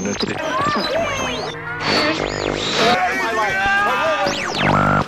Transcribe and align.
vicinity. 0.00 0.34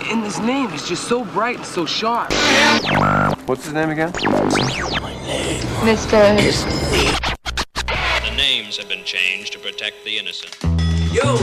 And 0.09 0.23
his 0.23 0.39
name 0.41 0.71
is 0.71 0.89
just 0.89 1.09
so 1.09 1.25
bright 1.25 1.57
and 1.57 1.67
so 1.67 1.87
sharp. 1.87 2.33
What's 3.47 3.65
his 3.65 3.75
name 3.75 3.91
again? 3.91 4.13
Mr. 5.83 6.11
The 8.23 8.37
names 8.37 8.77
have 8.77 8.89
been 8.89 9.05
changed 9.05 9.53
to 9.55 9.59
protect 9.59 10.05
the 10.05 10.19
innocent. 10.19 10.57
Yo! 11.13 11.37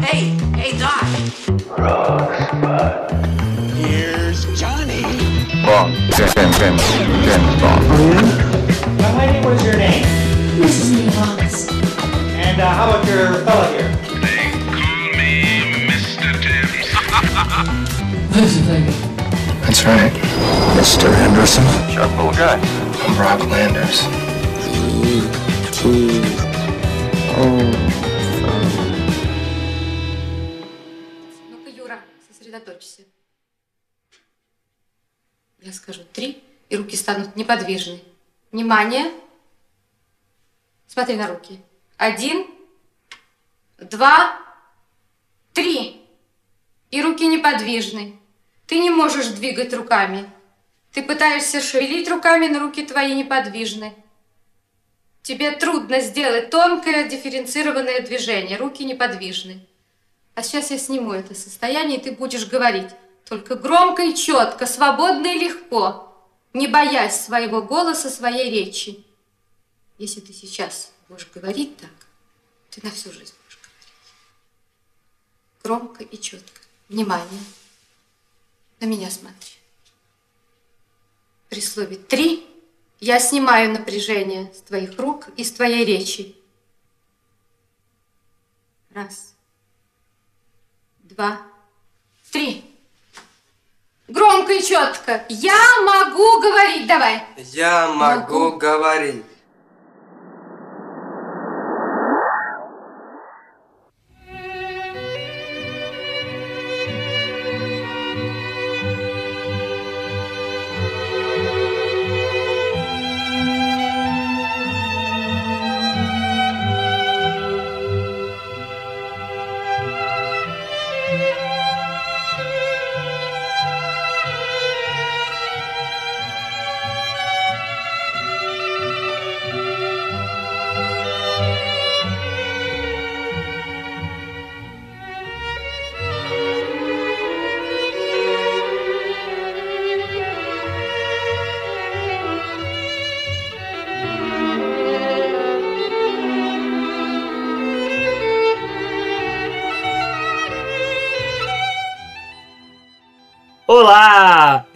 Hey, 0.00 0.30
hey, 0.54 0.78
Doc! 0.78 1.02
Here's 3.74 4.46
Johnny! 4.58 5.02
Bond. 5.64 5.94
James, 6.12 6.58
James, 6.58 6.82
James 7.24 7.60
Bond. 7.60 7.84
Young 9.00 9.16
lady, 9.18 9.44
what 9.44 9.54
is 9.54 9.64
your 9.64 9.76
name? 9.76 10.04
Mrs. 10.60 10.90
Nivas. 10.94 11.83
And 12.54 12.62
uh, 12.62 12.70
how 12.70 12.88
about 12.88 13.04
your 13.08 13.34
fella 13.42 13.66
here? 13.74 13.90
They 14.22 14.54
call 14.70 15.10
me 15.18 15.90
Mr. 15.90 16.30
Tibbs. 16.38 16.86
That's 19.66 19.82
right. 19.84 20.14
Mr. 20.78 21.12
Henderson. 21.12 21.64
Sharp 21.90 22.12
little 22.12 22.30
guy. 22.30 22.54
I'm 23.02 23.16
Brock 23.16 23.40
Landers. 23.50 24.06
Ну-ка, 31.50 31.70
Юра, 31.70 31.98
сосредоточься. 32.28 33.02
Я 35.60 35.72
скажу 35.72 36.02
три, 36.12 36.44
и 36.68 36.76
руки 36.76 36.94
станут 36.94 37.34
неподвижны. 37.34 38.00
Внимание. 38.52 39.10
Смотри 40.86 41.16
на 41.16 41.26
руки. 41.26 41.60
Один, 41.96 42.46
два, 43.78 44.38
три. 45.52 46.00
И 46.90 47.02
руки 47.02 47.26
неподвижны. 47.26 48.18
Ты 48.66 48.78
не 48.78 48.90
можешь 48.90 49.28
двигать 49.28 49.72
руками. 49.74 50.30
Ты 50.92 51.02
пытаешься 51.02 51.60
шевелить 51.60 52.08
руками, 52.08 52.46
но 52.46 52.60
руки 52.60 52.84
твои 52.84 53.14
неподвижны. 53.14 53.94
Тебе 55.22 55.52
трудно 55.52 56.00
сделать 56.00 56.50
тонкое 56.50 57.08
дифференцированное 57.08 58.00
движение. 58.00 58.58
Руки 58.58 58.84
неподвижны. 58.84 59.66
А 60.34 60.42
сейчас 60.42 60.70
я 60.70 60.78
сниму 60.78 61.12
это 61.12 61.34
состояние, 61.34 61.98
и 61.98 62.02
ты 62.02 62.12
будешь 62.12 62.46
говорить. 62.46 62.90
Только 63.28 63.54
громко 63.54 64.02
и 64.02 64.14
четко, 64.14 64.66
свободно 64.66 65.28
и 65.28 65.38
легко, 65.38 66.12
не 66.52 66.66
боясь 66.66 67.20
своего 67.20 67.62
голоса, 67.62 68.10
своей 68.10 68.50
речи. 68.50 69.04
Если 69.96 70.20
ты 70.20 70.32
сейчас 70.32 70.93
будешь 71.14 71.30
говорить 71.32 71.76
так, 71.78 71.90
ты 72.70 72.80
на 72.84 72.90
всю 72.90 73.12
жизнь 73.12 73.34
будешь 73.44 73.58
говорить. 73.58 73.92
Громко 75.62 76.04
и 76.04 76.20
четко. 76.20 76.60
Внимание. 76.88 77.40
На 78.80 78.86
меня 78.86 79.10
смотри. 79.10 79.52
При 81.48 81.60
слове 81.60 81.96
«три» 81.96 82.46
я 83.00 83.20
снимаю 83.20 83.72
напряжение 83.72 84.52
с 84.52 84.60
твоих 84.62 84.98
рук 84.98 85.28
и 85.36 85.44
с 85.44 85.52
твоей 85.52 85.84
речи. 85.84 86.36
Раз 88.90 89.34
два, 90.98 91.40
три. 92.30 92.64
Громко 94.08 94.52
и 94.52 94.62
четко. 94.62 95.24
Я 95.28 95.82
могу 95.82 96.40
говорить. 96.40 96.86
Давай. 96.86 97.24
Я 97.36 97.88
могу 97.88 98.56
говорить. 98.56 99.24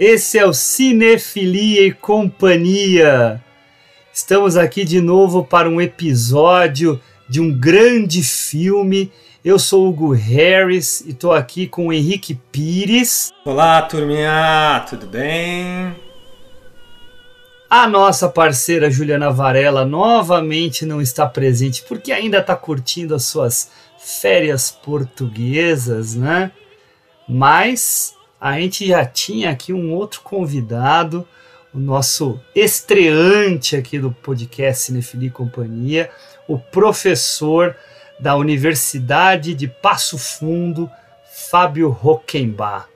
Esse 0.09 0.39
é 0.39 0.47
o 0.47 0.55
Cinefilia 0.55 1.83
e 1.87 1.93
Companhia. 1.93 3.45
Estamos 4.11 4.57
aqui 4.57 4.83
de 4.83 5.03
novo 5.03 5.45
para 5.45 5.69
um 5.69 5.83
episódio 5.83 6.99
de 7.29 7.43
um 7.43 7.53
grande 7.53 8.23
filme. 8.23 9.13
Eu 9.45 9.59
sou 9.59 9.85
o 9.85 9.89
Hugo 9.91 10.15
Harris 10.15 11.03
e 11.03 11.11
estou 11.11 11.35
aqui 11.35 11.67
com 11.67 11.89
o 11.89 11.93
Henrique 11.93 12.35
Pires. 12.51 13.31
Olá, 13.45 13.83
turminha, 13.83 14.83
tudo 14.89 15.07
bem? 15.07 15.95
A 17.69 17.87
nossa 17.87 18.31
parceira 18.31 18.91
Juliana 18.91 19.31
Varela 19.31 19.85
novamente 19.85 20.87
não 20.87 21.03
está 21.03 21.27
presente 21.27 21.85
porque 21.87 22.13
ainda 22.13 22.39
está 22.39 22.57
curtindo 22.57 23.15
as 23.15 23.27
suas 23.27 23.71
férias 23.99 24.71
portuguesas, 24.71 26.15
né? 26.15 26.51
Mas 27.29 28.17
a 28.41 28.59
gente 28.59 28.87
já 28.87 29.05
tinha 29.05 29.51
aqui 29.51 29.73
um 29.73 29.93
outro 29.93 30.21
convidado, 30.23 31.27
o 31.75 31.79
nosso 31.79 32.41
estreante 32.55 33.77
aqui 33.77 33.99
do 33.99 34.13
podcast 34.13 34.85
Cinefilia 34.85 35.29
e 35.29 35.33
Companhia, 35.33 36.11
o 36.47 36.59
professor 36.59 37.77
da 38.19 38.37
Universidade 38.37 39.55
de 39.55 39.67
Passo 39.67 40.17
Fundo, 40.17 40.89
Fábio 41.51 41.89
Rockenbach. 41.89 42.87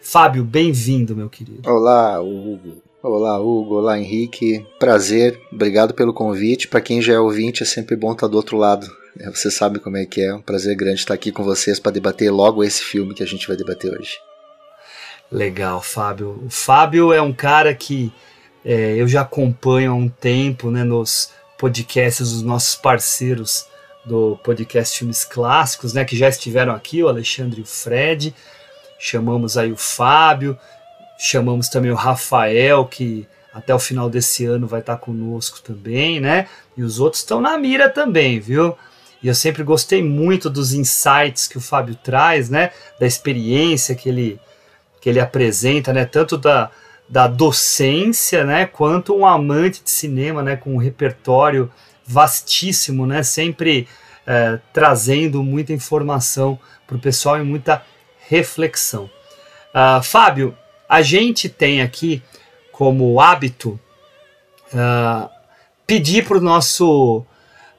Fábio, 0.00 0.44
bem-vindo, 0.44 1.16
meu 1.16 1.28
querido. 1.28 1.68
Olá, 1.68 2.20
Hugo. 2.20 2.82
Olá, 3.02 3.40
Hugo. 3.40 3.76
Olá, 3.76 3.98
Henrique. 3.98 4.64
Prazer. 4.78 5.40
Obrigado 5.52 5.94
pelo 5.94 6.14
convite. 6.14 6.68
Para 6.68 6.80
quem 6.80 7.02
já 7.02 7.14
é 7.14 7.18
ouvinte, 7.18 7.62
é 7.62 7.66
sempre 7.66 7.96
bom 7.96 8.12
estar 8.12 8.28
do 8.28 8.36
outro 8.36 8.56
lado. 8.56 8.86
Você 9.26 9.50
sabe 9.50 9.78
como 9.78 9.96
é 9.96 10.06
que 10.06 10.20
é. 10.20 10.26
É 10.26 10.34
um 10.34 10.42
prazer 10.42 10.76
grande 10.76 11.00
estar 11.00 11.14
aqui 11.14 11.32
com 11.32 11.42
vocês 11.42 11.80
para 11.80 11.92
debater 11.92 12.30
logo 12.30 12.62
esse 12.62 12.82
filme 12.82 13.14
que 13.14 13.22
a 13.22 13.26
gente 13.26 13.48
vai 13.48 13.56
debater 13.56 13.92
hoje. 13.92 14.16
Legal, 15.30 15.82
Fábio. 15.82 16.42
O 16.46 16.50
Fábio 16.50 17.12
é 17.12 17.20
um 17.20 17.32
cara 17.32 17.74
que 17.74 18.12
é, 18.64 18.94
eu 18.96 19.08
já 19.08 19.22
acompanho 19.22 19.92
há 19.92 19.94
um 19.94 20.08
tempo 20.08 20.70
né, 20.70 20.84
nos 20.84 21.32
podcasts 21.58 22.32
dos 22.32 22.42
nossos 22.42 22.74
parceiros 22.74 23.66
do 24.04 24.38
podcast 24.44 24.98
Filmes 24.98 25.24
Clássicos, 25.24 25.92
né, 25.92 26.04
que 26.04 26.16
já 26.16 26.28
estiveram 26.28 26.72
aqui, 26.72 27.02
o 27.02 27.08
Alexandre 27.08 27.60
e 27.60 27.62
o 27.62 27.66
Fred. 27.66 28.34
Chamamos 28.98 29.58
aí 29.58 29.72
o 29.72 29.76
Fábio, 29.76 30.56
chamamos 31.18 31.68
também 31.68 31.90
o 31.90 31.96
Rafael, 31.96 32.84
que 32.86 33.26
até 33.52 33.74
o 33.74 33.78
final 33.78 34.08
desse 34.10 34.44
ano 34.44 34.66
vai 34.66 34.80
estar 34.80 34.98
conosco 34.98 35.60
também, 35.62 36.20
né? 36.20 36.46
E 36.76 36.82
os 36.82 37.00
outros 37.00 37.22
estão 37.22 37.40
na 37.40 37.56
mira 37.56 37.88
também, 37.88 38.38
viu? 38.38 38.76
E 39.22 39.28
eu 39.28 39.34
sempre 39.34 39.62
gostei 39.62 40.02
muito 40.02 40.50
dos 40.50 40.74
insights 40.74 41.46
que 41.46 41.56
o 41.56 41.60
Fábio 41.60 41.94
traz, 41.94 42.50
né? 42.50 42.70
Da 43.00 43.06
experiência 43.06 43.94
que 43.94 44.10
ele, 44.10 44.38
que 45.06 45.10
ele 45.10 45.20
apresenta, 45.20 45.92
né? 45.92 46.04
Tanto 46.04 46.36
da, 46.36 46.68
da 47.08 47.28
docência, 47.28 48.44
né? 48.44 48.66
Quanto 48.66 49.14
um 49.14 49.24
amante 49.24 49.80
de 49.80 49.88
cinema, 49.88 50.42
né? 50.42 50.56
Com 50.56 50.74
um 50.74 50.78
repertório 50.78 51.70
vastíssimo, 52.04 53.06
né? 53.06 53.22
Sempre 53.22 53.86
é, 54.26 54.58
trazendo 54.72 55.44
muita 55.44 55.72
informação 55.72 56.58
para 56.88 56.96
o 56.96 57.00
pessoal 57.00 57.38
e 57.38 57.44
muita 57.44 57.84
reflexão. 58.28 59.08
Uh, 59.72 60.02
Fábio, 60.02 60.58
a 60.88 61.02
gente 61.02 61.48
tem 61.48 61.82
aqui 61.82 62.20
como 62.72 63.20
hábito 63.20 63.78
uh, 64.72 65.30
pedir 65.86 66.26
para 66.26 66.38
o 66.38 66.40
nosso, 66.40 67.24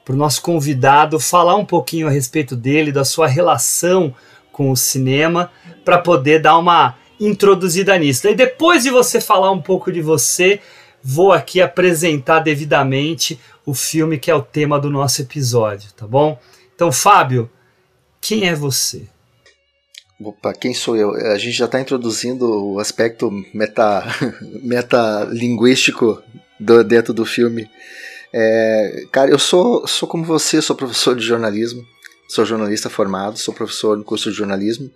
pro 0.02 0.16
nosso 0.16 0.40
convidado 0.40 1.20
falar 1.20 1.56
um 1.56 1.64
pouquinho 1.66 2.06
a 2.06 2.10
respeito 2.10 2.56
dele, 2.56 2.90
da 2.90 3.04
sua 3.04 3.26
relação 3.26 4.14
com 4.50 4.70
o 4.70 4.76
cinema, 4.76 5.52
para 5.84 5.98
poder 5.98 6.40
dar 6.40 6.56
uma 6.56 6.96
introduzida 7.20 7.96
nisso. 7.98 8.28
E 8.28 8.34
depois 8.34 8.82
de 8.82 8.90
você 8.90 9.20
falar 9.20 9.50
um 9.50 9.60
pouco 9.60 9.90
de 9.90 10.00
você, 10.00 10.60
vou 11.02 11.32
aqui 11.32 11.60
apresentar 11.60 12.40
devidamente 12.40 13.38
o 13.64 13.74
filme 13.74 14.18
que 14.18 14.30
é 14.30 14.34
o 14.34 14.42
tema 14.42 14.78
do 14.78 14.90
nosso 14.90 15.22
episódio, 15.22 15.92
tá 15.92 16.06
bom? 16.06 16.38
Então, 16.74 16.90
Fábio, 16.90 17.50
quem 18.20 18.48
é 18.48 18.54
você? 18.54 19.02
Opa, 20.20 20.52
quem 20.52 20.74
sou 20.74 20.96
eu? 20.96 21.14
A 21.14 21.38
gente 21.38 21.56
já 21.56 21.66
está 21.66 21.80
introduzindo 21.80 22.44
o 22.44 22.80
aspecto 22.80 23.30
meta, 23.54 24.02
metalinguístico 24.62 26.20
do, 26.58 26.82
dentro 26.82 27.14
do 27.14 27.24
filme. 27.24 27.70
É, 28.32 29.04
cara, 29.12 29.30
eu 29.30 29.38
sou, 29.38 29.86
sou 29.86 30.08
como 30.08 30.24
você, 30.24 30.60
sou 30.60 30.74
professor 30.74 31.14
de 31.14 31.24
jornalismo, 31.24 31.86
sou 32.28 32.44
jornalista 32.44 32.90
formado, 32.90 33.38
sou 33.38 33.54
professor 33.54 33.96
no 33.96 34.04
curso 34.04 34.30
de 34.30 34.36
jornalismo. 34.36 34.90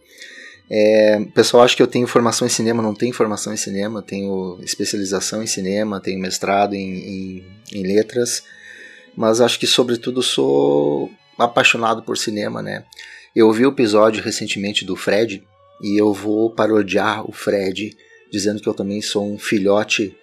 É, 0.75 1.19
o 1.19 1.31
pessoal 1.33 1.65
acha 1.65 1.77
que 1.77 1.83
eu 1.83 1.87
tenho 1.87 2.07
formação 2.07 2.47
em 2.47 2.51
cinema, 2.51 2.83
não 2.83 2.95
tenho 2.95 3.13
formação 3.13 3.53
em 3.53 3.59
cinema, 3.59 4.01
tenho 4.01 4.59
especialização 4.63 5.43
em 5.43 5.47
cinema, 5.47 6.01
tenho 6.01 6.19
mestrado 6.19 6.73
em, 6.73 6.95
em, 6.95 7.47
em 7.75 7.83
letras, 7.83 8.43
mas 9.15 9.43
acho 9.43 9.61
que 9.61 9.67
sobretudo 9.67 10.23
sou 10.23 11.11
apaixonado 11.39 12.03
por 12.03 12.17
cinema, 12.17 12.63
né? 12.63 12.87
Eu 13.37 13.49
ouvi 13.49 13.67
o 13.67 13.69
episódio 13.69 14.23
recentemente 14.23 14.83
do 14.83 14.97
Fred 14.97 15.47
e 15.83 16.01
eu 16.01 16.11
vou 16.15 16.51
parodiar 16.51 17.29
o 17.29 17.33
Fred, 17.33 17.95
dizendo 18.31 18.63
que 18.63 18.69
eu 18.69 18.73
também 18.73 19.03
sou 19.03 19.31
um 19.31 19.39
filhote 19.39 20.17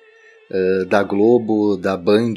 uh, 0.50 0.86
da 0.86 1.04
Globo, 1.04 1.78
da 1.78 1.96
Band, 1.96 2.34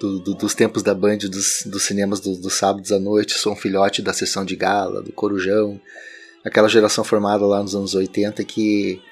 do, 0.00 0.20
do, 0.20 0.34
dos 0.34 0.54
tempos 0.54 0.82
da 0.82 0.94
Band, 0.94 1.18
dos, 1.18 1.64
dos 1.66 1.82
cinemas 1.82 2.18
dos 2.18 2.38
do 2.38 2.48
sábados 2.48 2.92
à 2.92 2.98
noite. 2.98 3.34
Sou 3.34 3.52
um 3.52 3.56
filhote 3.56 4.00
da 4.00 4.14
sessão 4.14 4.42
de 4.42 4.56
gala, 4.56 5.02
do 5.02 5.12
Corujão, 5.12 5.78
aquela 6.46 6.68
geração 6.68 7.02
formada 7.02 7.44
lá 7.44 7.60
nos 7.60 7.74
anos 7.74 7.94
80 7.94 8.44
que 8.44 9.02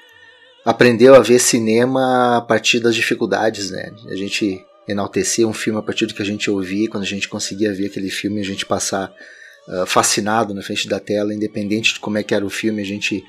aprendeu 0.63 1.13
a 1.13 1.19
ver 1.19 1.37
cinema 1.39 2.37
a 2.37 2.41
partir 2.41 2.79
das 2.79 2.95
dificuldades, 2.95 3.69
né? 3.69 3.91
A 4.07 4.15
gente 4.15 4.65
enaltecer 4.87 5.45
um 5.45 5.53
filme 5.53 5.77
a 5.77 5.81
partir 5.81 6.05
do 6.05 6.13
que 6.13 6.21
a 6.21 6.25
gente 6.25 6.49
ouvia, 6.49 6.89
quando 6.89 7.03
a 7.03 7.07
gente 7.07 7.27
conseguia 7.27 7.73
ver 7.73 7.87
aquele 7.87 8.09
filme, 8.09 8.39
a 8.39 8.43
gente 8.43 8.65
passar 8.65 9.13
uh, 9.67 9.85
fascinado 9.85 10.53
na 10.53 10.61
frente 10.61 10.87
da 10.87 10.99
tela, 10.99 11.33
independente 11.33 11.95
de 11.95 11.99
como 11.99 12.17
é 12.17 12.23
que 12.23 12.33
era 12.33 12.45
o 12.45 12.49
filme, 12.49 12.81
a 12.81 12.85
gente 12.85 13.23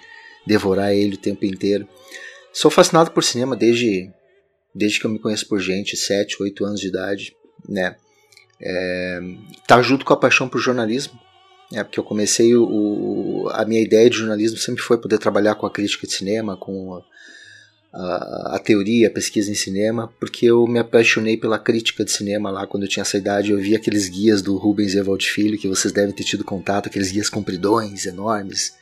devorar 0.46 0.94
ele 0.94 1.16
o 1.16 1.18
tempo 1.18 1.44
inteiro. 1.44 1.88
Sou 2.52 2.70
fascinado 2.70 3.10
por 3.10 3.24
cinema 3.24 3.56
desde, 3.56 4.10
desde 4.74 5.00
que 5.00 5.06
eu 5.06 5.10
me 5.10 5.18
conheço 5.18 5.48
por 5.48 5.58
gente, 5.58 5.96
7, 5.96 6.42
8 6.42 6.64
anos 6.64 6.80
de 6.80 6.88
idade, 6.88 7.34
né? 7.68 7.96
É, 8.60 9.20
tá 9.66 9.82
junto 9.82 10.04
com 10.04 10.12
a 10.12 10.16
paixão 10.16 10.48
por 10.48 10.60
jornalismo, 10.60 11.18
é, 11.72 11.82
porque 11.82 11.98
eu 11.98 12.04
comecei 12.04 12.54
o, 12.54 12.64
o, 12.64 13.48
a 13.50 13.64
minha 13.64 13.80
ideia 13.80 14.08
de 14.08 14.16
jornalismo 14.16 14.58
sempre 14.58 14.82
foi 14.82 14.98
poder 14.98 15.18
trabalhar 15.18 15.56
com 15.56 15.66
a 15.66 15.70
crítica 15.70 16.06
de 16.06 16.12
cinema, 16.12 16.56
com 16.56 17.02
a, 17.92 18.54
a, 18.56 18.58
teoria, 18.58 19.08
a 19.08 19.10
pesquisa 19.10 19.50
em 19.50 19.54
cinema, 19.54 20.12
porque 20.20 20.46
eu 20.46 20.66
me 20.66 20.78
apaixonei 20.78 21.36
pela 21.36 21.58
crítica 21.58 22.04
de 22.04 22.12
cinema 22.12 22.50
lá 22.50 22.66
quando 22.66 22.84
eu 22.84 22.88
tinha 22.88 23.02
essa 23.02 23.16
idade. 23.16 23.50
Eu 23.50 23.58
vi 23.58 23.74
aqueles 23.74 24.08
guias 24.08 24.42
do 24.42 24.56
Rubens 24.56 24.94
Evald 24.94 25.26
Filho, 25.26 25.58
que 25.58 25.68
vocês 25.68 25.92
devem 25.92 26.14
ter 26.14 26.24
tido 26.24 26.44
contato, 26.44 26.86
aqueles 26.86 27.10
guias 27.10 27.28
compridões, 27.28 28.06
enormes. 28.06 28.74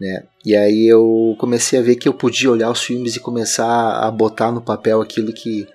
Né? 0.00 0.24
E 0.44 0.54
aí 0.54 0.86
eu 0.86 1.34
comecei 1.38 1.78
a 1.78 1.82
ver 1.82 1.96
que 1.96 2.08
eu 2.08 2.14
podia 2.14 2.50
olhar 2.50 2.70
os 2.70 2.82
filmes 2.82 3.16
e 3.16 3.20
começar 3.20 3.98
a 3.98 4.10
botar 4.10 4.52
no 4.52 4.60
papel 4.60 5.00
aquilo 5.00 5.32
que, 5.32 5.66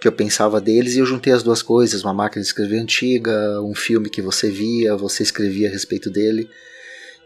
que 0.00 0.06
eu 0.06 0.12
pensava 0.12 0.60
deles, 0.60 0.94
e 0.94 1.00
eu 1.00 1.06
juntei 1.06 1.32
as 1.32 1.42
duas 1.42 1.62
coisas: 1.62 2.02
uma 2.02 2.14
máquina 2.14 2.42
de 2.42 2.48
escrever 2.48 2.78
antiga, 2.78 3.60
um 3.62 3.74
filme 3.74 4.08
que 4.08 4.22
você 4.22 4.50
via, 4.50 4.96
você 4.96 5.22
escrevia 5.22 5.68
a 5.68 5.72
respeito 5.72 6.10
dele. 6.10 6.48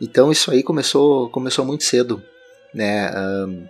Então 0.00 0.32
isso 0.32 0.50
aí 0.50 0.62
começou, 0.62 1.30
começou 1.30 1.64
muito 1.64 1.84
cedo. 1.84 2.22
Né? 2.74 3.10
Um, 3.14 3.66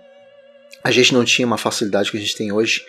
a 0.83 0.91
gente 0.91 1.13
não 1.13 1.23
tinha 1.23 1.45
uma 1.45 1.57
facilidade 1.57 2.11
que 2.11 2.17
a 2.17 2.19
gente 2.19 2.35
tem 2.35 2.51
hoje, 2.51 2.83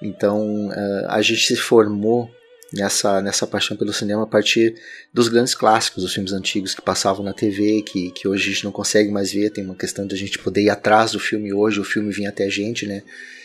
então 0.00 0.68
uh, 0.68 1.06
a 1.08 1.22
gente 1.22 1.46
se 1.46 1.56
formou 1.56 2.30
nessa, 2.72 3.20
nessa 3.20 3.46
paixão 3.46 3.76
pelo 3.76 3.92
cinema 3.92 4.24
a 4.24 4.26
partir 4.26 4.74
dos 5.12 5.28
grandes 5.28 5.54
clássicos, 5.54 6.02
dos 6.02 6.12
filmes 6.12 6.32
antigos 6.32 6.74
que 6.74 6.82
passavam 6.82 7.24
na 7.24 7.32
TV, 7.32 7.82
que, 7.82 8.10
que 8.10 8.26
hoje 8.26 8.50
a 8.50 8.52
gente 8.52 8.64
não 8.64 8.72
consegue 8.72 9.10
mais 9.10 9.32
ver, 9.32 9.50
tem 9.50 9.64
uma 9.64 9.74
questão 9.74 10.06
de 10.06 10.14
a 10.14 10.18
gente 10.18 10.38
poder 10.38 10.62
ir 10.62 10.70
atrás 10.70 11.12
do 11.12 11.20
filme 11.20 11.52
hoje, 11.52 11.80
o 11.80 11.84
filme 11.84 12.12
vir 12.12 12.26
até 12.26 12.44
a 12.44 12.50
gente, 12.50 12.86
né? 12.86 13.02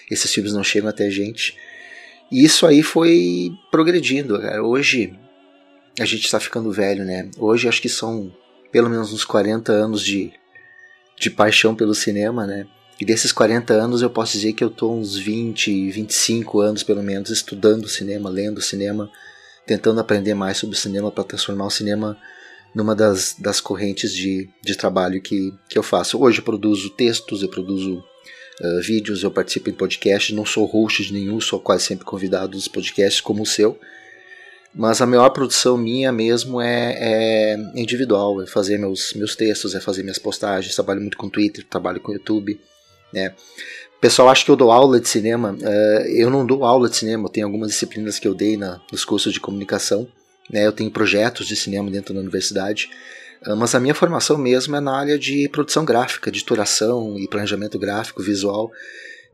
Esses 0.10 0.34
filmes 0.34 0.54
não 0.54 0.64
chegam 0.64 0.90
até 0.90 1.06
a 1.06 1.10
gente. 1.10 1.58
E 2.32 2.44
isso 2.44 2.66
aí 2.66 2.84
foi 2.84 3.52
progredindo. 3.72 4.40
Hoje 4.64 5.18
a 6.00 6.06
gente 6.06 6.26
está 6.26 6.40
ficando 6.40 6.72
velho, 6.72 7.04
né? 7.04 7.30
Hoje 7.38 7.68
acho 7.68 7.82
que 7.82 7.90
são 7.90 8.32
pelo 8.72 8.90
menos 8.90 9.14
uns 9.14 9.24
40 9.24 9.72
anos 9.72 10.02
de, 10.02 10.32
de 11.20 11.30
paixão 11.30 11.74
pelo 11.74 11.96
cinema, 11.96 12.46
né? 12.46 12.68
E 13.00 13.06
desses 13.06 13.32
40 13.32 13.74
anos 13.74 14.02
eu 14.02 14.10
posso 14.10 14.34
dizer 14.34 14.54
que 14.54 14.64
eu 14.64 14.70
estou 14.70 14.98
uns 14.98 15.16
20, 15.16 15.92
25 15.92 16.60
anos 16.60 16.84
pelo 16.84 17.04
menos 17.04 17.30
estudando 17.30 17.88
cinema, 17.88 18.30
lendo 18.30 18.62
cinema, 18.62 19.10
tentando 19.66 20.00
aprender 20.00 20.34
mais 20.34 20.58
sobre 20.58 20.76
o 20.76 20.80
cinema 20.80 21.12
para 21.12 21.24
transformar 21.24 21.66
o 21.66 21.72
cinema 21.72 22.18
numa 22.74 22.96
das, 22.96 23.36
das 23.40 23.62
correntes 23.62 24.14
de, 24.14 24.50
de 24.64 24.76
trabalho 24.76 25.22
que, 25.22 25.54
que 25.70 25.78
eu 25.78 25.84
faço. 25.84 26.20
Hoje 26.22 26.40
eu 26.40 26.44
produzo 26.44 26.90
textos, 26.92 27.42
eu 27.42 27.50
produzo 27.50 28.04
uh, 28.62 28.82
vídeos, 28.82 29.24
eu 29.24 29.32
participo 29.32 29.70
em 29.70 29.74
podcasts, 29.74 30.36
não 30.36 30.46
sou 30.46 30.66
host 30.66 31.04
de 31.04 31.14
nenhum, 31.14 31.40
sou 31.40 31.60
quase 31.60 31.84
sempre 31.84 32.06
convidado 32.06 32.54
dos 32.54 32.68
podcasts 32.68 33.22
como 33.22 33.44
o 33.44 33.46
seu. 33.46 33.80
Mas 34.74 35.02
a 35.02 35.08
maior 35.08 35.30
produção 35.30 35.76
minha 35.76 36.12
mesmo 36.12 36.62
é, 36.62 36.96
é, 37.00 37.58
individual, 37.74 38.42
é 38.44 38.46
fazer 38.46 38.78
meus, 38.78 39.14
meus 39.14 39.36
textos, 39.36 39.74
é 39.74 39.80
fazer 39.80 40.04
minhas 40.04 40.20
postagens, 40.20 40.76
trabalho 40.76 41.02
muito 41.02 41.18
com 41.18 41.30
Twitter, 41.30 41.66
trabalho 41.68 42.00
com 42.00 42.14
YouTube. 42.14 42.60
Né? 43.12 43.34
Pessoal 44.00 44.30
acha 44.30 44.46
que 44.46 44.52
eu 44.52 44.56
dou 44.56 44.72
aula 44.72 45.00
de 45.00 45.10
cinema. 45.10 45.54
Uh, 45.60 46.08
eu 46.10 46.30
não 46.30 46.46
dou 46.46 46.64
aula 46.64 46.88
de 46.88 46.96
cinema, 46.96 47.28
tenho 47.28 47.48
algumas 47.48 47.70
disciplinas 47.70 48.20
que 48.20 48.28
eu 48.28 48.36
dei 48.36 48.56
na, 48.56 48.80
nos 48.92 49.04
cursos 49.04 49.34
de 49.34 49.40
comunicação. 49.40 50.08
Né? 50.48 50.68
Eu 50.68 50.72
tenho 50.72 50.92
projetos 50.92 51.48
de 51.48 51.56
cinema 51.56 51.90
dentro 51.90 52.14
da 52.14 52.20
universidade. 52.20 52.90
Uh, 53.46 53.56
mas 53.56 53.76
a 53.76 53.80
minha 53.80 53.94
formação 53.94 54.38
mesmo 54.38 54.76
é 54.76 54.80
na 54.80 54.96
área 54.98 55.18
de 55.18 55.50
produção 55.50 55.86
gráfica, 55.86 56.30
editoração 56.30 57.18
e 57.18 57.28
planejamento 57.28 57.78
gráfico, 57.78 58.24
visual. 58.24 58.72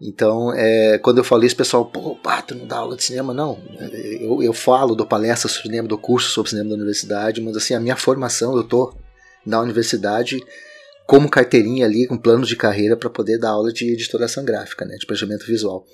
Então, 0.01 0.53
é, 0.53 0.97
quando 0.97 1.19
eu 1.19 1.23
falei 1.23 1.47
isso, 1.47 1.55
pessoal, 1.55 1.85
pô, 1.85 2.15
pá, 2.15 2.41
tu 2.41 2.55
não 2.55 2.67
dá 2.67 2.77
aula 2.77 2.97
de 2.97 3.03
cinema? 3.03 3.33
Não. 3.33 3.57
Eu, 4.19 4.43
eu 4.43 4.53
falo, 4.53 4.95
dou 4.95 5.05
palestra 5.05 5.47
sobre 5.47 5.69
cinema, 5.69 5.87
dou 5.87 5.97
curso 5.97 6.29
sobre 6.29 6.49
cinema 6.49 6.69
da 6.69 6.75
universidade, 6.75 7.41
mas 7.41 7.55
assim, 7.55 7.73
a 7.73 7.79
minha 7.79 7.95
formação, 7.95 8.55
eu 8.57 8.63
tô 8.63 8.93
na 9.45 9.61
universidade 9.61 10.43
como 11.05 11.29
carteirinha 11.29 11.85
ali, 11.85 12.07
com 12.07 12.17
plano 12.17 12.45
de 12.45 12.55
carreira 12.55 12.97
para 12.97 13.09
poder 13.09 13.37
dar 13.37 13.51
aula 13.51 13.71
de 13.71 13.91
editoração 13.91 14.43
gráfica, 14.43 14.85
né, 14.85 14.95
de 14.95 15.05
planejamento 15.05 15.45
visual. 15.45 15.85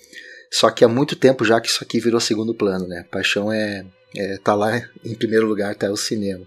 Só 0.51 0.69
que 0.71 0.83
há 0.83 0.87
muito 0.87 1.15
tempo 1.15 1.45
já 1.45 1.59
que 1.61 1.67
isso 1.67 1.83
aqui 1.83 1.99
virou 1.99 2.19
segundo 2.19 2.55
plano, 2.55 2.87
né? 2.87 3.05
Paixão 3.11 3.51
é, 3.51 3.85
é 4.15 4.37
tá 4.37 4.55
lá 4.55 4.81
em 5.05 5.13
primeiro 5.13 5.47
lugar, 5.47 5.75
tá 5.75 5.91
o 5.91 5.97
cinema. 5.97 6.45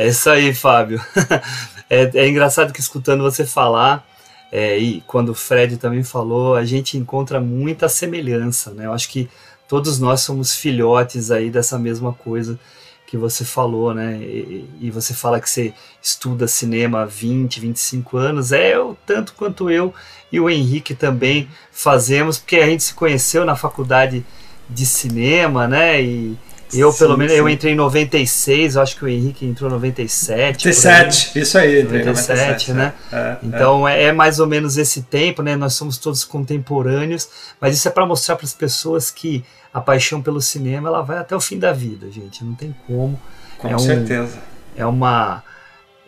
É 0.00 0.08
isso 0.08 0.30
aí, 0.30 0.54
Fábio. 0.54 0.98
é, 1.90 2.10
é 2.14 2.26
engraçado 2.26 2.72
que 2.72 2.80
escutando 2.80 3.22
você 3.22 3.44
falar, 3.44 4.02
é, 4.50 4.78
e 4.78 5.02
quando 5.02 5.28
o 5.28 5.34
Fred 5.34 5.76
também 5.76 6.02
falou, 6.02 6.54
a 6.54 6.64
gente 6.64 6.96
encontra 6.96 7.38
muita 7.38 7.86
semelhança, 7.86 8.70
né? 8.70 8.86
Eu 8.86 8.94
acho 8.94 9.10
que 9.10 9.28
todos 9.68 10.00
nós 10.00 10.22
somos 10.22 10.54
filhotes 10.56 11.30
aí 11.30 11.50
dessa 11.50 11.78
mesma 11.78 12.14
coisa 12.14 12.58
que 13.06 13.18
você 13.18 13.44
falou, 13.44 13.92
né? 13.92 14.16
E, 14.22 14.70
e, 14.80 14.90
você 14.90 15.12
fala 15.12 15.38
que 15.38 15.50
você 15.50 15.74
estuda 16.02 16.48
cinema 16.48 17.02
há 17.02 17.04
20, 17.04 17.60
25 17.60 18.16
anos, 18.16 18.52
é 18.52 18.78
o 18.78 18.96
tanto 19.04 19.34
quanto 19.34 19.68
eu 19.68 19.92
e 20.32 20.40
o 20.40 20.48
Henrique 20.48 20.94
também 20.94 21.46
fazemos, 21.70 22.38
porque 22.38 22.56
a 22.56 22.66
gente 22.66 22.84
se 22.84 22.94
conheceu 22.94 23.44
na 23.44 23.54
faculdade 23.54 24.24
de 24.66 24.86
cinema, 24.86 25.68
né? 25.68 26.00
E 26.00 26.38
eu, 26.72 26.92
sim, 26.92 26.98
pelo 26.98 27.16
menos, 27.16 27.32
sim. 27.32 27.38
eu 27.38 27.48
entrei 27.48 27.72
em 27.72 27.76
96, 27.76 28.76
eu 28.76 28.82
acho 28.82 28.96
que 28.96 29.04
o 29.04 29.08
Henrique 29.08 29.46
entrou 29.46 29.68
em 29.68 29.72
97. 29.72 30.66
97, 30.66 31.38
isso 31.38 31.58
aí, 31.58 31.82
97, 31.82 32.06
97 32.06 32.72
né? 32.72 32.94
É, 33.12 33.16
é, 33.16 33.38
então 33.42 33.88
é. 33.88 34.04
é. 34.04 34.12
mais 34.12 34.38
ou 34.40 34.46
menos 34.46 34.76
esse 34.76 35.02
tempo, 35.02 35.42
né? 35.42 35.56
Nós 35.56 35.74
somos 35.74 35.98
todos 35.98 36.24
contemporâneos, 36.24 37.28
mas 37.60 37.76
isso 37.76 37.88
é 37.88 37.90
para 37.90 38.06
mostrar 38.06 38.36
para 38.36 38.44
as 38.44 38.54
pessoas 38.54 39.10
que 39.10 39.44
a 39.72 39.80
paixão 39.80 40.20
pelo 40.20 40.40
cinema 40.40 40.88
ela 40.88 41.02
vai 41.02 41.18
até 41.18 41.34
o 41.34 41.40
fim 41.40 41.58
da 41.58 41.72
vida, 41.72 42.10
gente. 42.10 42.44
Não 42.44 42.54
tem 42.54 42.74
como. 42.86 43.20
Com 43.58 43.68
é 43.68 43.78
certeza. 43.78 44.36
Um, 44.76 44.80
é 44.82 44.86
uma 44.86 45.42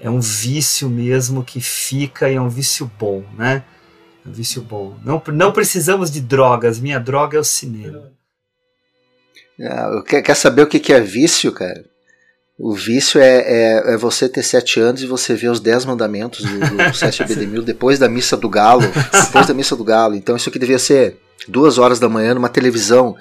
é 0.01 0.11
um 0.11 0.21
vício 0.21 0.89
mesmo 0.89 1.45
que 1.45 1.61
fica 1.61 2.29
e 2.29 2.35
é 2.35 2.41
um 2.41 2.49
vício 2.49 2.91
bom, 2.99 3.23
né? 3.39 3.63
É 4.25 4.29
um 4.29 4.33
vício 4.33 4.61
bom. 4.61 4.97
Não, 5.05 5.23
não 5.33 5.53
precisamos 5.53 6.11
de 6.11 6.21
drogas. 6.21 6.81
Minha 6.81 6.99
droga 6.99 7.37
é 7.37 7.41
o 7.41 7.45
cinema. 7.45 8.11
Ah, 9.61 10.03
quer, 10.07 10.23
quer 10.23 10.35
saber 10.35 10.63
o 10.63 10.67
que 10.67 10.93
é 10.93 11.01
vício, 11.01 11.53
cara? 11.53 11.85
O 12.59 12.75
vício 12.75 13.21
é, 13.21 13.39
é, 13.39 13.95
é, 13.95 13.97
você 13.97 14.29
ter 14.29 14.43
sete 14.43 14.79
anos 14.79 15.03
e 15.03 15.07
você 15.07 15.35
ver 15.35 15.49
os 15.49 15.59
dez 15.59 15.85
mandamentos 15.85 16.45
do, 16.45 16.59
do 16.61 16.95
Sete 16.95 17.25
Bedemil 17.25 17.63
depois 17.63 17.99
da 17.99 18.09
missa 18.09 18.37
do 18.37 18.49
galo. 18.49 18.83
depois 19.13 19.47
da 19.47 19.55
missa 19.55 19.75
do 19.75 19.83
galo. 19.83 20.15
Então 20.15 20.37
isso 20.37 20.49
aqui 20.49 20.59
devia 20.59 20.79
ser 20.79 21.17
duas 21.49 21.79
horas 21.79 21.99
da 21.99 22.09
manhã 22.09 22.35
numa 22.35 22.49
televisão 22.49 23.17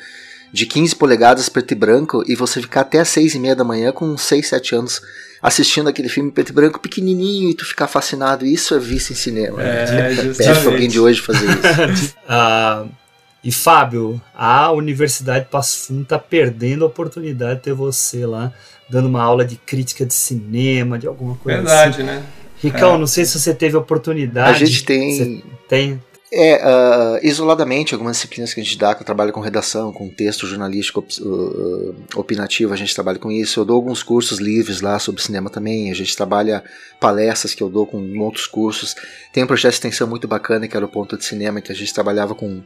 de 0.54 0.66
15 0.66 0.96
polegadas 0.96 1.50
preto 1.50 1.72
e 1.72 1.76
branco 1.76 2.24
e 2.28 2.36
você 2.36 2.62
ficar 2.62 2.82
até 2.82 3.00
as 3.00 3.08
6 3.10 3.36
e 3.36 3.40
meia 3.40 3.56
da 3.56 3.64
manhã 3.64 3.92
com 3.92 4.16
6, 4.18 4.48
7 4.48 4.76
anos 4.76 5.02
assistindo 5.42 5.90
aquele 5.90 6.10
filme 6.10 6.30
preto 6.30 6.50
e 6.50 6.54
branco 6.54 6.80
pequenininho 6.80 7.50
e 7.50 7.56
tu 7.56 7.66
ficar 7.66 7.88
fascinado. 7.88 8.46
Isso 8.46 8.76
é 8.76 8.80
vício 8.80 9.14
em 9.14 9.16
cinema. 9.16 9.64
É, 9.64 10.14
né? 10.14 10.34
Pede 10.38 10.60
pra 10.60 10.72
alguém 10.72 10.88
de 10.88 11.00
hoje 11.00 11.20
fazer 11.20 11.48
isso. 11.50 12.16
uh, 12.30 12.88
E 13.44 13.52
Fábio, 13.52 14.22
a 14.36 14.72
Universidade 14.72 15.48
Passo 15.50 15.80
Fundo 15.88 16.06
tá 16.06 16.20
perdendo 16.20 16.84
a 16.84 16.88
oportunidade 16.88 17.56
de 17.56 17.64
ter 17.64 17.74
você 17.74 18.26
lá 18.26 18.54
dando 18.90 19.08
uma 19.08 19.22
aula 19.24 19.44
de 19.44 19.56
crítica 19.56 20.06
de 20.06 20.14
cinema, 20.14 21.00
de 21.00 21.08
alguma 21.08 21.36
coisa 21.36 21.58
Verdade, 21.60 21.96
assim. 21.96 22.04
né? 22.04 22.24
Ricão, 22.62 22.96
É. 22.96 22.98
não 23.00 23.08
sei 23.08 23.26
se 23.26 23.40
você 23.40 23.54
teve 23.54 23.76
oportunidade. 23.78 24.64
A 24.64 24.66
gente 24.68 24.84
tem- 24.86 25.16
Você 25.18 25.44
tem. 25.68 26.04
É, 26.34 26.62
ah, 26.64 27.20
isoladamente, 27.24 27.94
algumas 27.94 28.16
disciplinas 28.18 28.54
que 28.54 28.62
a 28.62 28.64
gente 28.64 28.78
dá, 28.78 28.94
que 28.96 29.02
eu 29.02 29.06
trabalho 29.06 29.34
com 29.34 29.42
redação, 29.42 29.92
com 29.92 30.08
texto 30.08 30.46
jornalístico 30.48 31.00
op- 31.00 31.20
uh, 31.22 31.96
opinativo, 32.16 32.74
a 32.74 32.78
gente 32.78 32.94
trabalha 32.94 33.18
com 33.20 33.30
isso. 33.32 33.60
Eu 33.60 33.66
dou 33.66 33.76
alguns 33.76 34.02
cursos 34.04 34.40
livres 34.40 34.80
lá 34.82 34.98
sobre 35.00 35.22
cinema 35.22 35.50
também. 35.50 35.92
A 35.92 35.96
gente 35.96 36.16
trabalha 36.16 36.64
palestras 37.02 37.54
que 37.54 37.62
eu 37.62 37.70
dou 37.70 37.86
com 37.88 37.98
outros 38.20 38.46
cursos. 38.48 38.96
Tem 39.34 39.44
um 39.44 39.48
projeto 39.48 39.72
de 39.72 39.76
extensão 39.78 40.08
muito 40.08 40.26
bacana 40.28 40.68
que 40.70 40.78
era 40.78 40.86
o 40.86 40.90
Ponto 40.90 41.18
de 41.18 41.26
Cinema, 41.26 41.60
que 41.60 41.72
a 41.72 41.76
gente 41.76 41.94
trabalhava 41.94 42.34
com 42.34 42.62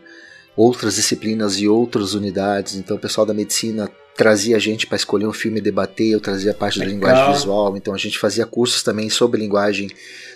outras 0.56 0.96
disciplinas 0.96 1.58
e 1.60 1.68
outras 1.68 2.14
unidades. 2.14 2.76
Então, 2.76 2.98
o 2.98 3.00
pessoal 3.00 3.26
da 3.26 3.34
medicina 3.34 3.90
trazia 4.16 4.56
a 4.56 4.60
gente 4.60 4.88
para 4.88 4.96
escolher 4.96 5.28
um 5.28 5.34
filme 5.34 5.60
e 5.60 5.62
debater, 5.62 6.14
eu 6.14 6.22
trazia 6.22 6.52
a 6.52 6.54
parte 6.54 6.80
da 6.80 6.86
Legal. 6.86 6.96
linguagem 6.96 7.34
visual. 7.34 7.76
Então, 7.76 7.94
a 7.94 7.98
gente 7.98 8.18
fazia 8.18 8.46
cursos 8.46 8.82
também 8.82 9.10
sobre 9.10 9.42
linguagem, 9.42 9.90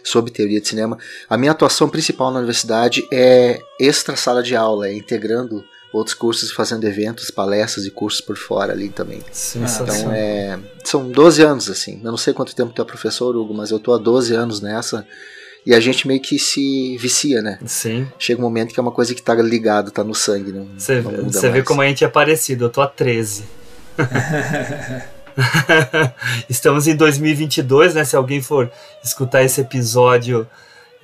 sobre 0.04 0.32
teoria 0.32 0.60
de 0.60 0.68
cinema. 0.68 0.98
A 1.30 1.38
minha 1.38 1.52
atuação 1.52 1.88
principal 1.88 2.32
na 2.32 2.40
universidade 2.40 3.08
é 3.12 3.60
extra 3.80 4.16
sala 4.16 4.44
de 4.44 4.56
aula, 4.56 4.88
é 4.88 4.94
integrando 4.94 5.64
outros 5.92 6.14
cursos, 6.14 6.52
fazendo 6.52 6.86
eventos, 6.86 7.32
palestras 7.32 7.86
e 7.86 7.92
cursos 7.92 8.22
por 8.22 8.38
fora 8.38 8.74
ali 8.74 8.90
também. 8.90 9.22
Sensacional. 9.32 9.96
Então 9.96 10.12
é, 10.14 10.60
são 10.84 11.10
12 11.10 11.42
anos 11.42 11.70
assim. 11.70 12.00
Eu 12.04 12.12
não 12.12 12.18
sei 12.18 12.34
quanto 12.34 12.56
tempo 12.56 12.74
tu 12.74 12.82
é 12.82 12.86
professor, 12.86 13.36
Hugo, 13.36 13.54
mas 13.54 13.72
eu 13.72 13.80
tô 13.80 13.94
há 13.94 13.98
12 13.98 14.34
anos 14.34 14.62
nessa. 14.62 15.06
E 15.66 15.74
a 15.75 15.80
gente 15.80 16.08
meio 16.08 16.22
que 16.22 16.39
se 16.39 16.98
vicia, 16.98 17.42
né? 17.42 17.60
Sim. 17.66 18.08
Chega 18.18 18.39
um 18.39 18.44
momento 18.44 18.74
que 18.74 18.80
é 18.80 18.84
uma 18.84 18.92
coisa 18.92 19.13
que 19.13 19.22
tá 19.22 19.34
ligado, 19.36 19.92
tá 19.92 20.04
no 20.04 20.16
sangue, 20.16 20.51
não, 20.51 20.68
Você, 20.78 21.01
vê 21.01 21.51
mais. 21.51 21.63
como 21.66 21.82
a 21.82 21.88
gente 21.88 22.04
é 22.04 22.08
parecido, 22.08 22.66
eu 22.66 22.70
tô 22.70 22.82
a 22.82 22.88
13. 22.88 23.44
Estamos 26.50 26.88
em 26.88 26.96
2022, 26.96 27.96
né? 27.96 28.04
Se 28.04 28.16
alguém 28.16 28.42
for 28.42 28.72
escutar 29.04 29.44
esse 29.44 29.62
episódio 29.62 30.48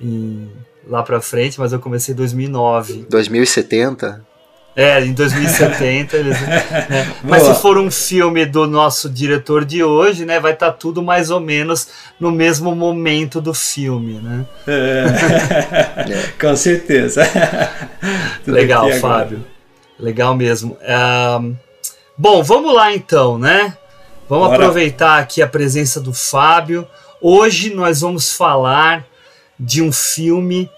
em- 0.00 0.50
lá 0.86 1.02
pra 1.02 1.20
frente, 1.20 1.58
mas 1.58 1.72
eu 1.72 1.78
comecei 1.80 2.12
em 2.12 2.16
2009. 2.16 3.06
2070, 3.08 4.24
É, 4.76 5.02
em 5.02 5.14
2070. 5.14 6.16
eles, 6.18 6.38
né? 6.42 7.16
Mas 7.24 7.44
se 7.44 7.54
for 7.62 7.78
um 7.78 7.90
filme 7.90 8.44
do 8.44 8.66
nosso 8.66 9.08
diretor 9.08 9.64
de 9.64 9.82
hoje, 9.82 10.26
né? 10.26 10.38
Vai 10.38 10.52
estar 10.52 10.70
tudo 10.72 11.02
mais 11.02 11.30
ou 11.30 11.40
menos 11.40 11.88
no 12.20 12.30
mesmo 12.30 12.76
momento 12.76 13.40
do 13.40 13.54
filme, 13.54 14.20
né? 14.20 14.44
É. 14.66 16.28
Com 16.38 16.54
certeza. 16.54 17.22
Legal. 18.46 18.92
Fábio. 19.00 19.42
Legal 19.98 20.36
mesmo. 20.36 20.76
Bom, 22.18 22.42
vamos 22.42 22.74
lá 22.74 22.94
então, 22.94 23.38
né? 23.38 23.74
Vamos 24.28 24.48
Bora. 24.48 24.56
aproveitar 24.56 25.20
aqui 25.20 25.40
a 25.40 25.48
presença 25.48 26.00
do 26.00 26.12
Fábio. 26.12 26.86
Hoje 27.20 27.72
nós 27.72 28.02
vamos 28.02 28.30
falar 28.30 29.06
de 29.58 29.80
um 29.80 29.90
filme 29.90 30.70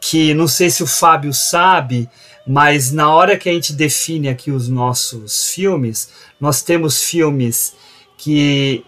que 0.00 0.34
não 0.34 0.48
sei 0.48 0.70
se 0.70 0.82
o 0.82 0.86
Fábio 0.86 1.32
sabe, 1.32 2.08
mas 2.46 2.92
na 2.92 3.12
hora 3.12 3.36
que 3.36 3.48
a 3.48 3.52
gente 3.52 3.72
define 3.72 4.28
aqui 4.28 4.50
os 4.50 4.68
nossos 4.68 5.50
filmes, 5.50 6.10
nós 6.40 6.62
temos 6.62 7.02
filmes 7.02 7.74
que 8.16 8.84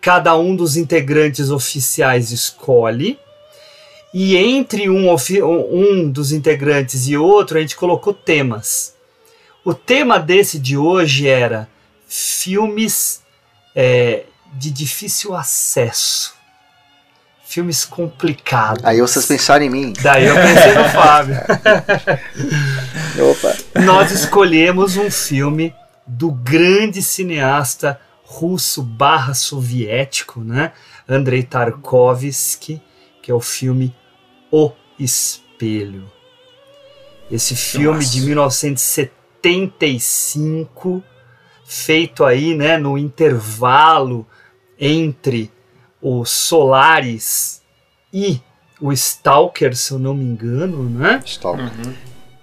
cada 0.00 0.36
um 0.36 0.54
dos 0.54 0.76
integrantes 0.76 1.50
oficiais 1.50 2.30
escolhe. 2.30 3.18
E 4.14 4.36
entre 4.36 4.88
um, 4.90 5.08
um 5.10 6.10
dos 6.10 6.32
integrantes 6.32 7.08
e 7.08 7.16
outro, 7.16 7.58
a 7.58 7.60
gente 7.60 7.76
colocou 7.76 8.12
temas. 8.12 8.94
O 9.64 9.72
tema 9.72 10.18
desse 10.18 10.58
de 10.58 10.76
hoje 10.76 11.26
era 11.26 11.68
filmes 12.06 13.22
é, 13.74 14.24
de 14.52 14.70
difícil 14.70 15.34
acesso. 15.34 16.34
Filmes 17.52 17.84
complicados. 17.84 18.82
aí 18.82 18.98
vocês 18.98 19.26
pensaram 19.26 19.62
em 19.62 19.68
mim. 19.68 19.92
Daí 20.02 20.24
eu 20.24 20.34
pensei 20.34 20.72
no 20.72 20.88
Fábio. 20.88 21.36
Opa, 23.30 23.54
Nós 23.84 24.10
escolhemos 24.10 24.96
um 24.96 25.10
filme 25.10 25.74
do 26.06 26.32
grande 26.32 27.02
cineasta 27.02 28.00
russo 28.24 28.82
barra 28.82 29.34
soviético, 29.34 30.40
né? 30.40 30.72
Andrei 31.06 31.42
Tarkovsky, 31.42 32.80
que 33.20 33.30
é 33.30 33.34
o 33.34 33.40
filme 33.40 33.94
O 34.50 34.72
Espelho. 34.98 36.10
Esse 37.30 37.54
filme 37.54 37.98
Nossa. 37.98 38.12
de 38.12 38.22
1975, 38.22 41.04
feito 41.66 42.24
aí, 42.24 42.54
né, 42.54 42.78
no 42.78 42.96
intervalo 42.96 44.26
entre 44.80 45.52
o 46.02 46.24
Solaris 46.24 47.62
e 48.12 48.40
o 48.80 48.92
Stalker, 48.92 49.76
se 49.76 49.92
eu 49.92 49.98
não 49.98 50.12
me 50.12 50.24
engano, 50.24 50.90
né? 50.90 51.22
Stalker. 51.24 51.70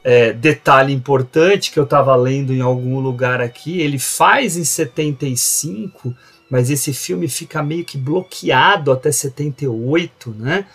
É, 0.02 0.32
detalhe 0.32 0.94
importante 0.94 1.70
que 1.70 1.78
eu 1.78 1.84
estava 1.84 2.16
lendo 2.16 2.54
em 2.54 2.62
algum 2.62 3.00
lugar 3.00 3.42
aqui, 3.42 3.82
ele 3.82 4.00
faz 4.00 4.56
em 4.56 4.64
75, 4.64 6.16
mas 6.50 6.70
esse 6.70 6.94
filme 6.94 7.28
fica 7.28 7.62
meio 7.62 7.84
que 7.84 7.98
bloqueado 7.98 8.94
até 8.94 9.12
78, 9.12 10.34
né? 10.40 10.66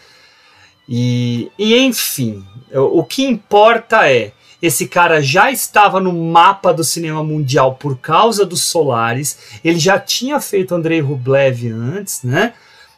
E, 0.86 1.50
e 1.58 1.78
enfim, 1.78 2.44
o, 2.70 3.00
o 3.00 3.04
que 3.04 3.24
importa 3.24 4.06
é, 4.06 4.32
esse 4.60 4.86
cara 4.86 5.22
já 5.22 5.50
estava 5.50 5.98
no 5.98 6.12
mapa 6.12 6.72
do 6.72 6.84
cinema 6.84 7.24
mundial 7.24 7.74
por 7.76 7.98
causa 7.98 8.44
dos 8.44 8.62
Solares, 8.62 9.38
ele 9.64 9.78
já 9.78 9.98
tinha 9.98 10.38
feito 10.38 10.74
Andrei 10.74 11.00
Rublev 11.00 11.70
antes, 11.72 12.22
né? 12.22 12.52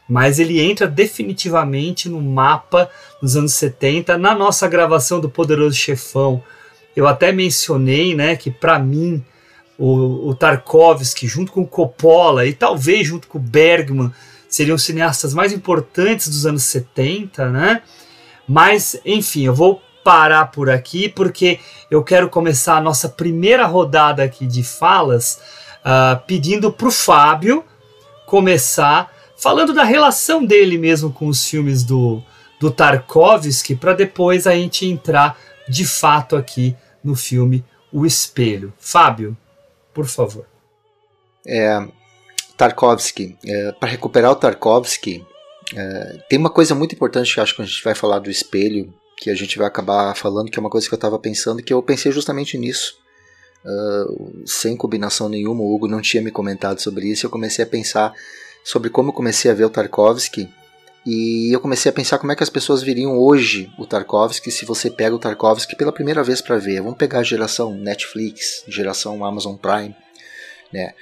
Mas 0.08 0.38
ele 0.38 0.60
entra 0.60 0.86
definitivamente 0.86 2.08
no 2.08 2.20
mapa 2.20 2.88
nos 3.20 3.36
anos 3.36 3.54
70. 3.54 4.16
Na 4.16 4.34
nossa 4.34 4.68
gravação 4.68 5.20
do 5.20 5.28
Poderoso 5.28 5.76
Chefão, 5.76 6.42
eu 6.94 7.06
até 7.06 7.32
mencionei, 7.32 8.14
né, 8.14 8.36
que 8.36 8.50
para 8.50 8.78
mim 8.78 9.25
o, 9.78 10.28
o 10.28 10.34
Tarkovsky, 10.34 11.26
junto 11.26 11.52
com 11.52 11.66
Coppola 11.66 12.46
e 12.46 12.52
talvez 12.52 13.06
junto 13.06 13.28
com 13.28 13.38
o 13.38 13.40
Bergman, 13.40 14.12
seriam 14.48 14.76
os 14.76 14.84
cineastas 14.84 15.34
mais 15.34 15.52
importantes 15.52 16.28
dos 16.28 16.46
anos 16.46 16.62
70, 16.64 17.50
né? 17.50 17.82
Mas, 18.48 18.98
enfim, 19.04 19.44
eu 19.44 19.54
vou 19.54 19.82
parar 20.04 20.46
por 20.46 20.70
aqui 20.70 21.08
porque 21.08 21.58
eu 21.90 22.02
quero 22.02 22.28
começar 22.28 22.76
a 22.76 22.80
nossa 22.80 23.08
primeira 23.08 23.66
rodada 23.66 24.22
aqui 24.22 24.46
de 24.46 24.62
falas 24.62 25.40
ah, 25.84 26.22
pedindo 26.26 26.72
para 26.72 26.86
o 26.86 26.92
Fábio 26.92 27.64
começar 28.25 29.12
falando 29.36 29.72
da 29.72 29.84
relação 29.84 30.44
dele 30.44 30.78
mesmo 30.78 31.12
com 31.12 31.28
os 31.28 31.46
filmes 31.46 31.84
do, 31.84 32.22
do 32.58 32.70
Tarkovsky, 32.70 33.76
para 33.76 33.94
depois 33.94 34.46
a 34.46 34.54
gente 34.54 34.86
entrar 34.86 35.38
de 35.68 35.84
fato 35.86 36.36
aqui 36.36 36.76
no 37.02 37.14
filme 37.14 37.64
O 37.92 38.06
Espelho. 38.06 38.72
Fábio, 38.78 39.36
por 39.92 40.06
favor. 40.06 40.46
É, 41.46 41.86
Tarkovsky. 42.56 43.36
É, 43.44 43.72
para 43.72 43.88
recuperar 43.88 44.32
o 44.32 44.36
Tarkovsky, 44.36 45.24
é, 45.74 46.18
tem 46.28 46.38
uma 46.38 46.50
coisa 46.50 46.74
muito 46.74 46.94
importante 46.94 47.34
que 47.34 47.40
acho 47.40 47.54
que 47.54 47.62
a 47.62 47.64
gente 47.64 47.84
vai 47.84 47.94
falar 47.94 48.18
do 48.18 48.30
espelho, 48.30 48.92
que 49.16 49.30
a 49.30 49.34
gente 49.34 49.56
vai 49.58 49.66
acabar 49.66 50.14
falando, 50.14 50.50
que 50.50 50.58
é 50.58 50.60
uma 50.60 50.70
coisa 50.70 50.88
que 50.88 50.94
eu 50.94 50.96
estava 50.96 51.18
pensando, 51.18 51.62
que 51.62 51.72
eu 51.72 51.82
pensei 51.82 52.12
justamente 52.12 52.58
nisso. 52.58 52.98
Uh, 53.64 54.42
sem 54.46 54.76
combinação 54.76 55.28
nenhuma, 55.28 55.62
o 55.62 55.74
Hugo 55.74 55.88
não 55.88 56.00
tinha 56.00 56.22
me 56.22 56.30
comentado 56.30 56.80
sobre 56.80 57.10
isso, 57.10 57.26
eu 57.26 57.30
comecei 57.30 57.64
a 57.64 57.68
pensar 57.68 58.12
sobre 58.66 58.90
como 58.90 59.11
eu 59.11 59.12
comecei 59.12 59.49
a 59.49 59.54
ver 59.54 59.64
o 59.64 59.70
Tarkovsky, 59.70 60.49
e 61.06 61.54
eu 61.54 61.61
comecei 61.61 61.88
a 61.88 61.92
pensar 61.92 62.18
como 62.18 62.32
é 62.32 62.35
que 62.35 62.42
as 62.42 62.50
pessoas 62.50 62.82
viriam 62.82 63.16
hoje 63.16 63.70
o 63.78 63.87
Tarkovsky 63.87 64.50
se 64.50 64.64
você 64.64 64.90
pega 64.90 65.14
o 65.14 65.20
Tarkovsky 65.20 65.76
pela 65.76 65.92
primeira 65.92 66.20
vez 66.25 66.40
para 66.40 66.58
ver. 66.58 66.80
Vamos 66.80 66.99
pegar 66.99 67.20
a 67.20 67.23
geração 67.23 67.73
Netflix, 67.73 68.64
geração 68.66 69.25
Amazon 69.25 69.54
Prime, 69.54 69.94
né? 70.73 70.94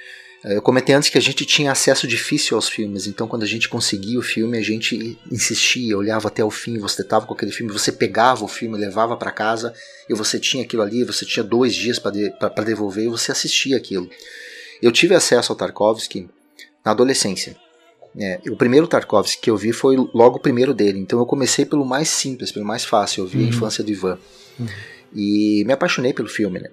Eu 0.43 0.61
comentei 0.61 0.93
antes 0.93 1.09
que 1.09 1.17
a 1.17 1.21
gente 1.21 1.43
tinha 1.43 1.71
acesso 1.71 2.05
difícil 2.07 2.55
aos 2.55 2.69
filmes, 2.69 3.07
então 3.07 3.27
quando 3.27 3.41
a 3.41 3.47
gente 3.47 3.67
conseguia 3.67 4.19
o 4.19 4.21
filme, 4.21 4.59
a 4.59 4.61
gente 4.61 5.17
insistia, 5.31 5.97
olhava 5.97 6.27
até 6.27 6.45
o 6.45 6.51
fim, 6.51 6.77
você 6.77 7.01
estava 7.01 7.25
com 7.25 7.33
aquele 7.33 7.51
filme, 7.51 7.73
você 7.73 7.91
pegava 7.91 8.45
o 8.45 8.47
filme, 8.47 8.77
levava 8.77 9.17
para 9.17 9.31
casa 9.31 9.73
e 10.07 10.13
você 10.13 10.39
tinha 10.39 10.63
aquilo 10.63 10.83
ali, 10.83 11.03
você 11.03 11.25
tinha 11.25 11.43
dois 11.43 11.73
dias 11.73 11.97
para 11.97 12.11
de, 12.11 12.31
devolver 12.63 13.05
e 13.05 13.09
você 13.09 13.31
assistia 13.31 13.75
aquilo. 13.75 14.07
Eu 14.83 14.91
tive 14.91 15.15
acesso 15.15 15.51
ao 15.51 15.57
Tarkovsky 15.57 16.29
na 16.85 16.91
adolescência. 16.91 17.55
né? 18.13 18.39
o 18.49 18.55
primeiro 18.55 18.87
Tarkovsky 18.87 19.41
que 19.41 19.49
eu 19.49 19.57
vi 19.57 19.73
foi 19.73 19.97
logo 20.13 20.37
o 20.37 20.39
primeiro 20.39 20.73
dele, 20.73 20.99
então 20.99 21.19
eu 21.19 21.25
comecei 21.25 21.65
pelo 21.65 21.85
mais 21.85 22.07
simples, 22.07 22.51
pelo 22.51 22.65
mais 22.65 22.85
fácil. 22.85 23.23
Eu 23.23 23.27
vi 23.27 23.39
a 23.39 23.41
Uhum. 23.41 23.47
infância 23.49 23.83
do 23.83 23.91
Ivan 23.91 24.17
e 25.13 25.63
me 25.65 25.73
apaixonei 25.73 26.13
pelo 26.13 26.29
filme, 26.29 26.59
né? 26.59 26.69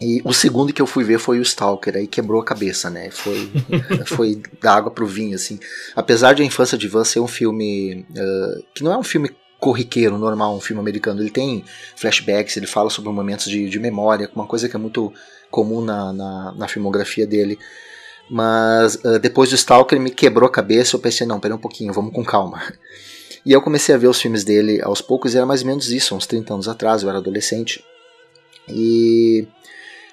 E 0.00 0.22
o 0.24 0.32
segundo 0.32 0.72
que 0.72 0.80
eu 0.80 0.86
fui 0.86 1.04
ver 1.04 1.18
foi 1.18 1.38
o 1.38 1.42
Stalker, 1.42 1.94
aí 1.94 2.06
quebrou 2.06 2.40
a 2.40 2.44
cabeça, 2.44 2.88
né? 2.88 3.10
Foi, 3.10 3.50
foi 4.06 4.40
da 4.62 4.72
água 4.74 4.90
pro 4.90 5.06
vinho, 5.06 5.34
assim. 5.34 5.60
Apesar 5.94 6.32
de 6.32 6.40
a 6.42 6.44
infância 6.46 6.78
de 6.78 6.86
Ivan 6.86 7.04
ser 7.04 7.20
um 7.20 7.28
filme 7.28 8.06
uh, 8.10 8.64
que 8.74 8.82
não 8.82 8.92
é 8.94 8.96
um 8.96 9.02
filme 9.02 9.30
corriqueiro, 9.58 10.16
normal, 10.16 10.56
um 10.56 10.60
filme 10.60 10.80
americano. 10.80 11.20
Ele 11.20 11.28
tem 11.28 11.62
flashbacks, 11.96 12.56
ele 12.56 12.66
fala 12.66 12.88
sobre 12.88 13.10
momentos 13.12 13.44
de, 13.44 13.68
de 13.68 13.78
memória, 13.78 14.30
uma 14.34 14.46
coisa 14.46 14.70
que 14.70 14.74
é 14.74 14.78
muito 14.78 15.12
comum 15.50 15.82
na, 15.82 16.14
na, 16.14 16.52
na 16.52 16.66
filmografia 16.66 17.26
dele. 17.26 17.58
Mas 18.30 18.94
uh, 18.96 19.18
depois 19.18 19.50
do 19.50 19.56
Stalker 19.56 19.98
me 19.98 20.10
quebrou 20.10 20.48
a 20.48 20.52
cabeça, 20.52 20.94
eu 20.94 21.00
pensei, 21.00 21.26
não, 21.26 21.40
pera 21.40 21.54
um 21.54 21.58
pouquinho, 21.58 21.92
vamos 21.92 22.14
com 22.14 22.24
calma. 22.24 22.62
E 23.42 23.52
eu 23.52 23.62
comecei 23.62 23.94
a 23.94 23.98
ver 23.98 24.06
os 24.06 24.20
filmes 24.20 24.44
dele 24.44 24.82
aos 24.82 25.00
poucos, 25.00 25.32
e 25.32 25.38
era 25.38 25.46
mais 25.46 25.62
ou 25.62 25.68
menos 25.68 25.90
isso, 25.90 26.14
uns 26.14 26.26
30 26.26 26.52
anos 26.52 26.68
atrás, 26.68 27.02
eu 27.02 27.08
era 27.08 27.16
adolescente. 27.16 27.82
E 28.68 29.48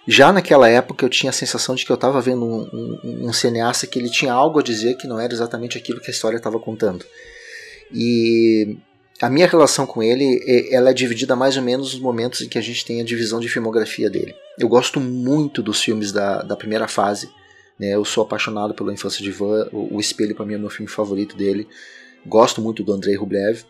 já 0.07 0.31
naquela 0.31 0.69
época 0.69 1.05
eu 1.05 1.09
tinha 1.09 1.29
a 1.29 1.33
sensação 1.33 1.75
de 1.75 1.85
que 1.85 1.91
eu 1.91 1.95
estava 1.95 2.21
vendo 2.21 2.45
um, 2.45 2.61
um, 3.03 3.27
um, 3.27 3.33
cineasta 3.33 3.85
que 3.85 3.99
ele 3.99 4.09
tinha 4.09 4.31
algo 4.31 4.59
a 4.59 4.63
dizer 4.63 4.95
que 4.95 5.07
não 5.07 5.19
era 5.19 5.33
exatamente 5.33 5.77
aquilo 5.77 5.99
que 5.99 6.09
a 6.09 6.13
história 6.13 6.37
estava 6.37 6.57
contando. 6.57 7.05
E 7.93 8.77
a 9.21 9.29
minha 9.29 9.47
relação 9.47 9.85
com 9.85 10.01
ele 10.01 10.41
ela 10.71 10.91
é 10.91 10.93
dividida 10.93 11.35
mais 11.35 11.57
ou 11.57 11.63
menos 11.63 11.93
nos 11.93 12.01
momentos 12.01 12.41
em 12.41 12.47
que 12.47 12.57
a 12.57 12.61
gente 12.61 12.85
tem 12.85 13.01
a 13.01 13.03
divisão 13.03 13.41
de 13.41 13.49
filmografia 13.49 14.09
dele. 14.09 14.33
Eu 14.57 14.69
gosto 14.69 15.01
muito 15.01 15.61
dos 15.61 15.81
filmes 15.81 16.13
da, 16.13 16.41
da 16.41 16.55
primeira 16.55 16.87
fase. 16.87 17.29
Né? 17.79 17.95
Eu 17.95 18.03
sou 18.05 18.23
apaixonado 18.23 18.73
pela 18.73 18.93
Infância 18.93 19.23
de 19.23 19.31
Van. 19.31 19.67
O, 19.71 19.95
o 19.95 19.99
Espelho, 19.99 20.35
para 20.35 20.45
mim, 20.45 20.53
é 20.53 20.57
o 20.57 20.61
meu 20.61 20.69
filme 20.69 20.89
favorito 20.89 21.35
dele. 21.35 21.67
Gosto 22.25 22.61
muito 22.61 22.83
do 22.83 22.93
Andrei 22.93 23.15
Rublev. 23.15 23.63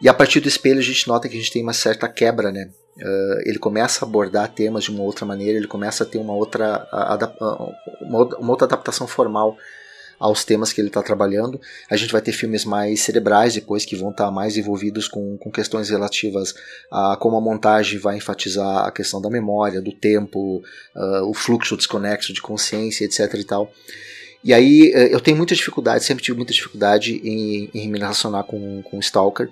E 0.00 0.08
a 0.08 0.14
partir 0.14 0.40
do 0.40 0.48
Espelho 0.48 0.78
a 0.78 0.82
gente 0.82 1.08
nota 1.08 1.28
que 1.28 1.36
a 1.36 1.38
gente 1.38 1.52
tem 1.52 1.62
uma 1.62 1.72
certa 1.72 2.08
quebra, 2.08 2.52
né? 2.52 2.70
Uh, 2.98 3.40
ele 3.44 3.58
começa 3.58 4.04
a 4.04 4.08
abordar 4.08 4.48
temas 4.48 4.84
de 4.84 4.90
uma 4.90 5.02
outra 5.02 5.26
maneira, 5.26 5.58
ele 5.58 5.66
começa 5.66 6.04
a 6.04 6.06
ter 6.06 6.18
uma 6.18 6.34
outra, 6.34 6.86
uma 8.00 8.50
outra 8.50 8.66
adaptação 8.66 9.06
formal 9.06 9.56
aos 10.18 10.44
temas 10.44 10.72
que 10.72 10.80
ele 10.80 10.88
está 10.88 11.02
trabalhando. 11.02 11.60
A 11.90 11.96
gente 11.96 12.12
vai 12.12 12.20
ter 12.20 12.32
filmes 12.32 12.64
mais 12.64 13.00
cerebrais 13.00 13.54
depois 13.54 13.84
que 13.84 13.96
vão 13.96 14.10
estar 14.10 14.26
tá 14.26 14.30
mais 14.30 14.56
envolvidos 14.56 15.08
com, 15.08 15.36
com 15.38 15.50
questões 15.50 15.90
relativas 15.90 16.54
a 16.90 17.16
como 17.16 17.36
a 17.36 17.40
montagem 17.40 17.98
vai 17.98 18.16
enfatizar 18.16 18.86
a 18.86 18.90
questão 18.90 19.20
da 19.20 19.30
memória, 19.30 19.80
do 19.80 19.92
tempo, 19.92 20.62
uh, 20.94 21.28
o 21.28 21.34
fluxo 21.34 21.76
desconexo 21.76 22.32
de 22.32 22.42
consciência, 22.42 23.04
etc. 23.04 23.34
e 23.34 23.44
tal. 23.44 23.72
E 24.42 24.52
aí 24.52 24.92
uh, 24.94 25.12
eu 25.12 25.20
tenho 25.20 25.36
muita 25.36 25.54
dificuldade, 25.54 26.04
sempre 26.04 26.24
tive 26.24 26.36
muita 26.36 26.52
dificuldade 26.52 27.20
em, 27.24 27.70
em 27.74 27.88
me 27.88 27.98
relacionar 27.98 28.44
com, 28.44 28.82
com 28.82 28.98
Stalker. 29.00 29.50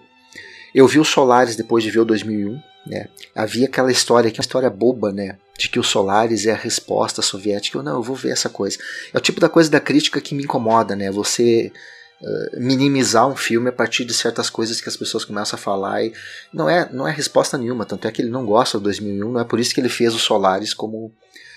Eu 0.75 0.88
vi 0.88 0.99
o 0.99 1.04
Solaris 1.04 1.56
depois 1.56 1.85
de 1.85 1.90
ver 1.90 2.00
o 2.00 2.04
2001, 2.04 2.61
né? 2.87 3.06
Havia 3.35 3.66
aquela 3.66 3.92
história, 3.92 4.30
que 4.30 4.38
é 4.38 4.40
uma 4.40 4.44
história 4.44 4.68
boba, 4.68 5.12
né? 5.12 5.37
De 5.58 5.68
que 5.68 5.78
o 5.78 5.84
Solaris 5.84 6.46
é 6.46 6.52
a 6.52 6.56
resposta 6.56 7.23
soviética. 7.23 7.78
Eu 7.78 7.82
não, 7.82 7.94
eu 7.96 8.02
vou 8.02 8.16
ver 8.16 8.30
essa 8.30 8.49
coisa. 8.49 8.78
É 9.12 9.18
o 9.18 9.20
tipo 9.20 9.40
da 9.40 9.49
coisa 9.49 9.70
da 9.70 9.80
crítica 9.80 10.20
que 10.20 10.34
me 10.34 10.44
incomoda, 10.44 10.96
né? 10.96 11.11
Você 11.11 11.73
uh, 12.20 12.61
minimizar 12.61 13.28
um 13.28 13.37
filme 13.37 13.68
a 13.68 13.73
partir 13.73 14.04
de 14.04 14.12
certas 14.12 14.50
coisas 14.50 14.80
que 14.80 14.88
as 14.88 14.96
pessoas 14.96 15.25
começam 15.25 15.56
a 15.56 15.62
falar 15.62 16.02
e 16.02 16.12
não 16.52 16.68
é, 16.68 16.90
não 16.92 17.06
é 17.06 17.12
resposta 17.12 17.56
nenhuma. 17.56 17.87
Tanto 17.87 18.08
é 18.08 18.12
que 18.12 18.20
ele 18.20 18.30
não 18.30 18.44
gosta 18.44 18.78
do 18.78 18.84
2001, 18.84 19.30
não 19.30 19.40
é 19.40 19.44
por 19.44 19.61
isso 19.61 19.75
que 19.75 19.80
ele 19.80 19.88
fez 19.88 20.14
o 20.14 20.18
Solaris 20.18 20.75
como, 20.75 21.12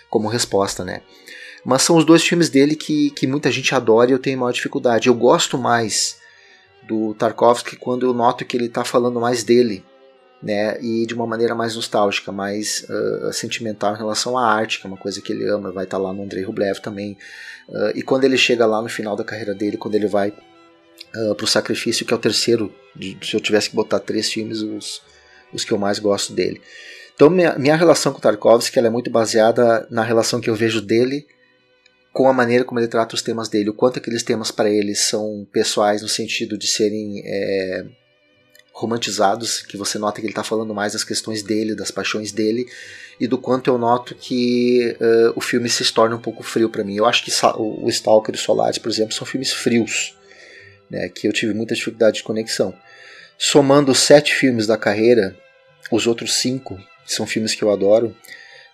como 0.09 0.27
resposta, 0.27 0.83
né? 0.83 1.01
Mas 1.65 1.81
são 1.81 1.97
os 1.97 2.05
dois 2.05 2.23
filmes 2.23 2.49
dele 2.49 2.75
que, 2.75 3.09
que 3.11 3.27
muita 3.27 3.51
gente 3.51 3.73
adora 3.73 4.09
e 4.09 4.13
eu 4.13 4.19
tenho 4.19 4.39
maior 4.39 4.51
dificuldade. 4.51 5.07
Eu 5.07 5.15
gosto 5.15 5.57
mais 5.57 6.17
do 6.87 7.13
Tarkovsky 7.15 7.75
quando 7.75 8.05
eu 8.05 8.13
noto 8.13 8.45
que 8.45 8.55
ele 8.55 8.67
está 8.67 8.85
falando 8.85 9.19
mais 9.19 9.43
dele, 9.43 9.83
né, 10.41 10.79
e 10.81 11.05
de 11.05 11.13
uma 11.13 11.25
maneira 11.25 11.55
mais 11.55 11.75
nostálgica, 11.75 12.31
mais 12.31 12.85
uh, 12.89 13.33
sentimental 13.33 13.95
em 13.95 13.97
relação 13.97 14.37
à 14.37 14.45
arte, 14.45 14.79
que 14.79 14.85
é 14.85 14.89
uma 14.89 14.97
coisa 14.97 15.21
que 15.21 15.33
ele 15.33 15.47
ama, 15.47 15.71
vai 15.71 15.85
estar 15.85 15.97
tá 15.97 16.03
lá 16.03 16.13
no 16.13 16.23
Andrei 16.23 16.43
Rublev 16.43 16.79
também. 16.79 17.17
Uh, 17.67 17.91
e 17.95 18.01
quando 18.01 18.23
ele 18.23 18.37
chega 18.37 18.65
lá 18.65 18.81
no 18.81 18.89
final 18.89 19.15
da 19.15 19.23
carreira 19.23 19.53
dele, 19.53 19.77
quando 19.77 19.95
ele 19.95 20.07
vai 20.07 20.29
uh, 20.29 21.35
para 21.35 21.43
o 21.43 21.47
Sacrifício, 21.47 22.05
que 22.05 22.13
é 22.13 22.15
o 22.15 22.19
terceiro, 22.19 22.73
de, 22.95 23.17
se 23.21 23.35
eu 23.35 23.39
tivesse 23.39 23.69
que 23.69 23.75
botar 23.75 23.99
três 23.99 24.31
filmes, 24.31 24.61
os, 24.61 25.01
os 25.51 25.65
que 25.65 25.71
eu 25.71 25.77
mais 25.77 25.99
gosto 25.99 26.33
dele. 26.33 26.61
Então 27.15 27.29
minha, 27.31 27.57
minha 27.57 27.75
relação 27.75 28.13
com 28.13 28.19
Tarkovsky 28.19 28.77
ela 28.77 28.87
é 28.87 28.91
muito 28.91 29.09
baseada 29.09 29.87
na 29.89 30.03
relação 30.03 30.39
que 30.39 30.49
eu 30.49 30.55
vejo 30.55 30.81
dele 30.81 31.25
com 32.17 32.27
a 32.27 32.33
maneira 32.33 32.63
como 32.63 32.79
ele 32.79 32.87
trata 32.87 33.13
os 33.13 33.21
temas 33.21 33.47
dele, 33.47 33.69
o 33.69 33.75
quanto 33.75 33.99
aqueles 33.99 34.23
temas 34.23 34.49
para 34.49 34.67
ele 34.71 34.95
são 34.95 35.47
pessoais 35.51 36.01
no 36.01 36.07
sentido 36.07 36.57
de 36.57 36.65
serem 36.65 37.21
é, 37.23 37.85
romantizados, 38.77 39.61
que 39.63 39.75
você 39.75 39.97
nota 39.97 40.21
que 40.21 40.27
ele 40.27 40.31
está 40.31 40.43
falando 40.43 40.71
mais 40.71 40.93
das 40.93 41.03
questões 41.03 41.41
dele, 41.41 41.75
das 41.75 41.89
paixões 41.89 42.31
dele, 42.31 42.67
e 43.19 43.25
do 43.25 43.35
quanto 43.35 43.71
eu 43.71 43.77
noto 43.77 44.13
que 44.13 44.95
uh, 45.01 45.33
o 45.35 45.41
filme 45.41 45.67
se 45.67 45.91
torna 45.91 46.15
um 46.15 46.21
pouco 46.21 46.43
frio 46.43 46.69
para 46.69 46.83
mim. 46.83 46.95
Eu 46.95 47.07
acho 47.07 47.25
que 47.25 47.31
o 47.57 47.89
Stalker 47.89 48.35
e 48.35 48.37
o 48.37 48.39
Solaris, 48.39 48.77
por 48.77 48.91
exemplo, 48.91 49.15
são 49.15 49.25
filmes 49.25 49.51
frios, 49.51 50.15
né, 50.91 51.09
que 51.09 51.27
eu 51.27 51.33
tive 51.33 51.55
muita 51.55 51.73
dificuldade 51.73 52.17
de 52.17 52.23
conexão. 52.23 52.71
Somando 53.35 53.91
os 53.91 53.97
sete 53.97 54.35
filmes 54.35 54.67
da 54.67 54.77
carreira, 54.77 55.35
os 55.91 56.05
outros 56.05 56.35
cinco, 56.35 56.77
que 57.03 57.11
são 57.11 57.25
filmes 57.25 57.55
que 57.55 57.63
eu 57.63 57.71
adoro, 57.71 58.15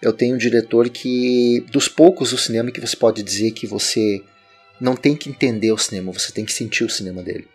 eu 0.02 0.12
tenho 0.12 0.36
um 0.36 0.38
diretor 0.38 0.90
que, 0.90 1.66
dos 1.72 1.88
poucos 1.88 2.32
do 2.32 2.38
cinema 2.38 2.72
que 2.72 2.82
você 2.82 2.98
pode 2.98 3.24
dizer 3.24 3.52
que 3.52 3.66
você 3.66 4.22
não 4.82 4.98
tem 4.98 5.16
que 5.16 5.30
entender 5.30 5.72
o 5.72 5.78
cinema, 5.78 6.12
você 6.12 6.30
tem 6.34 6.44
que 6.44 6.52
sentir 6.52 6.84
o 6.84 6.90
cinema 6.90 7.24
dele. 7.24 7.48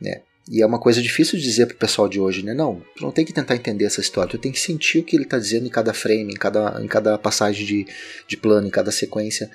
Né? 0.00 0.22
E 0.48 0.60
é 0.60 0.66
uma 0.66 0.78
coisa 0.78 1.00
difícil 1.00 1.38
de 1.38 1.44
dizer 1.44 1.66
pro 1.66 1.76
pessoal 1.76 2.08
de 2.08 2.18
hoje, 2.18 2.44
né? 2.44 2.52
Não, 2.52 2.82
tu 2.96 3.04
não 3.04 3.12
tem 3.12 3.24
que 3.24 3.32
tentar 3.32 3.54
entender 3.54 3.84
essa 3.84 4.00
história, 4.00 4.30
tu 4.30 4.38
tem 4.38 4.50
que 4.50 4.58
sentir 4.58 4.98
o 4.98 5.04
que 5.04 5.14
ele 5.14 5.24
está 5.24 5.38
dizendo 5.38 5.66
em 5.66 5.70
cada 5.70 5.94
frame, 5.94 6.32
em 6.32 6.36
cada, 6.36 6.80
em 6.82 6.88
cada 6.88 7.16
passagem 7.16 7.64
de, 7.64 7.86
de 8.26 8.36
plano, 8.36 8.66
em 8.66 8.70
cada 8.70 8.90
sequência. 8.90 9.50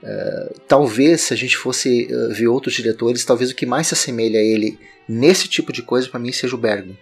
Uh, 0.00 0.60
talvez, 0.68 1.22
se 1.22 1.34
a 1.34 1.36
gente 1.36 1.56
fosse 1.56 2.08
uh, 2.12 2.32
ver 2.32 2.46
outros 2.46 2.74
diretores, 2.74 3.24
talvez 3.24 3.50
o 3.50 3.54
que 3.54 3.66
mais 3.66 3.88
se 3.88 3.94
assemelha 3.94 4.38
a 4.38 4.42
ele 4.42 4.78
nesse 5.08 5.48
tipo 5.48 5.72
de 5.72 5.82
coisa, 5.82 6.08
para 6.08 6.20
mim, 6.20 6.30
seja 6.30 6.54
o 6.54 6.58
Bergman. 6.58 6.96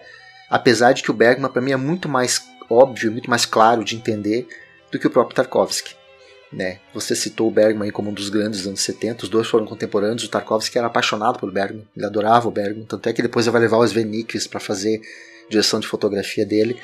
Apesar 0.48 0.92
de 0.92 1.02
que 1.02 1.10
o 1.10 1.14
Bergman, 1.14 1.50
para 1.50 1.60
mim, 1.60 1.72
é 1.72 1.76
muito 1.76 2.08
mais 2.08 2.42
óbvio, 2.70 3.12
muito 3.12 3.28
mais 3.28 3.44
claro 3.44 3.84
de 3.84 3.96
entender 3.96 4.46
do 4.90 4.98
que 4.98 5.06
o 5.06 5.10
próprio 5.10 5.36
Tarkovsky. 5.36 5.94
Né? 6.56 6.78
Você 6.94 7.14
citou 7.14 7.48
o 7.48 7.50
Bergman 7.50 7.90
como 7.90 8.08
um 8.08 8.14
dos 8.14 8.30
grandes 8.30 8.60
dos 8.60 8.68
anos 8.68 8.80
70, 8.80 9.24
os 9.24 9.28
dois 9.28 9.46
foram 9.46 9.66
contemporâneos, 9.66 10.24
o 10.24 10.28
Tarkovsky 10.28 10.78
era 10.78 10.86
apaixonado 10.86 11.38
pelo 11.38 11.52
Bergman, 11.52 11.86
ele 11.94 12.06
adorava 12.06 12.48
o 12.48 12.50
Bergman, 12.50 12.86
tanto 12.86 13.06
é 13.06 13.12
que 13.12 13.20
depois 13.20 13.44
ele 13.44 13.52
vai 13.52 13.60
levar 13.60 13.76
o 13.76 13.84
Sven 13.84 14.06
Nykvist 14.06 14.48
para 14.48 14.58
fazer 14.58 15.02
direção 15.50 15.78
de 15.78 15.86
fotografia 15.86 16.46
dele. 16.46 16.80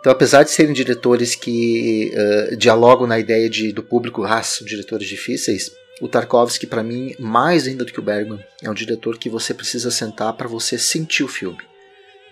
Então, 0.00 0.10
apesar 0.10 0.42
de 0.42 0.50
serem 0.50 0.72
diretores 0.72 1.34
que 1.34 2.12
uh, 2.14 2.56
dialogam 2.56 3.06
na 3.06 3.18
ideia 3.18 3.48
de, 3.48 3.72
do 3.72 3.82
público, 3.82 4.24
ah, 4.24 4.42
são 4.42 4.66
diretores 4.66 5.06
difíceis, 5.06 5.70
o 6.00 6.08
Tarkovsky, 6.08 6.66
para 6.66 6.82
mim, 6.82 7.14
mais 7.18 7.66
ainda 7.68 7.84
do 7.84 7.92
que 7.92 8.00
o 8.00 8.02
Bergman, 8.02 8.42
é 8.62 8.70
um 8.70 8.74
diretor 8.74 9.18
que 9.18 9.28
você 9.28 9.52
precisa 9.52 9.90
sentar 9.90 10.32
para 10.32 10.48
você 10.48 10.78
sentir 10.78 11.24
o 11.24 11.28
filme, 11.28 11.60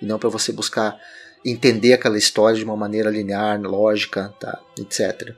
e 0.01 0.07
não 0.07 0.19
para 0.19 0.31
você 0.31 0.53
buscar 0.53 0.99
entender 1.45 1.93
aquela 1.93 2.17
história 2.17 2.57
de 2.57 2.65
uma 2.65 2.79
maneira 2.79 3.11
linear, 3.11 3.61
lógica, 3.61 4.33
tá, 4.41 4.59
etc. 4.79 5.35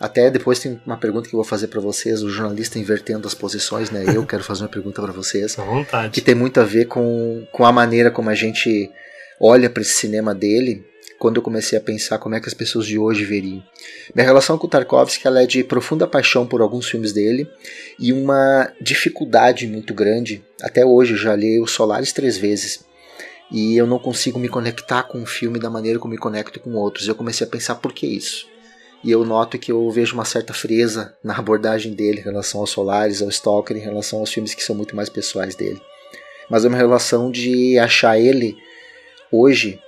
Até 0.00 0.30
depois 0.30 0.58
tem 0.58 0.80
uma 0.86 0.96
pergunta 0.96 1.28
que 1.28 1.34
eu 1.34 1.38
vou 1.38 1.44
fazer 1.44 1.66
para 1.66 1.78
vocês, 1.78 2.22
o 2.22 2.30
jornalista 2.30 2.78
invertendo 2.78 3.28
as 3.28 3.34
posições, 3.34 3.90
né? 3.90 4.04
Eu 4.14 4.24
quero 4.24 4.42
fazer 4.42 4.62
uma 4.62 4.68
pergunta 4.70 5.02
para 5.02 5.12
vocês. 5.12 5.58
À 5.58 5.62
vontade. 5.62 6.10
Que 6.10 6.22
tem 6.22 6.34
muito 6.34 6.58
a 6.58 6.64
ver 6.64 6.86
com, 6.86 7.46
com 7.52 7.66
a 7.66 7.70
maneira 7.70 8.10
como 8.10 8.30
a 8.30 8.34
gente 8.34 8.90
olha 9.38 9.68
para 9.68 9.82
esse 9.82 9.92
cinema 9.92 10.34
dele, 10.34 10.86
quando 11.18 11.36
eu 11.36 11.42
comecei 11.42 11.76
a 11.76 11.82
pensar 11.82 12.18
como 12.18 12.34
é 12.34 12.40
que 12.40 12.48
as 12.48 12.54
pessoas 12.54 12.86
de 12.86 12.98
hoje 12.98 13.26
veriam. 13.26 13.62
Minha 14.14 14.26
relação 14.26 14.56
com 14.56 14.66
o 14.66 14.70
Tarkovsky 14.70 15.26
ela 15.26 15.42
é 15.42 15.46
de 15.46 15.62
profunda 15.62 16.06
paixão 16.06 16.46
por 16.46 16.62
alguns 16.62 16.88
filmes 16.88 17.12
dele 17.12 17.46
e 17.98 18.10
uma 18.10 18.72
dificuldade 18.80 19.66
muito 19.66 19.92
grande. 19.92 20.42
Até 20.62 20.84
hoje 20.84 21.12
eu 21.12 21.18
já 21.18 21.36
li 21.36 21.60
o 21.60 21.66
Solaris 21.66 22.10
três 22.10 22.38
vezes 22.38 22.80
e 23.52 23.76
eu 23.76 23.86
não 23.86 23.98
consigo 23.98 24.38
me 24.38 24.48
conectar 24.48 25.02
com 25.02 25.22
o 25.22 25.26
filme 25.26 25.58
da 25.58 25.68
maneira 25.68 25.98
como 25.98 26.12
me 26.12 26.18
conecto 26.18 26.58
com 26.58 26.72
outros. 26.72 27.06
Eu 27.06 27.14
comecei 27.14 27.46
a 27.46 27.50
pensar 27.50 27.74
por 27.74 27.92
que 27.92 28.06
isso. 28.06 28.49
E 29.02 29.10
eu 29.10 29.24
noto 29.24 29.58
que 29.58 29.72
eu 29.72 29.90
vejo 29.90 30.14
uma 30.14 30.24
certa 30.24 30.52
frieza 30.52 31.14
na 31.24 31.36
abordagem 31.36 31.94
dele 31.94 32.20
em 32.20 32.24
relação 32.24 32.60
aos 32.60 32.70
Solares, 32.70 33.22
ao 33.22 33.30
Stalker, 33.30 33.76
em 33.76 33.80
relação 33.80 34.18
aos 34.18 34.32
filmes 34.32 34.54
que 34.54 34.62
são 34.62 34.76
muito 34.76 34.94
mais 34.94 35.08
pessoais 35.08 35.54
dele. 35.54 35.80
Mas 36.50 36.64
é 36.64 36.68
uma 36.68 36.76
relação 36.76 37.30
de 37.30 37.78
achar 37.78 38.18
ele, 38.18 38.56
hoje, 39.32 39.80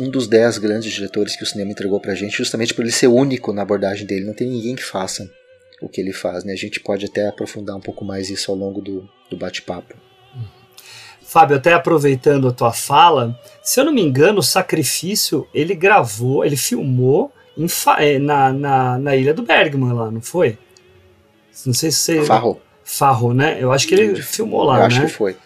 um 0.00 0.08
dos 0.08 0.26
dez 0.26 0.56
grandes 0.58 0.92
diretores 0.92 1.36
que 1.36 1.42
o 1.42 1.46
cinema 1.46 1.72
entregou 1.72 2.00
pra 2.00 2.14
gente, 2.14 2.36
justamente 2.36 2.72
por 2.72 2.82
ele 2.82 2.92
ser 2.92 3.08
único 3.08 3.52
na 3.52 3.62
abordagem 3.62 4.06
dele. 4.06 4.24
Não 4.24 4.34
tem 4.34 4.48
ninguém 4.48 4.76
que 4.76 4.84
faça 4.84 5.30
o 5.80 5.88
que 5.88 6.00
ele 6.00 6.12
faz. 6.12 6.44
Né? 6.44 6.52
A 6.52 6.56
gente 6.56 6.80
pode 6.80 7.04
até 7.04 7.28
aprofundar 7.28 7.76
um 7.76 7.80
pouco 7.80 8.04
mais 8.04 8.30
isso 8.30 8.50
ao 8.50 8.56
longo 8.56 8.80
do, 8.80 9.08
do 9.30 9.36
bate-papo. 9.36 9.94
Fábio, 11.20 11.56
até 11.56 11.72
aproveitando 11.72 12.46
a 12.46 12.52
tua 12.52 12.72
fala, 12.72 13.38
se 13.60 13.80
eu 13.80 13.84
não 13.84 13.92
me 13.92 14.00
engano, 14.00 14.38
o 14.38 14.44
Sacrifício 14.44 15.46
ele 15.52 15.74
gravou, 15.74 16.44
ele 16.44 16.56
filmou 16.56 17.32
em, 17.56 17.66
é, 17.98 18.18
na, 18.18 18.52
na, 18.52 18.98
na 18.98 19.16
ilha 19.16 19.32
do 19.32 19.42
Bergman 19.42 19.92
lá, 19.92 20.10
não 20.10 20.20
foi? 20.20 20.58
Não 21.64 21.74
sei 21.74 21.90
se 21.90 21.98
você. 21.98 22.24
Farro. 22.24 22.60
Farro, 22.84 23.34
né? 23.34 23.56
Eu 23.60 23.72
acho 23.72 23.86
que 23.88 23.94
ele 23.94 24.22
filmou 24.22 24.64
lá, 24.64 24.74
eu 24.74 24.80
né? 24.80 24.86
acho 24.86 25.00
que 25.00 25.08
foi. 25.08 25.36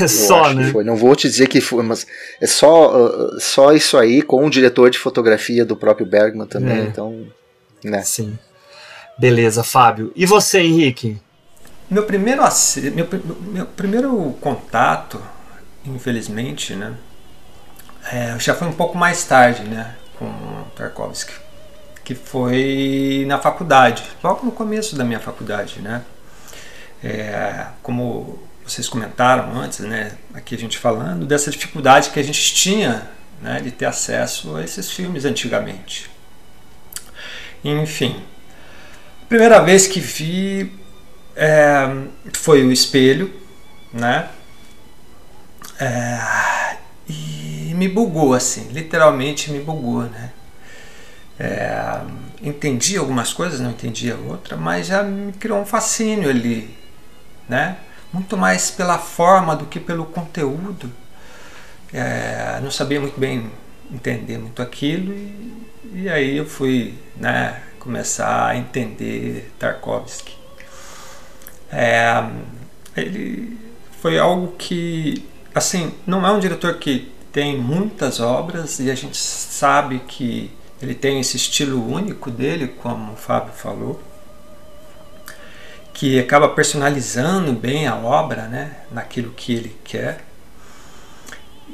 É. 0.00 0.06
só, 0.08 0.52
né? 0.52 0.72
Não 0.84 0.96
vou 0.96 1.14
te 1.16 1.28
dizer 1.28 1.48
que 1.48 1.60
foi, 1.60 1.82
mas 1.82 2.06
é 2.40 2.46
só, 2.46 3.06
uh, 3.06 3.40
só 3.40 3.72
isso 3.72 3.96
aí 3.96 4.22
com 4.22 4.44
o 4.44 4.50
diretor 4.50 4.90
de 4.90 4.98
fotografia 4.98 5.64
do 5.64 5.76
próprio 5.76 6.06
Bergman 6.06 6.46
também, 6.46 6.80
é. 6.80 6.82
então, 6.82 7.26
né? 7.84 8.02
Sim. 8.02 8.38
Beleza, 9.18 9.64
Fábio. 9.64 10.12
E 10.14 10.26
você, 10.26 10.60
Henrique? 10.60 11.18
Meu 11.90 12.04
primeiro, 12.04 12.42
meu, 12.94 13.08
meu 13.52 13.66
primeiro 13.66 14.36
contato, 14.40 15.20
infelizmente, 15.86 16.74
né, 16.74 16.94
é, 18.12 18.38
já 18.38 18.54
foi 18.54 18.68
um 18.68 18.72
pouco 18.72 18.96
mais 18.96 19.24
tarde, 19.24 19.62
né, 19.62 19.96
com 20.18 20.64
Tarkovsky, 20.76 21.32
que 22.04 22.14
foi 22.14 23.24
na 23.26 23.38
faculdade, 23.38 24.02
logo 24.22 24.44
no 24.44 24.52
começo 24.52 24.96
da 24.96 25.04
minha 25.04 25.20
faculdade, 25.20 25.80
né. 25.80 26.02
É, 27.02 27.66
como 27.82 28.42
vocês 28.66 28.88
comentaram 28.88 29.56
antes, 29.58 29.80
né, 29.80 30.12
aqui 30.34 30.54
a 30.54 30.58
gente 30.58 30.78
falando 30.78 31.24
dessa 31.24 31.50
dificuldade 31.50 32.10
que 32.10 32.18
a 32.18 32.24
gente 32.24 32.54
tinha, 32.54 33.08
né, 33.40 33.60
de 33.60 33.70
ter 33.70 33.86
acesso 33.86 34.56
a 34.56 34.64
esses 34.64 34.90
filmes 34.90 35.24
antigamente. 35.24 36.10
Enfim, 37.64 38.22
primeira 39.28 39.60
vez 39.60 39.86
que 39.86 40.00
vi 40.00 40.72
é, 41.36 41.88
foi 42.34 42.64
o 42.64 42.72
espelho, 42.72 43.32
né? 43.92 44.28
É, 45.78 46.76
me 47.78 47.88
bugou 47.88 48.34
assim, 48.34 48.68
literalmente 48.72 49.52
me 49.52 49.60
bugou, 49.60 50.02
né? 50.02 50.32
É, 51.38 52.00
entendi 52.42 52.96
algumas 52.96 53.32
coisas, 53.32 53.60
não 53.60 53.70
entendia 53.70 54.16
outra, 54.16 54.56
mas 54.56 54.88
já 54.88 55.04
me 55.04 55.32
criou 55.32 55.60
um 55.60 55.64
fascínio 55.64 56.28
ali, 56.28 56.76
né? 57.48 57.76
Muito 58.12 58.36
mais 58.36 58.70
pela 58.70 58.98
forma 58.98 59.54
do 59.54 59.66
que 59.66 59.78
pelo 59.78 60.06
conteúdo. 60.06 60.90
É, 61.92 62.58
não 62.60 62.70
sabia 62.70 63.00
muito 63.00 63.18
bem 63.18 63.50
entender 63.90 64.36
muito 64.38 64.60
aquilo 64.60 65.14
e, 65.14 65.66
e 65.94 66.08
aí 66.08 66.36
eu 66.36 66.44
fui, 66.46 66.94
né? 67.16 67.62
Começar 67.78 68.48
a 68.48 68.56
entender 68.56 69.52
Tarkovsky. 69.58 70.36
É, 71.70 72.24
ele 72.96 73.56
foi 74.02 74.18
algo 74.18 74.54
que, 74.58 75.24
assim, 75.54 75.94
não 76.04 76.26
é 76.26 76.32
um 76.32 76.40
diretor 76.40 76.74
que 76.74 77.12
tem 77.32 77.58
muitas 77.58 78.20
obras 78.20 78.78
e 78.78 78.90
a 78.90 78.94
gente 78.94 79.16
sabe 79.16 80.00
que 80.00 80.50
ele 80.80 80.94
tem 80.94 81.20
esse 81.20 81.36
estilo 81.36 81.84
único 81.84 82.30
dele, 82.30 82.68
como 82.68 83.12
o 83.12 83.16
Fábio 83.16 83.52
falou, 83.52 84.00
que 85.92 86.18
acaba 86.18 86.48
personalizando 86.48 87.52
bem 87.52 87.86
a 87.86 87.96
obra, 87.96 88.42
né, 88.46 88.76
naquilo 88.90 89.32
que 89.32 89.52
ele 89.52 89.76
quer. 89.84 90.24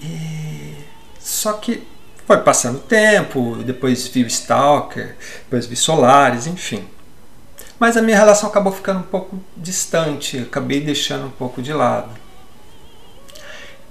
E 0.02 0.74
só 1.20 1.52
que 1.54 1.86
foi 2.26 2.38
passando 2.38 2.76
o 2.76 2.80
tempo, 2.80 3.56
depois 3.64 4.08
vi 4.08 4.24
o 4.24 4.26
Stalker, 4.26 5.16
depois 5.44 5.66
vi 5.66 5.76
Solares, 5.76 6.46
enfim. 6.46 6.88
Mas 7.78 7.96
a 7.96 8.02
minha 8.02 8.16
relação 8.16 8.48
acabou 8.48 8.72
ficando 8.72 9.00
um 9.00 9.04
pouco 9.04 9.38
distante, 9.56 10.38
acabei 10.38 10.80
deixando 10.80 11.26
um 11.26 11.30
pouco 11.30 11.60
de 11.60 11.72
lado. 11.72 12.23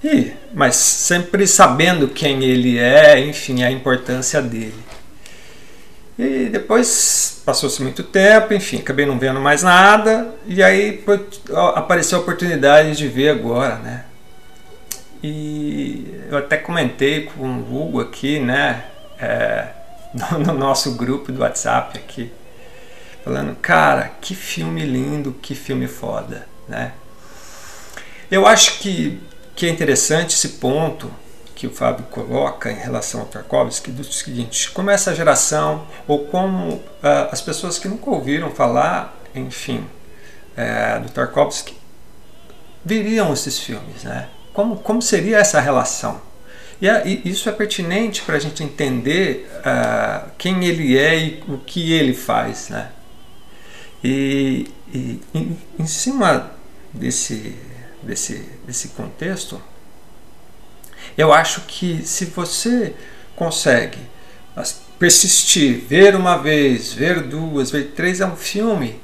E, 0.04 0.34
mas 0.52 0.76
sempre 0.76 1.46
sabendo 1.46 2.08
quem 2.08 2.44
ele 2.44 2.78
é, 2.78 3.18
enfim, 3.18 3.62
a 3.62 3.70
importância 3.70 4.42
dele. 4.42 4.74
E 6.18 6.50
depois 6.50 7.40
passou-se 7.44 7.82
muito 7.82 8.02
tempo, 8.02 8.52
enfim, 8.52 8.80
acabei 8.80 9.06
não 9.06 9.18
vendo 9.18 9.40
mais 9.40 9.62
nada, 9.62 10.28
e 10.46 10.62
aí 10.62 11.02
apareceu 11.74 12.18
a 12.18 12.20
oportunidade 12.20 12.96
de 12.96 13.08
ver 13.08 13.30
agora, 13.30 13.76
né? 13.76 14.04
E 15.22 16.20
eu 16.30 16.36
até 16.36 16.58
comentei 16.58 17.22
com 17.24 17.46
o 17.46 17.74
Hugo 17.74 18.00
aqui, 18.00 18.38
né? 18.38 18.84
É, 19.18 19.68
no 20.38 20.52
nosso 20.52 20.96
grupo 20.96 21.32
do 21.32 21.40
WhatsApp 21.40 21.98
aqui, 21.98 22.30
falando, 23.24 23.56
cara, 23.56 24.12
que 24.20 24.34
filme 24.34 24.84
lindo, 24.84 25.32
que 25.40 25.54
filme 25.54 25.88
foda, 25.88 26.46
né? 26.68 26.92
Eu 28.30 28.46
acho 28.46 28.78
que, 28.80 29.18
que 29.54 29.66
é 29.66 29.68
interessante 29.68 30.34
esse 30.34 30.50
ponto 30.50 31.10
que 31.54 31.66
o 31.66 31.70
Fábio 31.70 32.04
coloca 32.06 32.70
em 32.70 32.76
relação 32.76 33.20
ao 33.20 33.26
Tarkovsky, 33.26 33.90
do 33.90 34.02
seguinte, 34.04 34.70
como 34.72 34.90
essa 34.90 35.14
geração, 35.14 35.86
ou 36.06 36.26
como 36.26 36.74
uh, 36.74 36.82
as 37.30 37.40
pessoas 37.40 37.78
que 37.78 37.86
nunca 37.86 38.10
ouviram 38.10 38.50
falar, 38.50 39.16
enfim, 39.34 39.86
uh, 40.58 41.00
do 41.00 41.10
Tarkovsky, 41.10 41.76
viriam 42.84 43.32
esses 43.32 43.58
filmes, 43.58 44.02
né? 44.02 44.28
Como, 44.52 44.76
como 44.76 45.00
seria 45.00 45.38
essa 45.38 45.60
relação? 45.60 46.20
E, 46.80 46.86
e 46.86 47.30
isso 47.30 47.48
é 47.48 47.52
pertinente 47.52 48.22
para 48.22 48.36
a 48.36 48.38
gente 48.38 48.62
entender 48.62 49.48
uh, 49.60 50.30
quem 50.36 50.64
ele 50.64 50.98
é 50.98 51.18
e 51.18 51.44
o 51.48 51.58
que 51.58 51.92
ele 51.92 52.14
faz, 52.14 52.68
né? 52.68 52.90
E, 54.02 54.68
e 54.92 55.20
em, 55.32 55.58
em, 55.78 55.86
cima 55.86 56.50
desse, 56.92 57.56
desse, 58.04 58.48
desse 58.66 58.88
contexto, 58.88 59.60
eu 61.16 61.32
acho 61.32 61.62
que 61.62 62.02
se 62.06 62.26
você 62.26 62.94
consegue 63.36 63.98
persistir, 64.98 65.84
ver 65.86 66.14
uma 66.14 66.36
vez, 66.36 66.92
ver 66.92 67.22
duas, 67.22 67.70
ver 67.70 67.92
três, 67.96 68.20
é 68.20 68.26
um 68.26 68.36
filme 68.36 69.00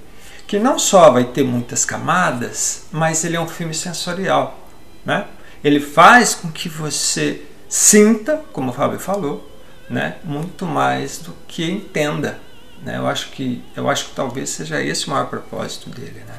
que 0.46 0.58
não 0.58 0.78
só 0.78 1.10
vai 1.10 1.24
ter 1.24 1.44
muitas 1.44 1.84
camadas, 1.84 2.84
mas 2.90 3.24
ele 3.24 3.36
é 3.36 3.40
um 3.40 3.48
filme 3.48 3.74
sensorial, 3.74 4.68
né? 5.04 5.26
Ele 5.62 5.78
faz 5.78 6.34
com 6.34 6.50
que 6.50 6.68
você 6.68 7.42
sinta, 7.68 8.42
como 8.52 8.70
o 8.70 8.72
Fábio 8.72 8.98
falou, 8.98 9.48
né, 9.88 10.16
muito 10.24 10.64
mais 10.64 11.18
do 11.18 11.32
que 11.46 11.70
entenda. 11.70 12.38
Né? 12.82 12.96
Eu, 12.96 13.06
acho 13.06 13.30
que, 13.30 13.62
eu 13.76 13.88
acho 13.88 14.06
que 14.06 14.14
talvez 14.14 14.50
seja 14.50 14.82
esse 14.82 15.06
o 15.06 15.10
maior 15.10 15.26
propósito 15.26 15.90
dele. 15.90 16.22
Né? 16.26 16.34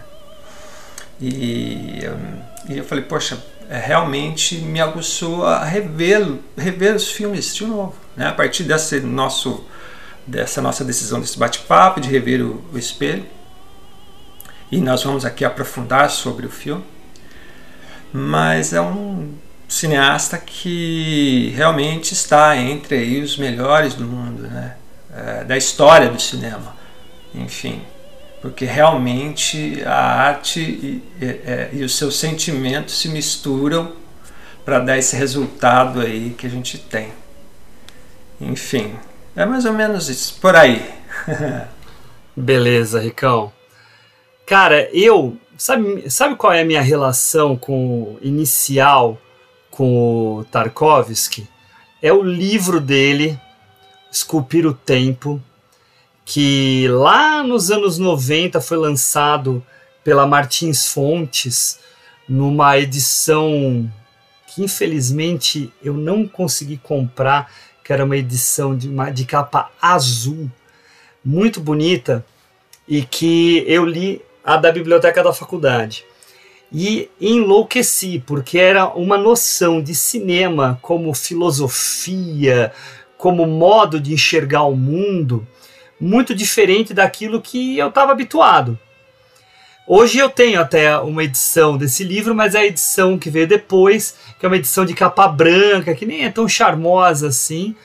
E, 1.22 2.00
e 2.70 2.78
eu 2.78 2.84
falei, 2.84 3.04
poxa, 3.04 3.42
é, 3.70 3.78
realmente 3.78 4.58
me 4.58 4.82
aguçou 4.82 5.46
a 5.46 5.64
rever, 5.64 6.40
rever 6.58 6.96
os 6.96 7.12
filmes 7.12 7.56
de 7.56 7.66
novo. 7.66 7.96
Né? 8.18 8.28
A 8.28 8.34
partir 8.34 8.64
desse 8.64 9.00
nosso, 9.00 9.64
dessa 10.26 10.62
nossa 10.62 10.84
decisão, 10.84 11.22
desse 11.22 11.38
bate-papo, 11.38 12.02
de 12.02 12.10
rever 12.10 12.42
o, 12.42 12.64
o 12.74 12.78
espelho. 12.78 13.26
E 14.72 14.80
nós 14.80 15.04
vamos 15.04 15.26
aqui 15.26 15.46
aprofundar 15.46 16.10
sobre 16.10 16.46
o 16.46 16.50
filme 16.50 16.84
mas 18.14 18.74
é 18.74 18.82
um 18.82 19.34
cineasta 19.68 20.38
que 20.38 21.54
realmente 21.56 22.14
está 22.14 22.58
entre 22.58 23.22
os 23.22 23.38
melhores 23.38 23.94
do 23.94 24.04
mundo, 24.04 24.44
né? 24.44 24.76
É, 25.14 25.44
da 25.44 25.58
história 25.58 26.10
do 26.10 26.22
cinema, 26.22 26.74
enfim, 27.36 27.82
porque 28.42 28.66
realmente 28.66 29.84
a 29.86 29.96
arte 29.96 30.60
e, 30.60 31.04
e, 31.22 31.26
é, 31.26 31.70
e 31.74 31.84
os 31.84 31.96
seus 31.98 32.20
sentimentos 32.20 33.00
se 33.00 33.10
misturam 33.10 33.94
para 34.66 34.80
dar 34.80 34.98
esse 34.98 35.16
resultado 35.16 36.02
aí 36.02 36.36
que 36.38 36.48
a 36.48 36.50
gente 36.50 36.78
tem. 36.78 37.14
Enfim, 38.40 38.96
é 39.36 39.46
mais 39.46 39.66
ou 39.66 39.74
menos 39.74 40.10
isso, 40.10 40.40
por 40.42 40.56
aí. 40.56 40.84
Beleza, 42.36 43.00
Ricão. 43.00 43.52
Cara, 44.46 44.90
eu 44.92 45.38
Sabe, 45.62 46.10
sabe 46.10 46.36
qual 46.38 46.52
é 46.52 46.62
a 46.62 46.66
minha 46.66 46.82
relação 46.82 47.56
com 47.56 48.18
inicial 48.20 49.22
com 49.70 50.38
o 50.38 50.44
Tarkovsky? 50.46 51.48
É 52.02 52.12
o 52.12 52.24
livro 52.24 52.82
dele, 52.82 53.40
Esculpir 54.12 54.66
o 54.66 54.74
Tempo, 54.74 55.40
que 56.32 56.88
lá 56.88 57.44
nos 57.44 57.72
anos 57.72 57.98
90 57.98 58.62
foi 58.62 58.78
lançado 58.78 59.62
pela 60.02 60.26
Martins 60.26 60.88
Fontes 60.88 61.78
numa 62.26 62.80
edição 62.80 63.92
que 64.48 64.64
infelizmente 64.64 65.74
eu 65.84 65.94
não 65.94 66.26
consegui 66.26 66.78
comprar, 66.78 67.52
que 67.84 67.92
era 67.92 68.06
uma 68.06 68.16
edição 68.16 68.78
de, 68.78 68.88
uma, 68.88 69.10
de 69.10 69.26
capa 69.26 69.72
azul, 69.82 70.50
muito 71.24 71.60
bonita, 71.60 72.26
e 72.88 73.02
que 73.02 73.66
eu 73.68 73.84
li 73.84 74.22
a 74.42 74.56
da 74.56 74.72
biblioteca 74.72 75.22
da 75.22 75.34
faculdade. 75.34 76.06
E 76.72 77.10
enlouqueci, 77.20 78.24
porque 78.26 78.58
era 78.58 78.88
uma 78.88 79.18
noção 79.18 79.82
de 79.82 79.94
cinema 79.94 80.80
como 80.82 81.14
filosofia, 81.14 82.72
como 83.18 83.46
modo 83.46 84.00
de 84.00 84.14
enxergar 84.14 84.64
o 84.64 84.78
mundo, 84.78 85.46
muito 86.02 86.36
diferente 86.36 86.94
daquilo 86.94 87.40
que 87.40 87.78
eu 87.78 87.90
estava 87.90 88.12
habituado. 88.12 88.78
Hoje 89.88 90.18
eu 90.18 90.30
tenho 90.30 90.60
até 90.60 90.98
uma 90.98 91.24
edição 91.24 91.78
desse 91.78 92.04
livro, 92.04 92.34
mas 92.34 92.56
é 92.56 92.60
a 92.60 92.66
edição 92.66 93.18
que 93.18 93.30
veio 93.30 93.48
depois, 93.48 94.16
que 94.40 94.46
é 94.46 94.50
uma 94.50 94.58
edição 94.58 94.86
de 94.86 94.94
capa 94.94 95.28
branca, 95.28 95.94
que 95.94 96.06
nem 96.06 96.26
é 96.26 96.30
tão 96.30 96.48
charmosa 96.48 97.28
assim, 97.28 97.76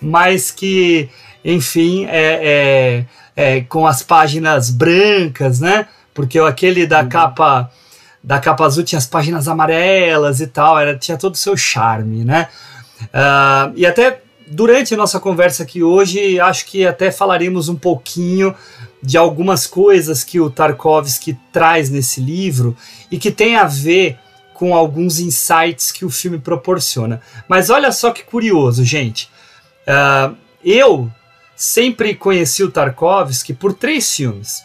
mas 0.00 0.50
que, 0.50 1.08
enfim, 1.44 2.06
é, 2.06 3.06
é, 3.36 3.56
é 3.56 3.60
com 3.62 3.86
as 3.86 4.02
páginas 4.02 4.70
brancas, 4.70 5.60
né? 5.60 5.86
porque 6.20 6.38
aquele 6.38 6.86
da 6.86 7.00
uhum. 7.00 7.08
capa 7.08 7.70
da 8.22 8.38
capa 8.38 8.66
azul 8.66 8.84
tinha 8.84 8.98
as 8.98 9.06
páginas 9.06 9.48
amarelas 9.48 10.40
e 10.42 10.46
tal, 10.46 10.78
era, 10.78 10.94
tinha 10.96 11.16
todo 11.16 11.34
o 11.34 11.38
seu 11.38 11.56
charme, 11.56 12.22
né? 12.22 12.48
Uh, 13.04 13.72
e 13.74 13.86
até 13.86 14.20
durante 14.50 14.96
nossa 14.96 15.20
conversa 15.20 15.62
aqui 15.62 15.82
hoje, 15.82 16.40
acho 16.40 16.66
que 16.66 16.84
até 16.84 17.12
falaremos 17.12 17.68
um 17.68 17.76
pouquinho 17.76 18.54
de 19.00 19.16
algumas 19.16 19.66
coisas 19.66 20.24
que 20.24 20.40
o 20.40 20.50
Tarkovsky 20.50 21.38
traz 21.52 21.88
nesse 21.88 22.20
livro 22.20 22.76
e 23.10 23.18
que 23.18 23.30
tem 23.30 23.56
a 23.56 23.64
ver 23.64 24.18
com 24.52 24.74
alguns 24.74 25.20
insights 25.20 25.90
que 25.92 26.04
o 26.04 26.10
filme 26.10 26.38
proporciona. 26.38 27.22
Mas 27.48 27.70
olha 27.70 27.92
só 27.92 28.10
que 28.10 28.24
curioso, 28.24 28.84
gente. 28.84 29.30
Uh, 29.86 30.36
eu 30.62 31.10
sempre 31.56 32.14
conheci 32.14 32.62
o 32.62 32.70
Tarkovsky 32.70 33.54
por 33.54 33.72
três 33.72 34.14
filmes: 34.14 34.62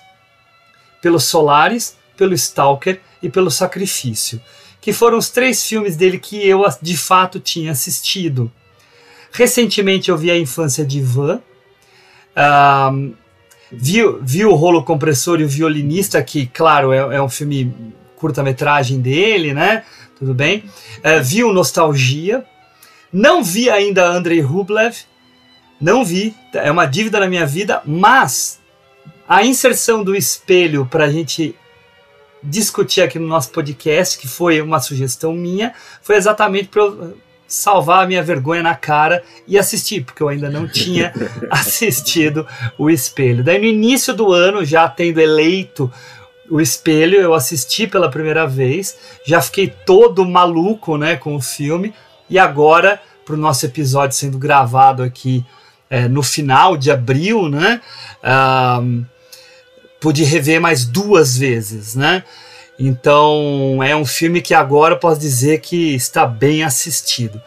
pelo 1.01 1.19
Solaris, 1.19 1.95
pelo 2.17 2.33
Stalker 2.33 2.99
e 3.21 3.29
pelo 3.29 3.51
Sacrifício, 3.51 4.41
que 4.81 4.91
foram 4.91 5.17
os 5.17 5.29
três 5.29 5.63
filmes 5.63 5.95
dele 5.95 6.19
que 6.19 6.45
eu 6.45 6.65
de 6.81 6.97
fato 6.97 7.39
tinha 7.39 7.71
assistido. 7.71 8.51
Recentemente 9.35 10.09
eu 10.09 10.17
vi 10.17 10.31
A 10.31 10.37
Infância 10.37 10.85
de 10.85 10.99
Ivan, 10.99 11.41
uh, 12.37 13.13
vi, 13.69 13.99
vi 14.21 14.45
o 14.45 14.55
Rolo 14.55 14.81
Compressor 14.81 15.41
e 15.41 15.43
o 15.43 15.49
Violinista, 15.49 16.23
que, 16.23 16.47
claro, 16.47 16.93
é, 16.93 17.17
é 17.17 17.21
um 17.21 17.27
filme 17.27 17.75
curta-metragem 18.15 19.01
dele, 19.01 19.53
né? 19.53 19.83
Tudo 20.17 20.33
bem. 20.33 20.63
Uh, 20.99 21.21
vi 21.21 21.43
o 21.43 21.51
Nostalgia, 21.51 22.45
não 23.11 23.43
vi 23.43 23.69
ainda 23.69 24.07
Andrei 24.07 24.39
Rublev, 24.39 24.95
não 25.81 26.05
vi, 26.05 26.33
é 26.53 26.71
uma 26.71 26.85
dívida 26.85 27.19
na 27.19 27.27
minha 27.27 27.45
vida, 27.45 27.81
mas 27.85 28.61
a 29.27 29.43
inserção 29.43 30.01
do 30.01 30.15
espelho 30.15 30.85
para 30.85 31.05
a 31.05 31.11
gente 31.11 31.53
discutir 32.41 33.01
aqui 33.01 33.19
no 33.19 33.27
nosso 33.27 33.49
podcast, 33.49 34.17
que 34.17 34.29
foi 34.29 34.61
uma 34.61 34.79
sugestão 34.79 35.33
minha, 35.33 35.73
foi 36.01 36.15
exatamente 36.15 36.69
para 36.69 36.83
eu 36.83 37.24
salvar 37.47 38.03
a 38.03 38.07
minha 38.07 38.23
vergonha 38.23 38.63
na 38.63 38.75
cara 38.75 39.23
e 39.47 39.57
assistir, 39.57 40.03
porque 40.03 40.21
eu 40.21 40.29
ainda 40.29 40.49
não 40.49 40.67
tinha 40.67 41.13
assistido 41.49 42.47
o 42.77 42.89
espelho. 42.89 43.43
Daí 43.43 43.59
no 43.59 43.65
início 43.65 44.13
do 44.13 44.33
ano, 44.33 44.65
já 44.65 44.87
tendo 44.87 45.19
eleito 45.19 45.91
o 46.49 46.61
espelho, 46.61 47.19
eu 47.19 47.33
assisti 47.33 47.87
pela 47.87 48.09
primeira 48.09 48.45
vez, 48.47 48.97
já 49.25 49.41
fiquei 49.41 49.67
todo 49.67 50.25
maluco 50.25 50.97
né, 50.97 51.15
com 51.15 51.35
o 51.35 51.41
filme, 51.41 51.93
e 52.29 52.39
agora, 52.39 52.99
para 53.25 53.35
o 53.35 53.37
nosso 53.37 53.65
episódio 53.65 54.15
sendo 54.15 54.37
gravado 54.37 55.03
aqui 55.03 55.45
é, 55.89 56.07
no 56.07 56.23
final 56.23 56.75
de 56.75 56.91
abril, 56.91 57.47
né? 57.47 57.81
Um, 58.81 59.05
pude 59.99 60.23
rever 60.23 60.59
mais 60.59 60.85
duas 60.85 61.37
vezes, 61.37 61.95
né? 61.95 62.23
Então 62.77 63.81
é 63.83 63.95
um 63.95 64.05
filme 64.05 64.41
que 64.41 64.53
agora 64.53 64.95
eu 64.95 64.99
posso 64.99 65.19
dizer 65.19 65.61
que 65.61 65.95
está 65.95 66.25
bem 66.25 66.63
assistido. 66.63 67.41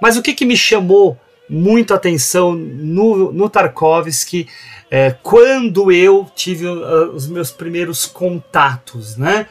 Mas 0.00 0.16
o 0.16 0.22
que, 0.22 0.32
que 0.32 0.44
me 0.44 0.56
chamou 0.56 1.18
muito 1.48 1.92
atenção 1.92 2.52
no, 2.52 3.32
no 3.32 3.50
Tarkovsky 3.50 4.48
é, 4.90 5.10
quando 5.22 5.90
eu 5.90 6.30
tive 6.34 6.66
uh, 6.66 7.10
os 7.12 7.26
meus 7.26 7.50
primeiros 7.50 8.06
contatos, 8.06 9.16
né? 9.16 9.46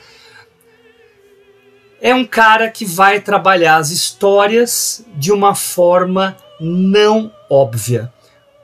É 2.01 2.15
um 2.15 2.25
cara 2.25 2.69
que 2.69 2.85
vai 2.85 3.19
trabalhar 3.19 3.75
as 3.75 3.91
histórias 3.91 5.05
de 5.15 5.33
uma 5.33 5.53
forma 5.53 6.37
não 6.61 7.31
óbvia 7.49 8.11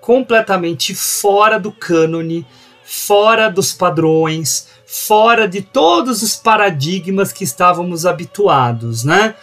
completamente 0.06 0.94
fora 0.94 1.60
do 1.60 1.72
cânone, 1.72 2.46
fora 2.84 3.50
dos 3.50 3.74
padrões, 3.74 4.68
fora 4.86 5.48
de 5.48 5.62
todos 5.62 6.22
os 6.22 6.36
paradigmas 6.36 7.32
que 7.32 7.44
estávamos 7.44 8.06
habituados, 8.06 9.04
né? 9.04 9.36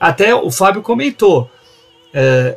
Até 0.00 0.34
o 0.34 0.50
Fábio 0.50 0.82
comentou, 0.82 1.50
é, 2.12 2.56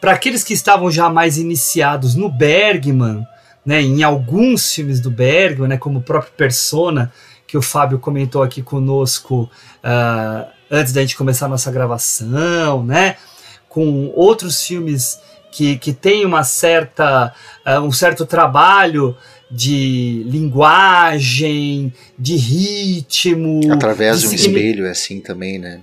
para 0.00 0.12
aqueles 0.12 0.42
que 0.42 0.54
estavam 0.54 0.90
já 0.90 1.10
mais 1.10 1.36
iniciados 1.36 2.14
no 2.14 2.30
Bergman, 2.30 3.26
né, 3.64 3.82
em 3.82 4.02
alguns 4.02 4.72
filmes 4.72 5.00
do 5.00 5.10
Bergman, 5.10 5.68
né, 5.68 5.76
como 5.76 5.98
o 5.98 6.02
próprio 6.02 6.32
Persona, 6.32 7.12
que 7.46 7.58
o 7.58 7.62
Fábio 7.62 7.98
comentou 7.98 8.42
aqui 8.42 8.62
conosco 8.62 9.50
uh, 9.84 10.48
antes 10.70 10.92
da 10.92 11.02
gente 11.02 11.16
começar 11.16 11.46
a 11.46 11.50
nossa 11.50 11.70
gravação, 11.70 12.82
né, 12.82 13.16
com 13.68 14.10
outros 14.14 14.64
filmes 14.64 15.20
que, 15.52 15.76
que 15.76 15.92
tem 15.92 16.24
uma 16.24 16.44
certa, 16.44 17.34
uh, 17.66 17.80
um 17.80 17.92
certo 17.92 18.24
trabalho 18.24 19.16
de 19.50 20.22
linguagem, 20.26 21.92
de 22.18 22.36
ritmo. 22.36 23.72
Através 23.72 24.20
de, 24.20 24.28
um 24.28 24.32
espelho, 24.32 24.86
é 24.86 24.90
assim 24.90 25.20
também, 25.20 25.58
né? 25.58 25.80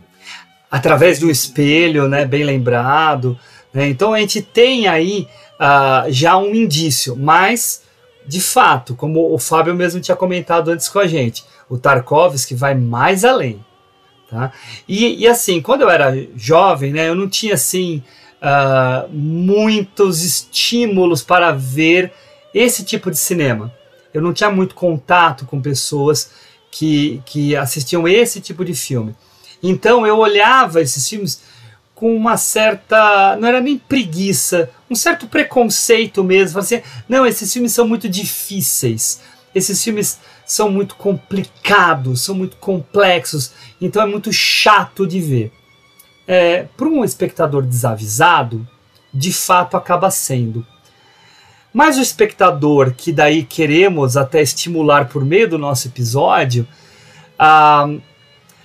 Através 0.72 1.20
do 1.20 1.30
espelho, 1.30 2.08
né? 2.08 2.26
Bem 2.26 2.44
lembrado. 2.44 3.38
Né? 3.74 3.90
Então 3.90 4.14
a 4.14 4.20
gente 4.20 4.42
tem 4.42 4.88
aí 4.88 5.28
uh, 5.60 6.12
já 6.12 6.38
um 6.38 6.56
indício, 6.56 7.16
mas 7.16 7.84
de 8.26 8.42
fato, 8.42 8.94
como 8.96 9.34
o 9.34 9.38
Fábio 9.38 9.74
mesmo 9.74 10.02
tinha 10.02 10.16
comentado 10.16 10.70
antes 10.70 10.90
com 10.90 11.00
a 11.00 11.08
gente, 11.08 11.46
o 11.70 11.78
Tarkovsky 11.78 12.56
vai 12.56 12.76
mais 12.76 13.24
além. 13.24 13.64
Tá? 14.30 14.52
E, 14.88 15.24
e 15.24 15.28
assim, 15.28 15.62
quando 15.62 15.82
eu 15.82 15.90
era 15.90 16.14
jovem, 16.36 16.92
né, 16.92 17.08
eu 17.08 17.16
não 17.16 17.30
tinha 17.30 17.54
assim 17.54 18.04
uh, 18.42 19.08
muitos 19.10 20.24
estímulos 20.24 21.24
para 21.24 21.52
ver 21.54 22.12
esse 22.54 22.84
tipo 22.84 23.12
de 23.12 23.18
cinema. 23.18 23.74
Eu 24.14 24.22
não 24.22 24.34
tinha 24.34 24.50
muito 24.50 24.76
contato 24.76 25.46
com 25.46 25.62
pessoas 25.62 26.32
que, 26.72 27.22
que 27.26 27.56
assistiam 27.56 28.08
esse 28.08 28.42
tipo 28.42 28.64
de 28.64 28.74
filme. 28.74 29.16
Então 29.62 30.06
eu 30.06 30.18
olhava 30.18 30.82
esses 30.82 31.08
filmes 31.08 31.42
com 31.94 32.16
uma 32.16 32.38
certa. 32.38 33.36
não 33.38 33.48
era 33.48 33.60
nem 33.60 33.78
preguiça, 33.78 34.70
um 34.90 34.96
certo 34.96 35.28
preconceito 35.28 36.24
mesmo. 36.24 36.60
Assim, 36.60 36.82
não, 37.10 37.26
esses 37.26 37.52
filmes 37.52 37.72
são 37.72 37.88
muito 37.88 38.08
difíceis. 38.08 39.22
Esses 39.54 39.84
filmes 39.84 40.20
são 40.46 40.70
muito 40.70 40.96
complicados, 40.96 42.22
são 42.22 42.36
muito 42.36 42.58
complexos, 42.58 43.52
então 43.82 44.02
é 44.02 44.06
muito 44.06 44.32
chato 44.32 45.06
de 45.06 45.20
ver 45.20 45.52
é, 46.28 46.68
para 46.76 46.88
um 46.88 47.04
espectador 47.04 47.64
desavisado, 47.64 48.68
de 49.14 49.32
fato 49.32 49.78
acaba 49.78 50.12
sendo. 50.12 50.66
Mas 51.78 52.00
o 52.00 52.02
espectador 52.02 52.96
que 52.98 53.12
daí 53.12 53.44
queremos 53.44 54.18
até 54.18 54.42
estimular 54.42 55.10
por 55.10 55.24
meio 55.24 55.48
do 55.48 55.60
nosso 55.60 55.88
episódio, 55.88 56.68
a, 57.38 57.88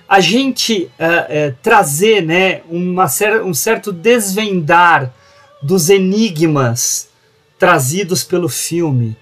a 0.09 0.19
gente 0.19 0.89
é, 0.97 1.27
é, 1.29 1.53
trazer 1.61 2.23
né, 2.23 2.61
uma, 2.67 3.05
um 3.45 3.53
certo 3.53 3.91
desvendar 3.91 5.13
dos 5.61 5.91
enigmas 5.91 7.07
trazidos 7.59 8.23
pelo 8.23 8.49
filme, 8.49 9.15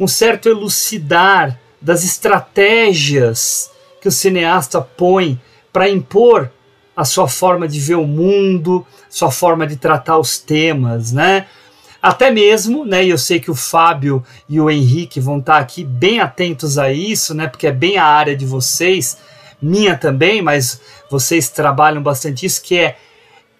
um 0.00 0.08
certo 0.08 0.48
elucidar 0.48 1.56
das 1.80 2.02
estratégias 2.02 3.70
que 4.00 4.08
o 4.08 4.12
cineasta 4.12 4.80
põe 4.80 5.40
para 5.72 5.88
impor 5.88 6.50
a 6.96 7.04
sua 7.04 7.28
forma 7.28 7.68
de 7.68 7.78
ver 7.78 7.94
o 7.94 8.08
mundo, 8.08 8.84
sua 9.08 9.30
forma 9.30 9.68
de 9.68 9.76
tratar 9.76 10.18
os 10.18 10.36
temas, 10.36 11.12
né? 11.12 11.46
Até 12.06 12.30
mesmo, 12.30 12.84
né, 12.84 13.04
e 13.04 13.10
eu 13.10 13.18
sei 13.18 13.40
que 13.40 13.50
o 13.50 13.54
Fábio 13.56 14.24
e 14.48 14.60
o 14.60 14.70
Henrique 14.70 15.18
vão 15.18 15.40
estar 15.40 15.58
aqui 15.58 15.82
bem 15.82 16.20
atentos 16.20 16.78
a 16.78 16.92
isso, 16.92 17.34
né, 17.34 17.48
porque 17.48 17.66
é 17.66 17.72
bem 17.72 17.98
a 17.98 18.04
área 18.04 18.36
de 18.36 18.46
vocês, 18.46 19.18
minha 19.60 19.98
também, 19.98 20.40
mas 20.40 20.80
vocês 21.10 21.48
trabalham 21.48 22.00
bastante 22.00 22.46
isso, 22.46 22.62
que 22.62 22.78
é 22.78 22.96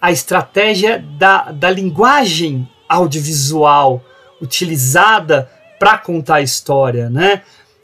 a 0.01 0.13
estratégia 0.13 1.05
da, 1.19 1.51
da 1.51 1.69
linguagem 1.69 2.69
audiovisual 2.89 4.01
utilizada 4.41 5.51
para 5.77 5.99
contar 5.99 6.37
a 6.37 6.43
história, 6.43 7.11
né? 7.11 7.43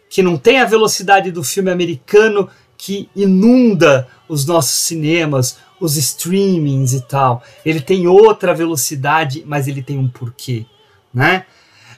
Que 0.08 0.22
não 0.22 0.36
tem 0.36 0.60
a 0.60 0.64
velocidade 0.64 1.32
do 1.32 1.42
filme 1.42 1.72
americano 1.72 2.48
que 2.78 3.08
inunda 3.16 4.06
os 4.28 4.46
nossos 4.46 4.78
cinemas, 4.78 5.58
os 5.82 5.96
streamings 5.96 6.94
e 6.94 7.00
tal. 7.00 7.42
Ele 7.66 7.80
tem 7.80 8.06
outra 8.06 8.54
velocidade, 8.54 9.42
mas 9.44 9.66
ele 9.66 9.82
tem 9.82 9.98
um 9.98 10.08
porquê, 10.08 10.64
né? 11.12 11.44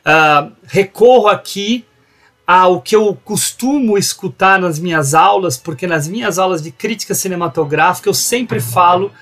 Uh, 0.01 0.53
recorro 0.67 1.29
aqui 1.29 1.85
ao 2.47 2.81
que 2.81 2.97
eu 2.97 3.17
costumo 3.25 3.97
escutar 3.97 4.59
nas 4.59 4.79
minhas 4.79 5.15
aulas, 5.15 5.57
porque 5.57 5.87
nas 5.87 6.09
minhas 6.09 6.39
aulas 6.39 6.63
de 6.63 6.71
crítica 6.71 7.15
cinematográfica 7.15 8.09
eu 8.09 8.15
sempre 8.15 8.59
falo 8.59 9.13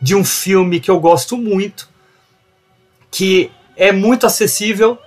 de 0.00 0.14
um 0.14 0.24
filme 0.24 0.80
que 0.80 0.90
eu 0.90 1.00
gosto 1.00 1.36
muito, 1.36 1.88
que 3.10 3.50
é 3.76 3.90
muito 3.90 4.26
acessível 4.26 4.98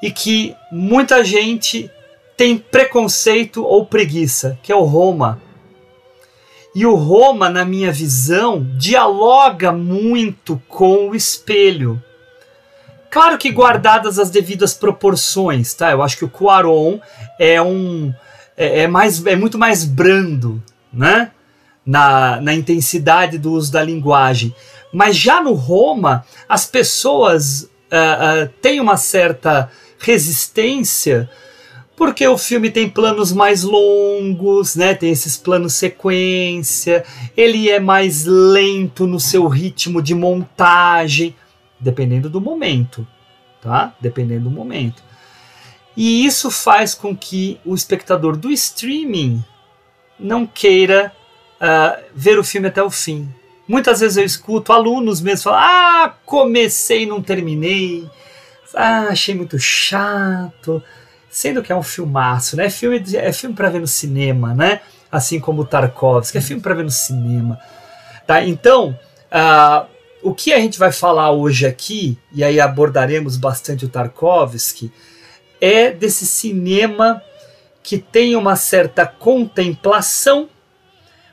e 0.00 0.10
que 0.12 0.54
muita 0.70 1.24
gente 1.24 1.90
tem 2.36 2.56
preconceito 2.56 3.64
ou 3.64 3.84
preguiça, 3.84 4.58
que 4.62 4.70
é 4.70 4.76
o 4.76 4.84
Roma. 4.84 5.40
E 6.74 6.86
o 6.86 6.94
Roma, 6.94 7.48
na 7.48 7.64
minha 7.64 7.90
visão, 7.90 8.66
dialoga 8.76 9.72
muito 9.72 10.60
com 10.68 11.08
o 11.08 11.14
espelho. 11.14 12.02
Claro 13.10 13.38
que 13.38 13.50
guardadas 13.50 14.18
as 14.18 14.30
devidas 14.30 14.74
proporções, 14.74 15.72
tá? 15.74 15.90
Eu 15.90 16.02
acho 16.02 16.18
que 16.18 16.24
o 16.24 16.28
Cuaron 16.28 17.00
é 17.38 17.60
um 17.60 18.12
é, 18.56 18.82
é, 18.82 18.88
mais 18.88 19.24
é 19.24 19.34
muito 19.34 19.56
mais 19.56 19.84
brando, 19.84 20.62
né? 20.92 21.30
Na, 21.86 22.38
na 22.40 22.52
intensidade 22.52 23.38
do 23.38 23.52
uso 23.52 23.72
da 23.72 23.82
linguagem. 23.82 24.54
Mas 24.92 25.16
já 25.16 25.40
no 25.42 25.54
Roma, 25.54 26.24
as 26.46 26.66
pessoas 26.66 27.62
uh, 27.62 28.44
uh, 28.44 28.48
têm 28.60 28.78
uma 28.78 28.98
certa 28.98 29.70
resistência 29.98 31.30
porque 31.98 32.24
o 32.28 32.38
filme 32.38 32.70
tem 32.70 32.88
planos 32.88 33.32
mais 33.32 33.64
longos, 33.64 34.76
né? 34.76 34.94
Tem 34.94 35.10
esses 35.10 35.36
planos 35.36 35.74
sequência, 35.74 37.04
ele 37.36 37.68
é 37.68 37.80
mais 37.80 38.24
lento 38.24 39.04
no 39.04 39.18
seu 39.18 39.48
ritmo 39.48 40.00
de 40.00 40.14
montagem, 40.14 41.34
dependendo 41.78 42.30
do 42.30 42.40
momento, 42.40 43.04
tá? 43.60 43.96
Dependendo 44.00 44.44
do 44.44 44.50
momento. 44.50 45.02
E 45.96 46.24
isso 46.24 46.52
faz 46.52 46.94
com 46.94 47.16
que 47.16 47.58
o 47.64 47.74
espectador 47.74 48.36
do 48.36 48.52
streaming 48.52 49.44
não 50.20 50.46
queira 50.46 51.12
uh, 51.60 52.00
ver 52.14 52.38
o 52.38 52.44
filme 52.44 52.68
até 52.68 52.80
o 52.80 52.90
fim. 52.90 53.28
Muitas 53.66 53.98
vezes 53.98 54.16
eu 54.16 54.24
escuto 54.24 54.72
alunos 54.72 55.20
mesmo 55.20 55.42
falar: 55.42 56.04
Ah, 56.04 56.14
comecei 56.24 57.02
e 57.02 57.06
não 57.06 57.20
terminei. 57.20 58.08
Ah, 58.72 59.08
achei 59.08 59.34
muito 59.34 59.58
chato 59.58 60.80
sendo 61.30 61.62
que 61.62 61.72
é 61.72 61.76
um 61.76 61.82
filmaço, 61.82 62.56
né? 62.56 62.70
Filme, 62.70 63.02
é 63.14 63.32
filme 63.32 63.54
para 63.54 63.68
ver 63.68 63.80
no 63.80 63.86
cinema, 63.86 64.54
né? 64.54 64.80
Assim 65.10 65.40
como 65.40 65.62
o 65.62 65.66
Tarkovsky, 65.66 66.38
é 66.38 66.40
filme 66.40 66.62
para 66.62 66.74
ver 66.74 66.84
no 66.84 66.90
cinema. 66.90 67.58
Tá? 68.26 68.44
Então, 68.44 68.98
uh, 69.32 69.86
o 70.22 70.34
que 70.34 70.52
a 70.52 70.58
gente 70.58 70.78
vai 70.78 70.92
falar 70.92 71.30
hoje 71.30 71.66
aqui, 71.66 72.18
e 72.32 72.44
aí 72.44 72.60
abordaremos 72.60 73.36
bastante 73.36 73.84
o 73.84 73.88
Tarkovsky, 73.88 74.92
é 75.60 75.90
desse 75.90 76.26
cinema 76.26 77.22
que 77.82 77.98
tem 77.98 78.36
uma 78.36 78.54
certa 78.54 79.06
contemplação, 79.06 80.48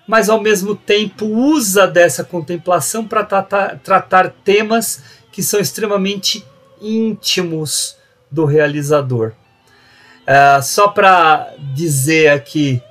mas 0.07 0.29
ao 0.29 0.39
mesmo 0.39 0.75
tempo 0.75 1.25
usa 1.25 1.87
dessa 1.87 2.23
contemplação 2.23 3.05
para 3.05 3.23
tratar, 3.23 3.79
tratar 3.79 4.29
temas 4.43 5.03
que 5.31 5.43
são 5.43 5.59
extremamente 5.59 6.45
íntimos 6.79 7.97
do 8.31 8.45
realizador. 8.45 9.33
Uh, 10.25 10.61
só 10.63 10.87
para 10.87 11.53
dizer 11.73 12.29
aqui, 12.29 12.81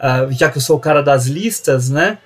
uh, 0.00 0.32
já 0.32 0.50
que 0.50 0.58
eu 0.58 0.62
sou 0.62 0.76
o 0.76 0.80
cara 0.80 1.02
das 1.02 1.26
listas, 1.26 1.88
né? 1.88 2.18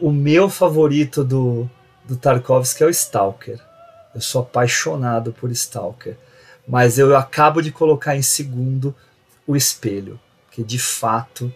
O 0.00 0.10
meu 0.10 0.48
favorito 0.48 1.22
do, 1.22 1.70
do 2.04 2.16
Tarkovsky 2.16 2.82
é 2.82 2.86
o 2.86 2.90
Stalker. 2.90 3.60
Eu 4.14 4.20
sou 4.20 4.42
apaixonado 4.42 5.32
por 5.32 5.50
Stalker. 5.52 6.16
Mas 6.66 6.98
eu 6.98 7.16
acabo 7.16 7.62
de 7.62 7.70
colocar 7.70 8.16
em 8.16 8.22
segundo 8.22 8.94
o 9.46 9.56
Espelho, 9.56 10.18
que 10.50 10.62
de 10.62 10.78
fato 10.78 11.52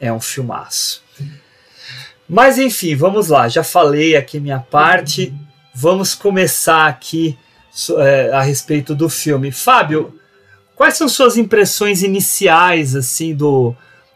é 0.00 0.12
um 0.12 0.20
filmaço. 0.20 1.02
Mas 2.28 2.58
enfim, 2.58 2.94
vamos 2.94 3.28
lá. 3.28 3.48
Já 3.48 3.62
falei 3.64 4.16
aqui 4.16 4.40
minha 4.40 4.60
parte. 4.60 5.34
Vamos 5.74 6.14
começar 6.14 6.86
aqui 6.86 7.38
é, 7.98 8.30
a 8.32 8.42
respeito 8.42 8.94
do 8.94 9.08
filme. 9.08 9.50
Fábio, 9.50 10.19
Quais 10.80 10.96
são 10.96 11.10
suas 11.10 11.36
impressões 11.36 12.02
iniciais 12.02 12.96
assim 12.96 13.34
do, 13.34 13.74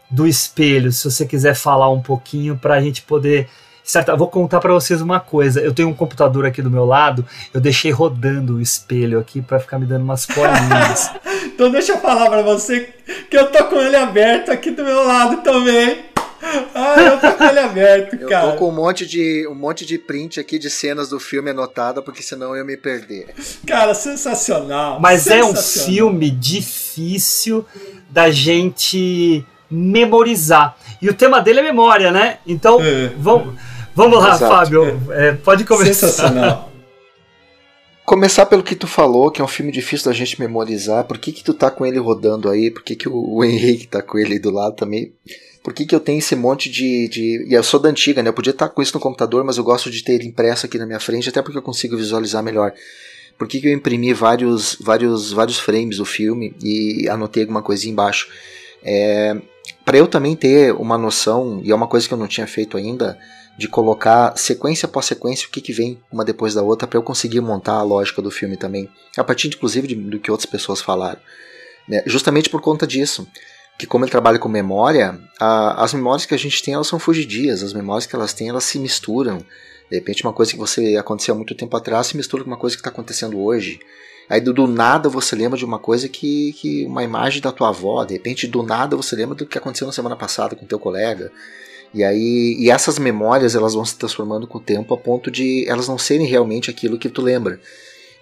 do 0.09 0.25
espelho? 0.25 0.91
Se 0.91 1.03
você 1.03 1.23
quiser 1.23 1.53
falar 1.53 1.91
um 1.91 2.01
pouquinho 2.01 2.57
para 2.57 2.73
a 2.73 2.81
gente 2.81 3.03
poder 3.03 3.47
Certo, 3.83 4.17
vou 4.17 4.27
contar 4.27 4.59
para 4.59 4.73
vocês 4.73 4.99
uma 4.99 5.19
coisa. 5.19 5.61
Eu 5.61 5.71
tenho 5.71 5.89
um 5.89 5.93
computador 5.93 6.43
aqui 6.43 6.63
do 6.63 6.71
meu 6.71 6.83
lado, 6.83 7.23
eu 7.53 7.61
deixei 7.61 7.91
rodando 7.91 8.55
o 8.55 8.61
espelho 8.61 9.19
aqui 9.19 9.43
para 9.43 9.59
ficar 9.59 9.77
me 9.77 9.85
dando 9.85 10.01
umas 10.01 10.25
colinhas. 10.25 11.11
então 11.45 11.69
deixa 11.69 11.91
eu 11.91 11.99
falar 11.99 12.31
para 12.31 12.41
você 12.41 12.95
que 13.29 13.37
eu 13.37 13.51
tô 13.51 13.65
com 13.65 13.75
ele 13.75 13.95
aberto 13.95 14.49
aqui 14.49 14.71
do 14.71 14.83
meu 14.83 15.05
lado 15.05 15.43
também. 15.43 16.14
Ah, 16.73 16.95
eu 17.01 17.19
tô 17.19 17.37
com 17.37 17.43
ele 17.43 17.59
aberto, 17.59 18.17
cara. 18.27 18.47
Eu 18.47 18.51
tô 18.51 18.57
com 18.57 18.69
um 18.69 18.71
monte, 18.71 19.05
de, 19.05 19.47
um 19.47 19.55
monte 19.55 19.85
de 19.85 19.97
print 19.97 20.39
aqui 20.39 20.59
de 20.59 20.69
cenas 20.69 21.09
do 21.09 21.19
filme 21.19 21.49
anotada, 21.49 22.01
porque 22.01 22.21
senão 22.21 22.49
eu 22.51 22.57
ia 22.57 22.63
me 22.63 22.77
perder. 22.77 23.33
Cara, 23.65 23.93
sensacional. 23.93 24.99
Mas 24.99 25.21
sensacional. 25.21 25.49
é 25.49 25.51
um 25.51 25.55
filme 25.55 26.29
difícil 26.29 27.65
da 28.09 28.29
gente 28.29 29.45
memorizar. 29.69 30.77
E 31.01 31.09
o 31.09 31.13
tema 31.13 31.41
dele 31.41 31.59
é 31.59 31.63
memória, 31.63 32.11
né? 32.11 32.37
Então, 32.45 32.79
é. 32.81 33.11
vamos, 33.17 33.55
vamos 33.93 34.19
lá, 34.19 34.35
Exato. 34.35 34.53
Fábio. 34.53 35.01
É, 35.11 35.33
pode 35.33 35.63
começar. 35.63 36.07
Sensacional. 36.07 36.71
Começar 38.05 38.45
pelo 38.45 38.61
que 38.61 38.75
tu 38.75 38.85
falou, 38.85 39.31
que 39.31 39.41
é 39.41 39.43
um 39.43 39.47
filme 39.47 39.71
difícil 39.71 40.05
da 40.05 40.13
gente 40.13 40.39
memorizar. 40.39 41.05
Por 41.05 41.17
que, 41.17 41.31
que 41.31 41.43
tu 41.43 41.55
tá 41.55 41.71
com 41.71 41.83
ele 41.83 41.97
rodando 41.97 42.49
aí? 42.49 42.69
Por 42.69 42.83
que, 42.83 42.95
que 42.95 43.09
o, 43.09 43.37
o 43.37 43.43
Henrique 43.43 43.87
tá 43.87 43.99
com 43.99 44.19
ele 44.19 44.33
aí 44.33 44.39
do 44.39 44.51
lado 44.51 44.75
também? 44.75 45.11
Por 45.65 45.73
que, 45.73 45.83
que 45.83 45.95
eu 45.95 45.99
tenho 45.99 46.19
esse 46.19 46.35
monte 46.35 46.69
de, 46.69 47.07
de. 47.07 47.43
E 47.49 47.53
eu 47.55 47.63
sou 47.63 47.79
da 47.79 47.89
antiga, 47.89 48.21
né? 48.21 48.29
Eu 48.29 48.33
podia 48.33 48.51
estar 48.51 48.69
com 48.69 48.83
isso 48.83 48.93
no 48.93 48.99
computador, 48.99 49.43
mas 49.43 49.57
eu 49.57 49.63
gosto 49.63 49.89
de 49.89 50.03
ter 50.03 50.13
ele 50.13 50.27
impresso 50.27 50.67
aqui 50.67 50.77
na 50.77 50.85
minha 50.85 50.99
frente, 50.99 51.27
até 51.27 51.41
porque 51.41 51.57
eu 51.57 51.61
consigo 51.63 51.97
visualizar 51.97 52.43
melhor. 52.43 52.71
Por 53.35 53.47
que, 53.47 53.59
que 53.59 53.67
eu 53.69 53.73
imprimi 53.73 54.13
vários, 54.13 54.77
vários, 54.79 55.31
vários 55.31 55.57
frames 55.57 55.97
do 55.97 56.05
filme 56.05 56.55
e 56.61 57.09
anotei 57.09 57.41
alguma 57.41 57.63
coisinha 57.63 57.91
embaixo? 57.91 58.29
É, 58.83 59.35
para 59.83 59.97
eu 59.97 60.07
também 60.07 60.35
ter 60.35 60.71
uma 60.71 60.99
noção, 60.99 61.59
e 61.63 61.71
é 61.71 61.75
uma 61.75 61.87
coisa 61.87 62.07
que 62.07 62.13
eu 62.13 62.17
não 62.19 62.27
tinha 62.27 62.45
feito 62.45 62.77
ainda, 62.77 63.17
de 63.57 63.67
colocar 63.67 64.37
sequência 64.37 64.85
após 64.85 65.07
sequência 65.07 65.47
o 65.47 65.51
que, 65.51 65.61
que 65.61 65.73
vem 65.73 65.99
uma 66.11 66.23
depois 66.23 66.53
da 66.53 66.61
outra 66.61 66.87
para 66.87 66.99
eu 66.99 67.03
conseguir 67.03 67.41
montar 67.41 67.73
a 67.73 67.83
lógica 67.83 68.21
do 68.21 68.29
filme 68.29 68.55
também, 68.55 68.87
a 69.17 69.23
partir 69.23 69.47
inclusive 69.47 69.87
de, 69.87 69.95
do 69.95 70.19
que 70.19 70.29
outras 70.29 70.45
pessoas 70.45 70.79
falaram. 70.79 71.19
Né? 71.89 72.03
Justamente 72.05 72.51
por 72.51 72.61
conta 72.61 72.85
disso 72.85 73.27
que 73.77 73.85
como 73.85 74.05
ele 74.05 74.11
trabalha 74.11 74.39
com 74.39 74.47
memória, 74.47 75.19
a, 75.39 75.83
as 75.83 75.93
memórias 75.93 76.25
que 76.25 76.33
a 76.33 76.37
gente 76.37 76.63
tem 76.63 76.73
elas 76.73 76.87
são 76.87 76.99
fugidias, 76.99 77.61
as 77.61 77.73
memórias 77.73 78.05
que 78.05 78.15
elas 78.15 78.33
têm 78.33 78.49
elas 78.49 78.63
se 78.63 78.79
misturam. 78.79 79.39
De 79.89 79.97
repente 79.97 80.23
uma 80.23 80.33
coisa 80.33 80.51
que 80.51 80.57
você 80.57 80.95
aconteceu 80.95 81.33
há 81.33 81.37
muito 81.37 81.55
tempo 81.55 81.75
atrás 81.75 82.07
se 82.07 82.17
mistura 82.17 82.43
com 82.43 82.49
uma 82.49 82.57
coisa 82.57 82.75
que 82.75 82.79
está 82.79 82.89
acontecendo 82.89 83.39
hoje. 83.39 83.79
Aí 84.29 84.41
do, 84.41 84.53
do, 84.53 84.65
nada 84.65 85.09
você 85.09 85.35
lembra 85.35 85.57
de 85.57 85.65
uma 85.65 85.77
coisa 85.77 86.09
que, 86.09 86.53
que 86.53 86.85
uma 86.85 87.03
imagem 87.03 87.41
da 87.41 87.51
tua 87.51 87.69
avó, 87.69 88.03
de 88.03 88.13
repente 88.13 88.47
do 88.47 88.63
nada 88.63 88.95
você 88.95 89.15
lembra 89.15 89.35
do 89.35 89.45
que 89.45 89.57
aconteceu 89.57 89.85
na 89.85 89.93
semana 89.93 90.15
passada 90.15 90.55
com 90.55 90.65
teu 90.65 90.79
colega. 90.79 91.31
E 91.93 92.03
aí 92.03 92.55
e 92.57 92.69
essas 92.69 92.97
memórias 92.97 93.55
elas 93.55 93.73
vão 93.73 93.85
se 93.85 93.97
transformando 93.97 94.47
com 94.47 94.57
o 94.57 94.61
tempo 94.61 94.93
a 94.93 94.97
ponto 94.97 95.29
de 95.29 95.65
elas 95.67 95.87
não 95.87 95.97
serem 95.97 96.25
realmente 96.25 96.69
aquilo 96.69 96.97
que 96.97 97.09
tu 97.09 97.21
lembra 97.21 97.59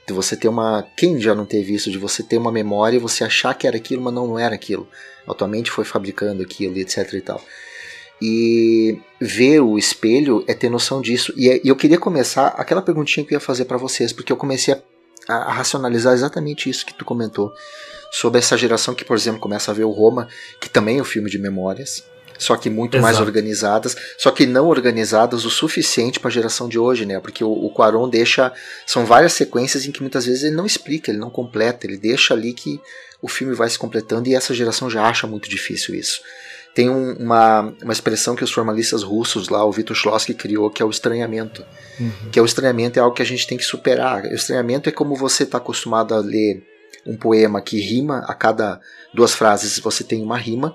de 0.08 0.14
você 0.14 0.36
ter 0.36 0.48
uma. 0.48 0.86
Quem 0.98 1.20
já 1.20 1.34
não 1.34 1.46
teve 1.46 1.74
isso? 1.74 1.92
De 1.92 1.98
você 1.98 2.22
ter 2.22 2.38
uma 2.38 2.52
memória 2.52 2.98
e 2.98 3.00
você 3.00 3.24
achar 3.24 3.54
que 3.54 3.68
era 3.68 3.78
aquilo, 3.78 4.02
mas 4.02 4.14
não, 4.14 4.38
era 4.38 4.54
aquilo. 4.56 4.88
A 5.28 5.34
tua 5.34 5.48
mente 5.48 5.72
foi 5.72 5.86
fabricando 5.86 6.44
aquilo, 6.44 6.78
etc 6.78 7.14
e 7.14 7.22
tal. 7.22 7.42
E 8.22 9.00
ver 9.20 9.62
o 9.62 9.78
espelho 9.78 10.44
é 10.48 10.54
ter 10.54 10.70
noção 10.70 11.02
disso. 11.02 11.34
E, 11.36 11.50
é, 11.50 11.62
eu 11.64 11.76
queria 11.76 11.98
começar 11.98 12.48
aquela 12.50 12.82
perguntinha 12.82 13.26
que 13.26 13.34
eu 13.34 13.38
ia 13.38 13.40
fazer 13.40 13.66
para 13.66 13.78
vocês, 13.78 14.14
porque 14.14 14.32
eu 14.32 14.38
comecei 14.38 14.74
a, 15.28 15.34
a, 15.34 15.54
racionalizar 15.54 16.14
exatamente 16.14 16.70
isso 16.70 16.86
que 16.86 16.94
tu 16.94 17.06
comentou. 17.06 17.52
Sobre 18.12 18.40
essa 18.40 18.56
geração 18.56 18.94
que, 18.94 19.04
por 19.04 19.18
exemplo, 19.18 19.40
começa 19.40 19.72
a 19.72 19.74
ver 19.74 19.86
o 19.86 19.92
Roma, 19.92 20.28
que 20.62 20.70
também 20.70 21.00
é 21.00 21.02
um 21.02 21.06
filme 21.06 21.30
de 21.30 21.40
memórias 21.40 22.04
só 22.44 22.58
que 22.58 22.70
muito 22.70 22.98
Exato. 22.98 23.04
mais 23.04 23.20
organizadas, 23.20 23.96
só 24.18 24.30
que 24.30 24.46
não 24.46 24.68
organizadas 24.68 25.46
o 25.46 25.50
suficiente 25.50 26.20
para 26.20 26.28
a 26.28 26.32
geração 26.32 26.68
de 26.68 26.78
hoje, 26.78 27.06
né? 27.06 27.20
Porque 27.20 27.44
o, 27.44 27.52
o 27.52 27.70
Quaron 27.74 28.10
deixa 28.10 28.52
são 28.86 29.06
várias 29.06 29.32
sequências 29.34 29.86
em 29.86 29.92
que 29.92 30.02
muitas 30.02 30.26
vezes 30.26 30.44
ele 30.44 30.56
não 30.56 30.66
explica, 30.66 31.10
ele 31.10 31.20
não 31.20 31.30
completa, 31.30 31.88
ele 31.88 31.98
deixa 31.98 32.34
ali 32.34 32.54
que 32.54 32.82
o 33.22 33.30
filme 33.30 33.56
vai 33.56 33.70
se 33.70 33.80
completando 33.80 34.28
e 34.28 34.36
essa 34.36 34.54
geração 34.54 34.90
já 34.90 35.06
acha 35.08 35.26
muito 35.26 35.50
difícil 35.50 35.96
isso. 35.96 36.22
Tem 36.76 36.90
um, 36.90 37.14
uma, 37.14 37.74
uma 37.82 37.94
expressão 37.94 38.36
que 38.36 38.44
os 38.44 38.52
formalistas 38.52 39.04
russos 39.04 39.48
lá, 39.48 39.64
o 39.64 39.72
Vitor 39.72 39.96
Schlossky 39.96 40.34
criou, 40.34 40.70
que 40.70 40.82
é 40.82 40.86
o 40.86 40.90
estranhamento. 40.90 41.64
Uhum. 42.00 42.30
Que 42.32 42.40
é 42.40 42.42
o 42.42 42.46
estranhamento 42.46 43.00
é 43.00 43.02
algo 43.02 43.16
que 43.16 43.22
a 43.22 43.26
gente 43.26 43.48
tem 43.48 43.58
que 43.58 43.64
superar. 43.64 44.26
O 44.26 44.34
estranhamento 44.34 44.90
é 44.90 44.92
como 44.92 45.16
você 45.16 45.44
está 45.44 45.60
acostumado 45.60 46.14
a 46.14 46.20
ler 46.20 46.62
um 47.06 47.16
poema 47.16 47.62
que 47.62 47.80
rima 47.80 48.26
a 48.28 48.34
cada 48.34 48.82
duas 49.14 49.34
frases, 49.34 49.80
você 49.80 50.04
tem 50.04 50.22
uma 50.24 50.38
rima 50.38 50.74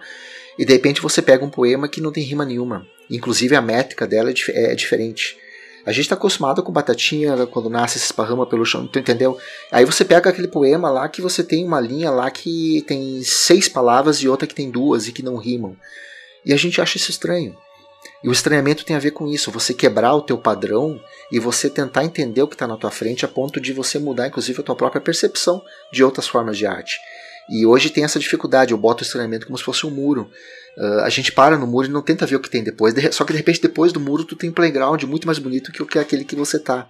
e 0.59 0.65
de 0.65 0.73
repente 0.73 1.01
você 1.01 1.23
pega 1.23 1.45
um 1.45 1.51
poema 1.51 1.89
que 1.89 2.01
não 2.01 2.11
tem 2.11 2.25
rima 2.25 2.45
nenhuma. 2.45 2.87
Inclusive 3.09 3.55
a 3.55 3.63
métrica 3.63 4.07
dela 4.07 4.31
é, 4.31 4.73
é 4.73 4.75
diferente. 4.75 5.39
A 5.87 5.93
gente 5.93 6.03
está 6.03 6.17
acostumado 6.17 6.63
com 6.63 6.73
batatinha 6.73 7.47
quando 7.47 7.71
nasce 7.71 7.99
se 7.99 8.07
esparrama 8.07 8.45
pelo 8.47 8.67
chão, 8.67 8.87
tu 8.87 8.99
entendeu? 8.99 9.39
Aí 9.71 9.85
você 9.85 10.05
pega 10.05 10.29
aquele 10.29 10.49
poema 10.49 10.91
lá 10.91 11.09
que 11.09 11.23
você 11.23 11.43
tem 11.43 11.65
uma 11.65 11.81
linha 11.81 12.11
lá 12.11 12.31
que 12.31 12.85
tem 12.87 13.23
seis 13.23 13.69
palavras 13.69 14.19
e 14.19 14.29
outra 14.29 14.47
que 14.47 14.55
tem 14.55 14.71
duas 14.71 15.09
e 15.09 15.13
que 15.13 15.23
não 15.23 15.37
rimam. 15.37 15.77
E 16.45 16.53
a 16.53 16.57
gente 16.57 16.81
acha 16.81 16.99
isso 16.99 17.11
estranho. 17.11 17.57
E 18.23 18.29
o 18.29 18.33
estranhamento 18.33 18.85
tem 18.85 18.97
a 18.97 19.01
ver 19.01 19.13
com 19.13 19.29
isso, 19.29 19.51
você 19.51 19.73
quebrar 19.73 20.15
o 20.15 20.23
teu 20.23 20.37
padrão 20.37 21.01
e 21.31 21.39
você 21.39 21.71
tentar 21.71 22.05
entender 22.05 22.43
o 22.43 22.49
que 22.49 22.55
está 22.55 22.67
na 22.67 22.77
tua 22.77 22.91
frente 22.91 23.25
a 23.25 23.29
ponto 23.29 23.61
de 23.61 23.73
você 23.73 23.99
mudar, 23.99 24.27
inclusive, 24.27 24.61
a 24.61 24.65
tua 24.65 24.75
própria 24.75 25.01
percepção 25.01 25.63
de 25.93 26.03
outras 26.03 26.27
formas 26.27 26.59
de 26.59 26.67
arte. 26.67 26.99
E 27.49 27.65
hoje 27.65 27.91
tem 27.91 28.05
essa 28.05 28.19
dificuldade, 28.19 28.73
eu 28.73 28.79
boto 28.79 29.03
o 29.03 29.07
estranhamento 29.07 29.47
como 29.47 29.57
se 29.57 29.65
fosse 29.65 29.87
um 29.87 29.91
muro. 29.91 30.31
Uh, 30.77 31.01
a 31.01 31.09
gente 31.09 31.33
para 31.33 31.57
no 31.57 31.67
muro 31.67 31.89
e 31.89 31.91
não 31.91 32.03
tenta 32.03 32.27
ver 32.27 32.37
o 32.37 32.41
que 32.41 32.51
tem 32.51 32.63
depois. 32.63 32.95
Só 33.13 33.25
que 33.25 33.33
de 33.33 33.39
repente 33.39 33.61
depois 33.61 33.93
do 33.93 33.99
muro 33.99 34.25
tu 34.25 34.37
tem 34.37 34.51
um 34.51 34.53
playground 34.53 35.03
muito 35.05 35.27
mais 35.27 35.39
bonito 35.39 35.73
que 35.73 35.83
o 35.83 35.87
que 35.87 35.99
é 35.99 36.03
aquele 36.03 36.25
que 36.25 36.37
você 36.37 36.59
tá. 36.59 36.87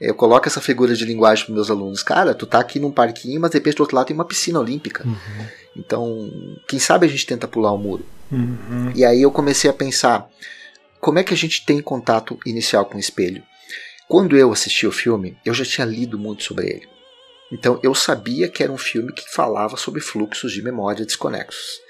Eu 0.00 0.14
coloco 0.14 0.48
essa 0.48 0.62
figura 0.62 0.94
de 0.94 1.04
linguagem 1.04 1.44
para 1.44 1.54
meus 1.54 1.70
alunos. 1.70 2.02
Cara, 2.02 2.34
tu 2.34 2.46
tá 2.46 2.58
aqui 2.58 2.80
num 2.80 2.90
parquinho, 2.90 3.38
mas 3.38 3.50
de 3.50 3.58
repente 3.58 3.76
do 3.76 3.80
outro 3.82 3.96
lado 3.96 4.06
tem 4.06 4.14
uma 4.14 4.24
piscina 4.24 4.58
olímpica. 4.58 5.06
Uhum. 5.06 5.46
Então, 5.76 6.30
quem 6.66 6.78
sabe 6.78 7.06
a 7.06 7.08
gente 7.08 7.26
tenta 7.26 7.46
pular 7.46 7.72
o 7.72 7.76
muro. 7.76 8.06
Uhum. 8.32 8.92
E 8.94 9.04
aí 9.04 9.20
eu 9.20 9.30
comecei 9.30 9.68
a 9.68 9.74
pensar, 9.74 10.26
como 11.00 11.18
é 11.18 11.24
que 11.24 11.34
a 11.34 11.36
gente 11.36 11.66
tem 11.66 11.82
contato 11.82 12.38
inicial 12.46 12.86
com 12.86 12.96
o 12.96 13.00
espelho? 13.00 13.42
Quando 14.08 14.36
eu 14.36 14.50
assisti 14.50 14.86
o 14.86 14.92
filme, 14.92 15.36
eu 15.44 15.52
já 15.52 15.64
tinha 15.64 15.86
lido 15.86 16.18
muito 16.18 16.44
sobre 16.44 16.66
ele. 16.66 16.88
Então 17.50 17.80
eu 17.82 17.94
sabia 17.94 18.48
que 18.48 18.62
era 18.62 18.72
um 18.72 18.78
filme 18.78 19.12
que 19.12 19.28
falava 19.30 19.76
sobre 19.76 20.00
fluxos 20.00 20.52
de 20.52 20.62
memória 20.62 21.04
desconexos. 21.04 21.80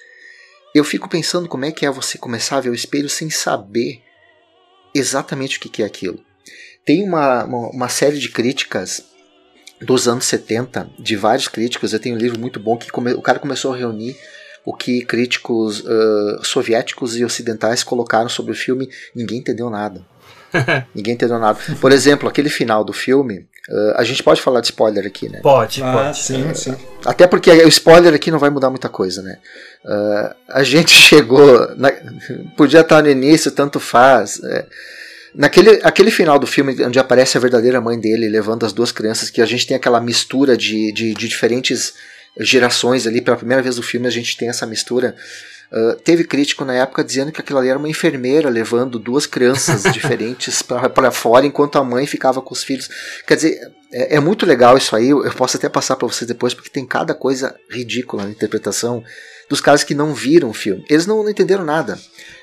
Eu 0.74 0.84
fico 0.84 1.08
pensando 1.08 1.48
como 1.48 1.64
é 1.64 1.72
que 1.72 1.84
é 1.84 1.90
você 1.90 2.16
começar 2.16 2.58
a 2.58 2.60
ver 2.60 2.70
o 2.70 2.74
espelho 2.74 3.08
sem 3.08 3.28
saber 3.28 4.02
exatamente 4.94 5.58
o 5.58 5.60
que 5.60 5.82
é 5.82 5.86
aquilo. 5.86 6.20
Tem 6.84 7.02
uma, 7.02 7.44
uma, 7.44 7.70
uma 7.70 7.88
série 7.88 8.18
de 8.18 8.28
críticas 8.28 9.04
dos 9.80 10.06
anos 10.06 10.24
70, 10.26 10.90
de 10.98 11.16
vários 11.16 11.48
críticos. 11.48 11.92
Eu 11.92 12.00
tenho 12.00 12.14
um 12.14 12.18
livro 12.18 12.38
muito 12.38 12.60
bom 12.60 12.76
que 12.76 12.90
come, 12.90 13.12
o 13.12 13.22
cara 13.22 13.38
começou 13.38 13.72
a 13.72 13.76
reunir 13.76 14.16
o 14.64 14.74
que 14.74 15.04
críticos 15.04 15.80
uh, 15.80 16.44
soviéticos 16.44 17.16
e 17.16 17.24
ocidentais 17.24 17.82
colocaram 17.82 18.28
sobre 18.28 18.52
o 18.52 18.54
filme. 18.54 18.88
Ninguém 19.14 19.38
entendeu 19.38 19.70
nada. 19.70 20.04
Ninguém 20.94 21.14
entendeu 21.14 21.38
nada. 21.38 21.58
Por 21.80 21.92
exemplo, 21.92 22.28
aquele 22.28 22.50
final 22.50 22.84
do 22.84 22.92
filme. 22.92 23.48
Uh, 23.68 23.92
a 23.96 24.04
gente 24.04 24.22
pode 24.22 24.40
falar 24.40 24.60
de 24.60 24.66
spoiler 24.68 25.06
aqui, 25.06 25.28
né? 25.28 25.40
Pode, 25.42 25.82
Ah, 25.82 25.92
pode. 25.92 26.18
sim, 26.18 26.52
sim. 26.54 26.74
Até 27.04 27.26
porque 27.26 27.50
o 27.50 27.68
spoiler 27.68 28.14
aqui 28.14 28.30
não 28.30 28.38
vai 28.38 28.50
mudar 28.50 28.70
muita 28.70 28.88
coisa, 28.88 29.22
né? 29.22 29.36
Uh, 29.84 30.34
a 30.48 30.62
gente 30.62 30.90
chegou. 30.96 31.74
Na, 31.76 31.92
podia 32.56 32.80
estar 32.80 33.02
no 33.02 33.10
início, 33.10 33.50
tanto 33.50 33.78
faz. 33.78 34.42
É, 34.42 34.66
naquele 35.34 35.78
aquele 35.84 36.10
final 36.10 36.38
do 36.38 36.46
filme, 36.46 36.74
onde 36.84 36.98
aparece 36.98 37.36
a 37.36 37.40
verdadeira 37.40 37.80
mãe 37.80 38.00
dele 38.00 38.28
levando 38.28 38.64
as 38.64 38.72
duas 38.72 38.90
crianças, 38.90 39.30
que 39.30 39.42
a 39.42 39.46
gente 39.46 39.66
tem 39.66 39.76
aquela 39.76 40.00
mistura 40.00 40.56
de, 40.56 40.90
de, 40.92 41.14
de 41.14 41.28
diferentes 41.28 41.92
gerações 42.38 43.06
ali. 43.06 43.20
Pela 43.20 43.36
primeira 43.36 43.62
vez 43.62 43.76
no 43.76 43.82
filme, 43.82 44.06
a 44.06 44.10
gente 44.10 44.36
tem 44.36 44.48
essa 44.48 44.66
mistura. 44.66 45.14
Uh, 45.72 45.94
teve 46.00 46.24
crítico 46.24 46.64
na 46.64 46.74
época 46.74 47.04
dizendo 47.04 47.30
que 47.30 47.40
aquilo 47.40 47.60
ali 47.60 47.68
era 47.68 47.78
uma 47.78 47.88
enfermeira 47.88 48.50
levando 48.50 48.98
duas 48.98 49.24
crianças 49.24 49.84
diferentes 49.94 50.62
para 50.62 51.12
fora 51.12 51.46
enquanto 51.46 51.76
a 51.76 51.84
mãe 51.84 52.06
ficava 52.06 52.42
com 52.42 52.52
os 52.52 52.64
filhos. 52.64 52.88
Quer 53.24 53.36
dizer, 53.36 53.60
é, 53.92 54.16
é 54.16 54.20
muito 54.20 54.44
legal 54.44 54.76
isso 54.76 54.96
aí. 54.96 55.10
Eu 55.10 55.32
posso 55.32 55.56
até 55.56 55.68
passar 55.68 55.96
para 55.96 56.08
vocês 56.08 56.26
depois, 56.26 56.54
porque 56.54 56.70
tem 56.70 56.84
cada 56.84 57.14
coisa 57.14 57.54
ridícula 57.70 58.24
na 58.24 58.30
interpretação 58.30 59.02
dos 59.48 59.60
caras 59.60 59.82
que 59.82 59.94
não 59.94 60.14
viram 60.14 60.50
o 60.50 60.54
filme. 60.54 60.84
Eles 60.88 61.06
não, 61.06 61.22
não 61.22 61.30
entenderam 61.30 61.64
nada. 61.64 61.98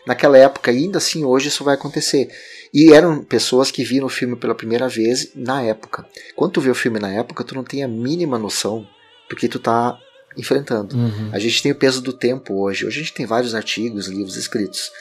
Naquela 0.05 0.37
época, 0.37 0.71
ainda 0.71 0.97
assim, 0.97 1.23
hoje 1.23 1.47
isso 1.47 1.63
vai 1.63 1.75
acontecer. 1.75 2.29
E 2.73 2.93
eram 2.93 3.23
pessoas 3.23 3.71
que 3.71 3.83
viram 3.83 4.07
o 4.07 4.09
filme 4.09 4.35
pela 4.35 4.53
primeira 4.53 4.89
vez 4.89 5.31
na 5.33 5.61
época. 5.61 6.05
Quando 6.35 6.51
tu 6.51 6.61
vê 6.61 6.69
o 6.69 6.75
filme 6.75 6.99
na 6.99 7.11
época, 7.11 7.45
tu 7.45 7.55
não 7.55 7.63
tem 7.63 7.81
a 7.83 7.87
mínima 7.87 8.37
noção 8.37 8.85
do 9.29 9.35
que 9.35 9.47
tu 9.47 9.57
tá 9.57 9.97
enfrentando. 10.37 10.95
Uhum. 10.95 11.29
A 11.31 11.39
gente 11.39 11.61
tem 11.61 11.71
o 11.71 11.75
peso 11.75 12.01
do 12.01 12.13
tempo 12.13 12.61
hoje. 12.61 12.85
Hoje 12.85 12.99
a 12.99 13.03
gente 13.03 13.13
tem 13.13 13.25
vários 13.25 13.55
artigos, 13.55 14.07
livros 14.07 14.35
escritos. 14.35 14.91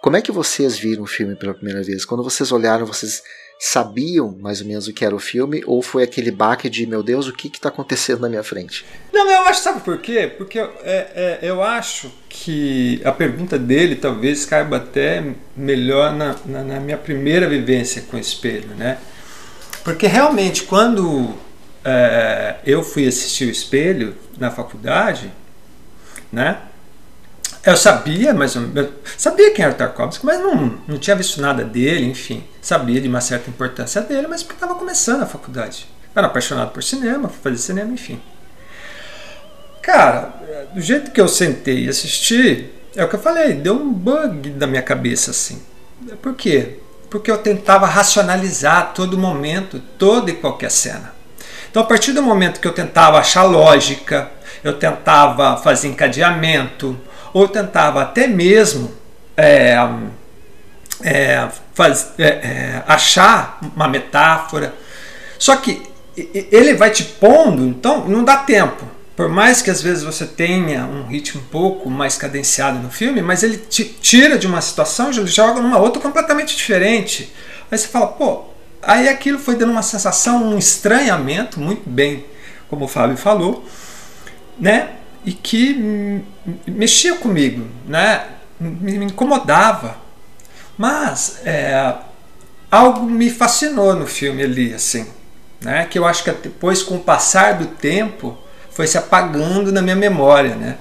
Como 0.00 0.16
é 0.16 0.22
que 0.22 0.30
vocês 0.30 0.78
viram 0.78 1.02
o 1.02 1.06
filme 1.06 1.34
pela 1.34 1.54
primeira 1.54 1.82
vez? 1.82 2.04
Quando 2.04 2.22
vocês 2.22 2.52
olharam, 2.52 2.86
vocês 2.86 3.22
sabiam 3.58 4.36
mais 4.40 4.60
ou 4.60 4.66
menos 4.66 4.86
o 4.86 4.92
que 4.92 5.04
era 5.04 5.14
o 5.14 5.18
filme? 5.18 5.62
Ou 5.66 5.82
foi 5.82 6.02
aquele 6.02 6.30
baque 6.30 6.68
de, 6.68 6.86
meu 6.86 7.02
Deus, 7.02 7.26
o 7.26 7.32
que 7.32 7.48
está 7.48 7.68
acontecendo 7.68 8.20
na 8.20 8.28
minha 8.28 8.42
frente? 8.42 8.84
Não, 9.12 9.28
eu 9.30 9.40
acho, 9.46 9.62
sabe 9.62 9.80
por 9.80 9.98
quê? 9.98 10.30
Porque 10.36 10.58
é, 10.58 10.68
é, 10.84 11.38
eu 11.42 11.62
acho 11.62 12.10
que 12.28 13.00
a 13.04 13.12
pergunta 13.12 13.58
dele 13.58 13.96
talvez 13.96 14.44
caiba 14.44 14.76
até 14.76 15.24
melhor 15.56 16.14
na, 16.14 16.36
na, 16.44 16.62
na 16.62 16.80
minha 16.80 16.98
primeira 16.98 17.48
vivência 17.48 18.02
com 18.02 18.16
o 18.16 18.20
espelho, 18.20 18.68
né? 18.76 18.98
Porque 19.82 20.06
realmente, 20.06 20.64
quando 20.64 21.34
é, 21.88 22.56
eu 22.66 22.82
fui 22.82 23.06
assistir 23.06 23.44
o 23.44 23.50
espelho 23.50 24.16
na 24.36 24.50
faculdade, 24.50 25.32
né? 26.32 26.58
Eu 27.64 27.76
sabia, 27.76 28.34
mas 28.34 28.56
eu 28.56 28.92
sabia 29.16 29.52
quem 29.52 29.64
era 29.64 29.72
o 29.72 29.76
Tarkovsky, 29.76 30.26
mas 30.26 30.40
não, 30.40 30.78
não 30.86 30.98
tinha 30.98 31.14
visto 31.14 31.40
nada 31.40 31.64
dele, 31.64 32.04
enfim. 32.06 32.44
Sabia 32.60 33.00
de 33.00 33.08
uma 33.08 33.20
certa 33.20 33.50
importância 33.50 34.00
dele, 34.02 34.26
mas 34.26 34.42
porque 34.42 34.56
estava 34.56 34.74
começando 34.74 35.22
a 35.22 35.26
faculdade. 35.26 35.88
Era 36.14 36.26
apaixonado 36.26 36.72
por 36.72 36.82
cinema, 36.82 37.28
fui 37.28 37.38
fazer 37.40 37.58
cinema, 37.58 37.92
enfim. 37.92 38.20
Cara, 39.80 40.34
do 40.74 40.80
jeito 40.80 41.12
que 41.12 41.20
eu 41.20 41.28
sentei 41.28 41.84
e 41.84 41.88
assisti, 41.88 42.68
é 42.96 43.04
o 43.04 43.08
que 43.08 43.14
eu 43.14 43.20
falei, 43.20 43.52
deu 43.52 43.74
um 43.74 43.92
bug 43.92 44.50
na 44.50 44.66
minha 44.66 44.82
cabeça 44.82 45.30
assim. 45.30 45.62
Por 46.20 46.34
quê? 46.34 46.80
Porque 47.08 47.30
eu 47.30 47.38
tentava 47.38 47.86
racionalizar 47.86 48.92
todo 48.92 49.16
momento, 49.16 49.80
toda 49.96 50.30
e 50.30 50.34
qualquer 50.34 50.70
cena. 50.70 51.15
Então, 51.76 51.84
a 51.84 51.88
partir 51.88 52.12
do 52.12 52.22
momento 52.22 52.58
que 52.58 52.66
eu 52.66 52.72
tentava 52.72 53.18
achar 53.18 53.42
lógica, 53.42 54.30
eu 54.64 54.78
tentava 54.78 55.58
fazer 55.58 55.88
encadeamento, 55.88 56.98
ou 57.34 57.46
tentava 57.46 58.00
até 58.00 58.26
mesmo 58.26 58.90
é, 59.36 59.76
é, 61.02 61.46
faz, 61.74 62.14
é, 62.18 62.82
achar 62.86 63.58
uma 63.76 63.86
metáfora. 63.88 64.74
Só 65.38 65.54
que 65.56 65.82
ele 66.16 66.72
vai 66.72 66.88
te 66.88 67.04
pondo, 67.04 67.66
então 67.66 68.08
não 68.08 68.24
dá 68.24 68.38
tempo. 68.38 68.82
Por 69.14 69.28
mais 69.28 69.60
que 69.60 69.70
às 69.70 69.82
vezes 69.82 70.02
você 70.02 70.24
tenha 70.24 70.86
um 70.86 71.06
ritmo 71.06 71.42
um 71.42 71.44
pouco 71.44 71.90
mais 71.90 72.16
cadenciado 72.16 72.78
no 72.78 72.90
filme, 72.90 73.20
mas 73.20 73.42
ele 73.42 73.58
te 73.58 73.84
tira 73.84 74.38
de 74.38 74.46
uma 74.46 74.62
situação 74.62 75.10
e 75.10 75.26
joga 75.26 75.60
numa 75.60 75.76
outra 75.76 76.00
completamente 76.00 76.56
diferente. 76.56 77.30
Aí 77.70 77.76
você 77.76 77.86
fala, 77.86 78.06
pô, 78.06 78.55
aí 78.86 79.08
aquilo 79.08 79.38
foi 79.38 79.56
dando 79.56 79.72
uma 79.72 79.82
sensação, 79.82 80.44
um 80.44 80.58
estranhamento, 80.58 81.60
muito 81.60 81.88
bem, 81.88 82.24
como 82.68 82.84
o 82.84 82.88
Fábio 82.88 83.16
falou, 83.16 83.66
né? 84.58 84.90
E 85.24 85.32
que 85.32 86.22
mexia 86.66 87.16
comigo, 87.16 87.66
né? 87.86 88.26
Me 88.60 89.04
incomodava. 89.04 89.96
Mas 90.78 91.40
é, 91.44 91.94
algo 92.70 93.02
me 93.06 93.30
fascinou 93.30 93.94
no 93.94 94.06
filme 94.06 94.42
ali, 94.42 94.72
assim, 94.72 95.06
né? 95.60 95.86
Que 95.86 95.98
eu 95.98 96.06
acho 96.06 96.22
que 96.22 96.30
depois, 96.30 96.82
com 96.82 96.96
o 96.96 97.00
passar 97.00 97.54
do 97.54 97.66
tempo, 97.66 98.38
foi 98.70 98.86
se 98.86 98.96
apagando 98.96 99.72
na 99.72 99.82
minha 99.82 99.96
memória, 99.96 100.54
né? 100.54 100.76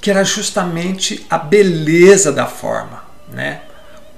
Que 0.00 0.10
era 0.10 0.24
justamente 0.24 1.24
a 1.30 1.38
beleza 1.38 2.32
da 2.32 2.46
forma, 2.46 3.04
né? 3.30 3.60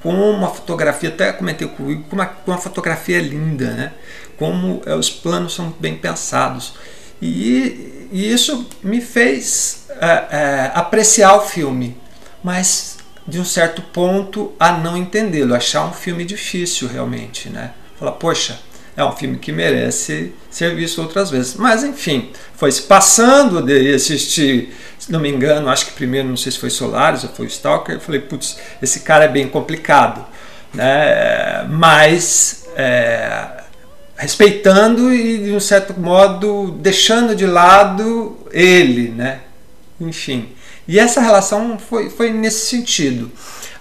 Com 0.04 0.14
uma 0.30 0.48
fotografia, 0.48 1.08
até 1.08 1.32
comentei 1.32 1.66
com 1.66 1.82
o 1.82 2.02
com 2.04 2.16
uma, 2.46 2.58
fotografia 2.58 3.20
linda, 3.20 3.70
né? 3.72 3.92
Como 4.36 4.80
é, 4.86 4.94
os 4.94 5.10
planos 5.10 5.54
são 5.54 5.74
bem 5.80 5.96
pensados. 5.96 6.74
E, 7.20 8.08
e 8.12 8.32
isso 8.32 8.68
me 8.82 9.00
fez 9.00 9.86
é, 10.00 10.06
é, 10.06 10.72
apreciar 10.74 11.34
o 11.36 11.40
filme, 11.40 11.96
mas 12.42 12.98
de 13.26 13.40
um 13.40 13.44
certo 13.44 13.80
ponto 13.80 14.52
a 14.60 14.72
não 14.72 14.96
entendê-lo, 14.96 15.54
achar 15.54 15.86
um 15.86 15.92
filme 15.92 16.24
difícil 16.24 16.86
realmente, 16.86 17.48
né? 17.48 17.72
Falar, 17.98 18.12
poxa, 18.12 18.60
é 18.96 19.04
um 19.04 19.12
filme 19.12 19.38
que 19.38 19.50
merece 19.50 20.32
ser 20.50 20.74
visto 20.76 21.00
outras 21.00 21.30
vezes. 21.30 21.54
Mas 21.54 21.82
enfim, 21.82 22.30
foi 22.54 22.70
se 22.70 22.82
passando 22.82 23.62
de 23.62 23.94
assistir, 23.94 24.74
se 25.04 25.12
não 25.12 25.20
me 25.20 25.28
engano, 25.28 25.68
acho 25.68 25.84
que 25.84 25.92
primeiro 25.92 26.26
não 26.26 26.36
sei 26.36 26.50
se 26.50 26.58
foi 26.58 26.70
Solaris 26.70 27.24
ou 27.24 27.28
foi 27.28 27.44
Stalker, 27.44 27.96
eu 27.96 28.00
falei, 28.00 28.22
putz, 28.22 28.56
esse 28.80 29.00
cara 29.00 29.26
é 29.26 29.28
bem 29.28 29.46
complicado, 29.46 30.24
né? 30.72 31.62
Mas 31.68 32.64
é, 32.74 33.64
respeitando 34.16 35.12
e 35.12 35.44
de 35.44 35.52
um 35.52 35.60
certo 35.60 36.00
modo 36.00 36.70
deixando 36.80 37.36
de 37.36 37.44
lado 37.44 38.38
ele, 38.50 39.10
né? 39.10 39.40
Enfim. 40.00 40.48
E 40.88 40.98
essa 40.98 41.20
relação 41.20 41.78
foi, 41.78 42.08
foi 42.08 42.30
nesse 42.30 42.64
sentido. 42.64 43.30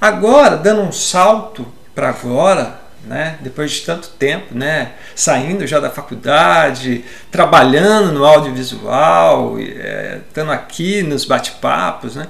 Agora, 0.01 0.57
dando 0.57 0.81
um 0.81 0.91
salto 0.91 1.65
para 1.95 2.09
agora, 2.09 2.81
né? 3.05 3.37
depois 3.41 3.71
de 3.71 3.81
tanto 3.81 4.09
tempo, 4.09 4.55
né? 4.55 4.93
saindo 5.15 5.67
já 5.67 5.79
da 5.79 5.89
faculdade, 5.89 7.03
trabalhando 7.31 8.11
no 8.11 8.25
audiovisual, 8.25 9.57
é, 9.59 10.21
estando 10.27 10.51
aqui 10.51 11.03
nos 11.03 11.25
bate-papos, 11.25 12.15
né? 12.15 12.27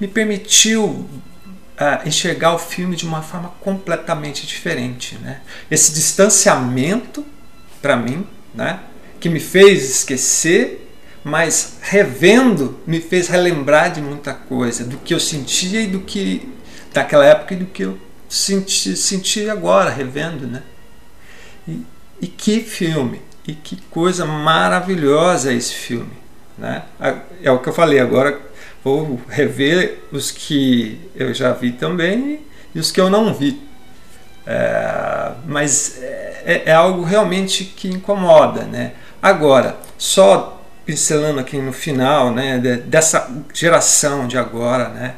me 0.00 0.06
permitiu 0.06 0.84
uh, 0.84 2.06
enxergar 2.06 2.54
o 2.54 2.58
filme 2.58 2.96
de 2.96 3.06
uma 3.06 3.22
forma 3.22 3.50
completamente 3.60 4.46
diferente. 4.46 5.16
Né? 5.16 5.40
Esse 5.70 5.92
distanciamento, 5.92 7.24
para 7.80 7.96
mim, 7.96 8.26
né? 8.54 8.80
que 9.18 9.28
me 9.28 9.40
fez 9.40 9.90
esquecer 9.90 10.82
mas 11.26 11.78
revendo 11.82 12.78
me 12.86 13.00
fez 13.00 13.26
relembrar 13.26 13.90
de 13.90 14.00
muita 14.00 14.32
coisa, 14.32 14.84
do 14.84 14.96
que 14.96 15.12
eu 15.12 15.18
sentia 15.18 15.80
e 15.80 15.88
do 15.88 15.98
que 15.98 16.48
daquela 16.94 17.24
época 17.24 17.54
e 17.54 17.56
do 17.56 17.66
que 17.66 17.82
eu 17.82 17.98
senti, 18.28 18.96
senti 18.96 19.48
agora, 19.48 19.90
revendo, 19.90 20.46
né? 20.46 20.62
E, 21.66 21.82
e 22.20 22.26
que 22.26 22.60
filme, 22.60 23.22
e 23.46 23.54
que 23.54 23.76
coisa 23.90 24.24
maravilhosa 24.24 25.52
esse 25.52 25.74
filme, 25.74 26.12
né? 26.56 26.82
É 27.42 27.50
o 27.50 27.58
que 27.58 27.68
eu 27.68 27.72
falei, 27.72 28.00
agora 28.00 28.40
vou 28.82 29.20
rever 29.28 30.04
os 30.12 30.30
que 30.30 31.00
eu 31.14 31.34
já 31.34 31.52
vi 31.52 31.72
também 31.72 32.40
e 32.74 32.78
os 32.78 32.92
que 32.92 33.00
eu 33.00 33.10
não 33.10 33.34
vi. 33.34 33.60
É, 34.46 35.32
mas 35.44 36.00
é, 36.00 36.62
é 36.66 36.72
algo 36.72 37.02
realmente 37.02 37.64
que 37.64 37.88
incomoda, 37.88 38.62
né? 38.62 38.92
Agora, 39.20 39.76
só 39.98 40.62
pincelando 40.84 41.40
aqui 41.40 41.58
no 41.58 41.72
final, 41.72 42.32
né, 42.32 42.58
dessa 42.58 43.28
geração 43.52 44.28
de 44.28 44.38
agora, 44.38 44.88
né, 44.90 45.14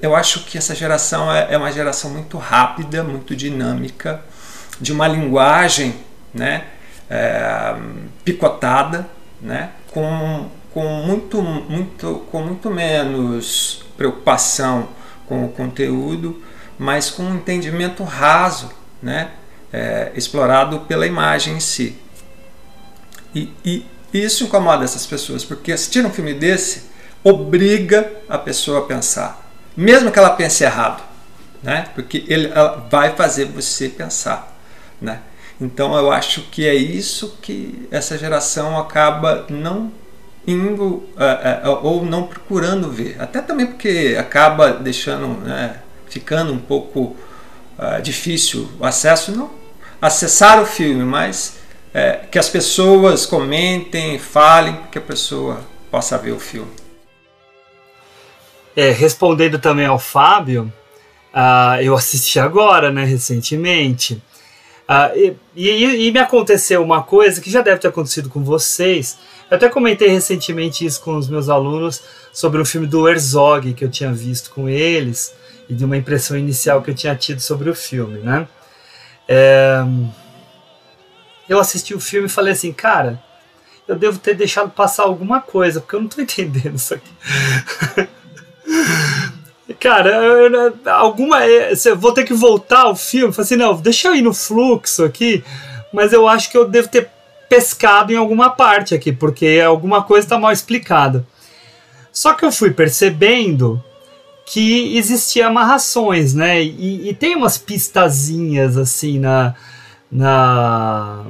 eu 0.00 0.14
acho 0.14 0.44
que 0.44 0.56
essa 0.56 0.74
geração 0.74 1.32
é, 1.32 1.48
é, 1.50 1.58
uma 1.58 1.72
geração 1.72 2.10
muito 2.10 2.38
rápida, 2.38 3.02
muito 3.02 3.34
dinâmica, 3.34 4.22
de 4.80 4.92
uma 4.92 5.08
linguagem, 5.08 5.94
né, 6.32 6.64
é, 7.10 7.74
picotada, 8.24 9.08
né? 9.40 9.70
com, 9.92 10.48
com, 10.72 10.84
muito, 11.02 11.42
muito, 11.42 12.26
com 12.30 12.42
muito 12.42 12.70
menos 12.70 13.84
preocupação 13.96 14.88
com 15.26 15.44
o 15.44 15.48
conteúdo, 15.48 16.42
mas 16.78 17.10
com 17.10 17.22
um 17.22 17.36
entendimento 17.36 18.02
raso, 18.02 18.70
né? 19.02 19.30
É, 19.72 20.12
explorado 20.14 20.80
pela 20.80 21.06
imagem 21.06 21.56
em 21.56 21.60
si. 21.60 21.96
E, 23.34 23.50
e, 23.64 23.86
isso 24.12 24.44
incomoda 24.44 24.84
essas 24.84 25.06
pessoas, 25.06 25.44
porque 25.44 25.72
assistir 25.72 26.04
um 26.04 26.10
filme 26.10 26.34
desse 26.34 26.90
obriga 27.22 28.10
a 28.28 28.38
pessoa 28.38 28.80
a 28.80 28.82
pensar, 28.82 29.50
mesmo 29.76 30.10
que 30.10 30.18
ela 30.18 30.30
pense 30.30 30.64
errado, 30.64 31.02
né? 31.62 31.86
porque 31.94 32.24
ele, 32.28 32.48
ela 32.48 32.86
vai 32.90 33.14
fazer 33.14 33.46
você 33.46 33.88
pensar. 33.88 34.56
Né? 35.00 35.20
Então 35.60 35.96
eu 35.96 36.10
acho 36.10 36.42
que 36.42 36.66
é 36.66 36.74
isso 36.74 37.38
que 37.40 37.88
essa 37.90 38.18
geração 38.18 38.78
acaba 38.78 39.46
não 39.48 39.92
indo 40.46 40.84
uh, 40.84 41.68
uh, 41.68 41.86
ou 41.86 42.04
não 42.04 42.24
procurando 42.24 42.90
ver. 42.90 43.16
Até 43.20 43.40
também 43.40 43.66
porque 43.66 44.16
acaba 44.18 44.72
deixando, 44.72 45.28
né, 45.44 45.76
ficando 46.08 46.52
um 46.52 46.58
pouco 46.58 47.16
uh, 47.78 48.02
difícil 48.02 48.68
o 48.80 48.84
acesso, 48.84 49.30
não 49.30 49.62
acessar 50.02 50.60
o 50.60 50.66
filme, 50.66 51.04
mas 51.04 51.58
é, 51.94 52.24
que 52.28 52.36
as 52.36 52.48
pessoas 52.48 53.24
comentem, 53.24 54.18
falem, 54.18 54.76
que 54.90 54.98
a 54.98 55.00
pessoa 55.00 55.60
possa 55.92 56.18
ver 56.18 56.32
o 56.32 56.40
filme. 56.40 56.72
É, 58.74 58.90
respondendo 58.90 59.58
também 59.58 59.86
ao 59.86 59.98
Fábio, 59.98 60.72
eu 61.82 61.94
assisti 61.94 62.38
agora, 62.38 62.90
né, 62.90 63.04
recentemente. 63.04 64.22
E, 65.14 65.34
e, 65.54 66.06
e 66.08 66.12
me 66.12 66.18
aconteceu 66.18 66.82
uma 66.82 67.02
coisa 67.02 67.40
que 67.40 67.50
já 67.50 67.62
deve 67.62 67.80
ter 67.80 67.88
acontecido 67.88 68.28
com 68.28 68.42
vocês, 68.42 69.18
eu 69.52 69.56
até 69.56 69.68
comentei 69.68 70.08
recentemente 70.08 70.86
isso 70.86 71.02
com 71.02 71.14
os 71.14 71.28
meus 71.28 71.50
alunos 71.50 72.02
sobre 72.32 72.58
o 72.58 72.64
filme 72.64 72.86
do 72.86 73.06
Herzog 73.06 73.74
que 73.74 73.84
eu 73.84 73.90
tinha 73.90 74.10
visto 74.10 74.50
com 74.50 74.66
eles 74.66 75.34
e 75.68 75.74
de 75.74 75.84
uma 75.84 75.94
impressão 75.94 76.38
inicial 76.38 76.80
que 76.80 76.90
eu 76.90 76.94
tinha 76.94 77.14
tido 77.14 77.40
sobre 77.40 77.68
o 77.68 77.74
filme, 77.74 78.18
né? 78.20 78.48
É... 79.28 79.84
Eu 81.46 81.60
assisti 81.60 81.94
o 81.94 82.00
filme 82.00 82.28
e 82.28 82.30
falei 82.30 82.54
assim, 82.54 82.72
cara, 82.72 83.22
eu 83.86 83.94
devo 83.94 84.18
ter 84.18 84.34
deixado 84.34 84.70
passar 84.70 85.02
alguma 85.02 85.42
coisa, 85.42 85.82
porque 85.82 85.96
eu 85.96 86.00
não 86.00 86.08
tô 86.08 86.20
entendendo 86.22 86.76
isso 86.76 86.94
aqui. 86.94 87.10
Cara, 89.78 90.10
eu, 90.10 90.74
alguma. 90.86 91.46
Eu 91.46 91.96
vou 91.96 92.12
ter 92.12 92.24
que 92.24 92.34
voltar 92.34 92.82
ao 92.82 92.96
filme. 92.96 93.32
Falei 93.32 93.46
assim, 93.46 93.56
não, 93.56 93.74
deixa 93.74 94.08
eu 94.08 94.14
ir 94.14 94.22
no 94.22 94.34
fluxo 94.34 95.04
aqui, 95.04 95.42
mas 95.92 96.12
eu 96.12 96.28
acho 96.28 96.50
que 96.50 96.56
eu 96.56 96.68
devo 96.68 96.88
ter 96.88 97.08
pescado 97.48 98.12
em 98.12 98.16
alguma 98.16 98.50
parte 98.50 98.94
aqui, 98.94 99.12
porque 99.12 99.62
alguma 99.64 100.02
coisa 100.02 100.24
está 100.24 100.38
mal 100.38 100.52
explicada. 100.52 101.26
Só 102.12 102.34
que 102.34 102.44
eu 102.44 102.52
fui 102.52 102.70
percebendo 102.70 103.82
que 104.46 104.96
existia 104.96 105.46
amarrações, 105.46 106.34
né? 106.34 106.62
E, 106.62 107.08
e 107.08 107.14
tem 107.14 107.36
umas 107.36 107.58
pistazinhas 107.58 108.76
assim 108.76 109.18
na, 109.18 109.54
na, 110.10 111.24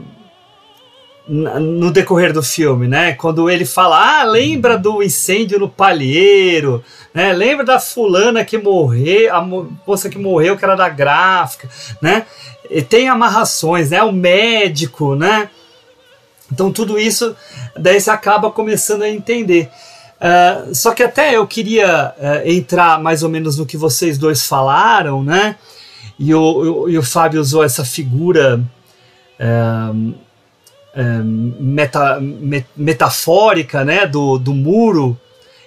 no 1.28 1.90
decorrer 1.92 2.32
do 2.32 2.42
filme, 2.42 2.88
né? 2.88 3.12
Quando 3.12 3.48
ele 3.48 3.64
fala, 3.64 4.20
ah, 4.20 4.24
lembra 4.24 4.76
do 4.76 5.02
incêndio 5.02 5.58
no 5.58 5.68
palheiro, 5.68 6.82
né? 7.14 7.32
Lembra 7.32 7.64
da 7.64 7.78
fulana 7.78 8.44
que 8.44 8.58
morreu, 8.58 9.34
a 9.34 9.40
moça 9.40 10.08
que 10.08 10.18
morreu 10.18 10.56
que 10.56 10.64
era 10.64 10.74
da 10.74 10.88
gráfica, 10.88 11.68
né? 12.00 12.26
E 12.68 12.82
tem 12.82 13.08
amarrações, 13.08 13.90
né? 13.90 14.02
O 14.02 14.12
médico, 14.12 15.14
né? 15.14 15.48
Então 16.50 16.72
tudo 16.72 16.98
isso 16.98 17.34
daí 17.78 18.00
você 18.00 18.10
acaba 18.10 18.50
começando 18.50 19.02
a 19.02 19.08
entender. 19.08 19.70
Uh, 20.20 20.74
só 20.74 20.92
que 20.92 21.02
até 21.02 21.36
eu 21.36 21.46
queria 21.46 22.14
uh, 22.16 22.48
entrar 22.48 23.00
mais 23.00 23.22
ou 23.22 23.28
menos 23.28 23.58
no 23.58 23.66
que 23.66 23.76
vocês 23.76 24.18
dois 24.18 24.46
falaram, 24.46 25.22
né? 25.22 25.56
E 26.18 26.34
o, 26.34 26.88
e 26.88 26.98
o 26.98 27.02
Fábio 27.02 27.40
usou 27.40 27.64
essa 27.64 27.84
figura 27.84 28.60
uh, 29.40 30.14
meta, 30.94 32.20
met, 32.20 32.66
metafórica, 32.76 33.84
né? 33.84 34.06
Do, 34.06 34.38
do 34.38 34.52
muro 34.52 35.18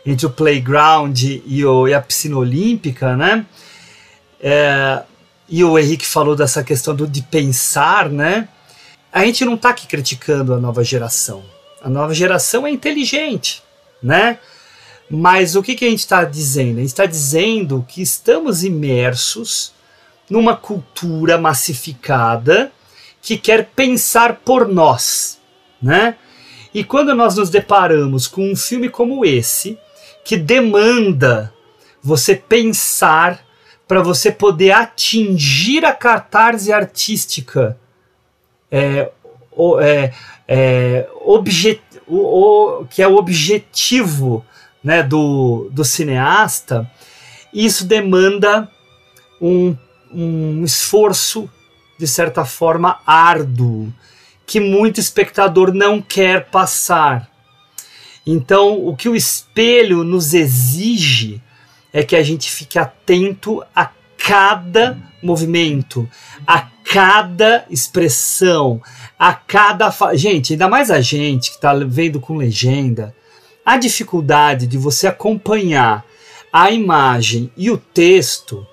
entre 0.06 0.26
o 0.26 0.30
playground 0.30 1.20
e, 1.24 1.66
o, 1.66 1.88
e 1.88 1.94
a 1.94 2.02
piscina 2.02 2.38
olímpica, 2.38 3.16
né? 3.16 3.46
e 5.50 5.64
o 5.64 5.80
Henrique 5.80 6.06
falou 6.06 6.36
dessa 6.36 6.64
questão 6.64 6.96
do, 6.96 7.08
de 7.08 7.24
pensar, 7.24 8.10
né? 8.10 8.48
a 9.16 9.24
gente 9.26 9.46
não 9.46 9.56
está 9.56 9.70
aqui 9.70 9.88
criticando 9.88 10.54
a 10.54 10.60
nova 10.60 10.84
geração. 10.84 11.42
A 11.82 11.90
nova 11.90 12.14
geração 12.14 12.68
é 12.68 12.70
inteligente, 12.70 13.64
né? 14.04 14.38
Mas 15.10 15.56
o 15.56 15.64
que, 15.64 15.74
que 15.74 15.86
a 15.86 15.90
gente 15.90 16.00
está 16.00 16.26
dizendo? 16.26 16.80
A 16.80 16.82
gente 16.82 16.90
está 16.90 17.06
dizendo 17.06 17.86
que 17.88 18.02
estamos 18.02 18.66
imersos 18.66 19.72
numa 20.30 20.54
cultura 20.54 21.38
massificada 21.38 22.74
que 23.26 23.40
quer 23.40 23.72
pensar 23.76 24.42
por 24.46 24.68
nós, 24.68 25.42
né? 25.82 26.16
E 26.72 26.84
quando 26.84 27.16
nós 27.16 27.36
nos 27.36 27.50
deparamos 27.50 28.28
com 28.28 28.52
um 28.52 28.56
filme 28.56 28.88
como 28.88 29.26
esse, 29.26 29.80
que 30.24 30.38
demanda 30.38 31.52
você 32.04 32.36
pensar 32.36 33.44
para 33.88 34.04
você 34.04 34.32
poder 34.32 34.74
atingir 34.74 35.84
a 35.86 35.92
catarse 35.92 36.72
artística 36.72 37.76
é, 38.70 39.12
o, 39.52 39.80
é, 39.80 40.14
é, 40.48 41.10
objet, 41.22 41.82
o, 42.06 42.82
o, 42.82 42.86
que 42.86 43.02
é 43.02 43.08
o 43.08 43.16
objetivo 43.16 44.46
né, 44.84 45.02
do, 45.02 45.68
do 45.72 45.84
cineasta, 45.84 46.88
isso 47.52 47.86
demanda 47.86 48.70
um, 49.42 49.76
um 50.12 50.64
esforço, 50.64 51.50
de 51.98 52.08
certa 52.08 52.46
forma, 52.46 53.00
árduo, 53.06 53.94
que 54.46 54.60
muito 54.60 55.00
espectador 55.00 55.74
não 55.74 56.02
quer 56.02 56.50
passar. 56.50 57.30
Então, 58.26 58.86
o 58.86 58.96
que 58.96 59.08
o 59.08 59.16
espelho 59.16 60.04
nos 60.04 60.34
exige 60.34 61.42
é 61.94 62.04
que 62.04 62.16
a 62.16 62.24
gente 62.24 62.52
fique 62.52 62.78
atento 62.78 63.64
a 63.76 63.90
cada 64.18 64.98
movimento, 65.22 66.10
a 66.46 66.62
cada 66.62 67.66
expressão, 67.70 68.82
a 69.18 69.34
cada. 69.34 69.92
Fa... 69.92 70.16
Gente, 70.16 70.54
ainda 70.54 70.68
mais 70.68 70.90
a 70.92 71.02
gente 71.02 71.50
que 71.50 71.56
está 71.56 71.74
vendo 71.74 72.20
com 72.20 72.36
legenda, 72.36 73.16
a 73.66 73.78
dificuldade 73.78 74.68
de 74.68 74.78
você 74.78 75.08
acompanhar 75.08 76.06
a 76.52 76.72
imagem 76.72 77.52
e 77.56 77.70
o 77.70 77.78
texto. 77.78 78.66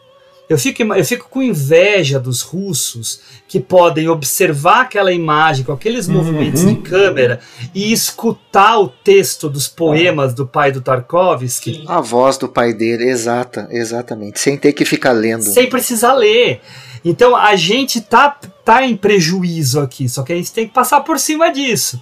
Eu 0.53 0.59
fico, 0.59 0.83
eu 0.83 1.05
fico 1.05 1.29
com 1.31 1.43
inveja 1.43 2.21
dos 2.21 2.43
russos 2.43 3.21
que 3.49 3.59
podem 3.59 4.07
observar 4.09 4.83
aquela 4.83 5.11
imagem 5.11 5.65
com 5.65 5.73
aqueles 5.73 6.07
uhum. 6.07 6.15
movimentos 6.15 6.67
de 6.67 6.75
câmera 6.77 7.41
e 7.75 7.91
escutar 7.91 8.79
o 8.79 8.89
texto 8.89 9.49
dos 9.49 9.67
poemas 9.67 10.35
do 10.35 10.47
pai 10.47 10.71
do 10.71 10.83
Tarkovsky. 10.83 11.85
A 11.89 12.03
voz 12.03 12.37
do 12.37 12.49
pai 12.49 12.75
dele, 12.75 13.05
exata, 13.05 13.67
exatamente. 13.71 14.39
Sem 14.41 14.59
ter 14.59 14.75
que 14.75 14.85
ficar 14.85 15.13
lendo. 15.13 15.43
Sem 15.43 15.71
precisar 15.71 16.13
ler. 16.13 16.61
Então 17.03 17.35
a 17.35 17.57
gente 17.57 18.03
tá, 18.03 18.39
tá 18.63 18.85
em 18.85 18.95
prejuízo 18.95 19.81
aqui, 19.81 20.07
só 20.07 20.23
que 20.23 20.35
a 20.35 20.37
gente 20.37 20.53
tem 20.53 20.69
que 20.69 20.75
passar 20.75 21.01
por 21.01 21.19
cima 21.19 21.51
disso. 21.51 21.99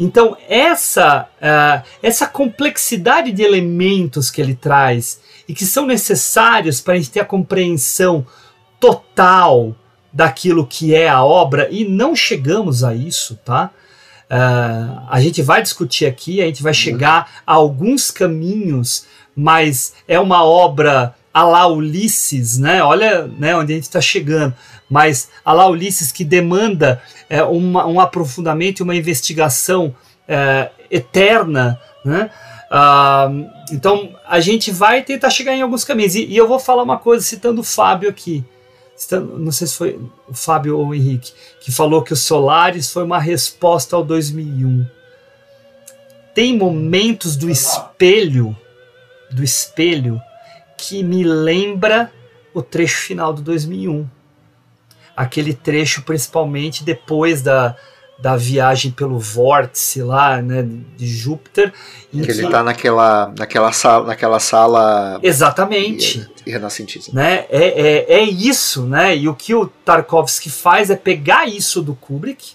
Então 0.00 0.36
essa, 0.48 1.28
uh, 1.40 1.88
essa 2.02 2.26
complexidade 2.26 3.30
de 3.30 3.42
elementos 3.42 4.32
que 4.32 4.40
ele 4.40 4.56
traz 4.56 5.20
e 5.48 5.54
que 5.54 5.66
são 5.66 5.86
necessários 5.86 6.80
para 6.80 6.94
a 6.94 6.96
gente 6.96 7.10
ter 7.10 7.20
a 7.20 7.24
compreensão 7.24 8.26
total 8.80 9.74
daquilo 10.12 10.66
que 10.66 10.94
é 10.94 11.08
a 11.08 11.24
obra, 11.24 11.68
e 11.70 11.84
não 11.84 12.14
chegamos 12.14 12.84
a 12.84 12.94
isso, 12.94 13.36
tá? 13.44 13.70
Uh, 14.30 15.02
a 15.10 15.20
gente 15.20 15.42
vai 15.42 15.60
discutir 15.60 16.06
aqui, 16.06 16.40
a 16.40 16.46
gente 16.46 16.62
vai 16.62 16.72
chegar 16.72 17.42
a 17.46 17.52
alguns 17.54 18.10
caminhos, 18.10 19.06
mas 19.34 19.94
é 20.06 20.18
uma 20.18 20.44
obra 20.44 21.14
a 21.32 21.42
lá 21.42 21.66
Ulisses, 21.66 22.58
né? 22.58 22.82
Olha 22.82 23.26
né, 23.26 23.56
onde 23.56 23.72
a 23.72 23.74
gente 23.74 23.84
está 23.84 24.00
chegando. 24.00 24.54
Mas 24.88 25.28
a 25.44 25.52
lá 25.52 25.66
Ulisses 25.66 26.12
que 26.12 26.24
demanda 26.24 27.02
é, 27.28 27.42
uma, 27.42 27.86
um 27.86 27.98
aprofundamento 27.98 28.78
e 28.78 28.82
uma 28.82 28.94
investigação 28.94 29.94
é, 30.28 30.70
eterna, 30.90 31.78
né? 32.04 32.30
Ah, 32.70 33.28
então 33.70 34.14
a 34.26 34.40
gente 34.40 34.70
vai 34.70 35.02
tentar 35.02 35.30
chegar 35.30 35.54
em 35.54 35.62
alguns 35.62 35.84
caminhos. 35.84 36.14
E, 36.14 36.24
e, 36.26 36.36
eu 36.36 36.46
vou 36.46 36.58
falar 36.58 36.82
uma 36.82 36.98
coisa 36.98 37.24
citando 37.24 37.60
o 37.60 37.64
Fábio 37.64 38.08
aqui. 38.08 38.44
Citando, 38.96 39.38
não 39.38 39.50
sei 39.50 39.66
se 39.66 39.74
foi 39.74 40.00
o 40.28 40.34
Fábio 40.34 40.78
ou 40.78 40.88
o 40.88 40.94
Henrique, 40.94 41.32
que 41.60 41.72
falou 41.72 42.02
que 42.02 42.12
o 42.12 42.16
Solaris 42.16 42.92
foi 42.92 43.02
uma 43.02 43.18
resposta 43.18 43.96
ao 43.96 44.04
2001. 44.04 44.86
Tem 46.34 46.56
momentos 46.56 47.36
do 47.36 47.50
espelho, 47.50 48.56
do 49.30 49.42
espelho, 49.42 50.20
que 50.76 51.02
me 51.02 51.24
lembra 51.24 52.12
o 52.52 52.62
trecho 52.62 52.98
final 52.98 53.32
do 53.32 53.42
2001. 53.42 54.06
Aquele 55.16 55.54
trecho, 55.54 56.02
principalmente 56.02 56.84
depois 56.84 57.40
da, 57.40 57.76
da 58.18 58.36
viagem 58.36 58.90
pelo 58.90 59.18
vórtice 59.18 60.02
lá, 60.02 60.40
né, 60.40 60.66
de 60.96 61.06
Júpiter. 61.06 61.72
Que, 62.10 62.22
que 62.22 62.30
ele 62.30 62.44
está 62.44 62.62
naquela, 62.62 63.32
naquela 63.36 63.72
sala, 63.72 64.06
naquela 64.06 64.40
sala. 64.40 65.18
Exatamente. 65.22 66.28
E, 66.46 66.50
renascentista. 66.50 67.12
Né? 67.12 67.44
É, 67.50 68.06
é, 68.08 68.14
é 68.14 68.22
isso, 68.22 68.86
né? 68.86 69.16
E 69.16 69.28
o 69.28 69.34
que 69.34 69.54
o 69.54 69.66
Tarkovsky 69.66 70.48
faz 70.48 70.90
é 70.90 70.96
pegar 70.96 71.46
isso 71.48 71.82
do 71.82 71.94
Kubrick 71.94 72.52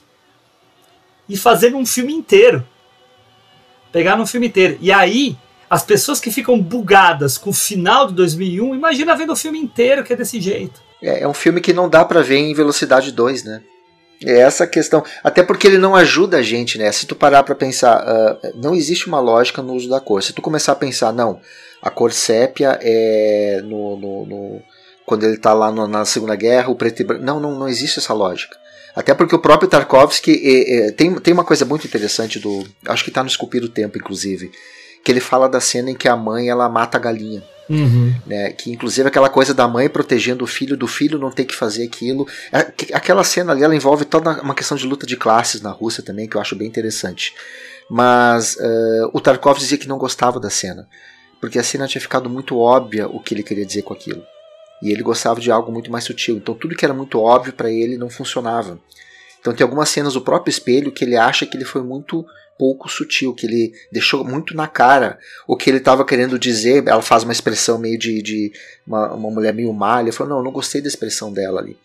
e 1.27 1.37
fazer 1.37 1.75
um 1.75 1.85
filme 1.85 2.13
inteiro. 2.13 2.65
Pegar 3.91 4.15
num 4.15 4.25
filme 4.25 4.47
inteiro. 4.47 4.77
E 4.79 4.91
aí, 4.91 5.37
as 5.69 5.83
pessoas 5.83 6.19
que 6.19 6.31
ficam 6.31 6.59
bugadas 6.59 7.37
com 7.37 7.51
o 7.51 7.53
final 7.53 8.07
de 8.07 8.13
2001, 8.13 8.75
imagina 8.75 9.15
vendo 9.15 9.33
o 9.33 9.35
filme 9.35 9.59
inteiro 9.59 10.03
que 10.03 10.13
é 10.13 10.15
desse 10.15 10.39
jeito. 10.39 10.81
É, 11.01 11.21
é 11.21 11.27
um 11.27 11.33
filme 11.33 11.61
que 11.61 11.73
não 11.73 11.89
dá 11.89 12.03
para 12.03 12.21
ver 12.21 12.37
em 12.37 12.53
velocidade 12.53 13.11
2, 13.11 13.43
né? 13.43 13.61
É 14.25 14.39
essa 14.39 14.67
questão. 14.67 15.03
Até 15.23 15.41
porque 15.43 15.65
ele 15.65 15.77
não 15.77 15.95
ajuda 15.95 16.37
a 16.37 16.41
gente, 16.41 16.77
né? 16.77 16.91
Se 16.91 17.05
tu 17.05 17.15
parar 17.15 17.43
para 17.43 17.55
pensar, 17.55 18.03
uh, 18.03 18.51
não 18.55 18.75
existe 18.75 19.07
uma 19.07 19.19
lógica 19.19 19.61
no 19.61 19.73
uso 19.73 19.89
da 19.89 19.99
cor. 19.99 20.21
Se 20.21 20.33
tu 20.33 20.41
começar 20.41 20.73
a 20.73 20.75
pensar, 20.75 21.13
não, 21.13 21.39
a 21.81 21.89
cor 21.89 22.11
sépia 22.11 22.77
é 22.81 23.61
no, 23.63 23.97
no, 23.97 24.25
no 24.25 24.61
quando 25.05 25.23
ele 25.25 25.37
tá 25.37 25.53
lá 25.53 25.71
no, 25.71 25.87
na 25.87 26.03
Segunda 26.05 26.35
Guerra, 26.35 26.69
o 26.69 26.75
preto 26.75 27.01
e 27.01 27.05
branco. 27.05 27.23
Não, 27.23 27.39
não, 27.39 27.57
não 27.57 27.67
existe 27.67 27.99
essa 27.99 28.13
lógica. 28.13 28.57
Até 28.95 29.13
porque 29.13 29.35
o 29.35 29.39
próprio 29.39 29.69
Tarkovsky 29.69 30.31
é, 30.43 30.87
é, 30.87 30.91
tem, 30.91 31.13
tem 31.15 31.33
uma 31.33 31.45
coisa 31.45 31.63
muito 31.63 31.87
interessante 31.87 32.39
do. 32.39 32.67
Acho 32.85 33.03
que 33.05 33.11
tá 33.11 33.23
no 33.23 33.29
Esculpir 33.29 33.63
o 33.63 33.69
Tempo, 33.69 33.97
inclusive. 33.97 34.51
Que 35.03 35.11
ele 35.11 35.19
fala 35.19 35.47
da 35.47 35.59
cena 35.59 35.91
em 35.91 35.95
que 35.95 36.07
a 36.07 36.15
mãe 36.15 36.49
ela 36.49 36.67
mata 36.69 36.97
a 36.97 37.01
galinha. 37.01 37.43
Uhum. 37.69 38.15
Né, 38.25 38.51
que 38.51 38.71
inclusive 38.71 39.07
aquela 39.07 39.29
coisa 39.29 39.53
da 39.53 39.67
mãe 39.67 39.87
protegendo 39.87 40.43
o 40.43 40.47
filho, 40.47 40.75
do 40.75 40.87
filho 40.87 41.19
não 41.19 41.29
ter 41.29 41.45
que 41.45 41.55
fazer 41.55 41.83
aquilo. 41.83 42.27
É, 42.51 42.61
aquela 42.93 43.23
cena 43.23 43.51
ali 43.51 43.63
ela 43.63 43.75
envolve 43.75 44.05
toda 44.05 44.41
uma 44.41 44.55
questão 44.55 44.75
de 44.75 44.87
luta 44.87 45.05
de 45.05 45.15
classes 45.15 45.61
na 45.61 45.69
Rússia 45.69 46.01
também, 46.01 46.27
que 46.27 46.35
eu 46.35 46.41
acho 46.41 46.55
bem 46.55 46.67
interessante. 46.67 47.35
Mas 47.87 48.55
uh, 48.55 49.11
o 49.13 49.21
Tarkov 49.21 49.59
dizia 49.59 49.77
que 49.77 49.87
não 49.87 49.99
gostava 49.99 50.39
da 50.39 50.49
cena, 50.49 50.87
porque 51.39 51.59
a 51.59 51.63
cena 51.63 51.87
tinha 51.87 52.01
ficado 52.01 52.27
muito 52.27 52.57
óbvia 52.57 53.07
o 53.07 53.19
que 53.19 53.35
ele 53.35 53.43
queria 53.43 53.65
dizer 53.65 53.83
com 53.83 53.93
aquilo. 53.93 54.23
E 54.81 54.91
ele 54.91 55.03
gostava 55.03 55.39
de 55.39 55.51
algo 55.51 55.71
muito 55.71 55.91
mais 55.91 56.03
sutil. 56.03 56.37
Então 56.37 56.55
tudo 56.55 56.75
que 56.75 56.85
era 56.85 56.93
muito 56.93 57.19
óbvio 57.19 57.53
para 57.53 57.69
ele 57.69 57.97
não 57.97 58.09
funcionava. 58.09 58.79
Então 59.39 59.53
tem 59.53 59.63
algumas 59.63 59.89
cenas 59.89 60.13
do 60.13 60.21
próprio 60.21 60.49
espelho 60.51 60.91
que 60.91 61.03
ele 61.03 61.15
acha 61.15 61.45
que 61.45 61.55
ele 61.55 61.65
foi 61.65 61.81
muito 61.81 62.25
pouco 62.59 62.89
sutil, 62.89 63.33
que 63.33 63.47
ele 63.47 63.71
deixou 63.89 64.25
muito 64.25 64.53
na 64.53 64.67
cara 64.67 65.17
o 65.47 65.55
que 65.55 65.69
ele 65.69 65.77
estava 65.77 66.03
querendo 66.03 66.37
dizer. 66.37 66.85
Ela 66.85 67.01
faz 67.01 67.23
uma 67.23 67.31
expressão 67.31 67.79
meio 67.79 67.97
de, 67.97 68.21
de 68.21 68.51
uma, 68.85 69.13
uma 69.13 69.31
mulher 69.31 69.53
meio 69.53 69.73
malha. 69.73 70.11
Falou, 70.11 70.33
não, 70.33 70.39
eu 70.39 70.43
não 70.43 70.51
gostei 70.51 70.81
da 70.81 70.89
expressão 70.89 71.31
dela 71.31 71.61
ali. 71.61 71.77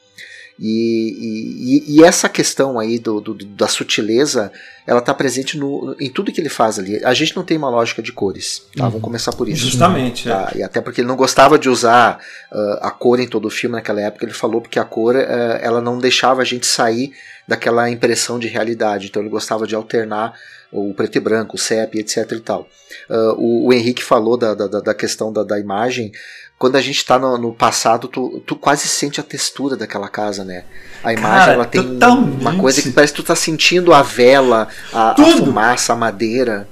E, 0.58 1.82
e, 1.88 1.96
e, 1.96 2.04
essa 2.04 2.28
questão 2.28 2.78
aí 2.78 2.96
do, 2.96 3.20
do, 3.20 3.34
da 3.34 3.66
sutileza, 3.66 4.52
ela 4.86 5.00
está 5.00 5.12
presente 5.12 5.58
no, 5.58 5.96
em 5.98 6.08
tudo 6.08 6.30
que 6.30 6.40
ele 6.40 6.48
faz 6.48 6.78
ali. 6.78 7.04
A 7.04 7.12
gente 7.12 7.34
não 7.34 7.42
tem 7.42 7.56
uma 7.56 7.68
lógica 7.68 8.00
de 8.00 8.12
cores, 8.12 8.62
tá? 8.76 8.84
Vamos 8.84 9.02
começar 9.02 9.32
por 9.32 9.48
isso. 9.48 9.66
Justamente. 9.66 10.28
Tá? 10.28 10.52
É. 10.54 10.58
E 10.58 10.62
até 10.62 10.80
porque 10.80 11.00
ele 11.00 11.08
não 11.08 11.16
gostava 11.16 11.58
de 11.58 11.68
usar 11.68 12.20
uh, 12.52 12.78
a 12.82 12.90
cor 12.92 13.18
em 13.18 13.26
todo 13.26 13.46
o 13.46 13.50
filme 13.50 13.74
naquela 13.74 14.00
época, 14.00 14.24
ele 14.24 14.32
falou 14.32 14.60
porque 14.60 14.78
a 14.78 14.84
cor 14.84 15.16
uh, 15.16 15.18
ela 15.60 15.80
não 15.80 15.98
deixava 15.98 16.42
a 16.42 16.44
gente 16.44 16.66
sair 16.66 17.12
daquela 17.48 17.90
impressão 17.90 18.38
de 18.38 18.46
realidade. 18.46 19.08
Então 19.08 19.22
ele 19.22 19.30
gostava 19.30 19.66
de 19.66 19.74
alternar 19.74 20.34
o 20.74 20.92
preto 20.92 21.16
e 21.16 21.20
branco, 21.20 21.56
o 21.56 21.58
CEP, 21.58 21.98
etc 21.98 22.32
e 22.32 22.40
tal. 22.40 22.68
Uh, 23.08 23.32
o, 23.36 23.66
o, 23.66 23.72
Henrique 23.72 24.02
falou 24.02 24.36
da, 24.36 24.54
da, 24.54 24.66
da 24.66 24.94
questão 24.94 25.32
da, 25.32 25.44
da 25.44 25.58
imagem. 25.58 26.10
Quando 26.58 26.76
a 26.76 26.80
gente 26.80 26.96
está 26.96 27.18
no, 27.18 27.38
no, 27.38 27.52
passado, 27.52 28.08
tu, 28.08 28.42
tu 28.46 28.56
quase 28.56 28.88
sente 28.88 29.20
a 29.20 29.22
textura 29.22 29.76
daquela 29.76 30.08
casa, 30.08 30.44
né? 30.44 30.64
A 31.02 31.12
imagem 31.12 31.38
Cara, 31.38 31.52
ela 31.52 31.64
tem 31.64 31.82
totalmente. 31.82 32.40
uma 32.40 32.56
coisa 32.56 32.82
que 32.82 32.90
parece 32.90 33.12
que 33.12 33.22
tu 33.22 33.26
tá 33.26 33.36
sentindo 33.36 33.92
a 33.92 34.02
vela, 34.02 34.68
a, 34.92 35.10
a 35.10 35.14
fumaça, 35.14 35.92
a 35.92 35.96
madeira. 35.96 36.68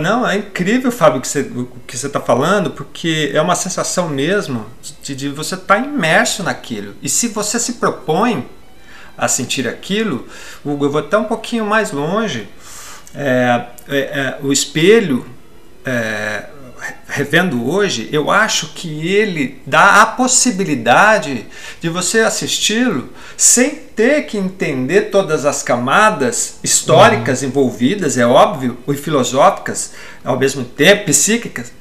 Não, 0.00 0.26
é 0.26 0.38
incrível, 0.38 0.90
Fábio, 0.90 1.20
que 1.20 1.28
você, 1.28 1.42
o 1.42 1.68
que 1.86 1.96
você 1.96 2.08
está 2.08 2.20
falando, 2.20 2.72
porque 2.72 3.30
é 3.32 3.40
uma 3.40 3.54
sensação 3.54 4.08
mesmo 4.08 4.66
de, 5.00 5.14
de 5.14 5.28
você 5.28 5.54
estar 5.54 5.76
tá 5.76 5.80
imerso 5.80 6.42
naquilo. 6.42 6.94
E 7.00 7.08
se 7.08 7.28
você 7.28 7.60
se 7.60 7.74
propõe 7.74 8.48
a 9.16 9.28
sentir 9.28 9.68
aquilo, 9.68 10.26
Hugo, 10.64 10.86
eu 10.86 10.90
vou 10.90 11.00
até 11.00 11.16
um 11.16 11.24
pouquinho 11.24 11.64
mais 11.64 11.92
longe. 11.92 12.48
É, 13.14 13.64
é, 13.88 13.98
é, 13.98 14.38
o 14.42 14.52
espelho, 14.52 15.26
é, 15.84 16.44
revendo 17.08 17.68
hoje, 17.68 18.08
eu 18.12 18.30
acho 18.30 18.74
que 18.74 19.08
ele 19.08 19.60
dá 19.66 20.02
a 20.02 20.06
possibilidade 20.06 21.46
de 21.80 21.88
você 21.88 22.20
assisti-lo 22.20 23.08
sem 23.36 23.70
ter 23.70 24.26
que 24.26 24.36
entender 24.36 25.02
todas 25.10 25.44
as 25.46 25.62
camadas 25.62 26.58
históricas 26.62 27.42
uhum. 27.42 27.48
envolvidas, 27.48 28.18
é 28.18 28.26
óbvio, 28.26 28.76
e 28.86 28.94
filosóficas, 28.94 29.92
ao 30.22 30.38
mesmo 30.38 30.64
tempo, 30.64 31.06
psíquicas. 31.06 31.72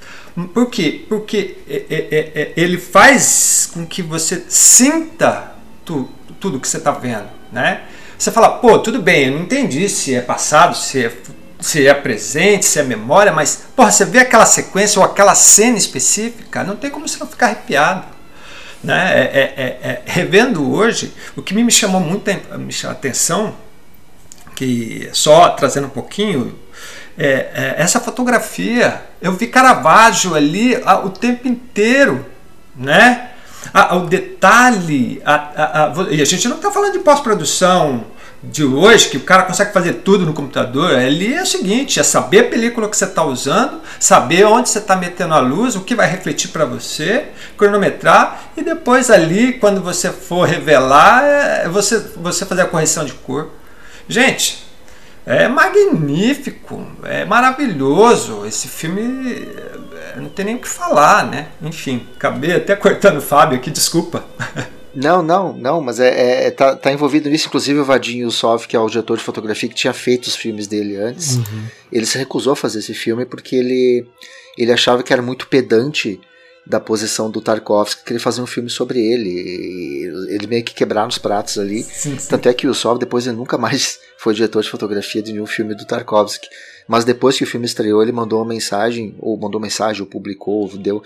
Por 0.53 0.69
quê? 0.69 1.05
Porque 1.07 1.57
é, 1.67 2.51
ele 2.55 2.77
faz 2.77 3.69
com 3.73 3.85
que 3.85 4.01
você 4.01 4.43
sinta 4.49 5.55
tu, 5.83 6.09
tudo 6.39 6.59
que 6.59 6.67
você 6.67 6.77
está 6.77 6.91
vendo, 6.91 7.29
né? 7.51 7.83
Você 8.17 8.31
fala, 8.31 8.49
pô, 8.49 8.79
tudo 8.79 9.01
bem, 9.01 9.25
eu 9.25 9.31
não 9.33 9.41
entendi 9.41 9.87
se 9.89 10.15
é 10.15 10.21
passado, 10.21 10.75
se 10.75 11.05
é, 11.05 11.11
se 11.59 11.87
é 11.87 11.93
presente, 11.93 12.65
se 12.65 12.79
é 12.79 12.83
memória, 12.83 13.31
mas, 13.31 13.65
porra, 13.75 13.91
você 13.91 14.05
vê 14.05 14.19
aquela 14.19 14.45
sequência 14.45 14.99
ou 14.99 15.05
aquela 15.05 15.35
cena 15.35 15.77
específica, 15.77 16.63
não 16.63 16.75
tem 16.75 16.89
como 16.89 17.07
você 17.07 17.17
não 17.19 17.27
ficar 17.27 17.47
arrepiado. 17.47 18.05
Né? 18.83 19.19
É, 19.19 19.23
é, 19.23 19.41
é, 19.57 19.89
é 19.89 20.01
revendo 20.05 20.71
hoje, 20.71 21.13
o 21.35 21.41
que 21.41 21.53
me 21.53 21.71
chamou 21.71 21.99
muito 21.99 22.29
a 22.29 22.91
atenção, 22.91 23.55
que 24.55 25.09
só 25.11 25.49
trazendo 25.49 25.87
um 25.87 25.89
pouquinho, 25.89 26.57
é, 27.17 27.27
é, 27.53 27.75
essa 27.77 27.99
fotografia, 27.99 29.01
eu 29.21 29.31
vi 29.33 29.47
Caravaggio 29.47 30.35
ali 30.35 30.75
a, 30.85 30.99
o 30.99 31.09
tempo 31.09 31.47
inteiro, 31.47 32.25
né? 32.75 33.31
Ah, 33.73 33.95
o 33.95 34.07
detalhe, 34.07 35.21
a, 35.25 35.33
a, 35.33 35.85
a, 35.85 35.93
e 36.11 36.21
a 36.21 36.25
gente 36.25 36.47
não 36.47 36.57
está 36.57 36.71
falando 36.71 36.93
de 36.93 36.99
pós-produção 36.99 38.05
de 38.43 38.63
hoje, 38.63 39.09
que 39.09 39.17
o 39.17 39.21
cara 39.21 39.43
consegue 39.43 39.73
fazer 39.73 39.93
tudo 39.93 40.25
no 40.25 40.33
computador. 40.33 40.95
Ali 40.95 41.33
é 41.33 41.41
o 41.41 41.45
seguinte: 41.45 41.99
é 41.99 42.03
saber 42.03 42.39
a 42.39 42.49
película 42.49 42.89
que 42.89 42.97
você 42.97 43.05
está 43.05 43.23
usando, 43.23 43.81
saber 43.99 44.45
onde 44.45 44.69
você 44.69 44.79
está 44.79 44.95
metendo 44.95 45.33
a 45.33 45.39
luz, 45.39 45.75
o 45.75 45.81
que 45.81 45.95
vai 45.95 46.09
refletir 46.09 46.49
para 46.49 46.65
você, 46.65 47.25
cronometrar 47.57 48.51
e 48.55 48.63
depois 48.63 49.09
ali, 49.09 49.53
quando 49.53 49.81
você 49.81 50.11
for 50.11 50.47
revelar, 50.47 51.23
é 51.23 51.69
você, 51.69 51.99
você 52.17 52.45
fazer 52.45 52.63
a 52.63 52.67
correção 52.67 53.05
de 53.05 53.13
cor. 53.13 53.51
Gente, 54.07 54.64
é 55.25 55.47
magnífico, 55.47 56.85
é 57.03 57.25
maravilhoso. 57.25 58.45
Esse 58.45 58.67
filme 58.67 59.47
não 60.15 60.29
tem 60.29 60.45
nem 60.45 60.55
o 60.55 60.59
que 60.59 60.67
falar, 60.67 61.25
né? 61.25 61.47
Enfim, 61.61 62.07
acabei 62.15 62.55
até 62.55 62.75
cortando 62.75 63.17
o 63.17 63.21
Fábio 63.21 63.57
aqui, 63.57 63.71
desculpa. 63.71 64.23
Não, 64.95 65.21
não, 65.21 65.51
não, 65.51 65.81
mas 65.81 65.99
é, 65.99 66.07
é, 66.07 66.47
é 66.47 66.51
tá, 66.51 66.73
tá, 66.73 66.89
envolvido 66.89 67.29
nisso, 67.29 67.47
inclusive 67.47 67.77
o 67.77 67.83
Vadinho 67.83 68.31
Sof, 68.31 68.65
que 68.65 68.77
é 68.77 68.79
o 68.79 68.87
diretor 68.87 69.17
de 69.17 69.23
fotografia 69.25 69.67
que 69.67 69.75
tinha 69.75 69.91
feito 69.91 70.23
os 70.23 70.37
filmes 70.37 70.67
dele 70.67 70.95
antes. 70.95 71.35
Uhum. 71.35 71.65
Ele 71.91 72.05
se 72.05 72.17
recusou 72.17 72.53
a 72.53 72.55
fazer 72.55 72.79
esse 72.79 72.93
filme 72.93 73.25
porque 73.25 73.57
ele, 73.57 74.07
ele 74.57 74.71
achava 74.71 75.03
que 75.03 75.11
era 75.11 75.21
muito 75.21 75.47
pedante 75.47 76.17
da 76.65 76.79
posição 76.79 77.29
do 77.29 77.41
Tarkovsky, 77.41 78.03
queria 78.03 78.19
fazer 78.19 78.41
um 78.41 78.47
filme 78.47 78.69
sobre 78.69 78.99
ele. 78.99 80.09
Ele 80.29 80.47
meio 80.47 80.63
que 80.63 80.73
quebrar 80.73 81.05
nos 81.05 81.17
pratos 81.17 81.59
ali. 81.59 81.83
Sim, 81.83 82.17
sim. 82.17 82.27
Tanto 82.27 82.49
é 82.49 82.53
que 82.53 82.67
o 82.67 82.73
Sov 82.73 82.97
depois 82.97 83.27
ele 83.27 83.37
nunca 83.37 83.57
mais 83.59 83.99
foi 84.17 84.33
diretor 84.33 84.63
de 84.63 84.69
fotografia 84.69 85.21
de 85.21 85.31
nenhum 85.31 85.45
filme 85.45 85.75
do 85.75 85.85
Tarkovsky. 85.85 86.47
Mas 86.87 87.05
depois 87.05 87.37
que 87.37 87.43
o 87.43 87.47
filme 87.47 87.65
estreou, 87.65 88.01
ele 88.01 88.11
mandou 88.11 88.39
uma 88.39 88.47
mensagem, 88.47 89.15
ou 89.19 89.37
mandou 89.37 89.61
mensagem, 89.61 90.01
ou 90.01 90.07
publicou, 90.07 90.61
ou 90.61 90.77
deu, 90.77 91.03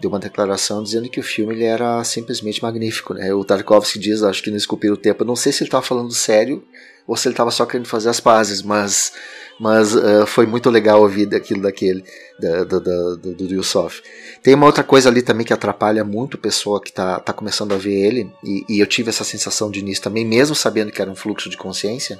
deu 0.00 0.10
uma 0.10 0.20
declaração 0.20 0.82
dizendo 0.82 1.08
que 1.08 1.18
o 1.18 1.22
filme 1.22 1.54
ele 1.54 1.64
era 1.64 2.02
simplesmente 2.04 2.62
magnífico. 2.62 3.14
Né? 3.14 3.34
O 3.34 3.44
Tarkovsky 3.44 3.98
diz, 3.98 4.22
acho 4.22 4.42
que 4.42 4.50
no 4.50 4.56
Esculpir 4.56 4.92
o 4.92 4.96
Tempo, 4.96 5.24
não 5.24 5.34
sei 5.34 5.52
se 5.52 5.62
ele 5.62 5.68
estava 5.68 5.84
falando 5.84 6.12
sério 6.12 6.64
ou 7.06 7.16
se 7.16 7.26
ele 7.26 7.32
estava 7.32 7.50
só 7.50 7.66
querendo 7.66 7.88
fazer 7.88 8.08
as 8.08 8.20
pazes, 8.20 8.62
mas 8.62 9.12
mas 9.58 9.94
uh, 9.94 10.26
foi 10.26 10.46
muito 10.46 10.70
legal 10.70 11.00
ouvir 11.00 11.32
aquilo 11.34 11.62
daquele, 11.62 12.04
da, 12.38 12.64
da, 12.64 12.78
da, 12.78 13.14
do, 13.14 13.34
do 13.34 13.54
Yusuf. 13.54 14.02
Tem 14.42 14.54
uma 14.54 14.66
outra 14.66 14.82
coisa 14.82 15.08
ali 15.08 15.22
também 15.22 15.46
que 15.46 15.52
atrapalha 15.52 16.04
muito 16.04 16.36
a 16.36 16.40
pessoa 16.40 16.80
que 16.80 16.90
está 16.90 17.20
tá 17.20 17.32
começando 17.32 17.72
a 17.72 17.78
ver 17.78 17.94
ele, 17.94 18.32
e, 18.44 18.64
e 18.68 18.80
eu 18.80 18.86
tive 18.86 19.10
essa 19.10 19.24
sensação 19.24 19.70
de 19.70 19.80
início 19.80 20.02
também, 20.02 20.24
mesmo 20.24 20.54
sabendo 20.54 20.92
que 20.92 21.00
era 21.00 21.10
um 21.10 21.16
fluxo 21.16 21.48
de 21.48 21.56
consciência, 21.56 22.18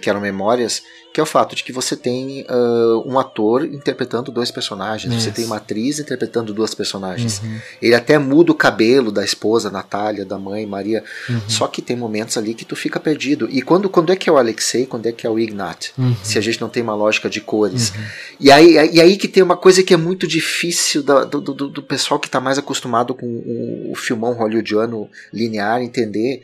que 0.00 0.10
eram 0.10 0.20
memórias, 0.20 0.82
que 1.12 1.18
é 1.18 1.22
o 1.22 1.26
fato 1.26 1.56
de 1.56 1.64
que 1.64 1.72
você 1.72 1.96
tem 1.96 2.42
uh, 2.42 3.02
um 3.04 3.18
ator 3.18 3.64
interpretando 3.64 4.30
dois 4.30 4.50
personagens, 4.50 5.12
Isso. 5.12 5.24
você 5.24 5.30
tem 5.30 5.44
uma 5.44 5.56
atriz 5.56 5.98
interpretando 5.98 6.52
duas 6.52 6.74
personagens. 6.74 7.40
Uhum. 7.42 7.58
Ele 7.80 7.94
até 7.94 8.18
muda 8.18 8.52
o 8.52 8.54
cabelo 8.54 9.10
da 9.10 9.24
esposa, 9.24 9.70
Natália, 9.70 10.24
da 10.24 10.38
mãe, 10.38 10.66
Maria, 10.66 11.02
uhum. 11.28 11.40
só 11.48 11.66
que 11.66 11.82
tem 11.82 11.96
momentos 11.96 12.36
ali 12.36 12.54
que 12.54 12.64
tu 12.64 12.76
fica 12.76 13.00
perdido. 13.00 13.48
E 13.50 13.62
quando, 13.62 13.88
quando 13.88 14.12
é 14.12 14.16
que 14.16 14.28
é 14.28 14.32
o 14.32 14.38
Alexei, 14.38 14.86
quando 14.86 15.06
é 15.06 15.12
que 15.12 15.26
é 15.26 15.30
o 15.30 15.38
Ignat? 15.38 15.92
Uhum. 15.98 16.14
Se 16.22 16.38
a 16.38 16.40
gente 16.40 16.60
não 16.60 16.68
tem 16.68 16.82
uma 16.82 16.94
lógica 16.94 17.28
de 17.28 17.40
cores. 17.40 17.90
Uhum. 17.90 18.04
E, 18.38 18.52
aí, 18.52 18.74
e 18.92 19.00
aí 19.00 19.16
que 19.16 19.28
tem 19.28 19.42
uma 19.42 19.56
coisa 19.56 19.82
que 19.82 19.94
é 19.94 19.96
muito 19.96 20.26
difícil 20.26 21.02
da, 21.02 21.24
do, 21.24 21.40
do, 21.40 21.68
do, 21.68 21.82
pessoal 21.82 22.20
que 22.20 22.28
está 22.28 22.40
mais 22.40 22.58
acostumado 22.58 23.14
com 23.14 23.26
o, 23.26 23.92
o 23.92 23.94
filmão 23.94 24.34
hollywoodiano 24.34 25.08
linear 25.32 25.82
entender, 25.82 26.42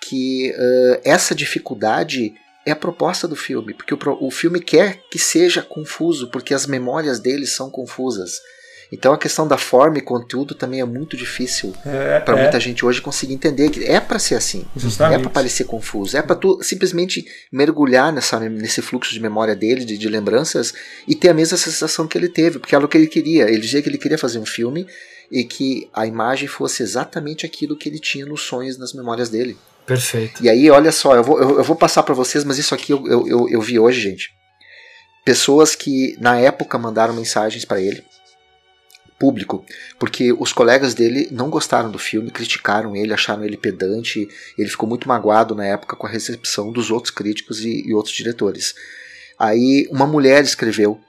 que 0.00 0.50
uh, 0.50 1.00
essa 1.04 1.34
dificuldade 1.34 2.34
é 2.64 2.70
a 2.70 2.76
proposta 2.76 3.26
do 3.26 3.36
filme, 3.36 3.74
porque 3.74 3.94
o, 3.94 3.98
o 4.20 4.30
filme 4.30 4.60
quer 4.60 5.00
que 5.10 5.18
seja 5.18 5.62
confuso, 5.62 6.30
porque 6.30 6.54
as 6.54 6.66
memórias 6.66 7.18
dele 7.18 7.46
são 7.46 7.70
confusas. 7.70 8.40
Então 8.92 9.14
a 9.14 9.18
questão 9.18 9.48
da 9.48 9.56
forma 9.56 9.96
e 9.96 10.02
conteúdo 10.02 10.54
também 10.54 10.80
é 10.80 10.84
muito 10.84 11.16
difícil 11.16 11.74
É, 11.84 12.20
para 12.20 12.38
é. 12.38 12.42
muita 12.42 12.60
gente 12.60 12.84
hoje 12.84 13.00
conseguir 13.00 13.32
entender 13.32 13.70
que 13.70 13.82
é 13.84 13.98
para 13.98 14.18
ser 14.18 14.34
assim. 14.34 14.66
Justamente. 14.76 15.18
É 15.18 15.22
para 15.22 15.30
parecer 15.30 15.64
confuso. 15.64 16.14
É 16.14 16.20
para 16.20 16.36
tu 16.36 16.62
simplesmente 16.62 17.24
mergulhar 17.50 18.12
nessa, 18.12 18.38
nesse 18.38 18.82
fluxo 18.82 19.14
de 19.14 19.18
memória 19.18 19.56
dele, 19.56 19.86
de, 19.86 19.96
de 19.96 20.08
lembranças, 20.10 20.74
e 21.08 21.14
ter 21.14 21.30
a 21.30 21.34
mesma 21.34 21.56
sensação 21.56 22.06
que 22.06 22.18
ele 22.18 22.28
teve, 22.28 22.58
porque 22.58 22.74
era 22.74 22.84
o 22.84 22.88
que 22.88 22.98
ele 22.98 23.06
queria. 23.06 23.48
Ele 23.48 23.60
dizia 23.60 23.80
que 23.80 23.88
ele 23.88 23.96
queria 23.96 24.18
fazer 24.18 24.38
um 24.38 24.46
filme 24.46 24.86
e 25.30 25.42
que 25.42 25.88
a 25.94 26.06
imagem 26.06 26.46
fosse 26.46 26.82
exatamente 26.82 27.46
aquilo 27.46 27.74
que 27.74 27.88
ele 27.88 27.98
tinha 27.98 28.26
nos 28.26 28.42
sonhos, 28.42 28.76
nas 28.76 28.92
memórias 28.92 29.30
dele. 29.30 29.56
Perfeito. 29.86 30.42
E 30.44 30.48
aí, 30.48 30.70
olha 30.70 30.92
só, 30.92 31.14
eu 31.14 31.24
vou, 31.24 31.40
eu, 31.40 31.58
eu 31.58 31.64
vou 31.64 31.76
passar 31.76 32.02
para 32.02 32.14
vocês, 32.14 32.44
mas 32.44 32.58
isso 32.58 32.74
aqui 32.74 32.92
eu, 32.92 33.06
eu, 33.06 33.48
eu, 33.48 33.60
vi 33.60 33.78
hoje, 33.78 34.00
gente. 34.00 34.30
Pessoas 35.24 35.74
que 35.74 36.16
na 36.20 36.38
época 36.38 36.78
mandaram 36.78 37.14
mensagens 37.14 37.64
para 37.64 37.80
ele, 37.80 38.04
público, 39.18 39.64
porque 40.00 40.32
os 40.32 40.52
colegas 40.52 40.94
dele 40.94 41.28
não 41.30 41.48
gostaram 41.48 41.90
do 41.90 41.98
filme, 41.98 42.30
criticaram 42.30 42.96
ele, 42.96 43.12
acharam 43.12 43.44
ele 43.44 43.56
pedante, 43.56 44.28
ele 44.58 44.68
ficou 44.68 44.88
muito 44.88 45.06
magoado 45.06 45.54
na 45.54 45.64
época 45.64 45.94
com 45.94 46.06
a 46.06 46.10
recepção 46.10 46.72
dos 46.72 46.90
outros 46.90 47.14
críticos 47.14 47.64
e, 47.64 47.86
e 47.86 47.94
outros 47.94 48.14
diretores. 48.14 48.74
Aí 49.38 49.86
uma 49.92 50.06
mulher 50.06 50.42
escreveu: 50.42 51.00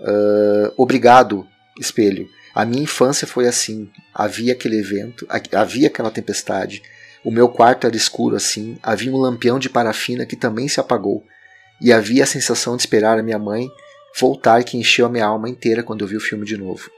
"Ah, 0.00 0.72
Obrigado, 0.76 1.46
espelho. 1.78 2.28
A 2.54 2.64
minha 2.64 2.82
infância 2.82 3.26
foi 3.26 3.46
assim. 3.46 3.88
Havia 4.12 4.52
aquele 4.52 4.78
evento, 4.78 5.24
ha- 5.28 5.60
havia 5.60 5.86
aquela 5.86 6.10
tempestade. 6.10 6.82
O 7.24 7.30
meu 7.30 7.48
quarto 7.48 7.86
era 7.86 7.96
escuro 7.96 8.36
assim. 8.36 8.78
Havia 8.82 9.12
um 9.12 9.18
lampião 9.18 9.58
de 9.58 9.68
parafina 9.68 10.26
que 10.26 10.36
também 10.36 10.68
se 10.68 10.80
apagou. 10.80 11.24
E 11.80 11.92
havia 11.92 12.24
a 12.24 12.26
sensação 12.26 12.76
de 12.76 12.82
esperar 12.82 13.18
a 13.18 13.22
minha 13.22 13.38
mãe 13.38 13.68
voltar 14.18 14.62
que 14.64 14.76
encheu 14.76 15.06
a 15.06 15.08
minha 15.08 15.24
alma 15.24 15.48
inteira 15.48 15.82
quando 15.82 16.02
eu 16.02 16.08
vi 16.08 16.16
o 16.16 16.20
filme 16.20 16.44
de 16.44 16.56
novo. 16.56 16.90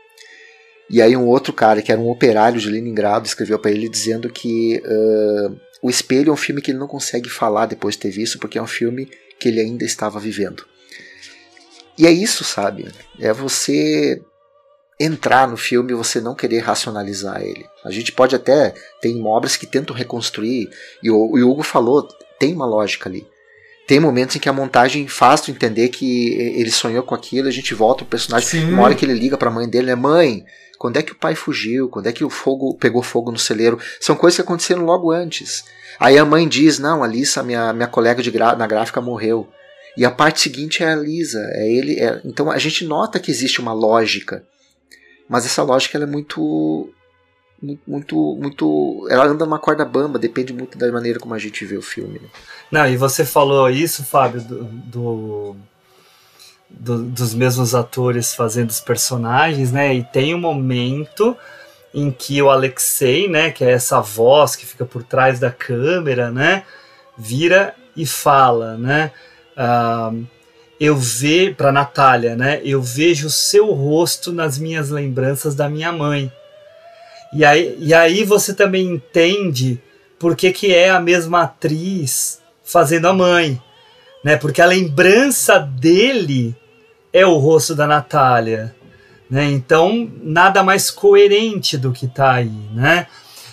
E 0.90 1.00
aí 1.00 1.16
um 1.16 1.26
outro 1.26 1.52
cara, 1.52 1.80
que 1.80 1.90
era 1.90 2.00
um 2.00 2.10
operário 2.10 2.60
de 2.60 2.68
Leningrado, 2.68 3.26
escreveu 3.26 3.58
para 3.58 3.70
ele 3.70 3.88
dizendo 3.88 4.28
que 4.28 4.82
ah, 4.84 5.54
o 5.82 5.90
espelho 5.90 6.30
é 6.30 6.32
um 6.32 6.36
filme 6.36 6.60
que 6.60 6.70
ele 6.70 6.78
não 6.78 6.88
consegue 6.88 7.28
falar 7.28 7.66
depois 7.66 7.94
de 7.94 8.00
ter 8.00 8.10
visto, 8.10 8.38
porque 8.38 8.58
é 8.58 8.62
um 8.62 8.66
filme 8.66 9.08
que 9.38 9.48
ele 9.48 9.60
ainda 9.60 9.84
estava 9.84 10.18
vivendo. 10.18 10.64
E 11.96 12.06
é 12.06 12.10
isso, 12.10 12.42
sabe? 12.42 12.88
É 13.20 13.32
você 13.32 14.20
entrar 14.98 15.48
no 15.48 15.56
filme 15.56 15.92
e 15.92 15.96
você 15.96 16.20
não 16.20 16.34
querer 16.34 16.60
racionalizar 16.60 17.42
ele. 17.42 17.66
A 17.84 17.90
gente 17.90 18.12
pode 18.12 18.34
até 18.34 18.74
tem 19.00 19.22
obras 19.24 19.56
que 19.56 19.66
tentam 19.66 19.94
reconstruir 19.94 20.68
e 21.02 21.10
o, 21.10 21.34
Hugo 21.34 21.62
falou 21.62 22.06
tem 22.38 22.54
uma 22.54 22.66
lógica 22.66 23.08
ali. 23.08 23.26
Tem 23.86 24.00
momentos 24.00 24.36
em 24.36 24.38
que 24.38 24.48
a 24.48 24.52
montagem 24.52 25.06
faz 25.08 25.42
tu 25.42 25.50
entender 25.50 25.88
que 25.88 26.32
ele 26.56 26.70
sonhou 26.70 27.02
com 27.02 27.14
aquilo, 27.14 27.48
a 27.48 27.52
gente 27.52 27.74
volta 27.74 28.02
o 28.02 28.06
personagem, 28.06 28.48
Sim. 28.48 28.72
uma 28.72 28.82
hora 28.84 28.94
que 28.94 29.04
ele 29.04 29.12
liga 29.12 29.36
pra 29.36 29.50
mãe 29.50 29.68
dele, 29.68 29.88
né, 29.88 29.94
mãe, 29.94 30.42
quando 30.78 30.96
é 30.96 31.02
que 31.02 31.12
o 31.12 31.16
pai 31.18 31.34
fugiu? 31.34 31.88
Quando 31.90 32.06
é 32.06 32.12
que 32.12 32.24
o 32.24 32.30
fogo 32.30 32.74
pegou 32.76 33.02
fogo 33.02 33.30
no 33.30 33.38
celeiro? 33.38 33.78
São 34.00 34.16
coisas 34.16 34.36
que 34.36 34.42
aconteceram 34.42 34.84
logo 34.84 35.10
antes. 35.12 35.64
Aí 36.00 36.18
a 36.18 36.24
mãe 36.24 36.48
diz: 36.48 36.78
Não, 36.78 37.02
a 37.04 37.06
Lisa, 37.06 37.42
minha, 37.42 37.72
minha 37.72 37.86
colega 37.86 38.22
de 38.22 38.30
gra- 38.30 38.56
na 38.56 38.66
gráfica, 38.66 39.00
morreu. 39.00 39.46
E 39.96 40.04
a 40.04 40.10
parte 40.10 40.40
seguinte 40.40 40.82
é 40.82 40.92
a 40.92 40.96
Lisa. 40.96 41.40
É 41.52 41.70
ele. 41.70 42.00
é- 42.00 42.20
Então 42.24 42.50
a 42.50 42.58
gente 42.58 42.84
nota 42.84 43.20
que 43.20 43.30
existe 43.30 43.60
uma 43.60 43.72
lógica. 43.72 44.42
Mas 45.28 45.46
essa 45.46 45.62
lógica 45.62 45.98
é 45.98 46.06
muito. 46.06 46.40
mu- 47.62 47.78
Muito. 47.86 48.16
muito 48.40 49.06
ela 49.10 49.24
anda 49.26 49.44
numa 49.44 49.58
corda 49.58 49.84
bamba, 49.84 50.18
depende 50.18 50.52
muito 50.52 50.76
da 50.76 50.90
maneira 50.92 51.18
como 51.18 51.32
a 51.34 51.38
gente 51.38 51.64
vê 51.64 51.76
o 51.76 51.82
filme. 51.82 52.18
né? 52.18 52.28
Não, 52.70 52.86
e 52.86 52.96
você 52.96 53.24
falou 53.24 53.70
isso, 53.70 54.04
Fábio, 54.04 54.42
do, 54.42 54.64
do- 54.64 55.56
do- 56.68 57.02
dos 57.04 57.34
mesmos 57.34 57.74
atores 57.74 58.34
fazendo 58.34 58.70
os 58.70 58.80
personagens, 58.80 59.72
né? 59.72 59.94
E 59.94 60.02
tem 60.04 60.34
um 60.34 60.38
momento 60.40 61.36
em 61.94 62.10
que 62.10 62.42
o 62.42 62.50
Alexei, 62.50 63.28
né, 63.28 63.50
que 63.52 63.64
é 63.64 63.70
essa 63.70 64.00
voz 64.00 64.56
que 64.56 64.66
fica 64.66 64.84
por 64.84 65.02
trás 65.04 65.38
da 65.38 65.50
câmera, 65.50 66.30
né, 66.30 66.64
vira 67.16 67.74
e 67.96 68.04
fala, 68.04 68.76
né? 68.76 69.12
ah, 69.56 70.12
eu 70.78 70.96
vejo 70.96 71.54
para 71.54 71.72
Natália, 71.72 72.36
né? 72.36 72.60
Eu 72.64 72.82
vejo 72.82 73.28
o 73.28 73.30
seu 73.30 73.72
rosto 73.72 74.32
nas 74.32 74.58
minhas 74.58 74.90
lembranças 74.90 75.54
da 75.54 75.68
minha 75.68 75.92
mãe. 75.92 76.32
E 77.32 77.44
aí, 77.44 77.76
e 77.78 77.94
aí 77.94 78.24
você 78.24 78.54
também 78.54 78.86
entende 78.86 79.80
por 80.18 80.36
que, 80.36 80.52
que 80.52 80.74
é 80.74 80.90
a 80.90 81.00
mesma 81.00 81.42
atriz 81.42 82.40
fazendo 82.62 83.06
a 83.06 83.12
mãe, 83.12 83.60
né? 84.22 84.36
Porque 84.36 84.62
a 84.62 84.66
lembrança 84.66 85.58
dele 85.58 86.54
é 87.12 87.24
o 87.26 87.36
rosto 87.36 87.74
da 87.74 87.86
Natália, 87.86 88.74
né? 89.30 89.44
Então 89.44 90.10
nada 90.22 90.62
mais 90.62 90.90
coerente 90.90 91.76
do 91.78 91.92
que 91.92 92.06
tá 92.06 92.32
aí, 92.32 92.52
né? 92.72 93.06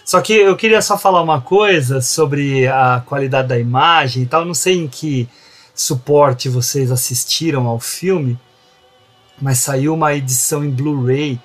Só 0.04 0.20
que 0.20 0.34
eu 0.34 0.56
queria 0.56 0.82
só 0.82 0.98
falar 0.98 1.22
uma 1.22 1.42
coisa 1.42 2.02
sobre 2.02 2.68
a 2.68 3.02
qualidade 3.06 3.48
da 3.48 3.60
imagem 3.60 4.24
e 4.24 4.26
tal. 4.26 4.44
Não 4.44 4.54
sei 4.54 4.78
em 4.78 4.88
que 4.88 5.28
suporte 5.74 6.50
vocês 6.50 6.92
assistiram 6.92 7.68
ao 7.68 7.80
filme, 7.80 8.40
mas 9.42 9.58
saiu 9.60 9.94
uma 9.94 10.14
edição 10.14 10.64
em 10.64 10.70
Blu-ray 10.70 11.40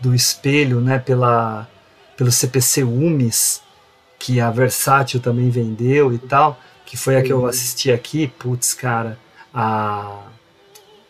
do 0.00 0.14
Espelho, 0.14 0.80
né? 0.80 0.98
Pela 0.98 1.68
pelo 2.16 2.32
CPC 2.32 2.82
Umis, 2.82 3.60
que 4.18 4.40
a 4.40 4.50
Versátil 4.50 5.20
também 5.20 5.50
vendeu 5.50 6.14
e 6.14 6.18
tal, 6.18 6.58
que 6.86 6.96
foi 6.96 7.16
a 7.16 7.22
que 7.22 7.30
eu 7.32 7.44
assisti 7.46 7.92
aqui. 7.92 8.26
Putz, 8.26 8.72
cara, 8.74 9.18
a 9.52 10.22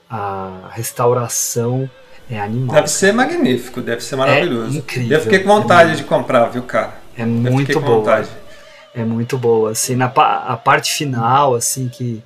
a 0.09 0.69
restauração 0.73 1.89
é 2.31 2.41
animal. 2.41 2.75
Deve 2.77 2.89
ser 2.89 3.13
magnífico, 3.13 3.81
deve 3.81 4.03
ser 4.03 4.17
maravilhoso. 4.17 4.77
incrível, 4.79 5.17
Eu 5.19 5.23
fiquei 5.23 5.39
com 5.41 5.51
é 5.51 5.55
vontade 5.61 5.89
muito- 5.91 6.03
de 6.03 6.05
comprar, 6.09 6.47
viu, 6.47 6.63
cara? 6.63 6.95
É 7.17 7.25
muito 7.25 7.81
boa. 7.81 7.99
vontade. 7.99 8.29
É 8.95 9.05
muito 9.05 9.37
boa. 9.39 9.71
Assim, 9.73 9.95
na 9.97 10.07
a 10.07 10.57
parte 10.57 10.93
final, 10.93 11.55
assim, 11.55 11.89
que, 11.89 12.23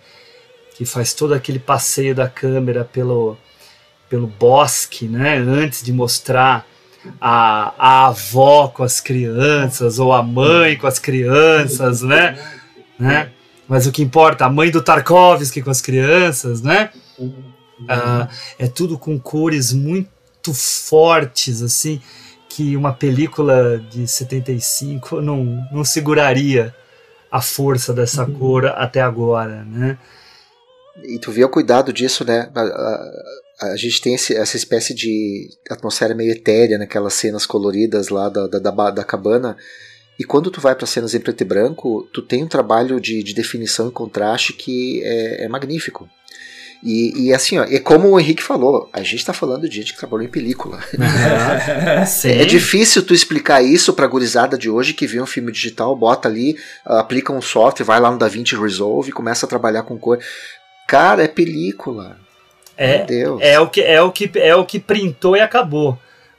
que 0.75 0.85
faz 0.85 1.13
todo 1.13 1.35
aquele 1.35 1.59
passeio 1.59 2.15
da 2.15 2.29
câmera 2.29 2.85
pelo, 2.85 3.37
pelo 4.09 4.27
bosque, 4.27 5.07
né? 5.07 5.37
Antes 5.37 5.83
de 5.83 5.93
mostrar 5.93 6.67
a, 7.21 7.75
a 7.79 8.07
avó 8.09 8.69
com 8.69 8.83
as 8.83 9.01
crianças, 9.01 9.99
ou 9.99 10.13
a 10.13 10.23
mãe 10.23 10.77
com 10.77 10.87
as 10.87 10.99
crianças, 10.99 12.03
né? 12.03 12.39
né? 12.99 13.31
Mas 13.69 13.87
o 13.87 13.93
que 13.93 14.03
importa, 14.03 14.45
a 14.45 14.51
mãe 14.51 14.71
do 14.71 14.83
Tarkovsky 14.83 15.63
com 15.63 15.71
as 15.71 15.81
crianças, 15.81 16.61
né? 16.61 16.91
Ah, 17.89 18.29
é 18.59 18.67
tudo 18.67 18.99
com 18.99 19.19
cores 19.19 19.73
muito 19.73 20.53
fortes, 20.53 21.63
assim, 21.63 22.01
que 22.49 22.77
uma 22.77 22.93
película 22.93 23.79
de 23.91 24.07
75 24.07 25.21
não, 25.21 25.65
não 25.73 25.85
seguraria 25.85 26.75
a 27.31 27.41
força 27.41 27.95
dessa 27.95 28.27
cor 28.27 28.67
até 28.67 29.01
agora, 29.01 29.65
né? 29.65 29.97
E 31.05 31.19
tu 31.19 31.31
vê 31.33 31.45
o 31.45 31.49
cuidado 31.49 31.93
disso, 31.93 32.25
né? 32.25 32.51
A, 32.55 32.61
a- 32.61 33.11
a 33.73 33.77
gente 33.77 34.01
tem 34.01 34.15
esse- 34.15 34.35
essa 34.35 34.57
espécie 34.57 34.95
de 34.95 35.49
atmosfera 35.69 36.15
meio 36.15 36.33
etérea 36.33 36.79
naquelas 36.79 37.13
cenas 37.15 37.45
coloridas 37.45 38.09
lá 38.09 38.29
da, 38.29 38.47
da, 38.47 38.59
da, 38.59 38.91
da 38.91 39.05
cabana. 39.05 39.57
E 40.19 40.25
quando 40.25 40.51
tu 40.51 40.61
vai 40.61 40.75
para 40.75 40.87
cenas 40.87 41.15
em 41.15 41.21
preto 41.21 41.43
e 41.43 41.45
branco, 41.45 42.09
tu 42.13 42.23
tem 42.23 42.43
um 42.45 42.49
trabalho 42.49 43.01
de, 43.01 43.23
de 43.23 43.35
definição 43.35 43.89
e 43.89 43.93
contraste 43.93 44.53
que 44.55 45.03
é, 45.05 45.45
é 45.45 45.49
magnífico. 45.49 46.09
E, 46.83 47.27
e 47.27 47.35
assim, 47.35 47.59
ó, 47.59 47.65
é 47.65 47.79
como 47.79 48.09
o 48.09 48.19
Henrique 48.19 48.43
falou, 48.43 48.89
a 48.95 49.03
gente 49.03 49.23
tá 49.27 49.35
falando 49.35 49.69
de 49.69 49.77
gente 49.77 49.93
que 49.93 49.99
trabalhou 49.99 50.25
em 50.27 50.31
película. 50.31 50.79
É 52.41 52.45
difícil 52.47 53.03
tu 53.05 53.13
explicar 53.13 53.63
isso 53.63 53.93
pra 53.93 54.07
gurizada 54.07 54.57
de 54.57 54.71
hoje 54.71 54.95
que 54.95 55.07
vê 55.07 55.21
um 55.21 55.27
filme 55.27 55.53
digital, 55.53 55.95
bota 55.95 56.29
ali, 56.29 56.57
aplica 56.85 57.33
um 57.35 57.43
software, 57.43 57.85
vai 57.85 58.01
lá 58.01 58.11
no 58.11 58.17
DaVinci 58.19 58.57
Resolve 58.57 59.11
e 59.11 59.13
começa 59.13 59.45
a 59.45 59.49
trabalhar 59.49 59.83
com 59.83 59.99
cor. 59.99 60.19
Cara, 60.91 61.23
é 61.23 61.29
película. 61.29 62.17
É, 62.77 62.99
Meu 62.99 63.07
Deus. 63.07 63.41
é 63.43 63.61
o 63.61 63.69
que 63.69 63.81
é 63.81 64.03
o 64.03 64.11
que 64.11 64.31
é 64.35 64.57
o 64.57 64.65
que 64.65 64.81
printou 64.81 65.37
e 65.37 65.41
acabou. 65.41 65.97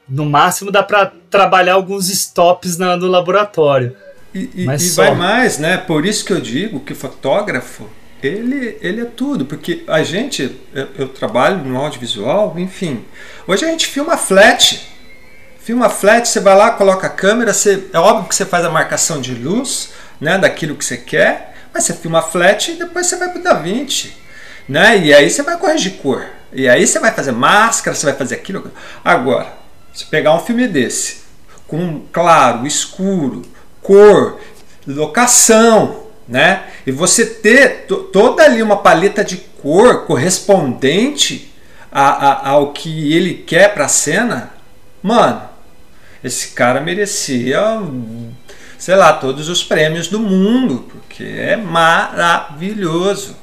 No 0.10 0.26
máximo 0.26 0.70
dá 0.70 0.84
para 0.84 1.10
trabalhar 1.30 1.76
alguns 1.76 2.10
stops 2.10 2.78
na- 2.78 2.98
no 2.98 3.08
laboratório. 3.08 3.96
E, 4.36 4.50
e- 4.56 4.66
Mas 4.66 4.82
e 4.82 4.90
só. 4.90 5.04
vai 5.06 5.16
mais, 5.16 5.58
né? 5.58 5.78
Por 5.78 6.06
isso 6.06 6.26
que 6.26 6.34
eu 6.34 6.42
digo 6.42 6.82
que 6.82 6.92
o 6.92 6.96
fotógrafo, 6.98 7.88
ele, 8.22 8.78
ele 8.82 9.02
é 9.02 9.06
tudo. 9.06 9.46
Porque 9.46 9.84
a 9.88 10.04
gente, 10.04 10.54
eu, 10.74 10.88
eu 10.98 11.08
trabalho 11.08 11.58
no 11.64 11.78
audiovisual, 11.78 12.54
enfim. 12.58 13.06
Hoje 13.48 13.64
a 13.64 13.70
gente 13.70 13.88
filma 13.88 14.18
flat. 14.18 14.86
Filma 15.60 15.88
flat, 15.90 16.28
você 16.28 16.42
vai 16.42 16.58
lá, 16.58 16.72
coloca 16.72 17.08
a 17.08 17.10
câmera, 17.10 17.54
você, 17.54 17.86
é 17.94 18.00
óbvio 18.00 18.28
que 18.28 18.36
você 18.36 18.46
faz 18.46 18.66
a 18.66 18.70
marcação 18.70 19.22
de 19.22 19.34
luz, 19.34 19.94
né? 20.20 20.38
Daquilo 20.38 20.76
que 20.76 20.84
você 20.84 20.98
quer, 20.98 21.56
mas 21.74 21.86
você 21.86 21.94
filma 21.94 22.22
flat 22.22 22.72
e 22.72 22.76
depois 22.76 23.06
você 23.08 23.16
vai 23.16 23.30
pro 23.30 23.42
DaVinci. 23.42 24.20
Né? 24.72 25.00
E 25.00 25.14
aí 25.14 25.30
você 25.30 25.44
vai 25.44 25.58
corrigir 25.58 25.98
cor. 25.98 26.26
E 26.54 26.70
aí 26.70 26.88
você 26.88 26.98
vai 26.98 27.12
fazer 27.12 27.34
máscara, 27.34 27.94
você 27.94 28.06
vai 28.06 28.16
fazer 28.16 28.36
aquilo. 28.36 28.72
Agora, 29.04 29.54
se 29.94 30.06
pegar 30.06 30.34
um 30.34 30.40
filme 30.40 30.66
desse, 30.66 31.24
com 31.68 32.04
claro, 32.10 32.66
escuro, 32.66 33.42
cor, 33.82 34.40
locação, 34.88 36.04
né? 36.26 36.64
E 36.88 36.92
você 36.92 37.26
ter 37.26 37.86
toda 38.14 38.44
ali 38.44 38.64
uma 38.64 38.78
paleta 38.78 39.26
de 39.26 39.36
cor 39.62 40.06
correspondente 40.06 41.54
a, 41.92 42.30
a, 42.30 42.50
ao 42.52 42.72
que 42.72 43.14
ele 43.14 43.34
quer 43.34 43.74
para 43.74 43.84
a 43.84 43.90
cena, 43.90 44.54
mano, 45.04 45.50
esse 46.24 46.52
cara 46.52 46.80
merecia, 46.80 47.62
sei 48.78 48.96
lá, 48.96 49.12
todos 49.12 49.50
os 49.50 49.66
prêmios 49.66 50.08
do 50.08 50.18
mundo, 50.18 50.90
porque 50.90 51.26
é 51.26 51.58
maravilhoso. 51.58 53.36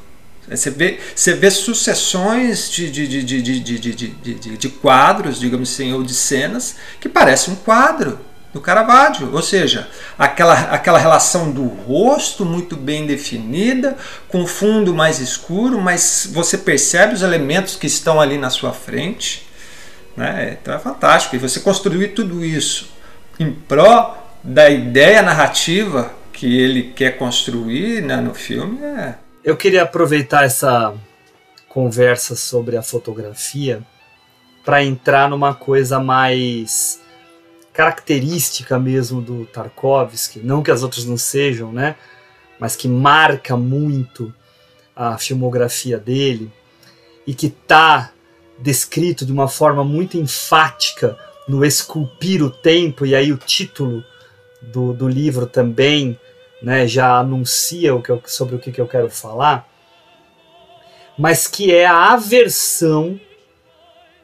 Você 0.50 0.70
vê, 0.70 0.98
você 1.14 1.34
vê 1.34 1.50
sucessões 1.50 2.70
de, 2.70 2.90
de, 2.90 3.06
de, 3.06 3.22
de, 3.22 3.42
de, 3.42 3.78
de, 3.78 4.08
de, 4.34 4.56
de 4.56 4.68
quadros, 4.68 5.38
digamos 5.38 5.72
assim, 5.72 5.92
ou 5.92 6.02
de 6.02 6.14
cenas, 6.14 6.76
que 7.00 7.08
parece 7.08 7.50
um 7.50 7.54
quadro 7.54 8.18
do 8.52 8.60
Caravaggio, 8.60 9.30
ou 9.32 9.42
seja, 9.42 9.88
aquela, 10.18 10.54
aquela 10.54 10.98
relação 10.98 11.50
do 11.50 11.66
rosto 11.66 12.44
muito 12.44 12.76
bem 12.76 13.06
definida, 13.06 13.96
com 14.26 14.46
fundo 14.46 14.94
mais 14.94 15.20
escuro, 15.20 15.80
mas 15.80 16.28
você 16.32 16.56
percebe 16.56 17.14
os 17.14 17.22
elementos 17.22 17.76
que 17.76 17.86
estão 17.86 18.20
ali 18.20 18.38
na 18.38 18.48
sua 18.48 18.72
frente. 18.72 19.46
Né? 20.16 20.56
Então 20.60 20.74
é 20.74 20.78
fantástico. 20.78 21.36
E 21.36 21.38
você 21.38 21.60
construir 21.60 22.08
tudo 22.08 22.44
isso 22.44 22.90
em 23.38 23.52
pró 23.52 24.16
da 24.42 24.68
ideia 24.70 25.22
narrativa 25.22 26.12
que 26.32 26.58
ele 26.58 26.92
quer 26.94 27.18
construir 27.18 28.02
né, 28.02 28.16
no 28.16 28.34
filme 28.34 28.82
é. 28.82 29.14
Eu 29.48 29.56
queria 29.56 29.84
aproveitar 29.84 30.44
essa 30.44 30.94
conversa 31.70 32.36
sobre 32.36 32.76
a 32.76 32.82
fotografia 32.82 33.82
para 34.62 34.84
entrar 34.84 35.30
numa 35.30 35.54
coisa 35.54 35.98
mais 35.98 37.00
característica 37.72 38.78
mesmo 38.78 39.22
do 39.22 39.46
Tarkovsky, 39.46 40.40
não 40.40 40.62
que 40.62 40.70
as 40.70 40.82
outras 40.82 41.06
não 41.06 41.16
sejam, 41.16 41.72
né? 41.72 41.96
Mas 42.60 42.76
que 42.76 42.86
marca 42.86 43.56
muito 43.56 44.34
a 44.94 45.16
filmografia 45.16 45.96
dele 45.96 46.52
e 47.26 47.32
que 47.32 47.46
está 47.46 48.12
descrito 48.58 49.24
de 49.24 49.32
uma 49.32 49.48
forma 49.48 49.82
muito 49.82 50.18
enfática 50.18 51.18
no 51.48 51.64
Esculpir 51.64 52.44
o 52.44 52.50
Tempo, 52.50 53.06
e 53.06 53.14
aí 53.14 53.32
o 53.32 53.38
título 53.38 54.04
do, 54.60 54.92
do 54.92 55.08
livro 55.08 55.46
também 55.46 56.20
né, 56.62 56.86
já 56.86 57.18
anuncia 57.18 57.94
o 57.94 58.02
que 58.02 58.10
eu, 58.10 58.22
sobre 58.26 58.56
o 58.56 58.58
que, 58.58 58.72
que 58.72 58.80
eu 58.80 58.86
quero 58.86 59.10
falar, 59.10 59.68
mas 61.16 61.46
que 61.46 61.74
é 61.74 61.86
a 61.86 62.12
aversão 62.12 63.20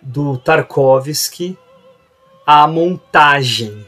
do 0.00 0.36
Tarkovsky 0.38 1.56
a 2.46 2.66
montagem. 2.66 3.84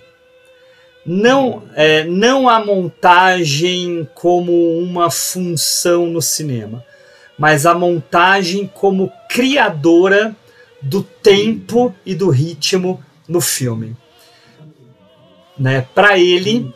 Não, 1.04 1.62
é, 1.74 2.02
não 2.04 2.48
a 2.48 2.64
montagem 2.64 4.08
como 4.14 4.78
uma 4.78 5.08
função 5.08 6.06
no 6.06 6.20
cinema, 6.20 6.84
mas 7.38 7.64
a 7.64 7.74
montagem 7.74 8.66
como 8.66 9.12
criadora 9.28 10.34
do 10.82 11.02
tempo 11.02 11.94
e 12.04 12.14
do 12.14 12.28
ritmo 12.28 13.02
no 13.28 13.40
filme. 13.40 13.96
Né? 15.56 15.86
Para 15.94 16.18
ele, 16.18 16.74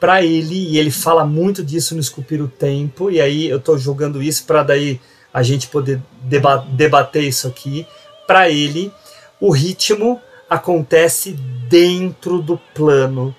para 0.00 0.22
ele, 0.22 0.54
e 0.54 0.78
ele 0.78 0.90
fala 0.90 1.24
muito 1.26 1.62
disso 1.62 1.94
no 1.94 2.00
Esculpir 2.00 2.42
o 2.42 2.48
Tempo, 2.48 3.10
e 3.10 3.20
aí 3.20 3.46
eu 3.48 3.58
estou 3.58 3.78
jogando 3.78 4.22
isso 4.22 4.44
para 4.46 4.62
daí 4.62 4.98
a 5.32 5.42
gente 5.42 5.68
poder 5.68 6.00
deba 6.22 6.66
debater 6.70 7.22
isso 7.22 7.46
aqui. 7.46 7.86
Para 8.26 8.48
ele, 8.48 8.90
o 9.38 9.50
ritmo 9.50 10.20
acontece 10.48 11.32
dentro 11.68 12.40
do 12.40 12.58
plano, 12.74 13.34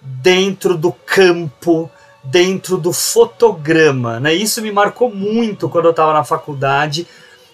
dentro 0.00 0.76
do 0.76 0.90
campo, 0.92 1.90
dentro 2.24 2.76
do 2.76 2.92
fotograma. 2.92 4.18
Né? 4.18 4.34
Isso 4.34 4.62
me 4.62 4.72
marcou 4.72 5.14
muito 5.14 5.68
quando 5.68 5.84
eu 5.84 5.90
estava 5.92 6.12
na 6.12 6.24
faculdade, 6.24 7.06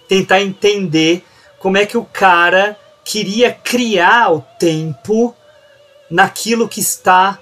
tentar 0.07 0.41
entender 0.41 1.23
como 1.59 1.77
é 1.77 1.85
que 1.85 1.97
o 1.97 2.05
cara 2.05 2.77
queria 3.03 3.51
criar 3.51 4.31
o 4.31 4.41
tempo 4.57 5.35
naquilo 6.09 6.67
que 6.67 6.79
está 6.79 7.39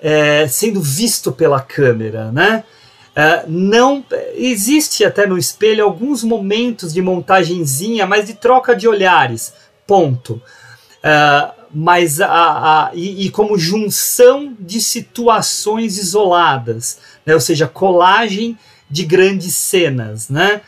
é, 0.00 0.46
sendo 0.48 0.80
visto 0.80 1.30
pela 1.30 1.60
câmera, 1.60 2.32
né? 2.32 2.64
É, 3.14 3.44
não 3.46 4.04
existe 4.34 5.04
até 5.04 5.26
no 5.26 5.36
espelho 5.36 5.84
alguns 5.84 6.22
momentos 6.22 6.92
de 6.92 7.02
montagenzinha, 7.02 8.06
mas 8.06 8.26
de 8.26 8.34
troca 8.34 8.74
de 8.74 8.86
olhares, 8.86 9.52
ponto. 9.86 10.40
Uh, 11.02 11.60
mas 11.72 12.20
a, 12.20 12.28
a 12.28 12.90
e, 12.94 13.26
e, 13.26 13.30
como 13.30 13.58
junção 13.58 14.54
de 14.58 14.80
situações 14.80 15.98
isoladas, 15.98 16.98
né? 17.24 17.34
ou 17.34 17.40
seja, 17.40 17.66
colagem 17.66 18.58
de 18.88 19.04
grandes 19.04 19.54
cenas, 19.54 20.28
né? 20.28 20.60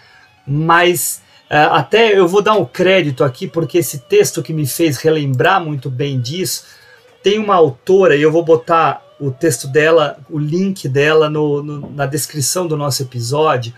Mas 0.47 1.21
uh, 1.51 1.75
até 1.75 2.19
eu 2.19 2.27
vou 2.27 2.41
dar 2.41 2.55
um 2.55 2.65
crédito 2.65 3.25
aqui 3.25 3.47
porque 3.47 3.79
esse 3.79 3.99
texto 3.99 4.43
que 4.43 4.53
me 4.53 4.67
fez 4.67 4.97
relembrar 4.99 5.63
muito 5.63 5.91
bem 5.91 6.21
disso 6.21 6.65
tem 7.23 7.39
uma 7.39 7.55
autora 7.55 8.17
e 8.17 8.23
eu 8.23 8.33
vou 8.33 8.45
botar 8.45 9.03
o 9.27 9.31
texto 9.31 9.69
dela, 9.69 10.19
o 10.29 10.39
link 10.39 10.89
dela 10.89 11.31
no, 11.31 11.63
no, 11.63 11.91
na 11.93 12.07
descrição 12.07 12.67
do 12.67 12.77
nosso 12.77 13.03
episódio, 13.03 13.73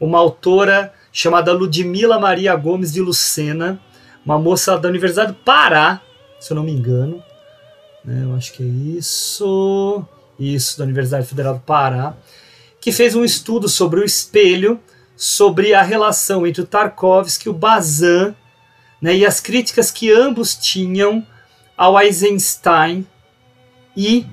uma 0.00 0.18
autora 0.18 0.92
chamada 1.12 1.52
Ludmila 1.52 2.18
Maria 2.18 2.54
Gomes 2.56 2.92
de 2.92 3.00
Lucena 3.00 3.80
uma 4.24 4.38
moça 4.38 4.78
da 4.78 4.88
Universidade 4.88 5.32
do 5.32 5.38
Pará, 5.38 6.00
se 6.40 6.50
eu 6.50 6.54
não 6.54 6.64
me 6.64 6.72
engano. 6.72 7.22
Né, 8.04 8.22
eu 8.24 8.34
acho 8.34 8.52
que 8.52 8.62
é 8.62 8.66
isso. 8.66 10.04
Isso, 10.38 10.78
da 10.78 10.84
Universidade 10.84 11.26
Federal 11.26 11.54
do 11.54 11.60
Pará. 11.60 12.16
Que 12.80 12.90
fez 12.90 13.14
um 13.14 13.24
estudo 13.24 13.68
sobre 13.68 14.00
o 14.00 14.04
espelho, 14.04 14.80
sobre 15.16 15.74
a 15.74 15.82
relação 15.82 16.46
entre 16.46 16.62
o 16.62 16.66
Tarkovsky 16.66 17.48
e 17.48 17.50
o 17.50 17.54
Bazin, 17.54 18.34
né, 19.00 19.14
e 19.14 19.26
as 19.26 19.40
críticas 19.40 19.90
que 19.90 20.10
ambos 20.10 20.54
tinham 20.54 21.24
ao 21.76 22.00
Eisenstein 22.00 23.06
e 23.96 24.26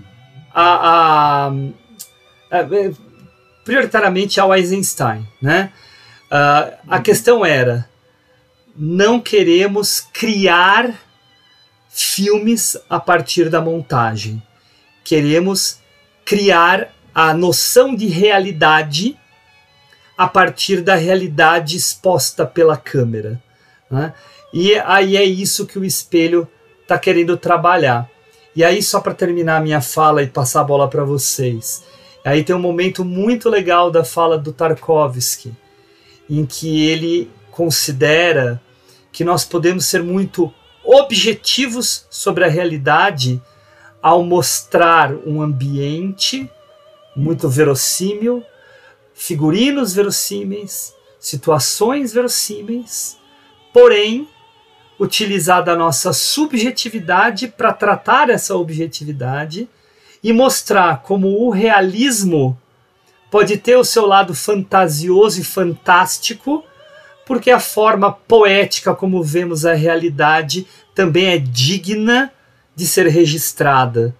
a, 0.54 1.47
a, 1.49 2.60
a 2.60 2.68
prioritariamente 3.64 4.39
ao 4.39 4.54
Eisenstein, 4.54 5.28
né? 5.41 5.72
Uh, 6.32 6.78
a 6.88 6.99
questão 7.02 7.45
era 7.45 7.89
não 8.76 9.20
queremos 9.20 9.99
criar 9.99 10.97
filmes 11.89 12.78
a 12.89 12.99
partir 12.99 13.49
da 13.49 13.62
montagem. 13.62 14.41
Queremos 15.04 15.80
criar 16.24 16.93
a 17.14 17.34
noção 17.34 17.95
de 17.95 18.08
realidade 18.08 19.18
a 20.18 20.28
partir 20.28 20.82
da 20.82 20.95
realidade 20.95 21.76
exposta 21.76 22.45
pela 22.45 22.78
câmera. 22.78 23.41
Né? 23.89 24.14
E 24.54 24.76
aí 24.80 25.18
é 25.18 25.24
isso 25.24 25.66
que 25.66 25.80
o 25.80 25.84
espelho 25.84 26.47
está 26.82 26.97
querendo 26.97 27.36
trabalhar. 27.38 28.10
E 28.56 28.64
aí, 28.64 28.84
só 28.84 28.99
para 28.99 29.14
terminar 29.14 29.58
a 29.58 29.62
minha 29.62 29.82
fala 29.82 30.22
e 30.22 30.28
passar 30.28 30.62
a 30.62 30.66
bola 30.66 30.89
para 30.89 31.06
vocês, 31.06 31.84
aí 32.24 32.43
tem 32.43 32.56
um 32.56 32.60
momento 32.60 33.06
muito 33.06 33.49
legal 33.49 33.89
da 33.89 34.04
fala 34.04 34.38
do 34.38 34.52
Tarkovsky, 34.52 35.54
em 36.30 36.45
que 36.45 36.86
ele 36.86 37.32
considera 37.52 38.62
que 39.12 39.24
nós 39.24 39.45
podemos 39.45 39.86
ser 39.86 40.04
muito 40.04 40.54
objetivos 40.84 42.06
sobre 42.10 42.43
a 42.43 42.49
realidade 42.49 43.41
ao 44.02 44.24
mostrar 44.24 45.14
um 45.26 45.41
ambiente 45.41 46.49
muito 47.16 47.47
verossímil, 47.47 48.43
figurinos 49.14 49.93
verossímeis, 49.93 50.93
situações 51.20 52.14
verossímeis, 52.14 53.18
porém 53.74 54.28
utilizar 55.02 55.64
da 55.64 55.76
nossa 55.76 56.14
subjetividade 56.14 57.47
para 57.47 57.74
tratar 57.74 58.30
essa 58.30 58.56
objetividade 58.56 59.68
e 60.24 60.32
mostrar 60.32 61.02
como 61.02 61.28
o 61.28 61.49
realismo 61.49 62.56
pode 63.32 63.58
ter 63.58 63.76
o 63.76 63.84
seu 63.84 64.06
lado 64.06 64.36
fantasioso 64.36 65.41
e 65.41 65.43
fantástico, 65.43 66.64
porque 67.26 67.49
a 67.49 67.60
forma 67.60 68.12
poética 68.12 68.93
como 68.93 69.24
vemos 69.24 69.66
a 69.66 69.74
realidade 69.74 70.68
também 70.93 71.26
é 71.28 71.38
digna 71.39 72.32
de 72.76 72.86
ser 72.86 73.08
registrada. 73.08 74.16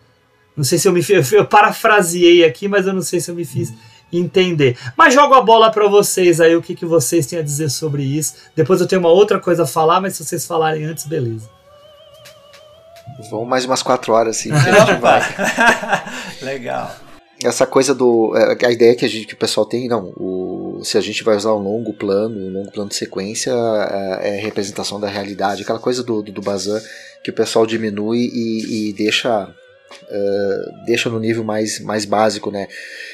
Não 0.58 0.64
sei 0.64 0.80
se 0.80 0.88
eu 0.88 0.94
me 0.94 1.06
eu 1.32 1.46
parafraseei 1.46 2.44
aqui, 2.44 2.68
mas 2.68 2.88
eu 2.88 2.94
não 2.94 3.04
sei 3.04 3.20
se 3.20 3.30
eu 3.30 3.36
me 3.36 3.46
fiz 3.46 3.72
entender. 4.12 4.78
Mas 4.98 5.14
jogo 5.14 5.34
a 5.34 5.42
bola 5.42 5.72
para 5.72 5.88
vocês 5.88 6.42
aí, 6.42 6.56
o 6.56 6.62
que, 6.62 6.76
que 6.76 6.86
vocês 6.86 7.26
têm 7.26 7.40
a 7.40 7.44
dizer 7.44 7.70
sobre 7.70 8.04
isso. 8.04 8.36
Depois 8.56 8.82
eu 8.82 8.88
tenho 8.88 9.02
uma 9.02 9.10
outra 9.10 9.40
coisa 9.40 9.64
a 9.64 9.68
falar, 9.68 10.02
mas 10.02 10.16
se 10.16 10.26
vocês 10.26 10.46
falarem 10.46 10.86
antes, 10.86 11.06
beleza. 11.06 11.50
Vamos 13.30 13.48
mais 13.48 13.66
umas 13.66 13.84
quatro 13.84 14.14
horas 14.14 14.38
assim, 14.38 14.50
que 14.50 14.56
a 14.56 14.80
gente 14.86 15.00
vai. 15.00 15.22
Legal 16.42 16.96
essa 17.44 17.66
coisa 17.66 17.94
do. 17.94 18.34
É, 18.36 18.66
a 18.66 18.72
ideia 18.72 18.96
que, 18.96 19.06
a 19.06 19.08
gente, 19.08 19.26
que 19.26 19.34
o 19.34 19.38
pessoal 19.38 19.66
tem, 19.66 19.88
não, 19.88 20.14
o, 20.16 20.82
se 20.84 20.98
a 20.98 21.02
gente 21.02 21.24
vai 21.24 21.36
usar 21.36 21.54
um 21.54 21.60
longo 21.60 21.94
plano, 21.94 22.38
um 22.38 22.54
longo 22.54 22.72
plano 22.72 22.90
de 22.90 22.96
sequência, 22.96 23.52
é, 24.22 24.38
é 24.38 24.40
representação 24.40 25.00
da 25.00 25.08
realidade, 25.08 25.64
aquela 25.64 25.80
coisa 25.80 26.04
do, 26.04 26.22
do, 26.22 26.32
do 26.32 26.42
Bazan 26.42 26.80
que 27.24 27.30
o 27.30 27.34
pessoal 27.34 27.66
diminui 27.66 28.30
e, 28.34 28.90
e 28.90 28.94
deixa 28.94 29.48
uh, 30.04 30.86
deixa 30.86 31.10
no 31.10 31.20
nível 31.20 31.44
mais, 31.44 31.80
mais 31.80 32.06
básico, 32.06 32.52
né? 32.52 32.68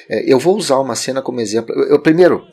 É, 0.09 0.31
eu 0.31 0.39
vou 0.39 0.55
usar 0.57 0.79
uma 0.79 0.95
cena 0.95 1.21
como 1.21 1.39
exemplo. 1.41 1.73
Eu, 1.75 1.89
eu 1.89 1.99
primeiro, 1.99 2.45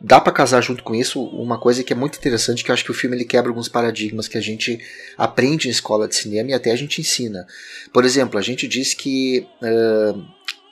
dá 0.00 0.20
para 0.20 0.32
casar 0.32 0.60
junto 0.62 0.82
com 0.82 0.94
isso 0.94 1.22
uma 1.22 1.58
coisa 1.58 1.82
que 1.82 1.92
é 1.92 1.96
muito 1.96 2.18
interessante, 2.18 2.62
que 2.62 2.70
eu 2.70 2.74
acho 2.74 2.84
que 2.84 2.90
o 2.90 2.94
filme 2.94 3.16
ele 3.16 3.24
quebra 3.24 3.50
alguns 3.50 3.68
paradigmas 3.68 4.28
que 4.28 4.38
a 4.38 4.40
gente 4.40 4.78
aprende 5.16 5.68
em 5.68 5.70
escola 5.70 6.06
de 6.06 6.14
cinema 6.14 6.50
e 6.50 6.54
até 6.54 6.70
a 6.70 6.76
gente 6.76 7.00
ensina. 7.00 7.46
Por 7.92 8.04
exemplo, 8.04 8.38
a 8.38 8.42
gente 8.42 8.68
diz 8.68 8.94
que 8.94 9.46
uh, 9.62 10.24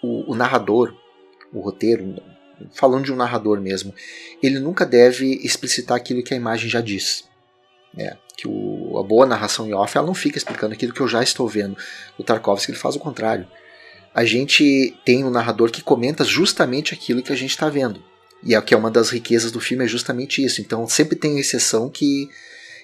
o, 0.03 0.33
o 0.33 0.35
narrador, 0.35 0.95
o 1.53 1.61
roteiro, 1.61 2.17
falando 2.75 3.05
de 3.05 3.13
um 3.13 3.17
narrador 3.17 3.61
mesmo, 3.61 3.95
ele 4.43 4.59
nunca 4.59 4.85
deve 4.85 5.41
explicitar 5.43 5.97
aquilo 5.97 6.23
que 6.23 6.35
a 6.35 6.37
imagem 6.37 6.69
já 6.69 6.81
diz. 6.81 7.25
É, 7.97 8.17
que 8.37 8.49
o, 8.49 8.99
a 8.99 9.03
boa 9.03 9.27
narração 9.27 9.67
em 9.67 9.75
off 9.75 9.97
ela 9.97 10.07
não 10.07 10.15
fica 10.15 10.39
explicando 10.39 10.73
aquilo 10.73 10.95
que 10.95 11.01
eu 11.01 11.09
já 11.09 11.23
estou 11.23 11.47
vendo. 11.47 11.77
O 12.19 12.23
Tarkovsky 12.23 12.73
ele 12.73 12.79
faz 12.79 12.97
o 12.97 13.01
contrário. 13.01 13.47
A 14.15 14.25
gente 14.25 14.97
tem 15.05 15.25
um 15.25 15.31
narrador 15.31 15.71
que 15.71 15.83
comenta 15.83 16.25
justamente 16.25 16.95
aquilo 16.95 17.23
que 17.23 17.33
a 17.33 17.37
gente 17.37 17.51
está 17.51 17.69
vendo. 17.69 18.03
E 18.43 18.55
é 18.55 18.61
que 18.61 18.75
é 18.75 18.77
uma 18.77 18.91
das 18.91 19.11
riquezas 19.11 19.53
do 19.53 19.61
filme 19.61 19.85
é 19.85 19.89
justamente 19.89 20.45
isso. 20.45 20.61
Então 20.61 20.87
sempre 20.89 21.17
tem 21.17 21.39
exceção 21.39 21.89
que 21.89 22.29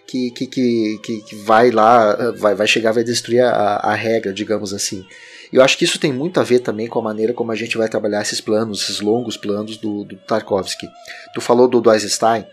que, 0.08 0.30
que, 0.30 0.46
que, 0.46 0.98
que, 1.20 1.36
vai 1.44 1.70
lá, 1.70 2.32
vai, 2.38 2.54
vai 2.54 2.66
chegar, 2.66 2.92
vai 2.92 3.04
destruir 3.04 3.42
a, 3.42 3.76
a 3.76 3.94
regra, 3.94 4.32
digamos 4.32 4.72
assim. 4.72 5.04
Eu 5.52 5.62
acho 5.62 5.76
que 5.76 5.84
isso 5.84 5.98
tem 5.98 6.12
muito 6.12 6.40
a 6.40 6.42
ver 6.42 6.60
também 6.60 6.86
com 6.86 6.98
a 6.98 7.02
maneira 7.02 7.34
como 7.34 7.52
a 7.52 7.54
gente 7.54 7.76
vai 7.76 7.88
trabalhar 7.88 8.22
esses 8.22 8.40
planos, 8.40 8.82
esses 8.82 9.00
longos 9.00 9.36
planos 9.36 9.76
do, 9.76 10.04
do 10.04 10.16
Tarkovsky. 10.16 10.88
Tu 11.34 11.40
falou 11.42 11.68
do, 11.68 11.80
do 11.80 11.92
Eisenstein. 11.92 12.46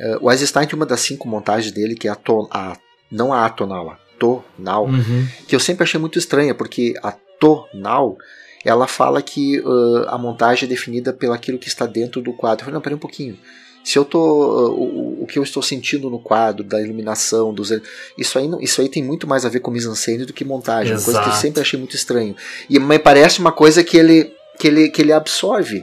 Uh, 0.00 0.18
o 0.20 0.30
Eisenstein 0.30 0.66
tem 0.66 0.76
uma 0.76 0.86
das 0.86 1.00
cinco 1.00 1.28
montagens 1.28 1.72
dele, 1.72 1.94
que 1.94 2.08
é 2.08 2.10
a, 2.10 2.14
ton, 2.14 2.48
a 2.50 2.76
não 3.10 3.32
a 3.32 3.44
atonal, 3.44 3.90
a 3.90 3.98
tonal, 4.18 4.86
uhum. 4.86 5.26
que 5.46 5.54
eu 5.54 5.60
sempre 5.60 5.84
achei 5.84 5.98
muito 5.98 6.18
estranha, 6.18 6.54
porque 6.54 6.94
a 7.02 7.12
tonal 7.12 8.16
ela 8.64 8.86
fala 8.86 9.22
que 9.22 9.60
uh, 9.60 10.08
a 10.08 10.18
montagem 10.18 10.66
é 10.66 10.68
definida 10.68 11.12
pelo 11.12 11.32
aquilo 11.32 11.58
que 11.58 11.68
está 11.68 11.86
dentro 11.86 12.20
do 12.20 12.32
quadro. 12.32 12.62
Eu 12.62 12.64
falei, 12.66 12.74
não, 12.74 12.80
peraí 12.80 12.96
um 12.96 13.00
pouquinho. 13.00 13.38
Se 13.84 13.98
eu 13.98 14.04
tô 14.04 14.20
uh, 14.20 14.70
o, 14.72 15.22
o, 15.22 15.26
que 15.26 15.38
eu 15.38 15.42
estou 15.42 15.62
sentindo 15.62 16.10
no 16.10 16.18
quadro, 16.18 16.64
da 16.64 16.80
iluminação, 16.80 17.54
dos 17.54 17.72
isso 18.18 18.38
aí 18.38 18.50
isso 18.60 18.80
aí 18.80 18.88
tem 18.88 19.02
muito 19.02 19.26
mais 19.26 19.46
a 19.46 19.48
ver 19.48 19.60
com 19.60 19.70
mise-en-scène 19.70 20.26
do 20.26 20.32
que 20.32 20.44
montagem, 20.44 20.92
Exato. 20.92 21.04
coisa 21.04 21.22
que 21.22 21.28
eu 21.28 21.40
sempre 21.40 21.62
achei 21.62 21.78
muito 21.78 21.96
estranho. 21.96 22.36
E 22.68 22.78
me 22.78 22.98
parece 22.98 23.40
uma 23.40 23.52
coisa 23.52 23.82
que 23.82 23.96
ele 23.96 24.34
que 24.58 24.68
ele 24.68 24.88
que 24.90 25.00
ele 25.00 25.12
absorve. 25.12 25.82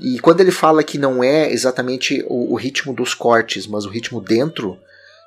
E 0.00 0.18
quando 0.18 0.40
ele 0.40 0.50
fala 0.50 0.82
que 0.82 0.98
não 0.98 1.22
é 1.22 1.52
exatamente 1.52 2.24
o, 2.26 2.52
o 2.52 2.56
ritmo 2.56 2.92
dos 2.92 3.14
cortes, 3.14 3.66
mas 3.66 3.84
o 3.84 3.90
ritmo 3.90 4.20
dentro, 4.20 4.78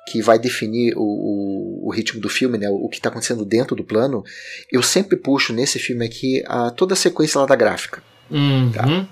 que 0.08 0.20
vai 0.20 0.38
definir 0.38 0.94
o, 0.96 1.02
o, 1.02 1.88
o, 1.88 1.90
ritmo 1.90 2.20
do 2.20 2.28
filme, 2.28 2.58
né, 2.58 2.68
o 2.68 2.88
que 2.88 2.96
está 2.96 3.08
acontecendo 3.08 3.44
dentro 3.44 3.76
do 3.76 3.84
plano, 3.84 4.24
eu 4.70 4.82
sempre 4.82 5.16
puxo 5.16 5.52
nesse 5.52 5.78
filme 5.78 6.04
aqui 6.04 6.42
a, 6.46 6.70
toda 6.70 6.94
a 6.94 6.96
sequência 6.96 7.40
lá 7.40 7.46
da 7.46 7.56
gráfica. 7.56 8.02
Uhum. 8.30 8.72
Tá? 8.72 9.08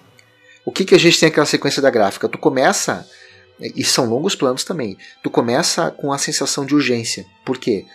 O 0.64 0.72
que, 0.72 0.84
que 0.84 0.94
a 0.94 0.98
gente 0.98 1.18
tem 1.18 1.28
aquela 1.28 1.46
sequência 1.46 1.80
da 1.80 1.90
gráfica? 1.90 2.28
Tu 2.28 2.38
começa, 2.38 3.06
e 3.60 3.84
são 3.84 4.06
longos 4.06 4.34
planos 4.34 4.64
também, 4.64 4.98
tu 5.22 5.30
começa 5.30 5.90
com 5.90 6.12
a 6.12 6.18
sensação 6.18 6.66
de 6.66 6.74
urgência. 6.74 7.24
Por 7.44 7.58
quê? 7.58 7.84
porque 7.84 7.86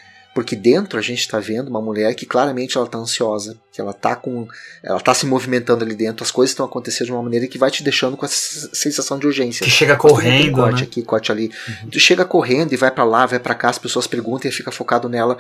dentro 0.56 1.00
a 1.00 1.02
gente 1.02 1.20
está 1.20 1.40
vendo 1.40 1.70
uma 1.70 1.82
mulher 1.82 2.14
que 2.16 2.26
claramente 2.26 2.78
ela 2.78 2.86
está 2.86 2.98
ansiosa, 2.98 3.58
que 3.72 3.82
ela 3.82 3.92
está 3.92 4.16
com, 4.16 4.48
ela 4.84 5.00
tá 5.00 5.14
se 5.14 5.26
movimentando 5.26 5.84
ali 5.84 5.96
dentro, 5.96 6.24
as 6.24 6.32
coisas 6.32 6.52
estão 6.52 6.66
acontecendo 6.66 7.08
de 7.08 7.14
uma 7.14 7.24
maneira 7.24 7.48
que 7.48 7.58
vai 7.58 7.72
te 7.72 7.84
deixando 7.84 8.18
com 8.18 8.26
essa 8.26 8.70
sensação 8.74 9.20
de 9.20 9.28
urgência. 9.28 9.64
Que 9.64 9.70
chega 9.70 9.96
correndo, 9.96 10.56
corte 10.56 10.82
né? 10.82 10.88
aqui, 10.88 11.02
corte 11.02 11.32
ali. 11.32 11.52
Uhum. 11.68 11.90
Tu 11.90 12.00
chega 12.00 12.26
correndo 12.26 12.74
e 12.74 12.78
vai 12.78 12.92
para 12.92 13.04
lá, 13.04 13.26
vai 13.26 13.40
para 13.40 13.56
cá, 13.56 13.70
as 13.70 13.78
pessoas 13.78 14.08
perguntam 14.08 14.50
e 14.50 14.54
fica 14.54 14.72
focado 14.72 15.08
nela. 15.08 15.38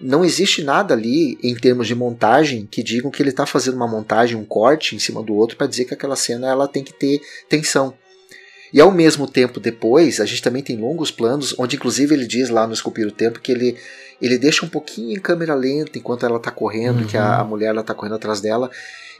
Não 0.00 0.24
existe 0.24 0.62
nada 0.62 0.92
ali 0.92 1.38
em 1.42 1.54
termos 1.54 1.86
de 1.86 1.94
montagem 1.94 2.66
que 2.70 2.82
digam 2.82 3.10
que 3.10 3.22
ele 3.22 3.30
está 3.30 3.46
fazendo 3.46 3.76
uma 3.76 3.86
montagem, 3.86 4.36
um 4.36 4.44
corte 4.44 4.96
em 4.96 4.98
cima 4.98 5.22
do 5.22 5.34
outro 5.34 5.56
para 5.56 5.66
dizer 5.66 5.84
que 5.84 5.94
aquela 5.94 6.16
cena 6.16 6.48
ela 6.48 6.66
tem 6.66 6.82
que 6.82 6.92
ter 6.92 7.20
tensão. 7.48 7.94
E 8.74 8.80
ao 8.80 8.90
mesmo 8.90 9.28
tempo 9.28 9.60
depois, 9.60 10.18
a 10.18 10.26
gente 10.26 10.42
também 10.42 10.60
tem 10.60 10.76
longos 10.76 11.12
planos, 11.12 11.54
onde 11.56 11.76
inclusive 11.76 12.12
ele 12.12 12.26
diz 12.26 12.48
lá 12.48 12.66
no 12.66 12.74
Esculpir 12.74 13.06
o 13.06 13.12
Tempo 13.12 13.38
que 13.38 13.52
ele 13.52 13.78
ele 14.20 14.36
deixa 14.36 14.66
um 14.66 14.68
pouquinho 14.68 15.16
em 15.16 15.20
câmera 15.20 15.54
lenta 15.54 15.96
enquanto 15.96 16.26
ela 16.26 16.38
está 16.38 16.50
correndo, 16.50 17.02
uhum. 17.02 17.06
que 17.06 17.16
a, 17.16 17.38
a, 17.40 17.44
mulher 17.44 17.74
está 17.76 17.94
correndo 17.94 18.16
atrás 18.16 18.40
dela, 18.40 18.70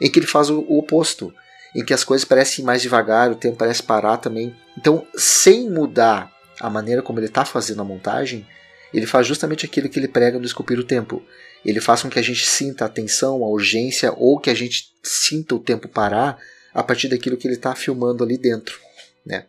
em 0.00 0.10
que 0.10 0.18
ele 0.18 0.26
faz 0.26 0.50
o, 0.50 0.60
o, 0.60 0.78
oposto, 0.78 1.32
em 1.74 1.84
que 1.84 1.92
as 1.94 2.02
coisas 2.02 2.24
parecem 2.24 2.64
mais 2.64 2.82
devagar, 2.82 3.30
o 3.30 3.36
tempo 3.36 3.56
parece 3.56 3.82
parar 3.82 4.16
também. 4.16 4.54
Então, 4.76 5.06
sem 5.16 5.70
mudar 5.70 6.32
a 6.60 6.70
maneira 6.70 7.02
como 7.02 7.18
ele 7.18 7.26
está 7.26 7.44
fazendo 7.44 7.82
a 7.82 7.84
montagem, 7.84 8.46
ele 8.92 9.06
faz 9.06 9.26
justamente 9.26 9.66
aquilo 9.66 9.88
que 9.88 9.98
ele 9.98 10.08
prega 10.08 10.38
no 10.38 10.46
Esculpir 10.46 10.78
o 10.78 10.84
Tempo. 10.84 11.22
Ele 11.64 11.80
faz 11.80 12.02
com 12.02 12.08
que 12.08 12.18
a 12.18 12.22
gente 12.22 12.46
sinta 12.46 12.86
a 12.86 12.88
tensão, 12.88 13.44
a 13.44 13.48
urgência, 13.48 14.12
ou 14.16 14.38
que 14.38 14.50
a 14.50 14.54
gente 14.54 14.92
sinta 15.02 15.54
o 15.54 15.60
tempo 15.60 15.88
parar 15.88 16.38
a 16.72 16.82
partir 16.82 17.08
daquilo 17.08 17.36
que 17.36 17.46
ele 17.46 17.54
está 17.54 17.74
filmando 17.74 18.24
ali 18.24 18.38
dentro. 18.38 18.83
Né? 19.24 19.44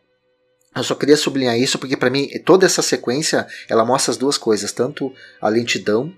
Eu 0.76 0.84
só 0.84 0.93
queria 0.93 1.15
sublinhar 1.15 1.57
isso 1.57 1.80
porque 1.80 1.95
para 1.95 2.09
mim 2.09 2.28
toda 2.45 2.65
essa 2.65 2.82
sequência 2.82 3.47
ela 3.69 3.86
mostra 3.86 4.11
as 4.11 4.17
duas 4.17 4.38
coisas, 4.38 4.71
tanto 4.71 5.13
a 5.41 5.47
lentidão 5.47 6.13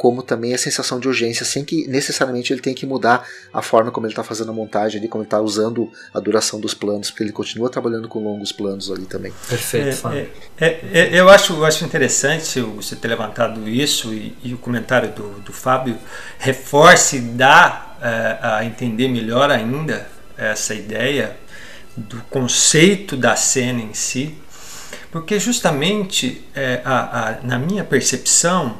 como 0.00 0.22
também 0.22 0.54
a 0.54 0.58
sensação 0.58 0.98
de 0.98 1.06
urgência, 1.06 1.44
sem 1.44 1.62
que 1.62 1.86
necessariamente 1.86 2.50
ele 2.50 2.62
tenha 2.62 2.74
que 2.74 2.86
mudar 2.86 3.28
a 3.52 3.60
forma 3.60 3.90
como 3.90 4.06
ele 4.06 4.12
está 4.12 4.24
fazendo 4.24 4.50
a 4.50 4.54
montagem 4.54 4.98
ali, 4.98 5.06
como 5.06 5.22
ele 5.22 5.26
está 5.26 5.38
usando 5.38 5.92
a 6.14 6.18
duração 6.18 6.58
dos 6.58 6.72
planos, 6.72 7.10
porque 7.10 7.22
ele 7.22 7.32
continua 7.32 7.68
trabalhando 7.68 8.08
com 8.08 8.18
longos 8.24 8.50
planos 8.50 8.90
ali 8.90 9.04
também. 9.04 9.30
Perfeito. 9.46 10.08
É, 10.08 10.28
é, 10.58 10.80
é, 10.90 11.20
eu, 11.20 11.28
acho, 11.28 11.52
eu 11.52 11.66
acho 11.66 11.84
interessante 11.84 12.62
você 12.62 12.96
ter 12.96 13.08
levantado 13.08 13.68
isso 13.68 14.14
e, 14.14 14.34
e 14.42 14.54
o 14.54 14.56
comentário 14.56 15.12
do, 15.12 15.38
do 15.40 15.52
Fábio 15.52 15.98
reforce 16.38 17.18
e 17.18 17.20
dá 17.20 17.98
é, 18.00 18.38
a 18.40 18.64
entender 18.64 19.06
melhor 19.06 19.50
ainda 19.50 20.08
essa 20.34 20.74
ideia 20.74 21.36
do 22.00 22.20
conceito 22.30 23.16
da 23.16 23.36
cena 23.36 23.80
em 23.80 23.94
si, 23.94 24.34
porque 25.10 25.38
justamente 25.38 26.44
é, 26.54 26.80
a, 26.84 27.28
a, 27.28 27.36
na 27.42 27.58
minha 27.58 27.84
percepção 27.84 28.78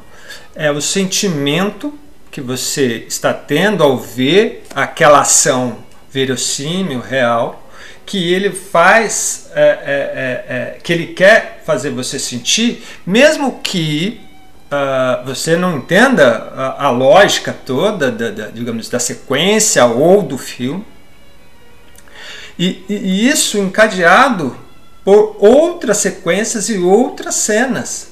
é 0.55 0.71
o 0.71 0.81
sentimento 0.81 1.93
que 2.31 2.39
você 2.39 3.05
está 3.07 3.33
tendo 3.33 3.83
ao 3.83 3.97
ver 3.97 4.63
aquela 4.73 5.21
ação 5.21 5.79
verossímil, 6.09 7.01
real, 7.01 7.69
que 8.05 8.33
ele 8.33 8.51
faz, 8.51 9.49
é, 9.53 9.61
é, 9.61 9.65
é, 9.65 10.55
é 10.55 10.77
que 10.81 10.91
ele 10.91 11.07
quer 11.07 11.61
fazer 11.65 11.91
você 11.91 12.17
sentir, 12.17 12.83
mesmo 13.05 13.59
que 13.61 14.21
uh, 14.71 15.25
você 15.25 15.55
não 15.55 15.77
entenda 15.77 16.51
a, 16.55 16.85
a 16.85 16.89
lógica 16.89 17.53
toda, 17.65 18.11
da, 18.11 18.29
da, 18.29 18.47
digamos, 18.47 18.89
da 18.89 18.99
sequência 18.99 19.85
ou 19.85 20.21
do 20.21 20.37
filme, 20.37 20.85
e, 22.61 22.85
e 22.87 23.27
isso 23.27 23.57
encadeado 23.57 24.55
por 25.03 25.35
outras 25.39 25.97
sequências 25.97 26.69
e 26.69 26.77
outras 26.77 27.33
cenas. 27.33 28.11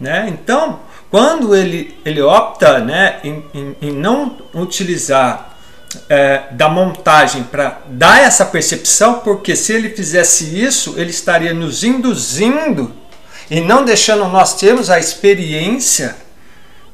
Né? 0.00 0.30
Então, 0.30 0.80
quando 1.10 1.54
ele, 1.54 1.94
ele 2.02 2.22
opta 2.22 2.78
né, 2.78 3.20
em, 3.22 3.44
em, 3.52 3.76
em 3.82 3.92
não 3.92 4.38
utilizar 4.54 5.58
é, 6.08 6.44
da 6.52 6.70
montagem 6.70 7.42
para 7.42 7.82
dar 7.86 8.22
essa 8.22 8.46
percepção, 8.46 9.18
porque 9.18 9.54
se 9.54 9.74
ele 9.74 9.90
fizesse 9.90 10.58
isso, 10.58 10.94
ele 10.96 11.10
estaria 11.10 11.52
nos 11.52 11.84
induzindo 11.84 12.90
e 13.50 13.60
não 13.60 13.84
deixando 13.84 14.26
nós 14.28 14.54
termos 14.54 14.88
a 14.88 14.98
experiência 14.98 16.16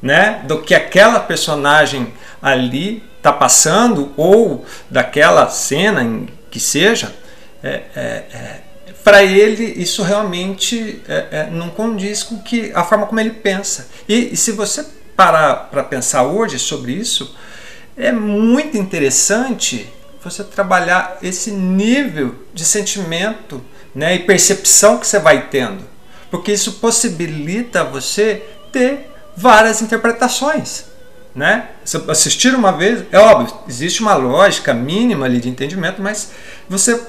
né, 0.03 0.40
do 0.49 0.62
que 0.62 0.74
aquela 0.74 1.20
personagem 1.20 2.12
ali 2.42 3.05
está 3.18 3.32
passando 3.32 4.12
ou 4.16 4.66
daquela 4.90 5.49
cena 5.49 6.03
em 6.03 6.38
que 6.51 6.61
seja, 6.61 7.14
é, 7.62 7.82
é, 7.94 8.01
é, 8.01 8.61
para 9.05 9.22
ele 9.22 9.64
isso 9.64 10.03
realmente 10.03 11.03
é, 11.09 11.26
é, 11.30 11.49
não 11.51 11.70
condiz 11.70 12.22
com 12.22 12.38
que, 12.38 12.72
a 12.74 12.84
forma 12.84 13.07
como 13.07 13.20
ele 13.20 13.30
pensa. 13.30 13.88
E, 14.09 14.32
e 14.32 14.36
se 14.36 14.53
você 14.53 14.84
parar 15.16 15.68
para 15.70 15.82
pensar 15.82 16.24
hoje 16.24 16.59
sobre 16.59 16.92
isso, 16.92 17.34
é 17.96 18.12
muito 18.12 18.76
interessante 18.76 19.88
você 20.22 20.44
trabalhar 20.44 21.18
esse 21.22 21.51
nível 21.51 22.34
de 22.53 22.64
sentimento 22.64 23.62
né, 23.94 24.14
e 24.14 24.20
percepção 24.20 24.99
que 24.99 25.07
você 25.07 25.18
vai 25.18 25.49
tendo, 25.49 25.84
porque 26.30 26.53
isso 26.53 26.74
possibilita 26.74 27.84
você 27.84 28.42
ter 28.70 29.11
várias 29.36 29.80
interpretações 29.80 30.88
né? 31.39 31.68
assistir 32.09 32.53
uma 32.53 32.72
vez, 32.72 33.05
é 33.12 33.18
óbvio, 33.18 33.57
existe 33.68 34.01
uma 34.01 34.14
lógica 34.14 34.74
mínima 34.74 35.24
ali 35.24 35.41
de 35.41 35.49
entendimento, 35.49 36.03
mas 36.03 36.32
você 36.68 37.01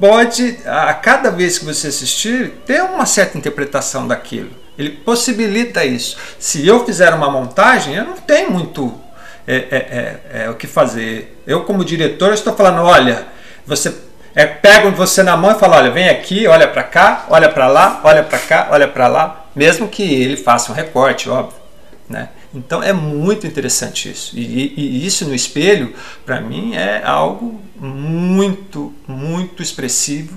pode, 0.00 0.58
a 0.66 0.92
cada 0.94 1.30
vez 1.30 1.58
que 1.58 1.64
você 1.64 1.86
assistir, 1.86 2.54
ter 2.66 2.82
uma 2.82 3.06
certa 3.06 3.38
interpretação 3.38 4.08
daquilo. 4.08 4.50
Ele 4.76 4.90
possibilita 4.90 5.84
isso. 5.84 6.16
Se 6.40 6.66
eu 6.66 6.84
fizer 6.84 7.14
uma 7.14 7.30
montagem, 7.30 7.94
eu 7.94 8.04
não 8.04 8.16
tenho 8.16 8.50
muito 8.50 8.98
é, 9.46 9.54
é, 9.54 9.76
é, 9.76 10.44
é 10.44 10.50
o 10.50 10.54
que 10.54 10.66
fazer. 10.66 11.40
Eu, 11.46 11.62
como 11.62 11.84
diretor, 11.84 12.32
estou 12.32 12.56
falando: 12.56 12.82
olha, 12.82 13.26
você 13.64 13.94
é, 14.34 14.44
pego 14.44 14.90
você 14.90 15.22
na 15.22 15.36
mão 15.36 15.52
e 15.52 15.58
falo: 15.60 15.74
olha, 15.74 15.90
vem 15.90 16.08
aqui, 16.08 16.48
olha 16.48 16.66
para 16.66 16.82
cá, 16.82 17.26
olha 17.28 17.48
para 17.48 17.68
lá, 17.68 18.00
olha 18.02 18.24
para 18.24 18.38
cá, 18.40 18.68
olha 18.72 18.88
para 18.88 19.06
lá, 19.06 19.46
mesmo 19.54 19.86
que 19.86 20.02
ele 20.02 20.36
faça 20.36 20.72
um 20.72 20.74
recorte, 20.74 21.28
óbvio. 21.28 21.60
Né? 22.08 22.28
Então 22.54 22.82
é 22.82 22.92
muito 22.92 23.46
interessante 23.46 24.10
isso. 24.10 24.36
E, 24.36 24.74
e 24.76 25.06
isso 25.06 25.26
no 25.26 25.34
espelho, 25.34 25.94
para 26.26 26.40
mim, 26.40 26.74
é 26.74 27.02
algo 27.04 27.60
muito, 27.76 28.94
muito 29.08 29.62
expressivo 29.62 30.36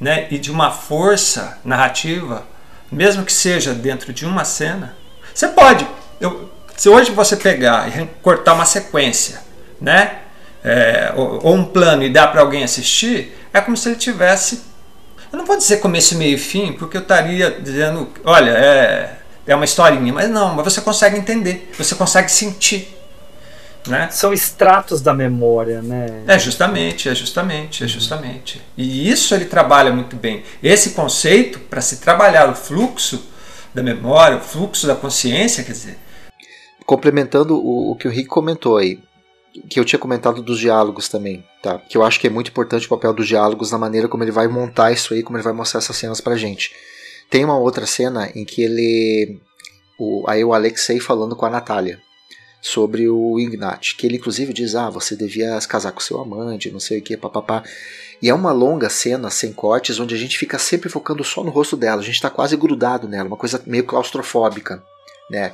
né? 0.00 0.28
e 0.30 0.38
de 0.38 0.50
uma 0.50 0.70
força 0.70 1.58
narrativa, 1.64 2.46
mesmo 2.90 3.24
que 3.24 3.32
seja 3.32 3.74
dentro 3.74 4.12
de 4.12 4.24
uma 4.24 4.44
cena. 4.44 4.96
Você 5.34 5.48
pode, 5.48 5.86
eu, 6.20 6.50
se 6.76 6.88
hoje 6.88 7.10
você 7.10 7.36
pegar 7.36 7.88
e 7.88 8.06
cortar 8.22 8.54
uma 8.54 8.64
sequência, 8.64 9.40
né? 9.80 10.18
É, 10.62 11.12
ou, 11.14 11.40
ou 11.44 11.54
um 11.54 11.64
plano 11.64 12.02
e 12.02 12.10
dar 12.10 12.28
para 12.28 12.40
alguém 12.40 12.64
assistir, 12.64 13.36
é 13.52 13.60
como 13.60 13.76
se 13.76 13.88
ele 13.88 13.96
tivesse. 13.96 14.62
Eu 15.32 15.38
não 15.38 15.46
vou 15.46 15.56
dizer 15.56 15.78
começo, 15.78 16.16
meio 16.16 16.34
e 16.34 16.38
fim, 16.38 16.72
porque 16.72 16.96
eu 16.96 17.00
estaria 17.00 17.50
dizendo, 17.60 18.08
olha, 18.24 18.50
é, 18.50 19.17
é 19.48 19.54
uma 19.54 19.64
historinha, 19.64 20.12
mas 20.12 20.28
não, 20.28 20.54
mas 20.54 20.64
você 20.64 20.80
consegue 20.82 21.16
entender, 21.16 21.70
você 21.76 21.94
consegue 21.94 22.30
sentir. 22.30 22.94
Né? 23.86 24.10
São 24.10 24.34
extratos 24.34 25.00
da 25.00 25.14
memória, 25.14 25.80
né? 25.80 26.22
É 26.26 26.38
justamente, 26.38 27.08
é 27.08 27.14
justamente, 27.14 27.82
é 27.82 27.86
justamente. 27.86 28.60
E 28.76 29.08
isso 29.08 29.34
ele 29.34 29.46
trabalha 29.46 29.90
muito 29.90 30.14
bem. 30.14 30.42
Esse 30.62 30.90
conceito, 30.90 31.58
para 31.58 31.80
se 31.80 31.96
trabalhar 31.96 32.50
o 32.50 32.54
fluxo 32.54 33.24
da 33.72 33.82
memória, 33.82 34.36
o 34.36 34.40
fluxo 34.40 34.86
da 34.86 34.94
consciência, 34.94 35.64
quer 35.64 35.72
dizer. 35.72 35.98
Complementando 36.84 37.56
o, 37.56 37.92
o 37.92 37.96
que 37.96 38.06
o 38.06 38.10
Rick 38.10 38.28
comentou 38.28 38.76
aí, 38.76 39.00
que 39.70 39.80
eu 39.80 39.84
tinha 39.86 39.98
comentado 39.98 40.42
dos 40.42 40.58
diálogos 40.58 41.08
também, 41.08 41.42
tá? 41.62 41.78
Que 41.78 41.96
eu 41.96 42.02
acho 42.02 42.20
que 42.20 42.26
é 42.26 42.30
muito 42.30 42.50
importante 42.50 42.84
o 42.84 42.90
papel 42.90 43.14
dos 43.14 43.26
diálogos 43.26 43.72
na 43.72 43.78
maneira 43.78 44.08
como 44.08 44.22
ele 44.22 44.32
vai 44.32 44.48
montar 44.48 44.92
isso 44.92 45.14
aí, 45.14 45.22
como 45.22 45.38
ele 45.38 45.44
vai 45.44 45.54
mostrar 45.54 45.78
essas 45.78 45.96
cenas 45.96 46.20
pra 46.20 46.36
gente. 46.36 46.72
Tem 47.30 47.44
uma 47.44 47.58
outra 47.58 47.86
cena 47.86 48.30
em 48.34 48.44
que 48.44 48.62
ele. 48.62 49.40
O, 49.98 50.24
aí 50.28 50.44
o 50.44 50.54
Alexei 50.54 51.00
falando 51.00 51.34
com 51.36 51.44
a 51.44 51.50
Natália 51.50 52.00
sobre 52.60 53.08
o 53.08 53.38
Ignat, 53.38 53.96
que 53.96 54.06
ele 54.06 54.16
inclusive 54.16 54.52
diz: 54.52 54.74
Ah, 54.74 54.90
você 54.90 55.14
devia 55.16 55.58
casar 55.68 55.92
com 55.92 56.00
seu 56.00 56.20
amante, 56.20 56.70
não 56.70 56.80
sei 56.80 56.98
o 56.98 57.02
que, 57.02 57.16
papapá. 57.16 57.62
E 58.20 58.28
é 58.28 58.34
uma 58.34 58.52
longa 58.52 58.88
cena 58.88 59.30
sem 59.30 59.52
cortes, 59.52 60.00
onde 60.00 60.14
a 60.14 60.18
gente 60.18 60.38
fica 60.38 60.58
sempre 60.58 60.88
focando 60.88 61.22
só 61.22 61.44
no 61.44 61.50
rosto 61.50 61.76
dela, 61.76 62.00
a 62.00 62.04
gente 62.04 62.16
está 62.16 62.28
quase 62.28 62.56
grudado 62.56 63.06
nela, 63.06 63.28
uma 63.28 63.36
coisa 63.36 63.62
meio 63.64 63.84
claustrofóbica, 63.84 64.82
né? 65.30 65.52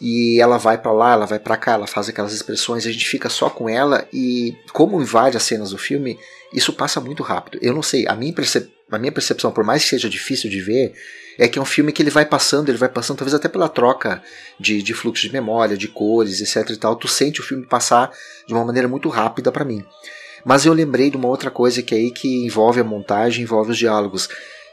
E 0.00 0.40
ela 0.40 0.56
vai 0.56 0.78
para 0.78 0.92
lá, 0.92 1.12
ela 1.12 1.26
vai 1.26 1.38
para 1.38 1.58
cá, 1.58 1.72
ela 1.72 1.86
faz 1.86 2.08
aquelas 2.08 2.32
expressões, 2.32 2.86
a 2.86 2.90
gente 2.90 3.06
fica 3.06 3.28
só 3.28 3.50
com 3.50 3.68
ela 3.68 4.08
e 4.12 4.56
como 4.72 5.00
em 5.00 5.04
várias 5.04 5.42
cenas 5.42 5.70
do 5.70 5.78
filme, 5.78 6.18
isso 6.54 6.72
passa 6.72 7.00
muito 7.00 7.22
rápido. 7.22 7.58
Eu 7.60 7.74
não 7.74 7.82
sei, 7.82 8.08
a 8.08 8.16
minha, 8.16 8.32
percep 8.32 8.68
a 8.90 8.98
minha 8.98 9.12
percepção, 9.12 9.52
por 9.52 9.64
mais 9.64 9.82
que 9.82 9.90
seja 9.90 10.08
difícil 10.08 10.50
de 10.50 10.60
ver, 10.60 10.94
é 11.38 11.48
que 11.48 11.58
é 11.58 11.62
um 11.62 11.66
filme 11.66 11.92
que 11.92 12.02
ele 12.02 12.10
vai 12.10 12.26
passando, 12.26 12.68
ele 12.68 12.78
vai 12.78 12.88
passando, 12.88 13.18
talvez 13.18 13.34
até 13.34 13.48
pela 13.48 13.68
troca 13.68 14.22
de, 14.58 14.82
de 14.82 14.92
fluxo 14.92 15.22
de 15.22 15.32
memória, 15.32 15.76
de 15.76 15.88
cores, 15.88 16.40
etc 16.40 16.70
e 16.70 16.76
tal, 16.76 16.96
tu 16.96 17.08
sente 17.08 17.40
o 17.40 17.42
filme 17.42 17.64
passar 17.64 18.10
de 18.46 18.52
uma 18.52 18.64
maneira 18.64 18.88
muito 18.88 19.08
rápida 19.08 19.50
para 19.50 19.64
mim. 19.64 19.84
Mas 20.44 20.66
eu 20.66 20.72
lembrei 20.72 21.10
de 21.10 21.16
uma 21.16 21.28
outra 21.28 21.50
coisa 21.50 21.82
que 21.82 21.94
é 21.94 21.98
aí 21.98 22.10
que 22.10 22.44
envolve 22.44 22.80
a 22.80 22.84
montagem, 22.84 23.42
envolve 23.42 23.72
os 23.72 23.78
diálogos. 23.78 24.28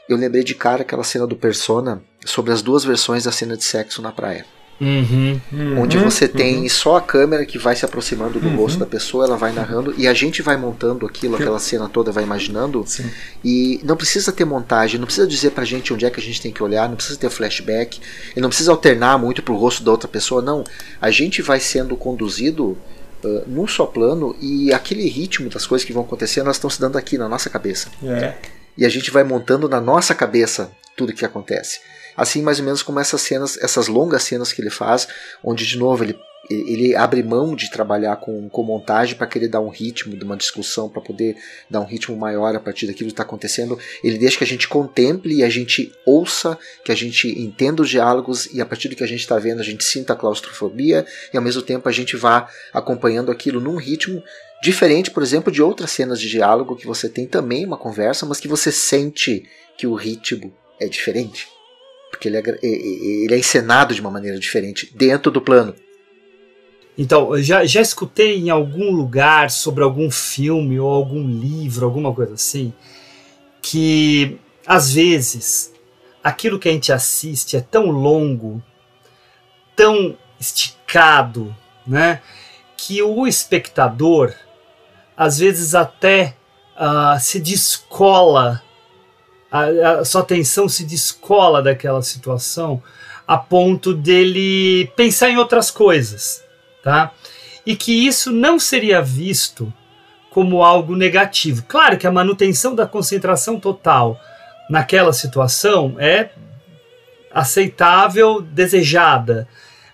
Eu 0.08 0.16
lembrei 0.16 0.42
de 0.42 0.54
cara 0.54 0.82
aquela 0.82 1.04
cena 1.04 1.26
do 1.26 1.36
Persona 1.36 2.02
sobre 2.24 2.52
as 2.52 2.62
duas 2.62 2.84
versões 2.84 3.24
da 3.24 3.32
cena 3.32 3.56
de 3.56 3.64
sexo 3.64 4.00
na 4.00 4.12
praia. 4.12 4.44
Uhum, 4.80 5.40
onde 5.76 5.98
você 5.98 6.28
tem 6.28 6.62
uhum. 6.62 6.68
só 6.68 6.96
a 6.96 7.00
câmera 7.00 7.44
que 7.44 7.58
vai 7.58 7.74
se 7.74 7.84
aproximando 7.84 8.38
do 8.38 8.46
uhum. 8.46 8.56
rosto 8.56 8.78
da 8.78 8.86
pessoa, 8.86 9.24
ela 9.24 9.36
vai 9.36 9.50
narrando 9.52 9.92
e 9.98 10.06
a 10.06 10.14
gente 10.14 10.40
vai 10.40 10.56
montando 10.56 11.04
aquilo, 11.04 11.34
aquela 11.34 11.58
cena 11.58 11.88
toda, 11.88 12.12
vai 12.12 12.22
imaginando. 12.22 12.84
Sim. 12.86 13.10
E 13.44 13.80
não 13.82 13.96
precisa 13.96 14.30
ter 14.30 14.44
montagem, 14.44 15.00
não 15.00 15.06
precisa 15.06 15.26
dizer 15.26 15.50
pra 15.50 15.64
gente 15.64 15.92
onde 15.92 16.06
é 16.06 16.10
que 16.10 16.20
a 16.20 16.22
gente 16.22 16.40
tem 16.40 16.52
que 16.52 16.62
olhar, 16.62 16.88
não 16.88 16.94
precisa 16.94 17.18
ter 17.18 17.28
flashback, 17.28 18.00
e 18.36 18.40
não 18.40 18.48
precisa 18.48 18.70
alternar 18.70 19.18
muito 19.18 19.42
pro 19.42 19.56
rosto 19.56 19.82
da 19.82 19.90
outra 19.90 20.08
pessoa, 20.08 20.40
não. 20.40 20.62
A 21.00 21.10
gente 21.10 21.42
vai 21.42 21.58
sendo 21.58 21.96
conduzido 21.96 22.78
uh, 23.24 23.42
num 23.48 23.66
só 23.66 23.84
plano 23.84 24.36
e 24.40 24.72
aquele 24.72 25.08
ritmo 25.08 25.50
das 25.50 25.66
coisas 25.66 25.84
que 25.84 25.92
vão 25.92 26.04
acontecendo, 26.04 26.44
elas 26.44 26.56
estão 26.56 26.70
se 26.70 26.80
dando 26.80 26.96
aqui 26.96 27.18
na 27.18 27.28
nossa 27.28 27.50
cabeça. 27.50 27.90
É. 28.04 28.34
E 28.76 28.86
a 28.86 28.88
gente 28.88 29.10
vai 29.10 29.24
montando 29.24 29.68
na 29.68 29.80
nossa 29.80 30.14
cabeça 30.14 30.70
tudo 30.96 31.12
que 31.12 31.24
acontece. 31.24 31.80
Assim, 32.18 32.42
mais 32.42 32.58
ou 32.58 32.64
menos 32.64 32.82
como 32.82 32.98
essas 32.98 33.20
cenas, 33.20 33.56
essas 33.58 33.86
longas 33.86 34.24
cenas 34.24 34.52
que 34.52 34.60
ele 34.60 34.70
faz, 34.70 35.06
onde 35.42 35.64
de 35.64 35.78
novo 35.78 36.02
ele 36.02 36.18
ele 36.50 36.96
abre 36.96 37.22
mão 37.22 37.54
de 37.54 37.70
trabalhar 37.70 38.16
com, 38.16 38.48
com 38.48 38.62
montagem 38.62 39.14
para 39.16 39.26
querer 39.26 39.48
dar 39.48 39.60
um 39.60 39.68
ritmo 39.68 40.16
de 40.16 40.24
uma 40.24 40.36
discussão, 40.36 40.88
para 40.88 41.02
poder 41.02 41.36
dar 41.68 41.80
um 41.80 41.84
ritmo 41.84 42.16
maior 42.16 42.54
a 42.54 42.60
partir 42.60 42.86
daquilo 42.86 43.08
que 43.08 43.12
está 43.12 43.22
acontecendo. 43.22 43.78
Ele 44.02 44.16
deixa 44.16 44.38
que 44.38 44.44
a 44.44 44.46
gente 44.46 44.66
contemple 44.66 45.34
e 45.34 45.44
a 45.44 45.48
gente 45.50 45.92
ouça, 46.06 46.58
que 46.84 46.90
a 46.90 46.94
gente 46.94 47.28
entenda 47.38 47.82
os 47.82 47.90
diálogos 47.90 48.46
e 48.46 48.62
a 48.62 48.66
partir 48.66 48.88
do 48.88 48.96
que 48.96 49.04
a 49.04 49.06
gente 49.06 49.20
está 49.20 49.38
vendo 49.38 49.60
a 49.60 49.64
gente 49.64 49.84
sinta 49.84 50.14
a 50.14 50.16
claustrofobia 50.16 51.04
e 51.32 51.36
ao 51.36 51.42
mesmo 51.42 51.60
tempo 51.60 51.86
a 51.86 51.92
gente 51.92 52.16
vá 52.16 52.48
acompanhando 52.72 53.30
aquilo 53.30 53.60
num 53.60 53.76
ritmo 53.76 54.22
diferente, 54.62 55.10
por 55.10 55.22
exemplo, 55.22 55.52
de 55.52 55.60
outras 55.60 55.90
cenas 55.90 56.18
de 56.18 56.30
diálogo 56.30 56.76
que 56.76 56.86
você 56.86 57.08
tem 57.10 57.26
também 57.26 57.66
uma 57.66 57.76
conversa, 57.76 58.24
mas 58.24 58.40
que 58.40 58.48
você 58.48 58.72
sente 58.72 59.44
que 59.76 59.86
o 59.86 59.94
ritmo 59.94 60.52
é 60.80 60.88
diferente 60.88 61.57
porque 62.10 62.28
ele 62.28 62.36
é, 62.36 62.42
ele 62.62 63.34
é 63.34 63.38
encenado 63.38 63.94
de 63.94 64.00
uma 64.00 64.10
maneira 64.10 64.38
diferente 64.38 64.90
dentro 64.94 65.30
do 65.30 65.40
plano. 65.40 65.74
Então, 66.96 67.40
já, 67.40 67.64
já 67.64 67.80
escutei 67.80 68.38
em 68.38 68.50
algum 68.50 68.90
lugar 68.90 69.50
sobre 69.50 69.84
algum 69.84 70.10
filme 70.10 70.80
ou 70.80 70.90
algum 70.90 71.28
livro, 71.28 71.86
alguma 71.86 72.12
coisa 72.12 72.34
assim, 72.34 72.72
que 73.62 74.36
às 74.66 74.92
vezes 74.92 75.72
aquilo 76.24 76.58
que 76.58 76.68
a 76.68 76.72
gente 76.72 76.92
assiste 76.92 77.56
é 77.56 77.60
tão 77.60 77.86
longo, 77.90 78.60
tão 79.76 80.18
esticado, 80.40 81.54
né, 81.86 82.20
que 82.76 83.00
o 83.00 83.26
espectador 83.26 84.34
às 85.16 85.38
vezes 85.38 85.74
até 85.74 86.36
uh, 86.76 87.18
se 87.20 87.40
descola 87.40 88.62
a, 89.50 90.00
a 90.00 90.04
sua 90.04 90.20
atenção 90.20 90.68
se 90.68 90.84
descola 90.84 91.62
daquela 91.62 92.02
situação 92.02 92.82
a 93.26 93.36
ponto 93.36 93.92
dele 93.92 94.90
pensar 94.96 95.28
em 95.28 95.36
outras 95.36 95.70
coisas, 95.70 96.42
tá? 96.82 97.12
E 97.66 97.76
que 97.76 98.06
isso 98.06 98.32
não 98.32 98.58
seria 98.58 99.02
visto 99.02 99.72
como 100.30 100.62
algo 100.62 100.96
negativo. 100.96 101.64
Claro 101.68 101.98
que 101.98 102.06
a 102.06 102.12
manutenção 102.12 102.74
da 102.74 102.86
concentração 102.86 103.60
total 103.60 104.18
naquela 104.70 105.12
situação 105.12 105.96
é 105.98 106.30
aceitável, 107.30 108.40
desejada, 108.40 109.46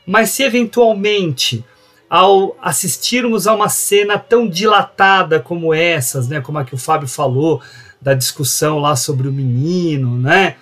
mas 0.07 0.31
se 0.31 0.43
eventualmente 0.43 1.65
ao 2.09 2.57
assistirmos 2.63 3.47
a 3.47 3.55
uma 3.55 3.69
cena 3.69 4.19
tão 4.19 4.49
dilatada 4.49 5.41
como 5.41 5.75
essas, 5.75 6.29
né, 6.29 6.41
como 6.41 6.59
a 6.59 6.65
que 6.65 6.75
o 6.75 6.79
Fábio 6.79 7.09
falou, 7.09 7.61
da 8.05 8.13
discussão 8.13 8.79
lá 8.79 8.95
sobre 8.95 9.27
o 9.27 9.33
menino, 9.33 10.19
né? 10.19 10.57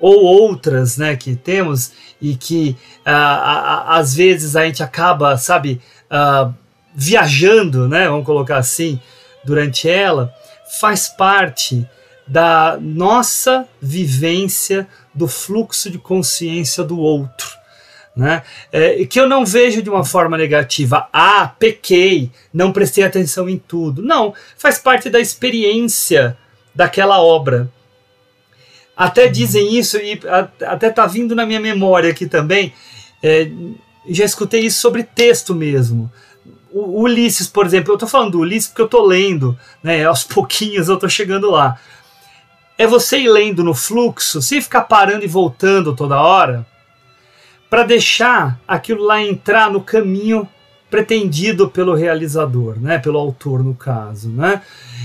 Ou 0.00 0.22
outras, 0.22 0.96
né, 0.96 1.16
que 1.16 1.34
temos 1.34 1.90
e 2.22 2.36
que 2.36 2.76
uh, 3.00 3.84
às 3.88 4.14
vezes 4.14 4.54
a 4.54 4.64
gente 4.64 4.80
acaba, 4.80 5.36
sabe, 5.36 5.80
uh, 6.04 6.54
viajando, 6.94 7.88
né? 7.88 8.08
Vamos 8.08 8.24
colocar 8.24 8.58
assim, 8.58 9.00
durante 9.44 9.88
ela, 9.88 10.32
faz 10.80 11.08
parte 11.08 11.84
da 12.28 12.78
nossa 12.80 13.66
vivência 13.82 14.86
do 15.12 15.26
fluxo 15.26 15.90
de 15.90 15.98
consciência 15.98 16.84
do 16.84 16.96
outro. 16.98 17.58
Né? 18.14 18.42
É, 18.72 19.04
que 19.06 19.18
eu 19.18 19.28
não 19.28 19.46
vejo 19.46 19.80
de 19.80 19.88
uma 19.88 20.04
forma 20.04 20.36
negativa. 20.36 21.08
Ah, 21.12 21.52
pequei, 21.58 22.30
não 22.52 22.72
prestei 22.72 23.04
atenção 23.04 23.48
em 23.48 23.56
tudo. 23.56 24.02
Não, 24.02 24.34
faz 24.56 24.78
parte 24.78 25.08
da 25.08 25.20
experiência 25.20 26.36
daquela 26.78 27.20
obra. 27.20 27.68
Até 28.96 29.26
dizem 29.26 29.76
isso, 29.76 29.96
e 29.96 30.20
até 30.64 30.86
está 30.86 31.06
vindo 31.06 31.34
na 31.34 31.44
minha 31.44 31.58
memória 31.58 32.08
aqui 32.08 32.24
também, 32.24 32.72
é, 33.20 33.50
já 34.08 34.24
escutei 34.24 34.60
isso 34.60 34.78
sobre 34.80 35.02
texto 35.02 35.56
mesmo. 35.56 36.10
O 36.70 37.02
Ulisses, 37.02 37.48
por 37.48 37.66
exemplo, 37.66 37.90
eu 37.90 37.94
estou 37.96 38.08
falando 38.08 38.32
do 38.32 38.38
Ulisses 38.38 38.68
porque 38.68 38.82
eu 38.82 38.86
estou 38.86 39.04
lendo, 39.04 39.58
né, 39.82 40.04
aos 40.04 40.22
pouquinhos 40.22 40.88
eu 40.88 40.94
estou 40.94 41.08
chegando 41.08 41.50
lá. 41.50 41.80
É 42.76 42.86
você 42.86 43.18
ir 43.18 43.28
lendo 43.28 43.64
no 43.64 43.74
fluxo, 43.74 44.40
sem 44.40 44.62
ficar 44.62 44.82
parando 44.82 45.24
e 45.24 45.28
voltando 45.28 45.96
toda 45.96 46.22
hora, 46.22 46.64
para 47.68 47.82
deixar 47.82 48.60
aquilo 48.68 49.02
lá 49.02 49.20
entrar 49.20 49.68
no 49.68 49.80
caminho 49.80 50.48
pretendido 50.90 51.68
pelo 51.68 51.94
realizador, 51.94 52.80
né, 52.80 52.98
pelo 52.98 53.18
autor 53.18 53.62
no 53.62 53.74
caso, 53.74 54.28
né? 54.30 54.62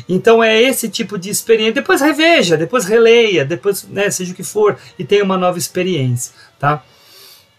Então 0.08 0.44
é 0.44 0.62
esse 0.62 0.90
tipo 0.90 1.18
de 1.18 1.30
experiência. 1.30 1.74
Depois 1.74 2.02
reveja, 2.02 2.56
depois 2.56 2.86
releia, 2.86 3.44
depois, 3.44 3.84
né, 3.90 4.10
seja 4.10 4.32
o 4.32 4.36
que 4.36 4.44
for, 4.44 4.78
e 4.98 5.04
tenha 5.04 5.24
uma 5.24 5.38
nova 5.38 5.58
experiência, 5.58 6.34
tá? 6.58 6.84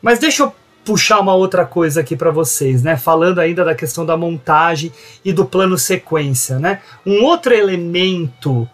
Mas 0.00 0.18
deixa 0.18 0.42
eu 0.42 0.54
puxar 0.84 1.20
uma 1.20 1.34
outra 1.34 1.64
coisa 1.64 2.00
aqui 2.00 2.14
para 2.14 2.30
vocês, 2.30 2.82
né? 2.82 2.96
Falando 2.96 3.38
ainda 3.38 3.64
da 3.64 3.74
questão 3.74 4.04
da 4.04 4.16
montagem 4.16 4.92
e 5.24 5.32
do 5.32 5.44
plano 5.44 5.78
sequência, 5.78 6.58
né? 6.58 6.80
Um 7.06 7.22
outro 7.24 7.54
elemento 7.54 8.68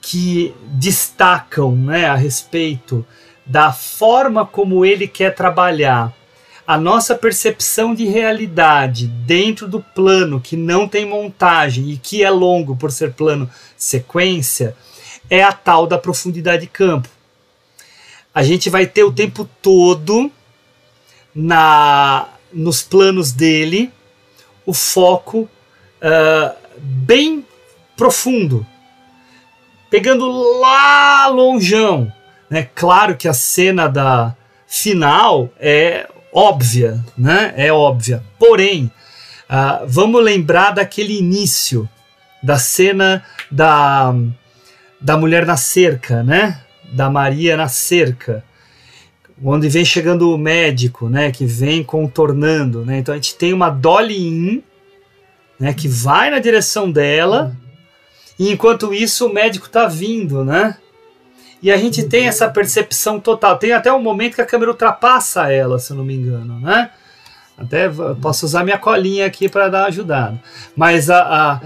que 0.00 0.54
destacam, 0.72 1.74
né, 1.74 2.06
a 2.06 2.14
respeito 2.14 3.04
da 3.44 3.72
forma 3.72 4.46
como 4.46 4.84
ele 4.84 5.06
quer 5.08 5.34
trabalhar 5.34 6.12
a 6.66 6.76
nossa 6.76 7.14
percepção 7.14 7.94
de 7.94 8.04
realidade 8.06 9.06
dentro 9.06 9.68
do 9.68 9.80
plano 9.80 10.40
que 10.40 10.56
não 10.56 10.88
tem 10.88 11.06
montagem 11.06 11.90
e 11.90 11.96
que 11.96 12.24
é 12.24 12.30
longo 12.30 12.74
por 12.74 12.90
ser 12.90 13.12
plano 13.12 13.48
sequência 13.76 14.76
é 15.30 15.42
a 15.42 15.52
tal 15.52 15.86
da 15.86 15.96
profundidade 15.96 16.62
de 16.62 16.68
campo. 16.68 17.08
A 18.34 18.42
gente 18.42 18.68
vai 18.68 18.86
ter 18.86 19.04
o 19.04 19.12
tempo 19.12 19.48
todo 19.62 20.30
na 21.34 22.28
nos 22.52 22.82
planos 22.82 23.32
dele 23.32 23.92
o 24.64 24.72
foco 24.72 25.40
uh, 25.40 26.56
bem 26.78 27.44
profundo, 27.96 28.66
pegando 29.90 30.26
lá 30.60 31.28
longeão. 31.28 32.12
Né? 32.50 32.68
Claro 32.74 33.16
que 33.16 33.28
a 33.28 33.34
cena 33.34 33.88
da 33.88 34.34
final 34.66 35.50
é 35.58 36.08
óbvia, 36.36 37.02
né? 37.16 37.54
É 37.56 37.72
óbvia. 37.72 38.22
Porém, 38.38 38.90
uh, 39.48 39.86
vamos 39.86 40.22
lembrar 40.22 40.72
daquele 40.72 41.16
início 41.16 41.88
da 42.42 42.58
cena 42.58 43.24
da, 43.50 44.14
da 45.00 45.16
mulher 45.16 45.46
na 45.46 45.56
cerca, 45.56 46.22
né? 46.22 46.60
Da 46.92 47.08
Maria 47.08 47.56
na 47.56 47.68
cerca, 47.68 48.44
onde 49.42 49.68
vem 49.68 49.84
chegando 49.84 50.30
o 50.30 50.36
médico, 50.36 51.08
né? 51.08 51.32
Que 51.32 51.46
vem 51.46 51.82
contornando, 51.82 52.84
né? 52.84 52.98
Então 52.98 53.14
a 53.14 53.16
gente 53.16 53.34
tem 53.36 53.54
uma 53.54 53.70
dolly 53.70 54.28
in, 54.28 54.62
né? 55.58 55.72
Que 55.72 55.88
vai 55.88 56.28
na 56.28 56.38
direção 56.38 56.92
dela, 56.92 57.56
e 58.38 58.52
enquanto 58.52 58.92
isso 58.92 59.26
o 59.26 59.32
médico 59.32 59.70
tá 59.70 59.86
vindo, 59.86 60.44
né? 60.44 60.76
E 61.62 61.70
a 61.70 61.76
gente 61.76 62.04
tem 62.04 62.26
essa 62.26 62.48
percepção 62.48 63.18
total. 63.18 63.58
Tem 63.58 63.72
até 63.72 63.92
um 63.92 64.02
momento 64.02 64.34
que 64.34 64.42
a 64.42 64.46
câmera 64.46 64.70
ultrapassa 64.70 65.50
ela, 65.50 65.78
se 65.78 65.90
eu 65.90 65.96
não 65.96 66.04
me 66.04 66.14
engano, 66.14 66.60
né? 66.60 66.90
Até 67.56 67.88
posso 68.20 68.44
usar 68.44 68.64
minha 68.64 68.78
colinha 68.78 69.26
aqui 69.26 69.48
para 69.48 69.68
dar 69.68 69.80
uma 69.80 69.86
ajudada. 69.86 70.38
Mas 70.76 71.08
a, 71.08 71.20
a 71.20 71.60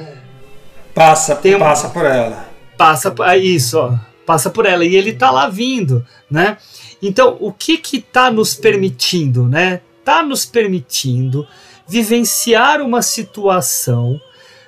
passa, 0.94 1.34
tem 1.34 1.58
passa 1.58 1.88
por 1.88 2.04
ela. 2.04 2.48
Passa 2.76 3.12
é 3.26 3.36
isso, 3.36 3.78
ó, 3.78 3.98
passa 4.24 4.48
por 4.48 4.64
ela 4.64 4.84
e 4.84 4.94
ele 4.94 5.12
tá 5.12 5.30
lá 5.30 5.48
vindo, 5.48 6.06
né? 6.30 6.56
Então, 7.02 7.36
o 7.40 7.52
que 7.52 7.76
que 7.76 8.00
tá 8.00 8.30
nos 8.30 8.54
permitindo, 8.54 9.48
né? 9.48 9.80
Tá 10.04 10.22
nos 10.22 10.44
permitindo 10.46 11.46
vivenciar 11.88 12.80
uma 12.80 13.02
situação 13.02 14.20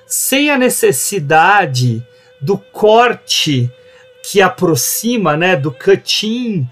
sem 0.05 0.51
a 0.51 0.57
necessidade 0.57 2.05
do 2.41 2.57
corte 2.57 3.71
que 4.23 4.41
aproxima, 4.41 5.35
né, 5.35 5.55
do 5.55 5.69
cut-in 5.69 6.65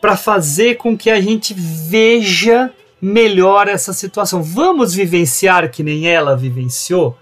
para 0.00 0.16
fazer 0.16 0.76
com 0.76 0.96
que 0.96 1.10
a 1.10 1.20
gente 1.20 1.52
veja 1.52 2.70
melhor 3.02 3.66
essa 3.66 3.92
situação. 3.92 4.42
Vamos 4.42 4.94
vivenciar 4.94 5.68
que 5.70 5.82
nem 5.82 6.08
ela 6.08 6.36
vivenciou? 6.36 7.18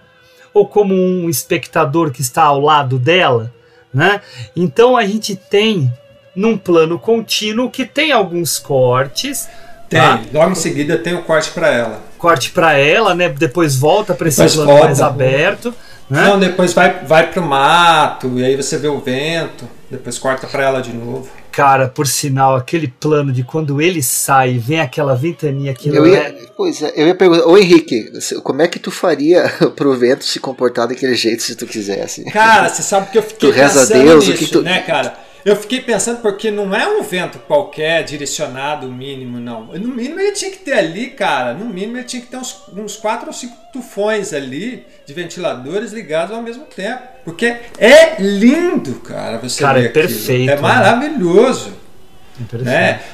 Ou 0.52 0.68
como 0.68 0.94
um 0.94 1.28
espectador 1.28 2.10
que 2.12 2.20
está 2.20 2.44
ao 2.44 2.60
lado 2.60 2.98
dela? 2.98 3.52
Né? 3.92 4.20
Então 4.54 4.96
a 4.96 5.06
gente 5.06 5.34
tem 5.34 5.90
num 6.36 6.58
plano 6.58 6.98
contínuo 6.98 7.70
que 7.70 7.86
tem 7.86 8.12
alguns 8.12 8.58
cortes. 8.58 9.48
Tem, 9.88 10.00
tá? 10.00 10.20
logo 10.32 10.52
em 10.52 10.56
seguida 10.56 10.98
tem 10.98 11.14
o 11.14 11.22
corte 11.22 11.50
para 11.52 11.72
ela. 11.72 12.00
Corte 12.18 12.50
para 12.50 12.74
ela, 12.74 13.14
né? 13.14 13.28
Depois 13.28 13.76
volta 13.76 14.14
para 14.14 14.28
esse 14.28 14.38
depois 14.38 14.54
plano 14.54 14.70
volta, 14.70 14.86
mais 14.86 15.00
aberto. 15.00 15.74
Né? 16.08 16.22
Não, 16.22 16.38
depois 16.38 16.72
vai, 16.72 17.04
vai 17.04 17.30
pro 17.30 17.42
mato, 17.42 18.30
e 18.38 18.44
aí 18.44 18.56
você 18.56 18.76
vê 18.76 18.88
o 18.88 19.00
vento, 19.00 19.68
depois 19.90 20.18
corta 20.18 20.46
para 20.46 20.64
ela 20.64 20.82
de 20.82 20.92
novo. 20.92 21.28
Cara, 21.50 21.88
por 21.88 22.06
sinal, 22.06 22.56
aquele 22.56 22.88
plano 22.88 23.32
de 23.32 23.44
quando 23.44 23.80
ele 23.80 24.02
sai, 24.02 24.58
vem 24.58 24.80
aquela 24.80 25.14
ventania 25.14 25.72
que 25.72 25.88
eu 25.88 26.06
ia, 26.06 26.18
é... 26.18 26.32
Pois 26.56 26.82
é, 26.82 26.92
eu 26.96 27.06
ia 27.06 27.14
perguntar, 27.14 27.46
ô 27.46 27.56
Henrique, 27.56 28.10
como 28.42 28.60
é 28.60 28.68
que 28.68 28.78
tu 28.78 28.90
faria 28.90 29.48
pro 29.76 29.94
vento 29.94 30.24
se 30.24 30.40
comportar 30.40 30.88
daquele 30.88 31.14
jeito 31.14 31.42
se 31.42 31.54
tu 31.54 31.64
quisesse? 31.64 32.24
Cara, 32.24 32.68
você 32.68 32.82
sabe 32.82 33.10
que 33.10 33.18
eu 33.18 33.22
fiquei 33.22 33.50
tu 33.50 33.54
reza 33.54 33.82
a 33.82 33.84
Deus, 33.84 34.26
nisso, 34.26 34.36
o 34.36 34.46
que 34.46 34.52
tu... 34.52 34.62
né, 34.62 34.80
cara? 34.80 35.23
Eu 35.44 35.56
fiquei 35.56 35.80
pensando 35.80 36.22
porque 36.22 36.50
não 36.50 36.74
é 36.74 36.88
um 36.88 37.02
vento 37.02 37.38
qualquer 37.40 38.02
direcionado 38.02 38.90
mínimo, 38.90 39.38
não. 39.38 39.66
No 39.66 39.88
mínimo 39.88 40.18
ele 40.18 40.32
tinha 40.32 40.50
que 40.50 40.58
ter 40.58 40.72
ali, 40.72 41.10
cara. 41.10 41.52
No 41.52 41.66
mínimo 41.66 41.98
ele 41.98 42.04
tinha 42.04 42.22
que 42.22 42.28
ter 42.28 42.38
uns, 42.38 42.62
uns 42.74 42.96
quatro 42.96 43.26
ou 43.26 43.32
cinco 43.32 43.54
tufões 43.70 44.32
ali 44.32 44.86
de 45.04 45.12
ventiladores 45.12 45.92
ligados 45.92 46.34
ao 46.34 46.42
mesmo 46.42 46.64
tempo. 46.64 47.02
Porque 47.24 47.56
é 47.78 48.16
lindo, 48.18 48.94
cara. 49.00 49.38
Você 49.38 49.62
cara, 49.62 49.80
é 49.80 49.88
perfeito. 49.88 50.50
É 50.50 50.56
maravilhoso. 50.56 51.70
Né? 51.70 51.76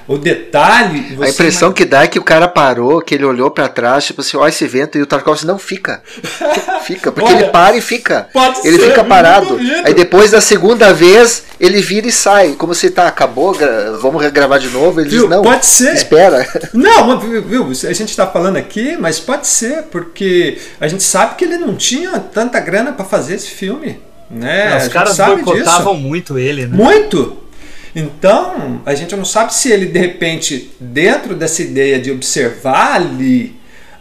O 0.09 0.17
detalhe. 0.17 1.19
a 1.21 1.29
impressão 1.29 1.73
que 1.73 1.85
dá 1.85 2.05
é 2.05 2.07
que 2.07 2.19
o 2.19 2.25
cara 2.25 2.49
parou, 2.49 3.03
que 3.03 3.15
ele 3.15 3.25
olhou 3.25 3.51
para 3.51 3.69
trás, 3.69 4.05
tipo 4.05 4.23
assim, 4.23 4.37
ó, 4.37 4.49
esse 4.49 4.67
vento, 4.67 4.97
e 4.97 5.03
o 5.03 5.07
Tarkovsky 5.07 5.47
não 5.47 5.59
fica. 5.59 6.03
Fica, 6.85 7.13
porque 7.13 7.31
Olha, 7.31 7.43
ele 7.43 7.51
para 7.51 7.77
e 7.77 7.81
fica. 7.81 8.29
ele 8.65 8.79
ser, 8.79 8.89
fica 8.89 9.05
parado. 9.05 9.59
Aí 9.85 9.93
depois 9.93 10.31
da 10.31 10.41
segunda 10.41 10.93
vez, 10.95 11.45
ele 11.61 11.81
vira 11.83 12.09
e 12.09 12.13
sai. 12.13 12.55
Como 12.55 12.75
se 12.75 12.91
tá, 12.91 13.07
acabou, 13.07 13.55
vamos 14.01 14.27
gravar 14.31 14.59
de 14.59 14.69
novo. 14.71 15.01
Ele 15.01 15.11
viu, 15.11 15.21
diz, 15.23 15.31
não, 15.31 15.43
pode 15.43 15.67
ser. 15.67 15.93
espera. 15.93 16.49
Não, 16.73 17.21
viu, 17.21 17.71
a 17.71 17.93
gente 17.93 18.17
tá 18.17 18.27
falando 18.27 18.57
aqui, 18.57 18.97
mas 18.97 19.21
pode 19.21 19.47
ser, 19.47 19.83
porque 19.85 20.59
a 20.81 20.89
gente 20.89 21.03
sabe 21.03 21.35
que 21.35 21.45
ele 21.45 21.59
não 21.59 21.77
tinha 21.77 22.19
tanta 22.19 22.59
grana 22.59 22.93
para 22.93 23.05
fazer 23.05 23.35
esse 23.35 23.49
filme. 23.49 24.01
Né? 24.31 24.71
Não, 24.71 24.79
os 24.79 24.89
caras 24.89 25.17
boicotavam 25.17 25.95
muito 25.95 26.39
ele, 26.39 26.67
né? 26.67 26.77
Muito! 26.77 27.50
Então, 27.95 28.81
a 28.87 28.95
gente 28.95 29.15
não 29.17 29.25
sabe 29.25 29.55
se 29.55 29.71
ele, 29.71 29.87
de 29.87 29.99
repente, 29.99 30.71
dentro 30.79 31.35
dessa 31.35 31.63
ideia 31.63 31.99
de 31.99 32.11
observar 32.11 32.95
ali 32.95 33.57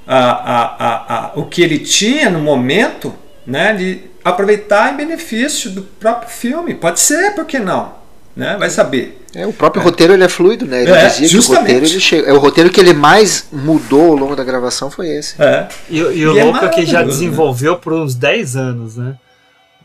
a, 0.05 0.17
a, 0.17 0.63
a, 0.63 1.15
a, 1.15 1.31
o 1.35 1.45
que 1.45 1.61
ele 1.61 1.79
tinha 1.79 2.29
no 2.29 2.39
momento, 2.39 3.13
né, 3.45 3.73
de 3.73 4.01
aproveitar 4.23 4.93
em 4.93 4.97
benefício 4.97 5.71
do 5.71 5.81
próprio 5.81 6.29
filme. 6.29 6.73
Pode 6.75 6.99
ser, 6.99 7.33
por 7.33 7.45
que 7.45 7.59
não? 7.59 7.97
Né? 8.35 8.55
Vai 8.57 8.69
saber. 8.69 9.19
É, 9.35 9.45
o 9.45 9.53
próprio 9.53 9.81
é. 9.81 9.83
roteiro 9.83 10.13
ele 10.13 10.23
é 10.23 10.29
fluido, 10.29 10.65
né? 10.65 10.83
Ele 10.83 10.91
é, 10.91 11.07
dizia 11.07 11.27
justamente. 11.27 11.65
que 11.65 11.71
o 11.71 11.75
roteiro 11.75 11.85
ele 11.85 11.99
chega. 11.99 12.29
É, 12.29 12.33
o 12.33 12.39
roteiro 12.39 12.69
que 12.69 12.79
ele 12.79 12.93
mais 12.93 13.47
mudou 13.51 14.11
ao 14.11 14.15
longo 14.15 14.35
da 14.35 14.43
gravação 14.43 14.89
foi 14.89 15.09
esse. 15.09 15.39
É. 15.41 15.67
E, 15.89 15.97
e 15.97 16.03
o 16.03 16.37
e 16.37 16.43
louco 16.43 16.63
é 16.63 16.69
que 16.69 16.85
já 16.85 17.03
desenvolveu 17.03 17.77
por 17.77 17.93
uns 17.93 18.15
10 18.15 18.55
anos, 18.55 18.95
né? 18.95 19.15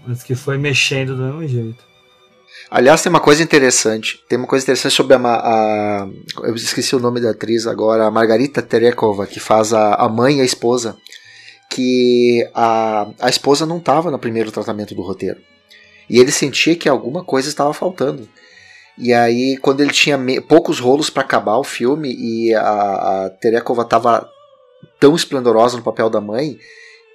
Mas 0.07 0.23
que 0.23 0.35
foi 0.35 0.57
mexendo 0.57 1.17
do 1.17 1.23
mesmo 1.23 1.49
jeito. 1.49 1.94
Aliás, 2.71 3.03
tem 3.03 3.11
uma 3.11 3.21
coisa 3.21 3.43
interessante. 3.43 4.23
Tem 4.29 4.39
uma 4.39 4.47
coisa 4.49 4.65
interessante 4.65 4.95
sobre 4.95 5.15
a, 5.15 5.19
a, 5.19 6.09
eu 6.43 6.55
esqueci 6.55 6.97
o 6.97 7.01
nome 7.01 7.21
da 7.21 7.31
atriz 7.31 7.67
agora, 7.67 8.07
a 8.07 8.11
Margarita 8.11 8.63
Terekova, 8.63 9.27
que 9.27 9.39
faz 9.39 9.73
a, 9.73 9.95
a 9.95 10.09
mãe 10.09 10.39
e 10.39 10.41
a 10.41 10.45
esposa. 10.45 10.97
Que 11.71 12.49
a, 12.55 13.09
a 13.21 13.29
esposa 13.29 13.67
não 13.67 13.79
estava 13.79 14.11
no 14.11 14.19
primeiro 14.19 14.51
tratamento 14.51 14.95
do 14.95 15.03
roteiro. 15.03 15.41
E 16.09 16.19
ele 16.19 16.31
sentia 16.31 16.77
que 16.77 16.89
alguma 16.89 17.25
coisa 17.25 17.49
estava 17.49 17.73
faltando. 17.73 18.29
E 18.97 19.13
aí, 19.13 19.57
quando 19.57 19.81
ele 19.81 19.93
tinha 19.93 20.19
poucos 20.43 20.79
rolos 20.79 21.11
para 21.11 21.23
acabar 21.23 21.59
o 21.59 21.65
filme 21.65 22.15
e 22.15 22.55
a, 22.55 23.25
a 23.25 23.31
Terekova 23.41 23.83
estava 23.83 24.29
tão 25.01 25.17
esplendorosa 25.17 25.77
no 25.77 25.83
papel 25.83 26.09
da 26.09 26.21
mãe, 26.21 26.59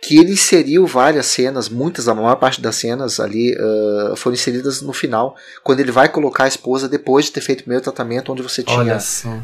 que 0.01 0.17
ele 0.17 0.31
inseriu 0.31 0.87
várias 0.87 1.25
cenas, 1.25 1.67
muitas, 1.67 2.07
a 2.07 2.15
maior 2.15 2.35
parte 2.35 2.61
das 2.61 2.75
cenas 2.75 3.19
ali 3.19 3.53
uh, 3.55 4.15
foram 4.15 4.33
inseridas 4.33 4.81
no 4.81 4.93
final, 4.93 5.35
quando 5.61 5.81
ele 5.81 5.91
vai 5.91 6.07
colocar 6.07 6.45
a 6.45 6.47
esposa 6.47 6.87
depois 6.87 7.25
de 7.25 7.33
ter 7.33 7.41
feito 7.41 7.59
o 7.59 7.63
primeiro 7.63 7.83
tratamento, 7.83 8.31
onde 8.31 8.41
você 8.41 8.63
tinha 8.63 8.95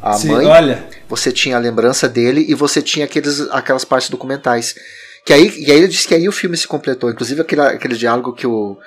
a 0.02 0.14
Sim, 0.14 0.30
mãe, 0.30 0.46
olha. 0.46 0.88
você 1.10 1.32
tinha 1.32 1.58
a 1.58 1.60
lembrança 1.60 2.08
dele 2.08 2.46
e 2.48 2.56
você 2.56 2.82
tinha 2.82 3.06
aqueles, 3.06 3.42
aquelas 3.52 3.84
partes 3.84 4.10
documentais. 4.10 4.76
Que 5.26 5.34
aí, 5.34 5.52
e 5.58 5.72
aí 5.72 5.78
ele 5.78 5.88
disse 5.88 6.08
que 6.08 6.14
aí 6.14 6.30
o 6.30 6.32
filme 6.32 6.56
se 6.56 6.68
completou, 6.68 7.10
inclusive 7.10 7.42
aquele, 7.42 7.62
aquele 7.62 7.96
diálogo 7.96 8.32
que 8.32 8.48
o, 8.48 8.78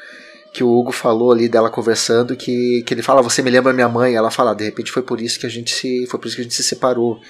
que 0.53 0.65
o 0.65 0.71
Hugo 0.71 0.93
falou 0.93 1.33
ali 1.33 1.49
dela 1.49 1.69
conversando, 1.69 2.35
que, 2.35 2.83
que 2.87 2.95
ele 2.95 3.03
fala, 3.03 3.21
você 3.21 3.43
me 3.43 3.51
lembra 3.51 3.73
minha 3.73 3.89
mãe, 3.89 4.15
ela 4.15 4.31
fala, 4.31 4.55
de 4.55 4.65
repente 4.65 4.91
foi 4.91 5.03
por 5.03 5.21
isso 5.21 5.39
que 5.39 5.47
a 5.47 5.51
gente 5.51 5.75
se, 5.75 6.07
foi 6.07 6.19
por 6.19 6.29
isso 6.29 6.37
que 6.37 6.43
a 6.43 6.45
gente 6.45 6.55
se 6.55 6.63
separou. 6.63 7.21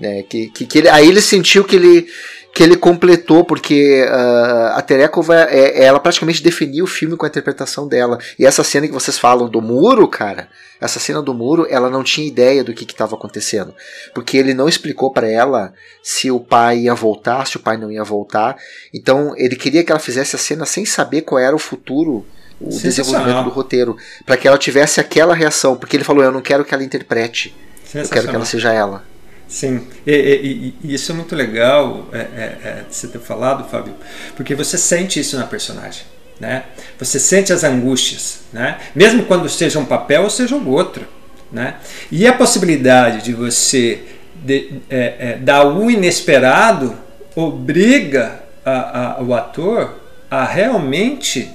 Né, 0.00 0.22
que, 0.22 0.48
que, 0.48 0.64
que 0.64 0.78
ele, 0.78 0.88
aí 0.88 1.06
ele 1.06 1.20
sentiu 1.20 1.62
que 1.62 1.76
ele 1.76 2.08
que 2.52 2.64
ele 2.64 2.76
completou, 2.76 3.44
porque 3.44 4.04
uh, 4.04 4.76
a 4.76 4.82
Terekova, 4.82 5.36
é, 5.42 5.84
ela 5.84 6.00
praticamente 6.00 6.42
definiu 6.42 6.84
o 6.84 6.88
filme 6.88 7.16
com 7.16 7.24
a 7.24 7.28
interpretação 7.28 7.86
dela. 7.86 8.18
E 8.36 8.44
essa 8.44 8.64
cena 8.64 8.88
que 8.88 8.92
vocês 8.92 9.16
falam 9.16 9.48
do 9.48 9.62
muro, 9.62 10.08
cara, 10.08 10.48
essa 10.80 10.98
cena 10.98 11.22
do 11.22 11.32
muro, 11.32 11.66
ela 11.70 11.88
não 11.88 12.02
tinha 12.02 12.26
ideia 12.26 12.64
do 12.64 12.74
que 12.74 12.82
estava 12.84 13.14
acontecendo. 13.14 13.72
Porque 14.12 14.36
ele 14.36 14.52
não 14.52 14.68
explicou 14.68 15.12
para 15.12 15.28
ela 15.28 15.72
se 16.02 16.30
o 16.30 16.40
pai 16.40 16.80
ia 16.80 16.94
voltar, 16.94 17.46
se 17.46 17.56
o 17.56 17.60
pai 17.60 17.76
não 17.76 17.90
ia 17.90 18.02
voltar. 18.02 18.56
Então 18.92 19.32
ele 19.36 19.54
queria 19.54 19.84
que 19.84 19.92
ela 19.92 20.00
fizesse 20.00 20.34
a 20.34 20.38
cena 20.38 20.66
sem 20.66 20.84
saber 20.84 21.22
qual 21.22 21.38
era 21.38 21.54
o 21.54 21.58
futuro 21.58 22.26
o 22.60 22.68
desenvolvimento 22.68 23.44
do 23.44 23.50
roteiro, 23.50 23.96
para 24.26 24.36
que 24.36 24.46
ela 24.46 24.58
tivesse 24.58 25.00
aquela 25.00 25.34
reação, 25.34 25.76
porque 25.76 25.96
ele 25.96 26.04
falou: 26.04 26.22
Eu 26.22 26.30
não 26.30 26.42
quero 26.42 26.62
que 26.62 26.74
ela 26.74 26.84
interprete, 26.84 27.56
eu 27.94 28.06
quero 28.06 28.28
que 28.28 28.34
ela 28.34 28.44
seja 28.44 28.70
ela. 28.70 29.02
Sim, 29.50 29.88
e, 30.06 30.12
e, 30.12 30.74
e, 30.84 30.94
isso 30.94 31.10
é 31.10 31.14
muito 31.14 31.34
legal 31.34 32.06
é, 32.12 32.18
é, 32.18 32.58
é, 32.62 32.84
você 32.88 33.08
ter 33.08 33.18
falado, 33.18 33.68
Fábio, 33.68 33.94
porque 34.36 34.54
você 34.54 34.78
sente 34.78 35.18
isso 35.18 35.36
na 35.36 35.44
personagem. 35.44 36.04
Né? 36.38 36.62
Você 37.00 37.18
sente 37.18 37.52
as 37.52 37.64
angústias, 37.64 38.42
né? 38.52 38.78
mesmo 38.94 39.24
quando 39.24 39.48
seja 39.48 39.80
um 39.80 39.84
papel 39.84 40.22
ou 40.22 40.30
seja 40.30 40.54
o 40.54 40.70
outro. 40.70 41.04
Né? 41.50 41.74
E 42.12 42.28
a 42.28 42.32
possibilidade 42.32 43.24
de 43.24 43.34
você 43.34 44.04
de, 44.36 44.80
é, 44.88 45.14
é, 45.18 45.38
dar 45.38 45.66
o 45.66 45.90
inesperado 45.90 46.96
obriga 47.34 48.44
a, 48.64 49.18
a, 49.18 49.22
o 49.22 49.34
ator 49.34 50.00
a 50.30 50.44
realmente 50.44 51.50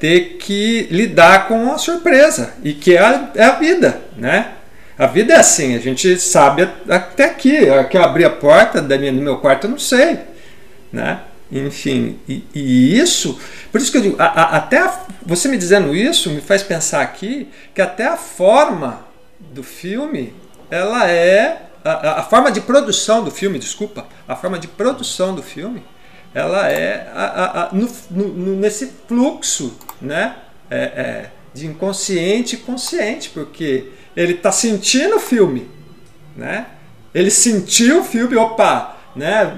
ter 0.00 0.38
que 0.38 0.88
lidar 0.90 1.46
com 1.46 1.70
a 1.70 1.78
surpresa 1.78 2.54
e 2.62 2.72
que 2.72 2.96
é 2.96 3.00
a, 3.00 3.30
é 3.34 3.44
a 3.44 3.52
vida, 3.52 4.00
né? 4.16 4.52
A 4.96 5.06
vida 5.06 5.34
é 5.34 5.38
assim, 5.38 5.74
a 5.74 5.80
gente 5.80 6.18
sabe 6.18 6.68
até 6.88 7.24
aqui. 7.24 7.58
Que 7.90 7.96
eu 7.96 8.04
abri 8.04 8.24
a 8.24 8.30
porta 8.30 8.80
da 8.80 8.96
minha, 8.96 9.12
do 9.12 9.20
meu 9.20 9.38
quarto, 9.38 9.66
eu 9.66 9.70
não 9.70 9.78
sei, 9.78 10.18
né? 10.92 11.20
Enfim, 11.52 12.18
e, 12.28 12.42
e 12.54 12.98
isso, 12.98 13.38
por 13.70 13.80
isso 13.80 13.92
que 13.92 13.98
eu 13.98 14.02
digo, 14.02 14.16
a, 14.18 14.24
a, 14.24 14.56
até 14.56 14.78
a, 14.78 15.04
você 15.24 15.46
me 15.46 15.56
dizendo 15.56 15.94
isso 15.94 16.30
me 16.30 16.40
faz 16.40 16.62
pensar 16.62 17.02
aqui 17.02 17.48
que 17.74 17.82
até 17.82 18.06
a 18.06 18.16
forma 18.16 19.06
do 19.38 19.62
filme, 19.62 20.34
ela 20.70 21.08
é 21.08 21.66
a, 21.84 22.20
a, 22.20 22.22
forma 22.22 22.50
de 22.50 22.60
produção 22.60 23.22
do 23.22 23.30
filme, 23.30 23.58
desculpa, 23.58 24.06
a 24.26 24.34
forma 24.34 24.58
de 24.58 24.66
produção 24.66 25.34
do 25.34 25.42
filme, 25.42 25.84
ela 26.34 26.68
é 26.72 27.08
a, 27.14 27.66
a, 27.66 27.68
no, 27.72 27.88
no, 28.10 28.56
nesse 28.56 28.90
fluxo 29.06 29.78
né, 30.00 30.36
é, 30.70 30.78
é, 30.78 31.30
de 31.52 31.66
inconsciente 31.66 32.56
e 32.56 32.58
consciente, 32.58 33.30
porque 33.30 33.92
ele 34.16 34.34
está 34.34 34.52
sentindo 34.52 35.16
o 35.16 35.20
filme, 35.20 35.68
né? 36.36 36.66
ele 37.14 37.30
sentiu 37.30 38.00
o 38.00 38.04
filme, 38.04 38.36
opa, 38.36 38.96
né? 39.14 39.56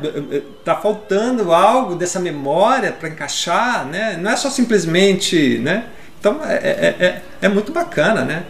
Tá 0.63 0.77
faltando 0.77 1.53
algo 1.55 1.95
dessa 1.95 2.21
memória 2.21 2.93
para 2.93 3.09
encaixar, 3.09 3.87
né? 3.87 4.19
Não 4.19 4.31
é 4.31 4.37
só 4.37 4.51
simplesmente, 4.51 5.59
né? 5.59 5.87
Então 6.21 6.45
é, 6.45 6.57
é, 6.57 6.97
é, 7.07 7.23
é 7.41 7.49
muito 7.49 7.73
bacana, 7.73 8.23
né? 8.23 8.45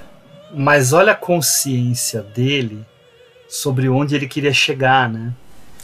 Mas 0.53 0.93
olha 0.93 1.13
a 1.13 1.17
consciência 1.17 2.21
dele 2.21 2.85
sobre 3.49 3.89
onde 3.89 4.17
ele 4.17 4.27
queria 4.27 4.53
chegar, 4.53 5.09
né? 5.09 5.33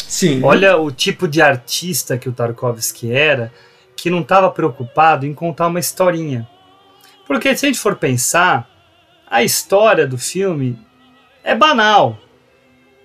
Sim. 0.08 0.42
Olha 0.42 0.76
o 0.76 0.90
tipo 0.90 1.28
de 1.28 1.40
artista 1.40 2.18
que 2.18 2.28
o 2.28 2.32
Tarkovsky 2.32 3.12
era, 3.12 3.52
que 3.96 4.10
não 4.10 4.20
estava 4.20 4.50
preocupado 4.50 5.24
em 5.24 5.32
contar 5.32 5.68
uma 5.68 5.78
historinha. 5.78 6.48
Porque 7.24 7.56
se 7.56 7.64
a 7.64 7.68
gente 7.68 7.78
for 7.78 7.94
pensar, 7.94 8.68
a 9.32 9.42
história 9.42 10.06
do 10.06 10.18
filme 10.18 10.78
é 11.42 11.54
banal, 11.54 12.18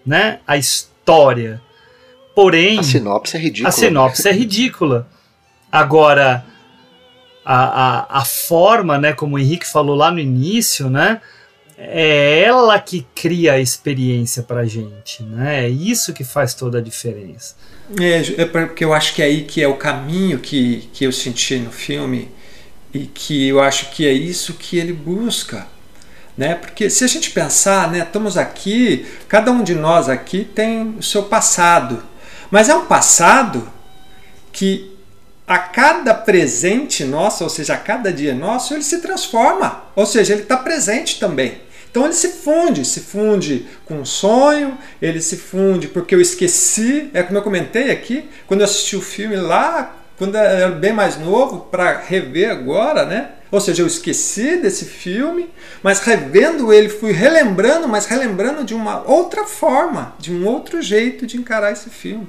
né? 0.06 0.42
A 0.46 0.58
história. 0.58 1.62
Porém, 2.36 2.80
a 2.80 2.84
sinopse 2.84 3.38
é 3.38 3.40
ridícula. 3.40 3.70
A 3.70 3.72
sinopse 3.72 4.28
é 4.28 4.32
ridícula. 4.34 5.08
Agora, 5.72 6.46
a, 7.46 7.56
a, 7.56 8.20
a 8.20 8.26
forma, 8.26 8.98
né, 8.98 9.14
como 9.14 9.38
o 9.38 9.40
Henrique 9.40 9.66
falou 9.66 9.96
lá 9.96 10.12
no 10.12 10.20
início, 10.20 10.90
né? 10.90 11.22
é 11.78 12.42
ela 12.42 12.80
que 12.80 13.06
cria 13.14 13.54
a 13.54 13.60
experiência 13.60 14.42
pra 14.42 14.66
gente, 14.66 15.22
né? 15.22 15.66
É 15.66 15.70
isso 15.70 16.12
que 16.12 16.24
faz 16.24 16.56
toda 16.56 16.80
a 16.80 16.82
diferença. 16.82 17.56
É, 18.00 18.42
é 18.42 18.46
porque 18.46 18.84
eu 18.84 18.94
acho 18.94 19.14
que 19.14 19.22
é 19.22 19.26
aí 19.26 19.44
que 19.44 19.62
é 19.62 19.68
o 19.68 19.76
caminho 19.76 20.40
que, 20.40 20.90
que 20.92 21.06
eu 21.06 21.12
senti 21.12 21.58
no 21.58 21.72
filme 21.72 22.30
e 22.92 23.06
que 23.06 23.48
eu 23.48 23.62
acho 23.62 23.92
que 23.92 24.08
é 24.08 24.12
isso 24.12 24.56
que 24.56 24.80
ele 24.80 24.92
busca, 24.92 25.68
né? 26.38 26.56
Porque 26.56 26.90
se 26.90 27.04
a 27.04 27.08
gente 27.08 27.32
pensar, 27.32 27.90
né, 27.90 28.00
estamos 28.00 28.38
aqui, 28.38 29.08
cada 29.28 29.52
um 29.52 29.64
de 29.64 29.74
nós 29.74 30.08
aqui 30.08 30.44
tem 30.44 30.96
o 31.00 31.04
seu 31.04 31.24
passado, 31.24 32.04
mas 32.52 32.70
é 32.70 32.76
um 32.76 32.86
passado 32.86 33.68
que 34.52 34.96
a 35.48 35.58
cada 35.58 36.14
presente 36.14 37.04
nosso, 37.06 37.44
ou 37.44 37.50
seja, 37.50 37.74
a 37.74 37.78
cada 37.78 38.12
dia 38.12 38.36
nosso, 38.36 38.74
ele 38.74 38.84
se 38.84 39.00
transforma, 39.00 39.84
ou 39.96 40.06
seja, 40.06 40.34
ele 40.34 40.44
está 40.44 40.58
presente 40.58 41.20
também. 41.20 41.62
Então 41.90 42.04
ele 42.06 42.14
se 42.14 42.30
funde, 42.30 42.86
se 42.86 43.00
funde 43.00 43.66
com 43.86 44.02
o 44.02 44.06
sonho, 44.06 44.78
ele 45.02 45.22
se 45.22 45.38
funde 45.38 45.88
porque 45.88 46.14
eu 46.14 46.22
esqueci, 46.22 47.10
é 47.14 47.24
como 47.24 47.40
eu 47.40 47.44
comentei 47.44 47.90
aqui, 47.90 48.30
quando 48.46 48.60
eu 48.60 48.66
assisti 48.66 48.96
o 48.96 49.02
filme 49.02 49.36
lá, 49.38 49.96
quando 50.18 50.36
eu 50.36 50.42
era 50.42 50.70
bem 50.70 50.94
mais 50.94 51.18
novo, 51.18 51.62
para 51.72 51.98
rever 51.98 52.52
agora, 52.52 53.06
né? 53.06 53.30
Ou 53.50 53.62
seja, 53.62 53.82
eu 53.82 53.88
esqueci 53.88 54.58
desse 54.58 54.86
filme, 54.86 55.50
mas 55.82 56.00
revendo 56.00 56.74
ele, 56.74 56.90
fui 56.90 57.12
relembrando, 57.12 57.88
mas 57.88 58.06
relembrando 58.06 58.64
de 58.64 58.74
uma 58.74 59.10
outra 59.10 59.46
forma, 59.46 60.16
de 60.20 60.34
um 60.34 60.46
outro 60.46 60.82
jeito 60.82 61.26
de 61.26 61.38
encarar 61.38 61.72
esse 61.72 61.90
filme. 61.90 62.28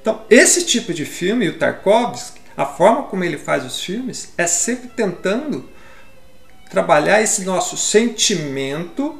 Então, 0.00 0.22
esse 0.28 0.64
tipo 0.64 0.92
de 0.92 1.04
filme, 1.04 1.48
o 1.48 1.58
Tarkovsky, 1.58 2.40
a 2.56 2.66
forma 2.66 3.04
como 3.04 3.22
ele 3.22 3.38
faz 3.38 3.64
os 3.64 3.80
filmes, 3.80 4.32
é 4.36 4.46
sempre 4.46 4.88
tentando 4.88 5.68
trabalhar 6.68 7.22
esse 7.22 7.42
nosso 7.42 7.76
sentimento, 7.76 9.18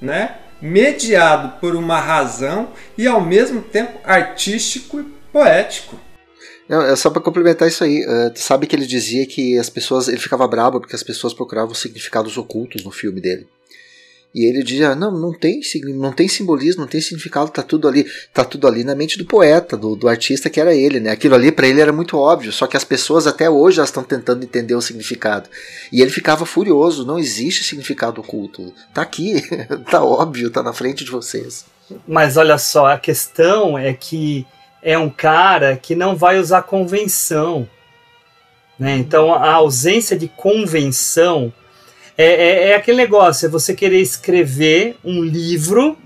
né, 0.00 0.36
mediado 0.60 1.58
por 1.60 1.74
uma 1.76 2.00
razão 2.00 2.70
e 2.96 3.06
ao 3.06 3.20
mesmo 3.20 3.62
tempo 3.62 3.98
artístico 4.04 5.00
e 5.00 5.04
poético. 5.32 5.98
Não, 6.68 6.82
é 6.82 6.94
só 6.94 7.08
para 7.10 7.22
complementar 7.22 7.66
isso 7.66 7.82
aí. 7.82 8.04
Uh, 8.04 8.32
sabe 8.34 8.66
que 8.66 8.76
ele 8.76 8.86
dizia 8.86 9.26
que 9.26 9.58
as 9.58 9.70
pessoas. 9.70 10.08
Ele 10.08 10.18
ficava 10.18 10.46
bravo 10.46 10.80
porque 10.80 10.94
as 10.94 11.02
pessoas 11.02 11.32
procuravam 11.32 11.74
significados 11.74 12.36
ocultos 12.36 12.84
no 12.84 12.90
filme 12.90 13.20
dele. 13.20 13.46
E 14.34 14.44
ele 14.44 14.62
dizia: 14.62 14.94
não, 14.94 15.10
não 15.10 15.32
tem, 15.32 15.60
não 15.94 16.12
tem 16.12 16.28
simbolismo, 16.28 16.82
não 16.82 16.88
tem 16.88 17.00
significado, 17.00 17.50
tá 17.50 17.62
tudo 17.62 17.88
ali, 17.88 18.06
tá 18.32 18.44
tudo 18.44 18.66
ali 18.66 18.84
na 18.84 18.94
mente 18.94 19.16
do 19.16 19.24
poeta, 19.24 19.76
do, 19.76 19.96
do 19.96 20.06
artista 20.06 20.50
que 20.50 20.60
era 20.60 20.74
ele, 20.74 21.00
né? 21.00 21.10
Aquilo 21.10 21.34
ali 21.34 21.50
para 21.50 21.66
ele 21.66 21.80
era 21.80 21.92
muito 21.92 22.18
óbvio, 22.18 22.52
só 22.52 22.66
que 22.66 22.76
as 22.76 22.84
pessoas 22.84 23.26
até 23.26 23.48
hoje 23.48 23.80
estão 23.80 24.02
tentando 24.02 24.44
entender 24.44 24.74
o 24.74 24.82
significado. 24.82 25.48
E 25.90 26.02
ele 26.02 26.10
ficava 26.10 26.44
furioso, 26.44 27.06
não 27.06 27.18
existe 27.18 27.64
significado 27.64 28.20
oculto. 28.20 28.72
Tá 28.92 29.00
aqui, 29.00 29.42
tá 29.90 30.04
óbvio, 30.04 30.50
tá 30.50 30.62
na 30.62 30.74
frente 30.74 31.04
de 31.04 31.10
vocês. 31.10 31.64
Mas 32.06 32.36
olha 32.36 32.58
só, 32.58 32.86
a 32.86 32.98
questão 32.98 33.78
é 33.78 33.94
que 33.94 34.46
é 34.82 34.98
um 34.98 35.10
cara 35.10 35.76
que 35.76 35.94
não 35.94 36.16
vai 36.16 36.38
usar 36.38 36.62
convenção. 36.62 37.68
Né? 38.78 38.96
Então 38.96 39.34
a 39.34 39.52
ausência 39.52 40.16
de 40.16 40.28
convenção 40.28 41.52
é, 42.16 42.24
é, 42.24 42.68
é 42.70 42.74
aquele 42.76 42.96
negócio, 42.96 43.46
é 43.46 43.48
você 43.48 43.74
querer 43.74 44.00
escrever 44.00 44.96
um 45.04 45.22
livro 45.22 45.96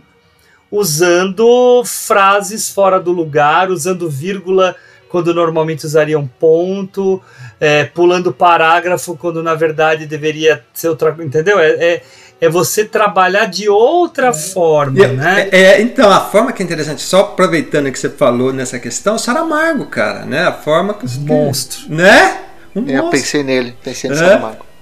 usando 0.70 1.82
frases 1.84 2.70
fora 2.70 2.98
do 2.98 3.12
lugar, 3.12 3.70
usando 3.70 4.08
vírgula 4.08 4.74
quando 5.08 5.34
normalmente 5.34 5.84
usariam 5.84 6.26
ponto, 6.26 7.22
é, 7.60 7.84
pulando 7.84 8.32
parágrafo 8.32 9.14
quando 9.14 9.42
na 9.42 9.54
verdade 9.54 10.06
deveria 10.06 10.64
ser 10.72 10.88
outra 10.88 11.14
entendeu? 11.20 11.58
É, 11.58 12.02
é, 12.42 12.46
é 12.46 12.48
você 12.50 12.84
trabalhar 12.84 13.46
de 13.46 13.68
outra 13.68 14.28
é. 14.28 14.32
forma, 14.32 15.06
né? 15.06 15.48
É, 15.50 15.62
é, 15.62 15.82
então, 15.82 16.10
a 16.10 16.20
forma 16.20 16.52
que 16.52 16.62
é 16.62 16.66
interessante, 16.66 17.00
só 17.00 17.20
aproveitando 17.20 17.90
que 17.90 17.98
você 17.98 18.10
falou 18.10 18.52
nessa 18.52 18.78
questão, 18.78 19.16
Saramago, 19.16 19.86
cara, 19.86 20.24
né? 20.24 20.44
A 20.44 20.52
forma 20.52 20.94
que... 20.94 21.06
Monstro. 21.20 21.80
Né? 21.88 22.42
Um 22.74 22.80
monstro. 22.80 22.96
Eu 22.96 23.10
pensei 23.10 23.42
nele, 23.42 23.76
pensei 23.82 24.10
no 24.10 24.16
Saramago 24.16 24.72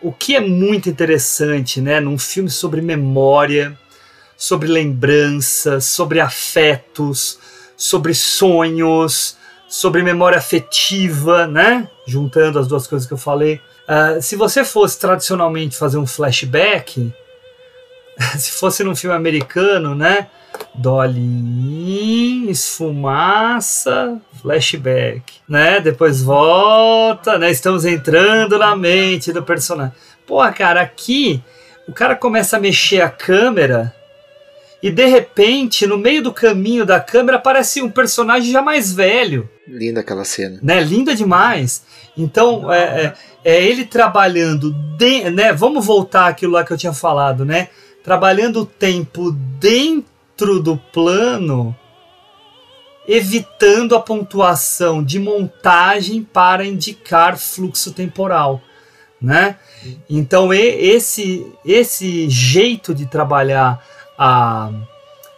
o 0.00 0.12
que 0.12 0.36
é 0.36 0.40
muito 0.40 0.88
interessante, 0.88 1.80
né, 1.80 2.00
num 2.00 2.18
filme 2.18 2.50
sobre 2.50 2.80
memória, 2.80 3.76
sobre 4.36 4.68
lembranças, 4.68 5.86
sobre 5.86 6.20
afetos, 6.20 7.38
sobre 7.76 8.14
sonhos, 8.14 9.36
sobre 9.68 10.02
memória 10.02 10.38
afetiva, 10.38 11.46
né? 11.46 11.88
Juntando 12.06 12.58
as 12.58 12.68
duas 12.68 12.86
coisas 12.86 13.06
que 13.06 13.12
eu 13.12 13.18
falei. 13.18 13.60
Uh, 13.88 14.20
se 14.20 14.36
você 14.36 14.64
fosse 14.64 14.98
tradicionalmente 14.98 15.76
fazer 15.76 15.96
um 15.96 16.06
flashback, 16.06 17.10
se 18.36 18.50
fosse 18.52 18.84
num 18.84 18.94
filme 18.94 19.16
americano, 19.16 19.94
né? 19.94 20.28
Dolly, 20.74 22.50
esfumaça, 22.50 24.20
flashback, 24.42 25.22
né? 25.48 25.80
Depois 25.80 26.22
volta, 26.22 27.38
né? 27.38 27.50
Estamos 27.50 27.84
entrando 27.84 28.58
na 28.58 28.76
mente 28.76 29.32
do 29.32 29.42
personagem. 29.42 29.94
Pô, 30.26 30.40
cara, 30.52 30.82
aqui 30.82 31.42
o 31.86 31.92
cara 31.92 32.14
começa 32.14 32.58
a 32.58 32.60
mexer 32.60 33.00
a 33.00 33.08
câmera 33.08 33.94
e 34.80 34.90
de 34.90 35.06
repente, 35.06 35.86
no 35.86 35.98
meio 35.98 36.22
do 36.22 36.32
caminho 36.32 36.86
da 36.86 37.00
câmera, 37.00 37.36
aparece 37.36 37.82
um 37.82 37.90
personagem 37.90 38.52
já 38.52 38.62
mais 38.62 38.92
velho. 38.92 39.48
Linda 39.66 40.00
aquela 40.00 40.24
cena. 40.24 40.58
Né? 40.62 40.80
Linda 40.80 41.14
demais. 41.14 41.82
Então, 42.16 42.72
é, 42.72 42.78
é, 42.78 43.14
é 43.48 43.64
ele 43.64 43.86
trabalhando, 43.86 44.70
de, 44.98 45.30
né? 45.30 45.54
Vamos 45.54 45.86
voltar 45.86 46.26
àquilo 46.26 46.52
lá 46.52 46.64
que 46.64 46.70
eu 46.70 46.76
tinha 46.76 46.92
falado, 46.92 47.46
né? 47.46 47.68
Trabalhando 48.04 48.60
o 48.60 48.66
tempo 48.66 49.32
dentro 49.58 50.60
do 50.60 50.76
plano, 50.76 51.74
evitando 53.06 53.96
a 53.96 54.00
pontuação 54.00 55.02
de 55.02 55.18
montagem 55.18 56.22
para 56.22 56.62
indicar 56.66 57.38
fluxo 57.38 57.92
temporal, 57.94 58.60
né? 59.18 59.56
Então 60.10 60.52
esse 60.52 61.46
esse 61.64 62.28
jeito 62.28 62.94
de 62.94 63.06
trabalhar 63.06 63.82
a 64.18 64.70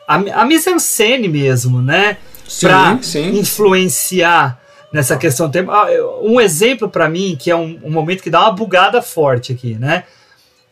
a, 0.09 0.17
a 0.17 0.45
mise-en-scène 0.45 1.29
mesmo, 1.29 1.81
né? 1.81 2.17
Para 2.61 2.99
influenciar 3.33 4.60
nessa 4.93 5.17
questão 5.17 5.47
do 5.49 5.53
tempo. 5.53 5.71
Ah, 5.71 5.87
um 6.23 6.41
exemplo 6.41 6.89
para 6.89 7.09
mim 7.09 7.37
que 7.39 7.51
é 7.51 7.57
um, 7.57 7.79
um 7.83 7.91
momento 7.91 8.23
que 8.23 8.31
dá 8.31 8.41
uma 8.41 8.53
bugada 8.53 9.01
forte 9.01 9.53
aqui, 9.53 9.75
né? 9.75 10.05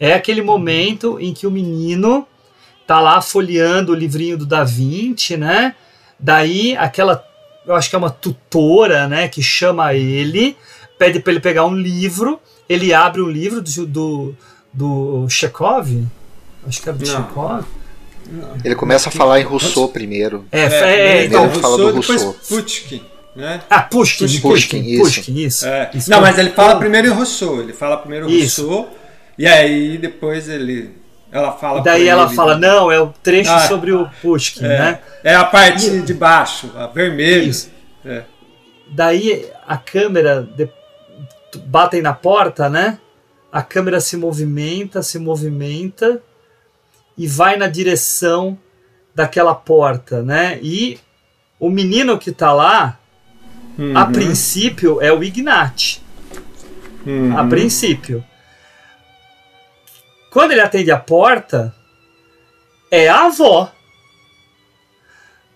É 0.00 0.14
aquele 0.14 0.42
momento 0.42 1.18
em 1.20 1.32
que 1.34 1.46
o 1.46 1.50
menino 1.50 2.26
tá 2.86 3.00
lá 3.00 3.20
folheando 3.20 3.92
o 3.92 3.94
livrinho 3.94 4.38
do 4.38 4.46
Da 4.46 4.64
Vinci, 4.64 5.36
né? 5.36 5.74
Daí 6.18 6.76
aquela, 6.76 7.24
eu 7.66 7.74
acho 7.74 7.90
que 7.90 7.94
é 7.94 7.98
uma 7.98 8.10
tutora, 8.10 9.06
né, 9.06 9.28
que 9.28 9.42
chama 9.42 9.94
ele, 9.94 10.56
pede 10.98 11.20
para 11.20 11.32
ele 11.32 11.40
pegar 11.40 11.64
um 11.64 11.76
livro, 11.76 12.40
ele 12.68 12.92
abre 12.92 13.20
o 13.20 13.30
livro 13.30 13.60
do, 13.60 13.86
do, 13.86 14.34
do 14.72 15.28
Chekhov, 15.28 16.04
acho 16.66 16.82
que 16.82 16.88
era 16.88 16.98
do 16.98 17.06
Não. 17.06 17.16
Chekhov. 17.16 17.64
Ele 18.64 18.74
começa 18.74 19.08
a 19.08 19.12
falar 19.12 19.40
em 19.40 19.44
Rousseau 19.44 19.88
primeiro. 19.88 20.44
É, 20.52 20.62
é, 20.62 21.18
é, 21.20 21.24
então, 21.24 21.44
Rousseau, 21.44 21.62
fala 21.62 21.76
do 21.76 22.00
depois 22.00 22.22
Rousseau. 22.22 22.62
Pushkin, 22.62 23.02
né? 23.38 23.60
Ah, 23.70 23.82
Pushkin, 23.82 24.24
Pushkin, 24.26 24.40
Pushkin, 24.40 24.80
isso. 24.84 25.02
Pushkin, 25.02 25.38
isso. 25.38 25.66
É. 25.66 25.90
Isso. 25.94 26.10
Não, 26.10 26.20
mas 26.20 26.36
ele 26.38 26.50
fala 26.50 26.78
primeiro 26.78 27.06
em 27.08 27.10
Rousseau. 27.10 27.60
Ele 27.60 27.72
fala 27.72 27.96
primeiro 27.96 28.28
Isso. 28.28 28.66
Rousseau. 28.66 28.98
E 29.38 29.46
aí 29.46 29.96
depois 29.98 30.48
ele. 30.48 30.96
Ela 31.30 31.52
fala. 31.52 31.82
Daí 31.82 32.08
ela 32.08 32.24
ele- 32.26 32.34
fala, 32.34 32.56
não, 32.56 32.90
é 32.90 33.00
o 33.00 33.12
trecho 33.22 33.50
Ah, 33.50 33.60
sobre 33.68 33.92
o 33.92 34.08
Pushkin, 34.22 34.64
É, 34.64 34.68
né? 34.68 35.00
é 35.22 35.34
a 35.34 35.44
parte 35.44 36.00
de 36.00 36.14
baixo, 36.14 36.72
a 36.76 36.86
vermelho. 36.86 37.48
Isso. 37.48 37.70
É. 38.04 38.24
Daí 38.90 39.46
a 39.66 39.76
câmera 39.76 40.42
de- 40.56 40.68
batem 41.66 42.00
na 42.02 42.12
porta, 42.14 42.68
né? 42.68 42.98
A 43.52 43.62
câmera 43.62 44.00
se 44.00 44.16
movimenta, 44.16 45.02
se 45.02 45.18
movimenta 45.18 46.20
e 47.16 47.26
vai 47.26 47.56
na 47.56 47.66
direção 47.66 48.58
daquela 49.14 49.54
porta, 49.54 50.22
né? 50.22 50.58
E 50.62 50.98
o 51.60 51.68
menino 51.70 52.18
que 52.18 52.30
tá 52.32 52.52
lá, 52.52 52.97
a 53.94 54.04
Uhum. 54.04 54.12
princípio, 54.12 55.00
é 55.00 55.12
o 55.12 55.22
Ignat. 55.22 56.00
Uhum. 57.06 57.38
A 57.38 57.44
princípio. 57.44 58.24
Quando 60.32 60.52
ele 60.52 60.60
atende 60.60 60.90
a 60.90 60.98
porta, 60.98 61.74
é 62.90 63.08
a 63.08 63.26
avó. 63.26 63.72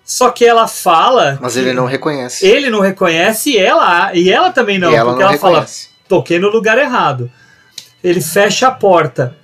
Só 0.04 0.30
que 0.30 0.44
ela 0.44 0.66
fala. 0.66 1.38
Mas 1.40 1.56
ele 1.56 1.72
não 1.72 1.86
reconhece. 1.86 2.46
Ele 2.46 2.70
não 2.70 2.80
reconhece 2.80 3.50
e 3.50 3.58
ela, 3.58 4.14
e 4.14 4.30
ela 4.30 4.50
também 4.52 4.78
não, 4.78 4.90
E 4.90 4.94
ela 4.94 5.10
porque 5.10 5.22
não 5.24 5.30
ela 5.30 5.38
fala: 5.38 5.54
reconhece. 5.60 5.88
toquei 6.08 6.38
no 6.38 6.48
lugar 6.48 6.78
errado. 6.78 7.30
Ele 8.02 8.20
fecha 8.20 8.66
a 8.68 8.70
porta. 8.72 9.36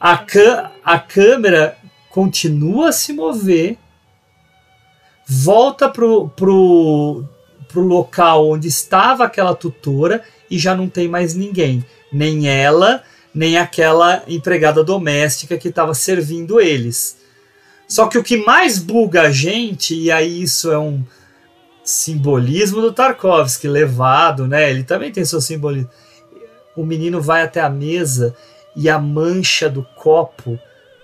A, 0.00 0.16
cã- 0.18 0.70
a 0.84 0.98
câmera 0.98 1.76
continua 2.10 2.88
a 2.88 2.92
se 2.92 3.12
mover, 3.12 3.76
volta 5.26 5.88
pro, 5.88 6.28
pro, 6.30 7.24
pro 7.68 7.82
local 7.82 8.48
onde 8.48 8.66
estava 8.66 9.24
aquela 9.24 9.54
tutora 9.54 10.22
e 10.50 10.58
já 10.58 10.74
não 10.74 10.88
tem 10.88 11.06
mais 11.06 11.34
ninguém. 11.34 11.84
Nem 12.10 12.48
ela, 12.48 13.02
nem 13.34 13.58
aquela 13.58 14.22
empregada 14.26 14.82
doméstica 14.82 15.58
que 15.58 15.68
estava 15.68 15.94
servindo 15.94 16.60
eles. 16.60 17.18
Só 17.86 18.06
que 18.06 18.18
o 18.18 18.24
que 18.24 18.36
mais 18.38 18.78
buga 18.78 19.22
a 19.22 19.30
gente, 19.30 19.94
e 19.94 20.10
aí 20.10 20.42
isso 20.42 20.70
é 20.70 20.78
um 20.78 21.02
simbolismo 21.84 22.82
do 22.82 22.92
Tarkovsky 22.92 23.66
levado, 23.66 24.46
né? 24.46 24.70
Ele 24.70 24.84
também 24.84 25.10
tem 25.10 25.24
seu 25.24 25.40
simbolismo. 25.40 25.90
O 26.76 26.84
menino 26.84 27.20
vai 27.20 27.42
até 27.42 27.60
a 27.60 27.70
mesa 27.70 28.36
e 28.76 28.88
a 28.88 28.98
mancha 28.98 29.68
do 29.68 29.82
copo 29.96 30.58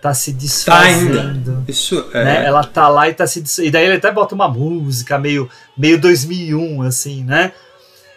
tá 0.05 0.13
se 0.13 0.33
Tá 0.33 0.39
desfazendo. 0.39 1.19
ainda. 1.19 1.65
Isso 1.67 2.11
é. 2.13 2.25
né? 2.25 2.45
Ela 2.45 2.63
tá 2.63 2.89
lá 2.89 3.09
e 3.09 3.15
tá 3.15 3.27
se 3.27 3.41
des... 3.41 3.57
e 3.57 3.71
daí 3.71 3.87
ele 3.87 3.97
até 3.97 4.13
bota 4.13 4.35
uma 4.35 4.47
música 4.47 5.19
meio 5.19 5.49
meio 5.75 5.99
2001 5.99 6.83
assim, 6.83 7.25
né? 7.25 7.53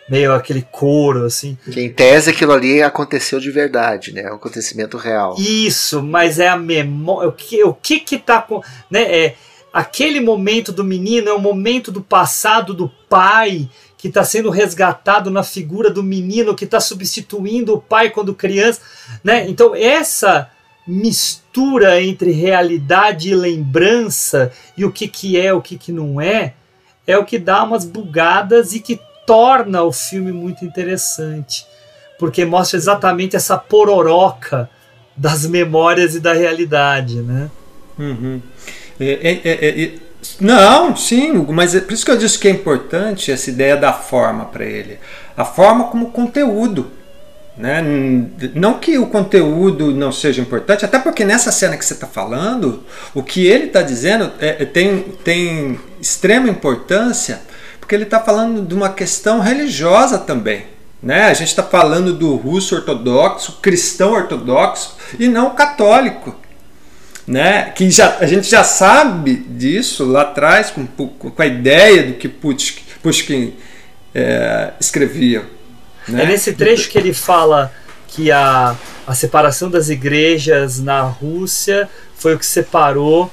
Meio 0.09 0.33
aquele 0.33 0.67
coro 0.69 1.25
assim. 1.25 1.57
Que 1.63 1.79
em 1.79 1.89
tese 1.89 2.29
aquilo 2.29 2.51
ali 2.51 2.83
aconteceu 2.83 3.39
de 3.39 3.49
verdade, 3.51 4.11
né? 4.11 4.23
É 4.23 4.31
um 4.31 4.35
acontecimento 4.35 4.97
real. 4.97 5.35
Isso, 5.37 6.03
mas 6.03 6.39
é 6.39 6.49
a 6.49 6.57
memória. 6.57 7.29
O 7.29 7.31
que 7.31 7.63
o 7.63 7.73
que 7.73 8.01
que 8.01 8.17
tá 8.17 8.41
com, 8.41 8.61
né? 8.91 9.03
É 9.03 9.35
aquele 9.71 10.19
momento 10.19 10.73
do 10.73 10.83
menino 10.83 11.29
é 11.29 11.33
o 11.33 11.39
momento 11.39 11.89
do 11.89 12.01
passado 12.01 12.73
do 12.73 12.89
pai 13.07 13.69
que 13.97 14.09
está 14.09 14.25
sendo 14.25 14.49
resgatado 14.49 15.31
na 15.31 15.41
figura 15.41 15.89
do 15.89 16.03
menino 16.03 16.53
que 16.53 16.65
está 16.65 16.81
substituindo 16.81 17.73
o 17.73 17.81
pai 17.81 18.09
quando 18.09 18.33
criança, 18.33 18.81
né? 19.23 19.47
Então 19.47 19.73
essa 19.73 20.49
mistura 20.85 21.46
entre 21.99 22.31
realidade 22.31 23.29
e 23.29 23.35
lembrança 23.35 24.51
e 24.75 24.85
o 24.85 24.91
que 24.91 25.07
que 25.07 25.39
é, 25.39 25.53
o 25.53 25.61
que 25.61 25.77
que 25.77 25.91
não 25.91 26.19
é, 26.19 26.53
é 27.05 27.17
o 27.17 27.25
que 27.25 27.37
dá 27.37 27.63
umas 27.63 27.85
bugadas 27.85 28.73
e 28.73 28.79
que 28.79 28.99
torna 29.25 29.83
o 29.83 29.91
filme 29.91 30.31
muito 30.31 30.63
interessante, 30.63 31.65
porque 32.17 32.45
mostra 32.45 32.77
exatamente 32.77 33.35
essa 33.35 33.57
pororoca 33.57 34.69
das 35.15 35.45
memórias 35.45 36.15
e 36.15 36.19
da 36.19 36.33
realidade, 36.33 37.21
né? 37.21 37.49
Uhum. 37.97 38.41
É, 38.99 39.05
é, 39.05 39.41
é, 39.43 39.83
é, 39.83 39.93
não, 40.39 40.95
sim, 40.95 41.45
mas 41.49 41.75
é 41.75 41.79
por 41.79 41.93
isso 41.93 42.05
que 42.05 42.11
eu 42.11 42.17
disse 42.17 42.37
que 42.37 42.47
é 42.47 42.51
importante 42.51 43.31
essa 43.31 43.49
ideia 43.49 43.77
da 43.77 43.93
forma 43.93 44.45
para 44.45 44.65
ele. 44.65 44.99
A 45.35 45.45
forma 45.45 45.85
como 45.85 46.11
conteúdo. 46.11 46.91
Né? 47.57 47.81
Não 48.53 48.79
que 48.79 48.97
o 48.97 49.07
conteúdo 49.07 49.91
não 49.91 50.11
seja 50.11 50.41
importante, 50.41 50.85
até 50.85 50.99
porque 50.99 51.25
nessa 51.25 51.51
cena 51.51 51.75
que 51.75 51.83
você 51.83 51.93
está 51.93 52.05
falando, 52.05 52.83
o 53.15 53.23
que 53.23 53.47
ele 53.47 53.65
está 53.65 53.81
dizendo 53.81 54.31
é- 54.39 54.61
é- 54.61 54.65
tem, 54.65 55.01
tem 55.23 55.79
extrema 55.99 56.49
importância, 56.49 57.41
porque 57.79 57.95
ele 57.95 58.03
está 58.03 58.19
falando 58.19 58.65
de 58.65 58.75
uma 58.75 58.89
questão 58.89 59.39
religiosa 59.39 60.19
também. 60.19 60.65
Né? 61.01 61.23
A 61.23 61.33
gente 61.33 61.49
está 61.49 61.63
falando 61.63 62.13
do 62.13 62.35
russo 62.35 62.75
ortodoxo, 62.75 63.59
cristão 63.61 64.13
ortodoxo 64.13 64.95
e 65.19 65.27
não 65.27 65.55
católico 65.55 66.35
né? 67.27 67.71
Que 67.75 67.91
já, 67.91 68.17
a 68.19 68.25
gente 68.25 68.49
já 68.49 68.63
sabe 68.63 69.35
disso 69.35 70.05
lá 70.05 70.21
atrás 70.21 70.71
com, 70.71 70.87
com 70.87 71.41
a 71.41 71.45
ideia 71.45 72.03
do 72.03 72.13
que 72.13 72.29
Pushkin, 72.29 72.81
Pushkin 73.03 73.53
é, 74.15 74.71
escrevia. 74.79 75.43
Né? 76.07 76.23
É 76.23 76.25
nesse 76.27 76.53
trecho 76.53 76.89
que 76.89 76.97
ele 76.97 77.13
fala 77.13 77.71
que 78.07 78.31
a, 78.31 78.75
a 79.05 79.13
separação 79.13 79.69
das 79.69 79.89
igrejas 79.89 80.79
na 80.79 81.01
Rússia 81.01 81.89
foi 82.15 82.35
o 82.35 82.39
que 82.39 82.45
separou 82.45 83.29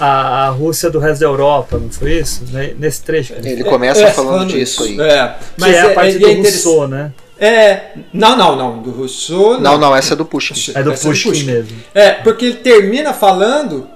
a, 0.00 0.46
a 0.46 0.48
Rússia 0.48 0.90
do 0.90 0.98
resto 0.98 1.20
da 1.20 1.26
Europa, 1.26 1.78
não 1.78 1.88
foi 1.90 2.14
isso? 2.18 2.42
Né? 2.50 2.74
Nesse 2.78 3.02
trecho. 3.02 3.32
ele 3.34 3.48
Ele 3.50 3.58
fala. 3.58 3.70
começa 3.72 4.06
falando 4.10 4.48
disso 4.48 4.82
aí. 4.84 5.00
É, 5.00 5.34
Que 5.56 5.64
é 5.70 5.80
a 5.82 5.94
parte 5.94 6.18
do 6.18 6.28
interessante- 6.28 6.64
Rousseau, 6.64 6.88
né? 6.88 7.12
É, 7.38 7.92
não, 8.12 8.36
não, 8.36 8.56
não, 8.56 8.82
do 8.82 8.90
Rousseau. 8.90 9.60
Não, 9.60 9.76
não, 9.76 9.94
essa 9.94 10.14
é 10.14 10.16
do 10.16 10.24
Pushkin. 10.24 10.72
É 10.74 10.82
do 10.82 10.92
Essa 10.92 11.08
Pushkin 11.08 11.42
mesmo. 11.44 11.76
É, 11.94 12.12
porque 12.12 12.44
ele 12.46 12.54
termina 12.56 13.12
falando 13.12 13.88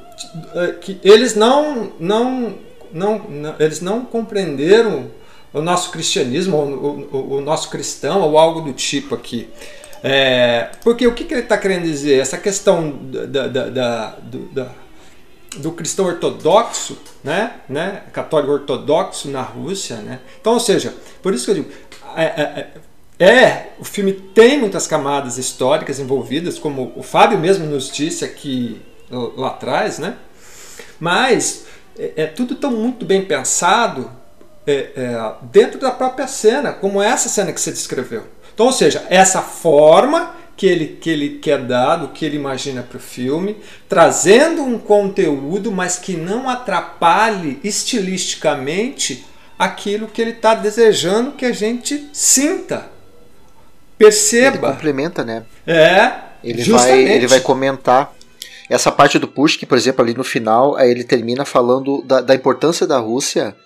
eh, 0.55 0.75
que 0.81 0.99
eles 1.05 1.35
não, 1.37 1.93
não, 2.01 2.55
não, 2.93 3.19
não- 3.29 3.55
eles 3.61 3.81
não 3.81 4.05
compreenderam 4.05 5.07
o 5.53 5.61
nosso 5.63 5.91
cristianismo, 5.91 6.57
o, 6.57 7.17
o- 7.17 7.35
o 7.37 7.41
nosso 7.41 7.71
cristão, 7.71 8.21
ou 8.23 8.39
algo 8.39 8.61
do 8.61 8.73
tipo 8.73 9.15
aqui. 9.15 9.49
É, 10.03 10.71
porque 10.85 11.07
o 11.07 11.13
que, 11.15 11.25
que 11.25 11.35
ele 11.35 11.43
está 11.43 11.59
querendo 11.59 11.83
dizer? 11.85 12.21
Essa 12.21 12.39
questão 12.39 12.91
da, 13.03 13.47
da- 13.47 13.69
da- 13.69 14.15
da- 14.53 14.73
do 15.57 15.73
cristão 15.73 16.05
ortodoxo, 16.07 16.99
né, 17.25 17.55
né, 17.69 18.03
católico 18.13 18.53
ortodoxo 18.53 19.29
na 19.29 19.43
Rússia, 19.43 19.97
né? 19.97 20.21
Então, 20.41 20.53
ou 20.53 20.61
seja, 20.61 20.95
por 21.23 21.33
isso 21.35 21.47
que 21.47 21.51
eu 21.51 21.55
digo, 21.57 21.71
é, 22.15 22.25
é- 22.25 22.69
é, 23.19 23.69
o 23.81 23.85
filme 23.85 24.13
tem 24.13 24.59
muitas 24.59 24.87
camadas 24.87 25.39
históricas 25.39 25.99
envolvidas, 25.99 26.59
como 26.59 26.93
o 26.95 27.03
Fábio 27.03 27.39
mesmo 27.39 27.67
nos 27.67 27.91
disse 27.91 28.25
aqui 28.25 28.81
lá 29.11 29.49
atrás, 29.49 29.99
né? 29.99 30.15
Mas 31.01 31.65
é, 31.99 32.13
é 32.17 32.27
tudo 32.27 32.55
tão 32.55 32.71
muito 32.71 33.05
bem 33.05 33.25
pensado 33.25 34.11
é, 34.71 34.91
é, 34.97 35.33
dentro 35.51 35.81
da 35.81 35.91
própria 35.91 36.27
cena, 36.27 36.73
como 36.73 37.01
essa 37.01 37.29
cena 37.29 37.53
que 37.53 37.61
você 37.61 37.71
descreveu. 37.73 38.25
Então, 38.53 38.67
ou 38.67 38.73
seja, 38.73 39.07
essa 39.09 39.41
forma 39.41 40.37
que 40.57 40.67
ele, 40.67 40.99
que 41.01 41.09
ele 41.09 41.39
quer 41.39 41.63
dar, 41.63 41.97
do 41.97 42.09
que 42.09 42.25
ele 42.27 42.37
imagina 42.37 42.83
para 42.83 42.99
o 42.99 43.01
filme, 43.01 43.57
trazendo 43.89 44.63
um 44.63 44.79
conteúdo, 44.79 45.73
mas 45.73 45.97
que 45.97 46.17
não 46.17 46.51
atrapalhe 46.51 47.59
estilisticamente 47.65 49.25
aquilo 49.59 50.07
que 50.07 50.21
ele 50.21 50.33
está 50.33 50.55
desejando 50.55 51.33
que 51.33 51.47
a 51.47 51.53
gente 51.53 52.11
sinta, 52.13 52.77
Ele 52.77 54.11
perceba. 54.11 54.73
complementa, 54.73 55.25
né? 55.25 55.45
É, 55.67 56.13
Ele 56.45 56.59
vai, 56.59 56.65
justamente. 56.65 57.11
ele 57.11 57.27
vai 57.27 57.41
comentar 57.41 58.13
essa 58.69 58.93
parte 58.93 59.19
do 59.19 59.27
Pushkin, 59.27 59.65
por 59.65 59.79
exemplo, 59.79 60.03
ali 60.05 60.13
no 60.13 60.23
final, 60.25 60.79
ele 60.79 61.03
termina 61.03 61.45
falando 61.45 62.03
da, 62.03 62.21
da 62.21 62.35
importância 62.35 62.87
da 62.87 62.99
Rússia, 62.99 63.57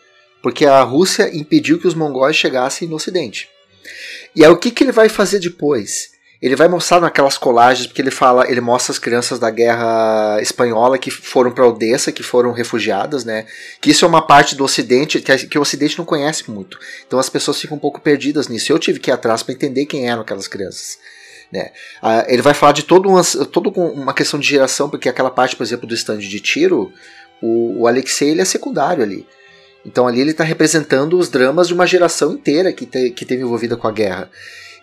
porque 0.42 0.66
a 0.66 0.82
Rússia 0.82 1.30
impediu 1.34 1.78
que 1.78 1.86
os 1.86 1.94
mongóis 1.94 2.36
chegassem 2.36 2.88
no 2.88 2.96
Ocidente. 2.96 3.48
E 4.34 4.44
aí 4.44 4.50
o 4.50 4.56
que, 4.56 4.70
que 4.70 4.82
ele 4.82 4.92
vai 4.92 5.08
fazer 5.08 5.38
depois? 5.38 6.10
Ele 6.42 6.56
vai 6.56 6.66
mostrar 6.66 7.00
naquelas 7.00 7.38
colagens, 7.38 7.86
porque 7.86 8.02
ele 8.02 8.10
fala, 8.10 8.50
ele 8.50 8.60
mostra 8.60 8.90
as 8.90 8.98
crianças 8.98 9.38
da 9.38 9.48
guerra 9.48 10.38
espanhola 10.42 10.98
que 10.98 11.08
foram 11.08 11.52
para 11.52 11.68
Odessa, 11.68 12.10
que 12.10 12.24
foram 12.24 12.50
refugiadas, 12.50 13.24
né? 13.24 13.46
Que 13.80 13.92
isso 13.92 14.04
é 14.04 14.08
uma 14.08 14.26
parte 14.26 14.56
do 14.56 14.64
Ocidente 14.64 15.20
que, 15.20 15.46
que 15.46 15.56
o 15.56 15.62
Ocidente 15.62 15.96
não 15.96 16.04
conhece 16.04 16.50
muito. 16.50 16.76
Então 17.06 17.16
as 17.20 17.28
pessoas 17.28 17.60
ficam 17.60 17.76
um 17.76 17.80
pouco 17.80 18.00
perdidas 18.00 18.48
nisso. 18.48 18.72
Eu 18.72 18.78
tive 18.80 18.98
que 18.98 19.08
ir 19.08 19.12
atrás 19.12 19.44
para 19.44 19.54
entender 19.54 19.86
quem 19.86 20.10
eram 20.10 20.22
aquelas 20.22 20.48
crianças. 20.48 20.98
Né? 21.52 21.70
Ah, 22.02 22.24
ele 22.26 22.42
vai 22.42 22.54
falar 22.54 22.72
de 22.72 22.82
todo 22.82 23.08
uma, 23.08 23.22
uma 23.92 24.14
questão 24.14 24.40
de 24.40 24.48
geração, 24.48 24.90
porque 24.90 25.08
aquela 25.08 25.30
parte, 25.30 25.54
por 25.54 25.62
exemplo, 25.62 25.86
do 25.86 25.94
stand 25.94 26.18
de 26.18 26.40
tiro, 26.40 26.92
o, 27.40 27.82
o 27.82 27.86
Alexei 27.86 28.30
ele 28.30 28.40
é 28.40 28.44
secundário 28.44 29.04
ali. 29.04 29.24
Então 29.84 30.06
ali 30.06 30.20
ele 30.20 30.30
está 30.30 30.44
representando 30.44 31.18
os 31.18 31.28
dramas 31.28 31.68
de 31.68 31.74
uma 31.74 31.86
geração 31.86 32.32
inteira 32.32 32.72
que, 32.72 32.86
te, 32.86 33.10
que 33.10 33.24
teve 33.24 33.42
envolvida 33.42 33.76
com 33.76 33.88
a 33.88 33.92
guerra. 33.92 34.30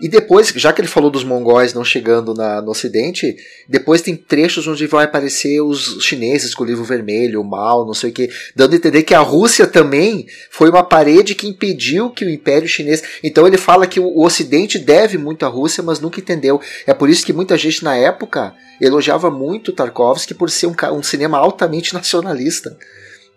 E 0.01 0.07
depois, 0.07 0.47
já 0.55 0.71
que 0.71 0.79
ele 0.79 0.87
falou 0.87 1.11
dos 1.11 1.25
mongóis 1.25 1.73
não 1.73 1.83
chegando 1.83 2.33
na, 2.33 2.61
no 2.61 2.71
ocidente, 2.71 3.35
depois 3.67 4.01
tem 4.01 4.15
trechos 4.15 4.65
onde 4.65 4.87
vai 4.87 5.03
aparecer 5.03 5.59
os 5.59 5.97
chineses 6.01 6.55
com 6.55 6.63
o 6.63 6.65
livro 6.65 6.85
vermelho, 6.85 7.41
o 7.41 7.43
mal, 7.43 7.85
não 7.85 7.93
sei 7.93 8.09
o 8.09 8.13
que, 8.13 8.29
dando 8.55 8.73
a 8.73 8.75
entender 8.77 9.03
que 9.03 9.13
a 9.13 9.19
Rússia 9.19 9.67
também 9.67 10.25
foi 10.49 10.69
uma 10.69 10.83
parede 10.83 11.35
que 11.35 11.47
impediu 11.47 12.09
que 12.11 12.23
o 12.23 12.29
Império 12.29 12.67
Chinês. 12.67 13.03
Então 13.21 13.45
ele 13.45 13.57
fala 13.57 13.85
que 13.85 13.99
o 13.99 14.21
ocidente 14.23 14.79
deve 14.79 15.17
muito 15.17 15.45
à 15.45 15.49
Rússia, 15.49 15.83
mas 15.83 15.99
nunca 15.99 16.21
entendeu. 16.21 16.61
É 16.87 16.93
por 16.93 17.09
isso 17.09 17.25
que 17.25 17.33
muita 17.33 17.57
gente 17.57 17.83
na 17.83 17.97
época 17.97 18.55
elogiava 18.79 19.29
muito 19.29 19.73
Tarkovsky 19.73 20.33
por 20.33 20.49
ser 20.49 20.67
um, 20.67 20.75
um 20.93 21.03
cinema 21.03 21.37
altamente 21.37 21.91
nacionalista 21.93 22.77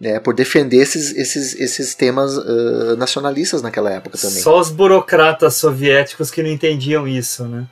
né, 0.02 0.18
por 0.18 0.34
defender 0.34 0.78
esses, 0.78 1.16
esses, 1.16 1.54
esses 1.60 1.94
temas 1.94 2.36
uh, 2.36 2.96
nacionalistas 2.96 3.62
naquela 3.62 3.88
época 3.88 4.18
também. 4.18 4.42
Só 4.42 4.58
os 4.58 4.68
burocratas 4.68 5.54
soviéticos 5.54 6.28
que 6.28 6.42
não 6.42 6.50
entendiam 6.50 7.06
isso, 7.06 7.46
né? 7.46 7.68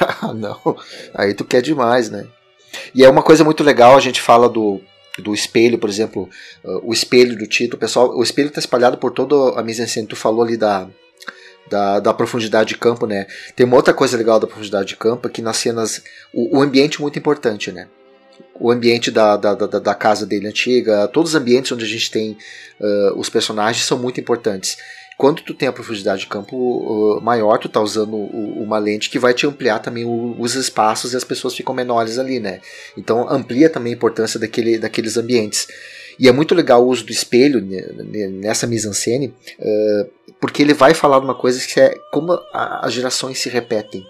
Ah, 0.00 0.32
não, 0.34 0.58
aí 1.14 1.32
tu 1.32 1.44
quer 1.44 1.62
demais, 1.62 2.10
né? 2.10 2.26
E 2.92 3.04
é 3.04 3.08
uma 3.08 3.22
coisa 3.22 3.44
muito 3.44 3.62
legal, 3.62 3.96
a 3.96 4.00
gente 4.00 4.20
fala 4.20 4.48
do, 4.48 4.80
do 5.20 5.32
espelho, 5.32 5.78
por 5.78 5.88
exemplo, 5.88 6.28
uh, 6.64 6.80
o 6.82 6.92
espelho 6.92 7.38
do 7.38 7.46
Tito, 7.46 7.78
pessoal, 7.78 8.16
o 8.16 8.22
espelho 8.24 8.48
está 8.48 8.58
espalhado 8.58 8.98
por 8.98 9.12
toda 9.12 9.56
a 9.56 9.62
mise-en-scène, 9.62 10.08
tu 10.08 10.16
falou 10.16 10.42
ali 10.42 10.56
da, 10.56 10.88
da, 11.70 12.00
da, 12.00 12.12
profundidade 12.12 12.70
de 12.70 12.78
campo, 12.78 13.06
né? 13.06 13.28
Tem 13.54 13.64
uma 13.64 13.76
outra 13.76 13.94
coisa 13.94 14.16
legal 14.16 14.40
da 14.40 14.48
profundidade 14.48 14.88
de 14.88 14.96
campo, 14.96 15.28
é 15.28 15.30
que 15.30 15.40
nas 15.40 15.58
cenas, 15.58 16.02
o, 16.32 16.58
o 16.58 16.60
ambiente 16.60 16.98
é 16.98 17.00
muito 17.00 17.16
importante, 17.16 17.70
né? 17.70 17.86
O 18.58 18.70
ambiente 18.70 19.10
da, 19.10 19.36
da, 19.36 19.54
da, 19.54 19.78
da, 19.78 19.94
casa 19.94 20.24
dele 20.24 20.46
antiga, 20.46 21.08
todos 21.08 21.30
os 21.30 21.34
ambientes 21.34 21.72
onde 21.72 21.84
a 21.84 21.88
gente 21.88 22.10
tem 22.10 22.36
uh, 22.80 23.18
os 23.18 23.28
personagens 23.28 23.84
são 23.84 23.98
muito 23.98 24.20
importantes. 24.20 24.76
Quando 25.16 25.42
tu 25.42 25.54
tem 25.54 25.68
a 25.68 25.72
profundidade 25.72 26.22
de 26.22 26.26
campo 26.26 26.56
uh, 26.56 27.20
maior, 27.20 27.58
tu 27.58 27.68
tá 27.68 27.80
usando 27.80 28.16
uma 28.16 28.78
lente 28.78 29.10
que 29.10 29.18
vai 29.18 29.32
te 29.32 29.46
ampliar 29.46 29.78
também 29.78 30.04
o, 30.04 30.36
os 30.38 30.54
espaços 30.54 31.12
e 31.12 31.16
as 31.16 31.24
pessoas 31.24 31.54
ficam 31.54 31.74
menores 31.74 32.18
ali, 32.18 32.40
né? 32.40 32.60
Então 32.96 33.28
amplia 33.28 33.68
também 33.68 33.92
a 33.92 33.96
importância 33.96 34.38
daquele, 34.38 34.78
daqueles 34.78 35.16
ambientes. 35.16 35.68
E 36.18 36.28
é 36.28 36.32
muito 36.32 36.54
legal 36.54 36.84
o 36.84 36.88
uso 36.88 37.04
do 37.04 37.12
espelho 37.12 37.60
nessa 38.40 38.66
mise-en-scène, 38.66 39.34
uh, 39.58 40.34
porque 40.40 40.62
ele 40.62 40.74
vai 40.74 40.94
falar 40.94 41.18
uma 41.18 41.34
coisa 41.34 41.64
que 41.64 41.80
é 41.80 41.94
como 42.12 42.38
as 42.52 42.92
gerações 42.92 43.38
se 43.38 43.48
repetem 43.48 44.04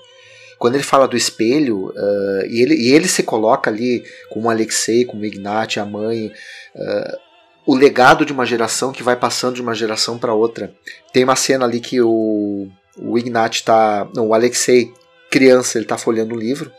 quando 0.65 0.77
ele 0.77 0.83
fala 0.83 1.07
do 1.07 1.15
espelho, 1.15 1.89
uh, 1.89 2.47
e, 2.49 2.63
ele, 2.63 2.75
e 2.75 2.93
ele 2.95 3.07
se 3.07 3.23
coloca 3.23 3.69
ali 3.69 4.03
como 4.31 4.49
Alexei, 4.49 5.05
como 5.05 5.23
Ignat, 5.23 5.79
a 5.79 5.85
mãe, 5.85 6.33
uh, 6.75 7.19
o 7.67 7.75
legado 7.75 8.25
de 8.25 8.33
uma 8.33 8.47
geração 8.47 8.91
que 8.91 9.03
vai 9.03 9.15
passando 9.15 9.57
de 9.57 9.61
uma 9.61 9.75
geração 9.75 10.19
para 10.19 10.33
outra. 10.33 10.75
Tem 11.13 11.23
uma 11.23 11.37
cena 11.37 11.67
ali 11.67 11.81
que 11.81 12.01
o, 12.01 12.67
o 12.97 13.19
Ignat 13.19 13.57
está. 13.57 14.09
Não, 14.17 14.29
o 14.29 14.33
Alexei, 14.33 14.91
criança, 15.31 15.77
ele 15.77 15.85
está 15.85 15.99
folheando 15.99 16.35
um 16.35 16.39
livro. 16.39 16.73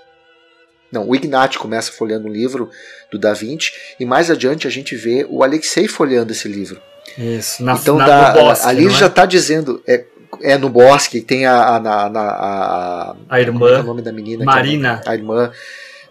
Não, 0.91 1.07
o 1.07 1.15
Ignat 1.15 1.59
começa 1.59 1.91
folheando 1.91 2.27
um 2.27 2.31
livro 2.31 2.71
do 3.11 3.19
Da 3.19 3.33
Vinci, 3.33 3.71
e 3.99 4.03
mais 4.05 4.31
adiante 4.31 4.65
a 4.65 4.71
gente 4.71 4.95
vê 4.95 5.27
o 5.29 5.43
Alexei 5.43 5.87
folheando 5.87 6.31
esse 6.31 6.47
livro. 6.47 6.81
Isso, 7.15 7.63
na, 7.63 7.75
então 7.75 7.97
na, 7.97 8.07
da, 8.07 8.31
bosque, 8.31 8.67
ali 8.67 8.87
é? 8.87 8.89
já 8.89 9.05
está 9.05 9.27
dizendo. 9.27 9.79
É, 9.85 10.05
é 10.45 10.57
no 10.57 10.69
bosque, 10.69 11.21
tem 11.21 11.45
a. 11.45 11.55
A, 11.55 11.77
a, 11.77 12.07
a, 12.07 13.15
a 13.29 13.41
irmã. 13.41 13.77
É 13.77 13.79
o 13.79 13.83
nome 13.83 14.01
da 14.01 14.11
menina? 14.11 14.45
Marina. 14.45 15.01
a, 15.05 15.11
a 15.11 15.15
irmã. 15.15 15.51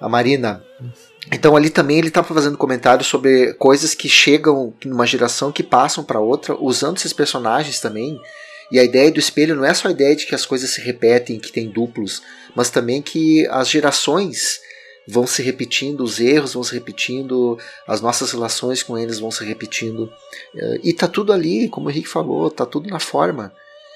A 0.00 0.08
Marina. 0.08 0.62
Então 1.32 1.56
ali 1.56 1.70
também 1.70 1.98
ele 1.98 2.08
estava 2.08 2.26
fazendo 2.26 2.58
comentários 2.58 3.06
sobre 3.06 3.54
coisas 3.54 3.94
que 3.94 4.08
chegam 4.08 4.74
numa 4.84 5.06
geração 5.06 5.50
que 5.50 5.62
passam 5.62 6.04
para 6.04 6.20
outra, 6.20 6.54
usando 6.60 6.98
esses 6.98 7.12
personagens 7.12 7.80
também. 7.80 8.20
E 8.70 8.78
a 8.78 8.84
ideia 8.84 9.10
do 9.10 9.20
espelho 9.20 9.54
não 9.54 9.64
é 9.64 9.72
só 9.72 9.88
a 9.88 9.90
ideia 9.90 10.14
de 10.16 10.26
que 10.26 10.34
as 10.34 10.44
coisas 10.44 10.70
se 10.70 10.80
repetem, 10.80 11.38
que 11.38 11.52
tem 11.52 11.68
duplos, 11.68 12.22
mas 12.54 12.70
também 12.70 13.00
que 13.00 13.46
as 13.48 13.68
gerações 13.68 14.60
vão 15.06 15.26
se 15.26 15.42
repetindo, 15.42 16.02
os 16.02 16.18
erros 16.18 16.54
vão 16.54 16.62
se 16.62 16.74
repetindo, 16.74 17.58
as 17.86 18.00
nossas 18.00 18.32
relações 18.32 18.82
com 18.82 18.98
eles 18.98 19.18
vão 19.18 19.30
se 19.30 19.44
repetindo. 19.44 20.10
E 20.82 20.92
tá 20.92 21.06
tudo 21.06 21.32
ali, 21.32 21.68
como 21.68 21.86
o 21.86 21.90
Henrique 21.90 22.08
falou, 22.08 22.50
tá 22.50 22.64
tudo 22.66 22.88
na 22.88 22.98
forma. 22.98 23.52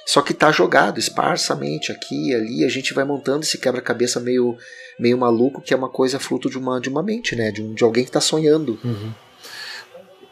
Só 0.08 0.22
que 0.22 0.32
está 0.32 0.50
jogado 0.50 0.98
esparsamente 0.98 1.92
aqui 1.92 2.30
e 2.30 2.34
ali, 2.34 2.64
a 2.64 2.68
gente 2.70 2.94
vai 2.94 3.04
montando 3.04 3.42
esse 3.44 3.58
quebra-cabeça 3.58 4.18
meio, 4.18 4.56
meio 4.98 5.18
maluco, 5.18 5.60
que 5.60 5.74
é 5.74 5.76
uma 5.76 5.90
coisa 5.90 6.18
fruto 6.18 6.48
de 6.48 6.56
uma, 6.56 6.80
de 6.80 6.88
uma 6.88 7.02
mente, 7.02 7.36
né? 7.36 7.50
De, 7.50 7.60
um, 7.60 7.74
de 7.74 7.84
alguém 7.84 8.04
que 8.04 8.08
está 8.08 8.20
sonhando. 8.20 8.80
Uhum. 8.82 9.12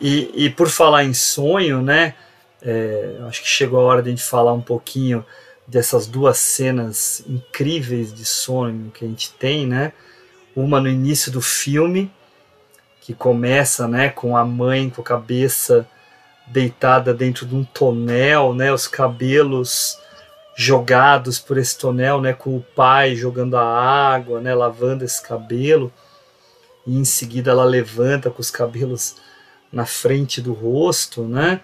E, 0.00 0.46
e 0.46 0.48
por 0.48 0.70
falar 0.70 1.04
em 1.04 1.12
sonho, 1.12 1.82
né? 1.82 2.14
É, 2.62 3.18
acho 3.28 3.42
que 3.42 3.48
chegou 3.48 3.78
a 3.78 3.82
hora 3.82 4.02
de 4.02 4.08
a 4.08 4.12
gente 4.12 4.22
falar 4.22 4.54
um 4.54 4.62
pouquinho 4.62 5.22
dessas 5.66 6.06
duas 6.06 6.38
cenas 6.38 7.22
incríveis 7.28 8.14
de 8.14 8.24
sonho 8.24 8.90
que 8.94 9.04
a 9.04 9.08
gente 9.08 9.30
tem, 9.34 9.66
né? 9.66 9.92
Uma 10.56 10.80
no 10.80 10.88
início 10.88 11.30
do 11.30 11.42
filme, 11.42 12.10
que 13.02 13.12
começa, 13.12 13.86
né, 13.86 14.08
com 14.08 14.38
a 14.38 14.42
mãe 14.42 14.88
com 14.88 15.02
a 15.02 15.04
cabeça 15.04 15.86
deitada 16.46 17.12
dentro 17.12 17.44
de 17.44 17.54
um 17.54 17.64
tonel, 17.64 18.54
né, 18.54 18.72
os 18.72 18.86
cabelos 18.86 19.98
jogados 20.56 21.38
por 21.38 21.58
esse 21.58 21.76
tonel, 21.76 22.20
né, 22.20 22.32
com 22.32 22.56
o 22.56 22.64
pai 22.74 23.14
jogando 23.14 23.56
a 23.56 23.64
água, 23.64 24.40
né, 24.40 24.54
lavando 24.54 25.04
esse 25.04 25.22
cabelo, 25.22 25.92
e 26.86 26.96
em 26.96 27.04
seguida 27.04 27.50
ela 27.50 27.64
levanta 27.64 28.30
com 28.30 28.40
os 28.40 28.50
cabelos 28.50 29.16
na 29.72 29.84
frente 29.84 30.40
do 30.40 30.52
rosto, 30.52 31.24
né, 31.24 31.60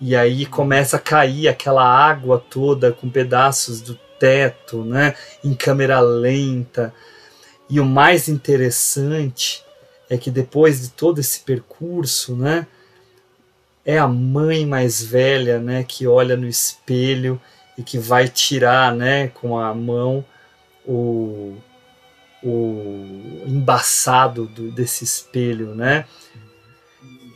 e 0.00 0.16
aí 0.16 0.46
começa 0.46 0.96
a 0.96 1.00
cair 1.00 1.46
aquela 1.48 1.84
água 1.84 2.42
toda 2.50 2.92
com 2.92 3.08
pedaços 3.08 3.80
do 3.80 3.94
teto, 4.18 4.84
né, 4.84 5.14
em 5.42 5.54
câmera 5.54 6.00
lenta. 6.00 6.92
E 7.68 7.78
o 7.78 7.84
mais 7.84 8.28
interessante 8.28 9.64
é 10.10 10.18
que 10.18 10.30
depois 10.30 10.82
de 10.82 10.90
todo 10.90 11.20
esse 11.20 11.40
percurso, 11.40 12.34
né, 12.34 12.66
é 13.84 13.98
a 13.98 14.08
mãe 14.08 14.66
mais 14.66 15.02
velha, 15.02 15.58
né, 15.58 15.84
que 15.86 16.06
olha 16.06 16.36
no 16.36 16.46
espelho 16.46 17.40
e 17.76 17.82
que 17.82 17.98
vai 17.98 18.28
tirar, 18.28 18.94
né, 18.94 19.28
com 19.28 19.58
a 19.58 19.74
mão 19.74 20.24
o, 20.86 21.56
o 22.42 23.42
embaçado 23.46 24.46
do, 24.46 24.70
desse 24.70 25.04
espelho, 25.04 25.74
né? 25.74 26.04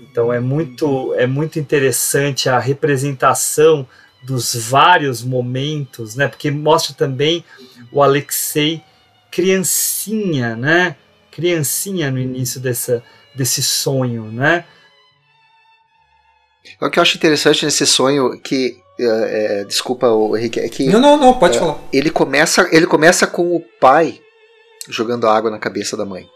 Então 0.00 0.32
é 0.32 0.40
muito 0.40 1.14
é 1.14 1.26
muito 1.26 1.58
interessante 1.58 2.48
a 2.48 2.58
representação 2.58 3.86
dos 4.22 4.54
vários 4.54 5.22
momentos, 5.22 6.14
né? 6.14 6.28
Porque 6.28 6.50
mostra 6.50 6.94
também 6.94 7.44
o 7.92 8.02
Alexei 8.02 8.82
criancinha, 9.30 10.56
né? 10.56 10.96
Criancinha 11.30 12.10
no 12.10 12.18
início 12.18 12.60
dessa, 12.60 13.02
desse 13.34 13.62
sonho, 13.62 14.24
né? 14.24 14.64
O 16.80 16.90
que 16.90 16.98
eu 16.98 17.02
acho 17.02 17.16
interessante 17.16 17.64
nesse 17.64 17.86
sonho 17.86 18.38
que 18.40 18.78
é, 18.98 19.60
é, 19.60 19.64
desculpa 19.64 20.08
o 20.08 20.36
Henrique 20.36 20.58
é 20.58 20.68
que 20.68 20.86
não 20.86 21.00
não 21.00 21.16
não 21.16 21.34
pode 21.34 21.56
é, 21.56 21.60
falar. 21.60 21.78
ele 21.92 22.10
começa 22.10 22.68
ele 22.72 22.86
começa 22.86 23.26
com 23.26 23.54
o 23.54 23.60
pai 23.80 24.20
jogando 24.88 25.28
água 25.28 25.50
na 25.50 25.58
cabeça 25.58 25.96
da 25.96 26.04
mãe. 26.04 26.26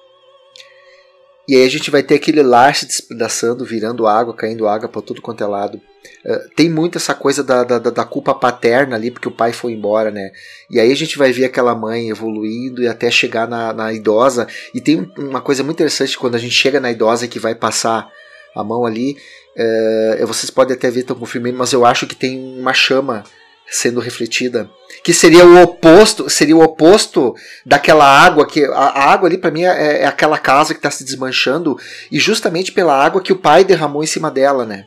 E 1.49 1.57
aí 1.57 1.67
a 1.67 1.71
gente 1.71 1.91
vai 1.91 2.05
ter 2.05 2.15
aquele 2.15 2.41
lar 2.41 2.75
se 2.75 2.87
despedaçando 2.87 3.65
virando 3.65 4.07
água 4.07 4.35
caindo 4.35 4.69
água 4.69 4.89
para 4.89 5.03
tudo 5.03 5.21
quanto 5.21 5.43
é 5.43 5.47
lado. 5.47 5.81
Uh, 6.25 6.55
tem 6.55 6.71
muito 6.71 6.99
essa 6.99 7.15
coisa 7.15 7.43
da, 7.43 7.65
da, 7.65 7.79
da, 7.79 8.05
culpa 8.05 8.33
paterna 8.33 8.95
ali 8.95 9.11
porque 9.11 9.27
o 9.27 9.33
pai 9.33 9.53
foi 9.53 9.73
embora 9.73 10.11
né? 10.11 10.31
E 10.71 10.79
aí 10.79 10.91
a 10.91 10.97
gente 10.97 11.19
vai 11.19 11.33
ver 11.33 11.45
aquela 11.45 11.75
mãe 11.75 12.11
evoluindo 12.11 12.81
e 12.83 12.87
até 12.87 13.11
chegar 13.11 13.49
na, 13.49 13.73
na 13.73 13.93
idosa. 13.93 14.47
E 14.73 14.81
tem 14.81 15.11
uma 15.19 15.41
coisa 15.41 15.65
muito 15.65 15.77
interessante 15.77 16.17
quando 16.17 16.37
a 16.37 16.39
gente 16.39 16.55
chega 16.55 16.79
na 16.79 16.93
idosa 16.93 17.27
que 17.27 17.41
vai 17.41 17.57
passar 17.57 18.09
a 18.55 18.65
mão 18.65 18.85
ali 18.85 19.17
é, 19.57 20.25
vocês 20.27 20.51
podem 20.51 20.75
até 20.77 20.91
ver, 20.91 21.01
estão 21.01 21.17
confirmando, 21.17 21.59
mas 21.59 21.73
eu 21.73 21.85
acho 21.85 22.07
que 22.07 22.15
tem 22.15 22.59
uma 22.59 22.73
chama 22.73 23.25
sendo 23.71 24.01
refletida, 24.01 24.69
que 25.03 25.15
seria 25.15 25.47
o 25.47 25.63
oposto, 25.63 26.29
seria 26.29 26.55
o 26.55 26.63
oposto 26.63 27.35
daquela 27.65 28.05
água 28.05 28.47
que 28.47 28.65
a, 28.65 28.71
a 28.71 29.13
água 29.13 29.29
ali 29.29 29.39
para 29.39 29.51
mim 29.51 29.65
é, 29.65 30.03
é, 30.03 30.07
aquela 30.07 30.37
casa 30.37 30.75
que 30.75 30.79
está 30.79 30.91
se 30.91 31.05
desmanchando 31.05 31.79
e 32.11 32.19
justamente 32.19 32.71
pela 32.71 32.95
água 32.95 33.23
que 33.23 33.33
o 33.33 33.39
pai 33.39 33.65
derramou 33.65 34.05
em 34.05 34.07
cima 34.07 34.31
dela, 34.31 34.67
né? 34.67 34.85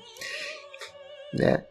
né? 1.33 1.63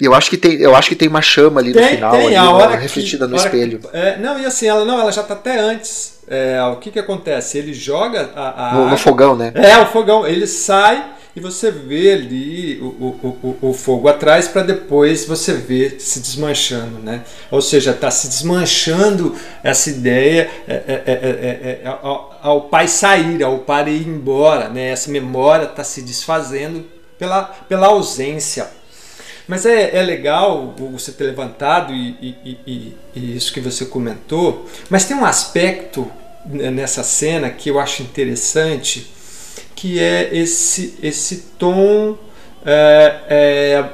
E 0.00 0.04
eu 0.04 0.14
acho 0.14 0.30
que 0.30 0.36
tem, 0.36 0.54
eu 0.60 0.76
acho 0.76 0.88
que 0.88 0.96
tem 0.96 1.08
uma 1.08 1.22
chama 1.22 1.60
ali 1.60 1.72
tem, 1.72 1.82
no 1.82 1.88
final, 1.88 2.12
tem, 2.12 2.26
ali, 2.26 2.36
a 2.36 2.50
hora 2.50 2.76
refletida 2.76 3.26
que, 3.26 3.30
no 3.32 3.36
espelho. 3.36 3.78
Que, 3.78 3.96
é, 3.96 4.18
não, 4.18 4.38
e 4.38 4.44
assim, 4.44 4.66
ela 4.66 4.84
não, 4.84 5.00
ela 5.00 5.10
já 5.10 5.22
está 5.22 5.34
até 5.34 5.58
antes 5.58 6.13
é, 6.28 6.62
o 6.64 6.76
que 6.76 6.90
que 6.90 6.98
acontece? 6.98 7.58
Ele 7.58 7.72
joga 7.72 8.30
a, 8.34 8.70
a 8.70 8.74
No, 8.74 8.90
no 8.90 8.96
fogão, 8.96 9.36
né? 9.36 9.52
É, 9.54 9.78
o 9.78 9.86
fogão. 9.86 10.26
Ele 10.26 10.46
sai 10.46 11.12
e 11.36 11.40
você 11.40 11.70
vê 11.70 12.12
ali 12.12 12.78
o, 12.80 12.84
o, 12.84 13.56
o, 13.60 13.70
o 13.70 13.72
fogo 13.74 14.08
atrás 14.08 14.46
para 14.46 14.62
depois 14.62 15.24
você 15.24 15.52
ver 15.52 16.00
se 16.00 16.20
desmanchando, 16.20 16.98
né? 17.00 17.22
Ou 17.50 17.60
seja, 17.60 17.90
está 17.90 18.10
se 18.10 18.28
desmanchando 18.28 19.34
essa 19.62 19.90
ideia 19.90 20.48
é, 20.68 20.74
é, 20.74 21.02
é, 21.06 21.12
é, 21.12 21.80
é, 21.82 21.86
ao, 21.86 22.38
ao 22.40 22.60
pai 22.62 22.86
sair, 22.86 23.42
ao 23.42 23.58
pai 23.58 23.90
ir 23.90 24.08
embora, 24.08 24.68
né? 24.68 24.90
Essa 24.90 25.10
memória 25.10 25.64
está 25.64 25.82
se 25.82 26.02
desfazendo 26.02 26.84
pela, 27.18 27.42
pela 27.68 27.88
ausência. 27.88 28.68
Mas 29.46 29.66
é, 29.66 29.96
é 29.96 30.02
legal 30.02 30.74
você 30.78 31.12
ter 31.12 31.24
levantado 31.24 31.92
e, 31.92 32.08
e- 32.20 32.58
e- 32.66 32.96
e- 33.14 33.36
isso 33.36 33.52
que 33.52 33.60
você 33.60 33.84
comentou. 33.84 34.66
Mas 34.88 35.04
tem 35.04 35.16
um 35.16 35.24
aspecto 35.24 36.10
nessa 36.46 37.02
cena 37.02 37.50
que 37.50 37.68
eu 37.70 37.78
acho 37.78 38.02
interessante, 38.02 39.10
que 39.74 39.98
é 40.00 40.34
esse, 40.34 40.98
esse 41.02 41.36
tom. 41.58 42.16
é, 42.64 43.20
é, 43.28 43.84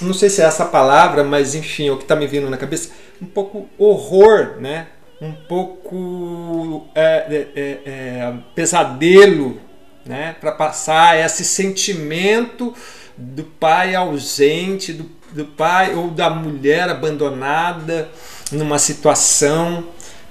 não 0.00 0.12
sei 0.14 0.28
se 0.28 0.42
é 0.42 0.44
essa 0.44 0.64
palavra, 0.64 1.22
mas 1.22 1.54
enfim, 1.54 1.86
é 1.88 1.92
o 1.92 1.96
que 1.96 2.02
está 2.04 2.16
me 2.16 2.26
vindo 2.26 2.50
na 2.50 2.56
cabeça. 2.56 2.90
Um 3.20 3.26
pouco 3.26 3.68
horror, 3.78 4.56
né? 4.60 4.88
Um 5.20 5.32
pouco 5.32 6.88
é, 6.94 7.46
é, 7.54 7.78
é, 7.86 8.32
pesadelo, 8.56 9.60
né? 10.04 10.34
Para 10.40 10.50
passar 10.50 11.16
esse 11.18 11.44
sentimento 11.44 12.74
do 13.34 13.44
pai 13.44 13.94
ausente, 13.94 14.92
do, 14.92 15.08
do 15.32 15.44
pai 15.44 15.94
ou 15.94 16.10
da 16.10 16.28
mulher 16.30 16.88
abandonada 16.88 18.08
numa 18.50 18.78
situação 18.78 19.84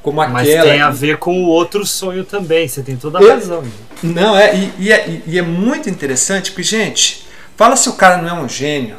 como 0.04 0.18
Mas 0.18 0.50
aquela. 0.50 0.64
tem 0.72 0.82
a 0.82 0.90
ver 0.90 1.18
com 1.18 1.44
o 1.44 1.48
outro 1.48 1.86
sonho 1.86 2.24
também, 2.24 2.68
você 2.68 2.82
tem 2.82 2.96
toda 2.98 3.20
a 3.20 3.22
Eu- 3.22 3.30
razão. 3.30 3.64
Não, 4.02 4.36
é 4.36 4.56
e, 4.56 4.74
e 4.80 4.92
é, 4.92 5.22
e 5.28 5.38
é 5.38 5.42
muito 5.44 5.88
interessante, 5.90 6.52
porque, 6.52 6.64
gente, 6.64 7.28
fala 7.56 7.76
se 7.76 7.88
o 7.88 7.94
cara 7.94 8.18
não 8.22 8.30
é 8.30 8.34
um 8.42 8.50
gênio. 8.50 8.96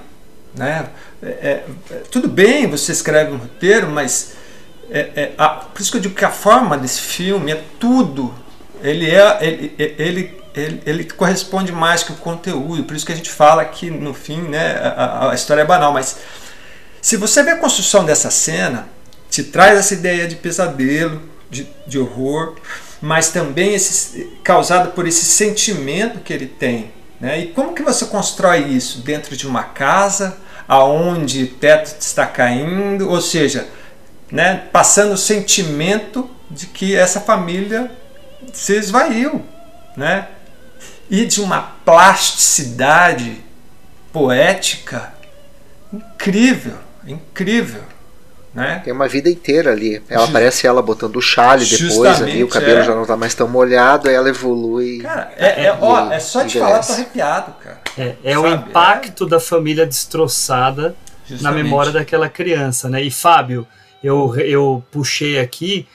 Né? 0.55 0.87
É, 1.23 1.27
é, 1.27 1.65
é, 1.91 1.95
tudo 2.11 2.29
bem, 2.29 2.69
você 2.69 2.93
escreve 2.93 3.33
um 3.33 3.37
roteiro, 3.37 3.89
mas 3.91 4.35
é, 4.91 5.01
é, 5.17 5.33
a- 5.39 5.49
por 5.49 5.81
isso 5.81 5.91
que 5.91 5.97
eu 5.97 6.03
digo 6.03 6.15
que 6.15 6.25
a 6.25 6.31
forma 6.31 6.79
desse 6.79 7.01
filme 7.01 7.51
é 7.51 7.61
tudo. 7.81 8.33
Ele, 8.83 9.11
é, 9.11 9.39
ele, 9.41 9.75
ele, 9.99 10.42
ele, 10.55 10.83
ele 10.85 11.05
corresponde 11.05 11.73
mais 11.73 12.03
que 12.03 12.13
o 12.13 12.17
conteúdo. 12.17 12.85
Por 12.85 12.95
isso 12.97 13.07
que 13.07 13.13
a 13.13 13.17
gente 13.17 13.31
fala 13.31 13.65
que, 13.65 13.91
no 13.91 14.13
fim, 14.15 14.41
né, 14.43 14.73
a, 14.83 15.31
a- 15.31 15.35
história 15.35 15.63
é 15.63 15.65
banal. 15.65 15.93
Mas 15.93 16.17
se 17.01 17.17
você 17.17 17.43
vê 17.43 17.51
a 17.53 17.57
construção 17.57 18.05
dessa 18.05 18.31
cena, 18.31 18.87
te 19.31 19.43
traz 19.43 19.79
essa 19.79 19.95
ideia 19.95 20.27
de 20.29 20.37
pesadelo, 20.37 21.23
de, 21.51 21.67
de 21.87 21.99
horror, 21.99 22.57
mas 23.01 23.29
também 23.31 23.75
esse, 23.75 24.31
causado 24.45 24.93
por 24.93 25.07
esse 25.07 25.25
sentimento 25.25 26.21
que 26.21 26.33
ele 26.33 26.47
tem. 26.47 26.93
Né? 27.21 27.41
E 27.41 27.47
como 27.49 27.75
que 27.75 27.83
você 27.83 28.07
constrói 28.07 28.61
isso 28.65 29.01
dentro 29.01 29.37
de 29.37 29.47
uma 29.47 29.63
casa, 29.63 30.37
aonde 30.69 31.45
o 31.45 31.49
teto 31.49 31.97
está 32.01 32.27
caindo, 32.27 33.09
ou 33.11 33.21
seja, 33.21 33.67
né, 34.31 34.63
passando 34.73 35.13
o 35.13 35.19
sentimento 35.19 36.29
de 36.51 36.67
que 36.67 36.95
essa 36.95 37.21
família 37.21 37.91
se 38.53 38.75
esvaiu, 38.77 39.45
né? 39.97 40.29
E 41.13 41.27
de 41.27 41.43
uma 41.43 41.61
plasticidade 41.85 43.45
poética 44.11 45.13
incrível, 45.93 46.79
incrível, 47.07 47.83
né? 48.55 48.81
Tem 48.85 48.93
uma 48.93 49.09
vida 49.09 49.31
inteira 49.31 49.73
ali. 49.73 50.03
Ela 50.09 50.25
aparece 50.25 50.67
ela 50.67 50.83
botando 50.83 51.17
o 51.17 51.21
chale 51.21 51.65
depois 51.65 51.93
Justamente, 51.93 52.23
ali, 52.23 52.45
o 52.45 52.49
cabelo 52.49 52.81
é. 52.81 52.85
já 52.85 52.95
não 52.95 53.05
tá 53.05 53.15
mais 53.17 53.35
tão 53.35 53.47
molhado, 53.47 54.09
aí 54.09 54.15
ela 54.15 54.29
evolui. 54.29 55.01
Cara, 55.01 55.33
é, 55.37 55.67
é, 55.67 55.79
ó, 55.79 56.11
é 56.11 56.19
só 56.19 56.43
de 56.43 56.59
falar, 56.59 56.81
tô 56.81 56.93
arrepiado, 56.93 57.53
cara. 57.63 57.81
É, 57.97 58.15
é 58.25 58.39
o 58.39 58.47
impacto 58.47 59.27
da 59.27 59.39
família 59.39 59.87
destroçada 59.87 60.89
na 61.29 61.37
Justamente. 61.37 61.63
memória 61.63 61.93
daquela 61.93 62.29
criança, 62.29 62.89
né? 62.89 63.03
E 63.03 63.11
Fábio, 63.11 63.67
eu, 64.03 64.35
eu 64.39 64.83
puxei 64.91 65.39
aqui, 65.39 65.87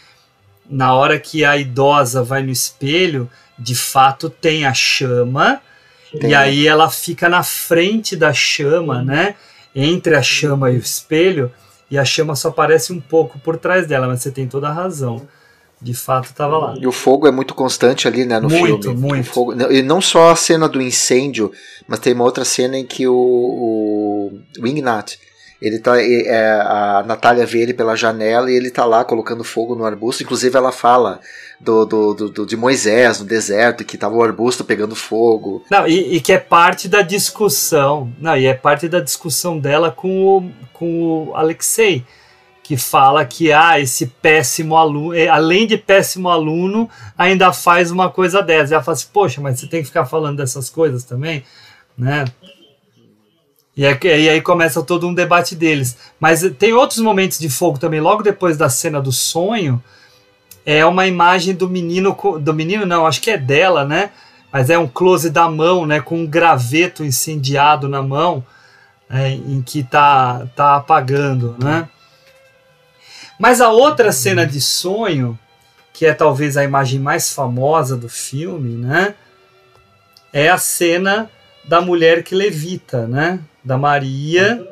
na 0.67 0.93
hora 0.93 1.19
que 1.19 1.43
a 1.45 1.57
idosa 1.57 2.23
vai 2.23 2.41
no 2.41 2.51
espelho, 2.51 3.29
de 3.57 3.75
fato 3.75 4.29
tem 4.29 4.65
a 4.65 4.73
chama, 4.73 5.61
Tem. 6.11 6.29
e 6.31 6.35
aí 6.35 6.67
ela 6.67 6.89
fica 6.89 7.27
na 7.29 7.43
frente 7.43 8.15
da 8.15 8.33
chama, 8.33 9.01
né? 9.03 9.35
Entre 9.75 10.15
a 10.15 10.21
chama 10.21 10.71
e 10.71 10.75
o 10.75 10.79
espelho, 10.79 11.51
e 11.89 11.97
a 11.97 12.05
chama 12.05 12.35
só 12.35 12.49
aparece 12.49 12.91
um 12.91 12.99
pouco 12.99 13.39
por 13.39 13.57
trás 13.57 13.87
dela, 13.87 14.07
mas 14.07 14.21
você 14.21 14.31
tem 14.31 14.47
toda 14.47 14.67
a 14.69 14.73
razão. 14.73 15.27
De 15.79 15.93
fato, 15.93 16.25
estava 16.25 16.57
lá. 16.57 16.73
E 16.79 16.87
o 16.87 16.91
fogo 16.91 17.27
é 17.27 17.31
muito 17.31 17.53
constante 17.53 18.07
ali, 18.07 18.25
né, 18.25 18.39
no 18.39 18.49
Muito, 18.49 18.81
filme. 18.87 18.99
muito. 18.99 19.29
O 19.29 19.33
fogo, 19.33 19.53
e 19.71 19.83
não 19.83 20.01
só 20.01 20.31
a 20.31 20.35
cena 20.35 20.67
do 20.67 20.81
incêndio, 20.81 21.51
mas 21.87 21.99
tem 21.99 22.13
uma 22.13 22.23
outra 22.23 22.43
cena 22.43 22.75
em 22.75 22.83
que 22.83 23.07
o, 23.07 23.13
o, 23.13 24.39
o 24.59 24.67
Ignat, 24.67 25.19
ele 25.61 25.79
tá, 25.79 26.01
e- 26.01 26.23
é, 26.27 26.51
a 26.61 27.03
Natália 27.05 27.45
vê 27.45 27.59
ele 27.61 27.73
pela 27.73 27.95
janela 27.95 28.51
e 28.51 28.55
ele 28.55 28.69
tá 28.69 28.85
lá 28.85 29.03
colocando 29.03 29.43
fogo 29.43 29.75
no 29.75 29.85
arbusto. 29.85 30.23
Inclusive 30.23 30.55
ela 30.55 30.71
fala 30.71 31.19
do, 31.59 31.85
do, 31.85 32.13
do- 32.29 32.45
de 32.45 32.55
Moisés 32.55 33.19
no 33.19 33.25
deserto, 33.25 33.83
que 33.83 33.97
tava 33.97 34.15
o 34.15 34.23
arbusto 34.23 34.63
pegando 34.63 34.95
fogo. 34.95 35.63
Não, 35.71 35.87
e, 35.87 36.15
e 36.17 36.21
que 36.21 36.31
é 36.31 36.37
parte 36.37 36.87
da 36.87 37.01
discussão. 37.01 38.11
Não, 38.19 38.37
e 38.37 38.45
é 38.45 38.53
parte 38.53 38.87
da 38.87 38.99
discussão 38.99 39.57
dela 39.59 39.91
com 39.91 40.37
o, 40.37 40.51
com 40.73 41.29
o 41.29 41.35
Alexei, 41.35 42.03
que 42.61 42.75
fala 42.77 43.23
que 43.25 43.51
ah, 43.51 43.79
esse 43.79 44.07
péssimo 44.07 44.75
aluno, 44.75 45.13
eh, 45.15 45.27
além 45.29 45.65
de 45.65 45.77
péssimo 45.77 46.29
aluno, 46.29 46.89
ainda 47.17 47.53
faz 47.53 47.91
uma 47.91 48.09
coisa 48.11 48.41
dessa. 48.43 48.75
Ela 48.75 48.83
fala 48.83 48.95
assim, 48.95 49.07
poxa, 49.13 49.39
mas 49.41 49.59
você 49.59 49.67
tem 49.67 49.79
que 49.81 49.87
ficar 49.87 50.05
falando 50.05 50.37
dessas 50.37 50.69
coisas 50.69 51.03
também, 51.05 51.43
né? 51.97 52.25
E 53.77 53.85
aí, 53.85 53.97
e 54.03 54.29
aí 54.29 54.41
começa 54.41 54.81
todo 54.81 55.07
um 55.07 55.13
debate 55.13 55.55
deles. 55.55 55.95
Mas 56.19 56.41
tem 56.57 56.73
outros 56.73 56.99
momentos 56.99 57.37
de 57.37 57.47
fogo 57.47 57.77
também, 57.77 58.01
logo 58.01 58.23
depois 58.23 58.57
da 58.57 58.69
cena 58.69 58.99
do 58.99 59.11
sonho, 59.11 59.81
é 60.65 60.83
uma 60.83 61.05
imagem 61.05 61.53
do 61.53 61.69
menino, 61.69 62.17
do 62.41 62.53
menino 62.55 62.87
não, 62.87 63.05
acho 63.05 63.21
que 63.21 63.29
é 63.29 63.37
dela, 63.37 63.85
né? 63.85 64.09
Mas 64.51 64.71
é 64.71 64.79
um 64.79 64.87
close 64.87 65.29
da 65.29 65.47
mão, 65.47 65.85
né? 65.85 66.01
Com 66.01 66.21
um 66.21 66.25
graveto 66.25 67.05
incendiado 67.05 67.87
na 67.87 68.01
mão, 68.01 68.43
é, 69.07 69.29
em 69.29 69.61
que 69.61 69.83
tá, 69.83 70.47
tá 70.55 70.75
apagando, 70.77 71.55
né? 71.61 71.87
Mas 73.39 73.61
a 73.61 73.69
outra 73.69 74.11
cena 74.11 74.47
de 74.47 74.59
sonho, 74.59 75.37
que 75.93 76.05
é 76.05 76.13
talvez 76.13 76.57
a 76.57 76.63
imagem 76.63 76.99
mais 76.99 77.31
famosa 77.31 77.95
do 77.95 78.09
filme, 78.09 78.75
né? 78.75 79.13
É 80.33 80.49
a 80.49 80.57
cena 80.57 81.29
da 81.67 81.81
mulher 81.81 82.23
que 82.23 82.33
levita, 82.33 83.07
né? 83.07 83.39
Da 83.63 83.77
Maria 83.77 84.65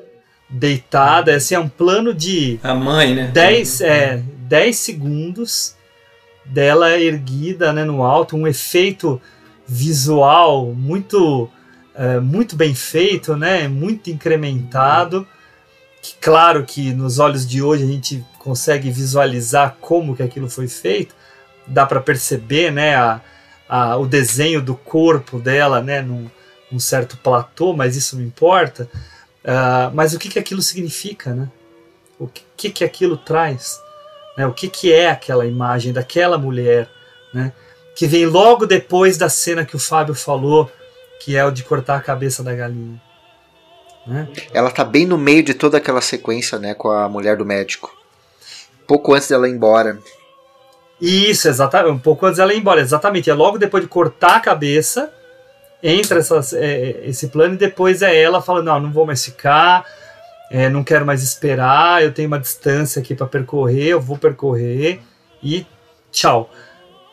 deitada. 0.50 1.36
Esse 1.36 1.54
é 1.54 1.60
um 1.60 1.68
plano 1.68 2.14
de 2.14 2.60
A 2.64 2.74
mãe, 2.74 3.14
né? 3.14 3.32
10, 3.34 3.82
é, 3.82 4.24
10 4.48 4.76
segundos 4.76 5.76
dela 6.46 6.98
erguida 7.00 7.74
né, 7.74 7.84
no 7.84 8.04
alto, 8.04 8.38
um 8.38 8.48
efeito 8.48 9.20
visual 9.68 10.74
muito, 10.74 11.50
é, 11.96 12.20
muito 12.20 12.56
bem 12.56 12.76
feito, 12.76 13.36
né, 13.36 13.68
muito 13.68 14.10
incrementado. 14.12 15.28
Que, 16.02 16.14
claro 16.22 16.64
que 16.64 16.94
nos 16.94 17.18
olhos 17.18 17.48
de 17.48 17.64
hoje 17.64 17.84
a 17.84 17.88
gente 17.88 18.24
consegue 18.38 18.92
visualizar 18.92 19.76
como 19.82 20.16
que 20.16 20.22
aquilo 20.22 20.48
foi 20.48 20.68
feito, 20.68 21.16
dá 21.66 21.84
para 21.84 22.00
perceber 22.00 22.72
né, 22.72 22.96
a, 22.96 23.20
a, 23.68 23.98
o 23.98 24.06
desenho 24.06 24.62
do 24.62 24.76
corpo 24.76 25.40
dela 25.40 25.82
né, 25.82 26.04
num, 26.04 26.30
num 26.76 26.80
certo 26.80 27.18
platô, 27.18 27.74
mas 27.74 27.96
isso 27.96 28.18
não 28.18 28.24
importa. 28.24 28.90
Ah, 29.44 29.90
mas 29.94 30.14
o 30.14 30.20
que, 30.20 30.28
que 30.28 30.38
aquilo 30.38 30.62
significa, 30.62 31.34
né? 31.34 31.50
O 32.20 32.28
que, 32.28 32.44
que, 32.58 32.70
que 32.70 32.84
aquilo 32.84 33.16
traz? 33.16 33.80
Né? 34.38 34.46
O 34.46 34.54
que, 34.54 34.68
que 34.68 34.92
é 34.92 35.10
aquela 35.10 35.46
imagem 35.46 35.94
daquela 35.94 36.38
mulher, 36.38 36.90
né? 37.34 37.54
Que 37.96 38.06
vem 38.06 38.26
logo 38.26 38.66
depois 38.66 39.18
da 39.18 39.30
cena 39.30 39.66
que 39.66 39.76
o 39.76 39.80
Fábio 39.80 40.14
falou, 40.14 40.70
que 41.22 41.38
é 41.38 41.46
o 41.46 41.52
de 41.52 41.64
cortar 41.64 41.96
a 41.96 42.02
cabeça 42.02 42.44
da 42.44 42.54
galinha. 42.54 43.02
Né? 44.06 44.28
Ela 44.54 44.70
tá 44.70 44.84
bem 44.84 45.06
no 45.06 45.18
meio 45.18 45.44
de 45.44 45.54
toda 45.54 45.78
aquela 45.78 46.02
sequência, 46.02 46.60
né, 46.60 46.74
com 46.74 46.92
a 46.92 47.08
mulher 47.08 47.38
do 47.38 47.46
médico. 47.46 47.90
Pouco 48.86 49.14
antes 49.14 49.30
dela 49.30 49.48
ir 49.48 49.54
embora. 49.54 49.98
Isso, 51.00 51.48
exatamente. 51.48 51.92
Um 51.92 52.00
pouco 52.00 52.26
antes 52.26 52.38
dela 52.38 52.54
ir 52.54 52.60
embora, 52.60 52.82
exatamente. 52.82 53.30
É 53.30 53.34
logo 53.34 53.58
depois 53.58 53.82
de 53.82 53.90
cortar 53.90 54.36
a 54.36 54.40
cabeça, 54.42 55.12
entra 55.82 56.20
essas, 56.20 56.54
é, 56.54 57.02
esse 57.06 57.28
plano 57.28 57.56
e 57.56 57.58
depois 57.58 58.02
é 58.02 58.16
ela 58.20 58.42
falando: 58.42 58.66
não, 58.66 58.80
não 58.80 58.92
vou 58.92 59.06
mais 59.06 59.24
ficar, 59.24 59.86
é, 60.52 60.70
não 60.70 60.84
quero 60.84 61.06
mais 61.06 61.24
esperar, 61.24 62.04
eu 62.04 62.12
tenho 62.12 62.28
uma 62.28 62.40
distância 62.40 63.02
aqui 63.02 63.16
para 63.16 63.28
percorrer, 63.28 63.88
eu 63.88 64.02
vou 64.02 64.18
percorrer 64.18 65.00
e 65.44 65.66
tchau. 66.12 66.50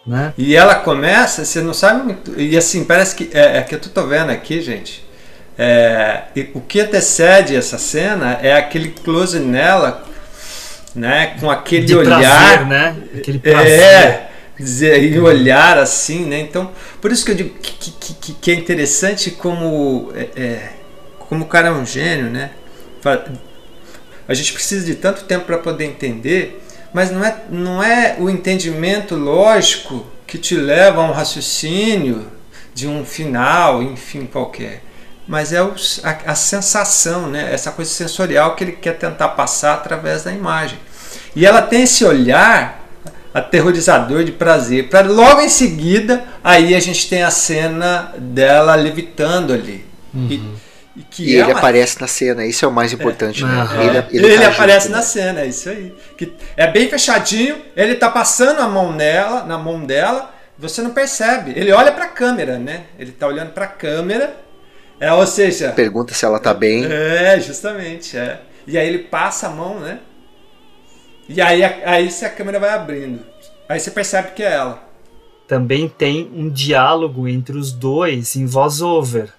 Né? 0.06 0.34
E 0.36 0.56
ela 0.56 0.74
começa, 0.76 1.44
você 1.44 1.60
não 1.60 1.72
sabe 1.72 2.02
muito. 2.02 2.40
E 2.40 2.56
assim, 2.56 2.84
parece 2.84 3.14
que. 3.14 3.30
É, 3.32 3.58
é 3.58 3.62
que 3.62 3.74
eu 3.74 3.80
tô 3.80 4.06
vendo 4.06 4.30
aqui, 4.30 4.60
gente. 4.60 5.06
É, 5.56 6.24
o 6.54 6.60
que 6.60 6.80
antecede 6.80 7.54
essa 7.54 7.78
cena 7.78 8.38
é 8.42 8.54
aquele 8.54 8.90
close 8.90 9.38
nela, 9.38 10.02
né? 10.94 11.36
Com 11.38 11.50
aquele 11.50 11.86
De 11.86 11.96
olhar. 11.96 12.18
prazer, 12.18 12.66
né? 12.66 12.96
Aquele 13.16 13.38
prazer. 13.38 13.80
É, 13.80 14.31
dizer 14.62 15.02
e 15.02 15.18
olhar 15.18 15.78
assim, 15.78 16.24
né? 16.24 16.40
Então, 16.40 16.70
por 17.00 17.12
isso 17.12 17.24
que 17.24 17.30
eu 17.32 17.34
digo 17.34 17.50
que, 17.58 17.72
que, 17.72 18.14
que, 18.14 18.32
que 18.34 18.50
é 18.50 18.54
interessante 18.54 19.30
como 19.30 20.12
é, 20.14 20.28
é, 20.40 20.72
como 21.18 21.44
o 21.44 21.48
cara 21.48 21.68
é 21.68 21.72
um 21.72 21.84
gênio, 21.84 22.30
né? 22.30 22.50
A 24.28 24.34
gente 24.34 24.52
precisa 24.52 24.84
de 24.86 24.94
tanto 24.94 25.24
tempo 25.24 25.46
para 25.46 25.58
poder 25.58 25.84
entender, 25.84 26.62
mas 26.92 27.10
não 27.10 27.24
é, 27.24 27.36
não 27.50 27.82
é 27.82 28.16
o 28.18 28.30
entendimento 28.30 29.16
lógico 29.16 30.06
que 30.26 30.38
te 30.38 30.56
leva 30.56 31.02
a 31.02 31.04
um 31.04 31.12
raciocínio 31.12 32.26
de 32.74 32.86
um 32.86 33.04
final, 33.04 33.82
enfim, 33.82 34.26
qualquer. 34.26 34.82
Mas 35.26 35.52
é 35.52 35.62
o, 35.62 35.74
a, 36.02 36.32
a 36.32 36.34
sensação, 36.34 37.28
né? 37.28 37.52
essa 37.52 37.70
coisa 37.70 37.90
sensorial 37.90 38.56
que 38.56 38.64
ele 38.64 38.72
quer 38.72 38.98
tentar 38.98 39.30
passar 39.30 39.74
através 39.74 40.22
da 40.22 40.32
imagem. 40.32 40.78
E 41.34 41.44
ela 41.46 41.62
tem 41.62 41.82
esse 41.82 42.04
olhar 42.04 42.81
aterrorizador 43.32 44.24
de 44.24 44.32
prazer. 44.32 44.88
Para 44.88 45.08
logo 45.08 45.40
em 45.40 45.48
seguida, 45.48 46.24
aí 46.42 46.74
a 46.74 46.80
gente 46.80 47.08
tem 47.08 47.22
a 47.22 47.30
cena 47.30 48.12
dela 48.18 48.74
levitando 48.74 49.52
ali. 49.52 49.84
Uhum. 50.14 50.28
E, 50.96 51.00
e, 51.00 51.02
que 51.04 51.24
e 51.24 51.36
é 51.36 51.40
ele 51.40 51.52
uma... 51.52 51.58
aparece 51.58 52.00
na 52.00 52.06
cena, 52.06 52.44
isso 52.44 52.64
é 52.64 52.68
o 52.68 52.72
mais 52.72 52.92
importante. 52.92 53.42
É. 53.42 53.46
Né? 53.46 53.62
Uhum. 53.62 53.82
Ele, 53.82 53.98
ele, 54.10 54.26
ele 54.26 54.38
tá 54.42 54.48
aparece 54.50 54.86
junto, 54.86 54.92
na 54.92 54.98
né? 54.98 55.04
cena, 55.04 55.40
é 55.40 55.46
isso 55.46 55.68
aí. 55.68 55.94
Que 56.16 56.32
é 56.56 56.66
bem 56.66 56.88
fechadinho, 56.88 57.56
ele 57.76 57.94
tá 57.94 58.10
passando 58.10 58.60
a 58.60 58.68
mão 58.68 58.92
nela, 58.92 59.44
na 59.44 59.56
mão 59.56 59.84
dela, 59.84 60.34
você 60.58 60.82
não 60.82 60.90
percebe. 60.90 61.52
Ele 61.56 61.72
olha 61.72 61.90
para 61.92 62.04
a 62.04 62.08
câmera, 62.08 62.58
né? 62.58 62.84
Ele 62.98 63.12
tá 63.12 63.26
olhando 63.26 63.50
para 63.50 63.64
a 63.64 63.68
câmera. 63.68 64.36
É, 65.00 65.12
ou 65.12 65.26
seja, 65.26 65.72
pergunta 65.72 66.14
se 66.14 66.24
ela 66.24 66.38
tá 66.38 66.54
bem. 66.54 66.84
É, 66.84 67.40
justamente, 67.40 68.16
é. 68.16 68.40
E 68.66 68.78
aí 68.78 68.86
ele 68.86 69.00
passa 69.00 69.48
a 69.48 69.50
mão, 69.50 69.80
né? 69.80 69.98
E 71.28 71.40
aí, 71.40 71.62
aí 71.62 72.10
se 72.10 72.24
a 72.24 72.30
câmera 72.30 72.58
vai 72.58 72.70
abrindo. 72.70 73.24
Aí 73.68 73.78
você 73.78 73.90
percebe 73.90 74.32
que 74.32 74.42
é 74.42 74.52
ela. 74.52 74.88
Também 75.46 75.88
tem 75.88 76.30
um 76.34 76.48
diálogo 76.48 77.28
entre 77.28 77.56
os 77.56 77.72
dois 77.72 78.36
em 78.36 78.46
voz 78.46 78.80
over. 78.80 79.32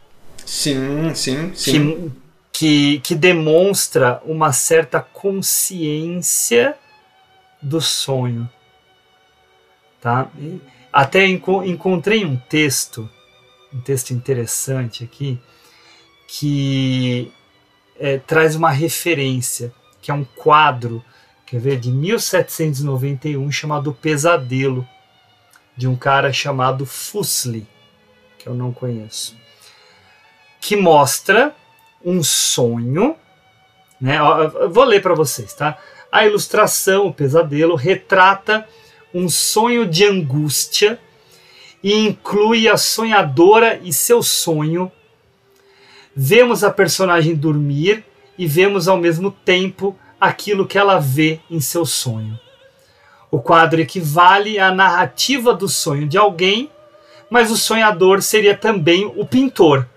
Sim, 0.45 1.13
sim, 1.15 1.51
sim. 1.55 1.71
Que, 1.71 2.11
que, 2.51 2.99
que 2.99 3.15
demonstra 3.15 4.21
uma 4.25 4.51
certa 4.51 4.99
consciência 4.99 6.75
do 7.61 7.79
sonho. 7.79 8.49
Tá? 10.01 10.29
Até 10.91 11.25
enco 11.25 11.63
encontrei 11.63 12.25
um 12.25 12.35
texto, 12.35 13.09
um 13.73 13.79
texto 13.79 14.11
interessante 14.11 15.03
aqui, 15.03 15.39
que 16.27 17.31
é, 17.97 18.17
traz 18.17 18.55
uma 18.55 18.69
referência, 18.69 19.73
que 20.01 20.11
é 20.11 20.13
um 20.13 20.23
quadro 20.23 21.03
quer 21.53 21.59
ver, 21.59 21.79
de 21.79 21.91
1791, 21.91 23.51
chamado 23.51 23.93
Pesadelo, 23.93 24.87
de 25.77 25.87
um 25.87 25.95
cara 25.95 26.33
chamado 26.33 26.83
Fuseli, 26.83 27.67
que 28.39 28.49
eu 28.49 28.55
não 28.55 28.73
conheço, 28.73 29.37
que 30.59 30.75
mostra 30.75 31.55
um 32.03 32.23
sonho, 32.23 33.15
né? 34.01 34.17
Vou 34.71 34.83
ler 34.83 34.99
para 34.99 35.13
vocês, 35.13 35.53
tá? 35.53 35.77
A 36.11 36.25
ilustração, 36.25 37.05
o 37.05 37.13
pesadelo, 37.13 37.75
retrata 37.75 38.67
um 39.13 39.29
sonho 39.29 39.85
de 39.85 40.05
angústia 40.05 40.99
e 41.83 41.93
inclui 41.93 42.67
a 42.67 42.77
sonhadora 42.77 43.79
e 43.83 43.93
seu 43.93 44.23
sonho. 44.23 44.91
Vemos 46.15 46.63
a 46.63 46.71
personagem 46.71 47.35
dormir 47.35 48.03
e 48.39 48.47
vemos 48.47 48.87
ao 48.87 48.97
mesmo 48.97 49.29
tempo 49.29 49.95
aquilo 50.23 50.65
que 50.65 50.77
ela 50.77 50.99
vê 50.99 51.39
em 51.49 51.59
seu 51.59 51.85
sonho. 51.85 52.39
O 53.29 53.39
quadro 53.39 53.81
equivale 53.81 54.57
à 54.57 54.71
narrativa 54.71 55.53
do 55.53 55.67
sonho 55.67 56.07
de 56.07 56.17
alguém, 56.17 56.71
mas 57.29 57.51
o 57.51 57.57
sonhador 57.57 58.21
seria 58.21 58.55
também 58.55 59.05
o 59.17 59.25
pintor, 59.25 59.87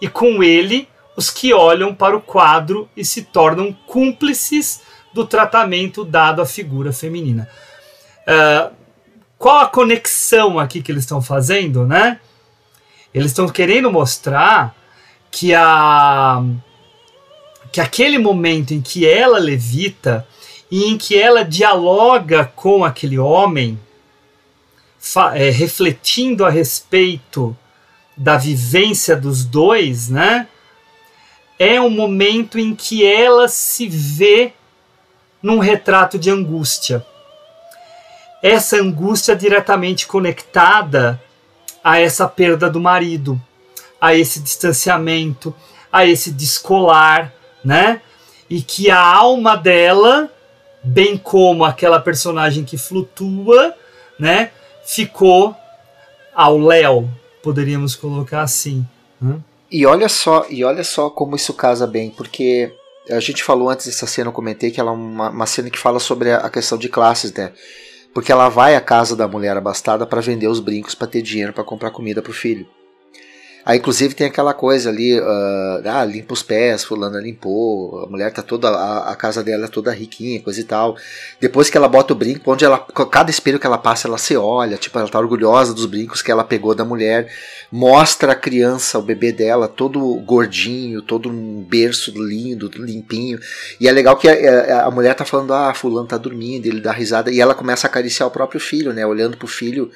e 0.00 0.08
com 0.08 0.42
ele 0.42 0.88
os 1.16 1.30
que 1.30 1.52
olham 1.52 1.94
para 1.94 2.16
o 2.16 2.20
quadro 2.20 2.88
e 2.96 3.04
se 3.04 3.22
tornam 3.22 3.72
cúmplices 3.86 4.82
do 5.12 5.26
tratamento 5.26 6.04
dado 6.04 6.40
à 6.40 6.46
figura 6.46 6.92
feminina. 6.92 7.48
Uh, 8.22 8.72
qual 9.36 9.58
a 9.58 9.66
conexão 9.66 10.58
aqui 10.58 10.80
que 10.80 10.92
eles 10.92 11.02
estão 11.02 11.20
fazendo, 11.20 11.86
né? 11.86 12.20
Eles 13.12 13.32
estão 13.32 13.48
querendo 13.48 13.90
mostrar 13.90 14.74
que 15.30 15.54
a 15.54 16.42
que 17.72 17.80
aquele 17.80 18.18
momento 18.18 18.74
em 18.74 18.82
que 18.82 19.08
ela 19.08 19.38
levita 19.38 20.28
e 20.70 20.84
em 20.84 20.98
que 20.98 21.18
ela 21.18 21.42
dialoga 21.42 22.44
com 22.44 22.84
aquele 22.84 23.18
homem, 23.18 23.80
é, 25.34 25.50
refletindo 25.50 26.44
a 26.44 26.50
respeito 26.50 27.56
da 28.16 28.36
vivência 28.36 29.16
dos 29.16 29.44
dois, 29.44 30.10
né? 30.10 30.46
É 31.58 31.80
um 31.80 31.90
momento 31.90 32.58
em 32.58 32.74
que 32.74 33.04
ela 33.04 33.48
se 33.48 33.88
vê 33.88 34.52
num 35.42 35.58
retrato 35.58 36.18
de 36.18 36.30
angústia. 36.30 37.04
Essa 38.42 38.76
angústia 38.76 39.34
diretamente 39.34 40.06
conectada 40.06 41.22
a 41.82 41.98
essa 41.98 42.28
perda 42.28 42.68
do 42.68 42.80
marido, 42.80 43.40
a 44.00 44.14
esse 44.14 44.40
distanciamento, 44.40 45.54
a 45.90 46.06
esse 46.06 46.30
descolar, 46.30 47.32
né? 47.64 48.00
E 48.48 48.60
que 48.60 48.90
a 48.90 49.00
alma 49.00 49.56
dela, 49.56 50.30
bem 50.82 51.16
como 51.16 51.64
aquela 51.64 52.00
personagem 52.00 52.64
que 52.64 52.76
flutua, 52.76 53.74
né? 54.18 54.50
Ficou 54.84 55.56
ao 56.34 56.58
léu, 56.58 57.08
poderíamos 57.42 57.94
colocar 57.94 58.42
assim. 58.42 58.86
Né? 59.20 59.38
E 59.70 59.86
olha 59.86 60.08
só, 60.08 60.46
e 60.50 60.64
olha 60.64 60.84
só 60.84 61.08
como 61.08 61.36
isso 61.36 61.54
casa 61.54 61.86
bem, 61.86 62.10
porque 62.10 62.74
a 63.10 63.20
gente 63.20 63.42
falou 63.42 63.68
antes 63.68 63.86
dessa 63.86 64.06
cena, 64.06 64.28
eu 64.28 64.32
comentei 64.32 64.70
que 64.70 64.80
ela 64.80 64.90
é 64.90 64.94
uma, 64.94 65.30
uma 65.30 65.46
cena 65.46 65.70
que 65.70 65.78
fala 65.78 65.98
sobre 65.98 66.32
a, 66.32 66.48
questão 66.50 66.78
de 66.78 66.88
classes, 66.88 67.32
né? 67.32 67.52
Porque 68.14 68.30
ela 68.30 68.48
vai 68.48 68.76
à 68.76 68.80
casa 68.80 69.16
da 69.16 69.26
mulher 69.26 69.56
abastada 69.56 70.06
para 70.06 70.20
vender 70.20 70.46
os 70.46 70.60
brincos 70.60 70.94
para 70.94 71.06
ter 71.06 71.22
dinheiro 71.22 71.52
para 71.52 71.64
comprar 71.64 71.90
comida 71.90 72.20
para 72.20 72.30
o 72.30 72.34
filho. 72.34 72.66
Aí, 73.64 73.78
inclusive, 73.78 74.14
tem 74.14 74.26
aquela 74.26 74.52
coisa 74.52 74.90
ali, 74.90 75.20
uh, 75.20 75.82
ah, 75.84 76.04
limpa 76.04 76.34
os 76.34 76.42
pés, 76.42 76.82
fulana 76.82 77.20
limpou, 77.20 78.04
a 78.04 78.06
mulher 78.08 78.32
tá 78.32 78.42
toda, 78.42 78.68
a, 78.68 79.12
a, 79.12 79.16
casa 79.16 79.42
dela 79.42 79.66
é 79.66 79.68
toda 79.68 79.92
riquinha, 79.92 80.42
coisa 80.42 80.60
e 80.60 80.64
tal. 80.64 80.96
Depois 81.40 81.70
que 81.70 81.76
ela 81.76 81.86
bota 81.86 82.12
o 82.12 82.16
brinco, 82.16 82.50
onde 82.50 82.64
ela, 82.64 82.78
cada 82.78 83.30
espelho 83.30 83.60
que 83.60 83.66
ela 83.66 83.78
passa, 83.78 84.08
ela 84.08 84.18
se 84.18 84.36
olha, 84.36 84.76
tipo, 84.76 84.98
ela 84.98 85.08
tá 85.08 85.18
orgulhosa 85.18 85.72
dos 85.72 85.86
brincos 85.86 86.22
que 86.22 86.30
ela 86.30 86.42
pegou 86.42 86.74
da 86.74 86.84
mulher, 86.84 87.32
mostra 87.70 88.32
a 88.32 88.34
criança, 88.34 88.98
o 88.98 89.02
bebê 89.02 89.30
dela, 89.30 89.68
todo 89.68 90.00
gordinho, 90.24 91.00
todo 91.00 91.28
um 91.28 91.62
berço 91.62 92.12
lindo, 92.16 92.68
limpinho. 92.74 93.38
E 93.78 93.86
é 93.86 93.92
legal 93.92 94.16
que 94.16 94.28
a, 94.28 94.86
a 94.86 94.90
mulher 94.90 95.14
tá 95.14 95.24
falando, 95.24 95.54
ah, 95.54 95.72
fulano 95.72 96.08
tá 96.08 96.18
dormindo, 96.18 96.66
ele 96.66 96.80
dá 96.80 96.90
risada, 96.90 97.30
e 97.30 97.40
ela 97.40 97.54
começa 97.54 97.86
a 97.86 97.88
acariciar 97.90 98.28
o 98.28 98.32
próprio 98.32 98.60
filho, 98.60 98.92
né, 98.92 99.06
olhando 99.06 99.36
pro 99.36 99.46
filho 99.46 99.88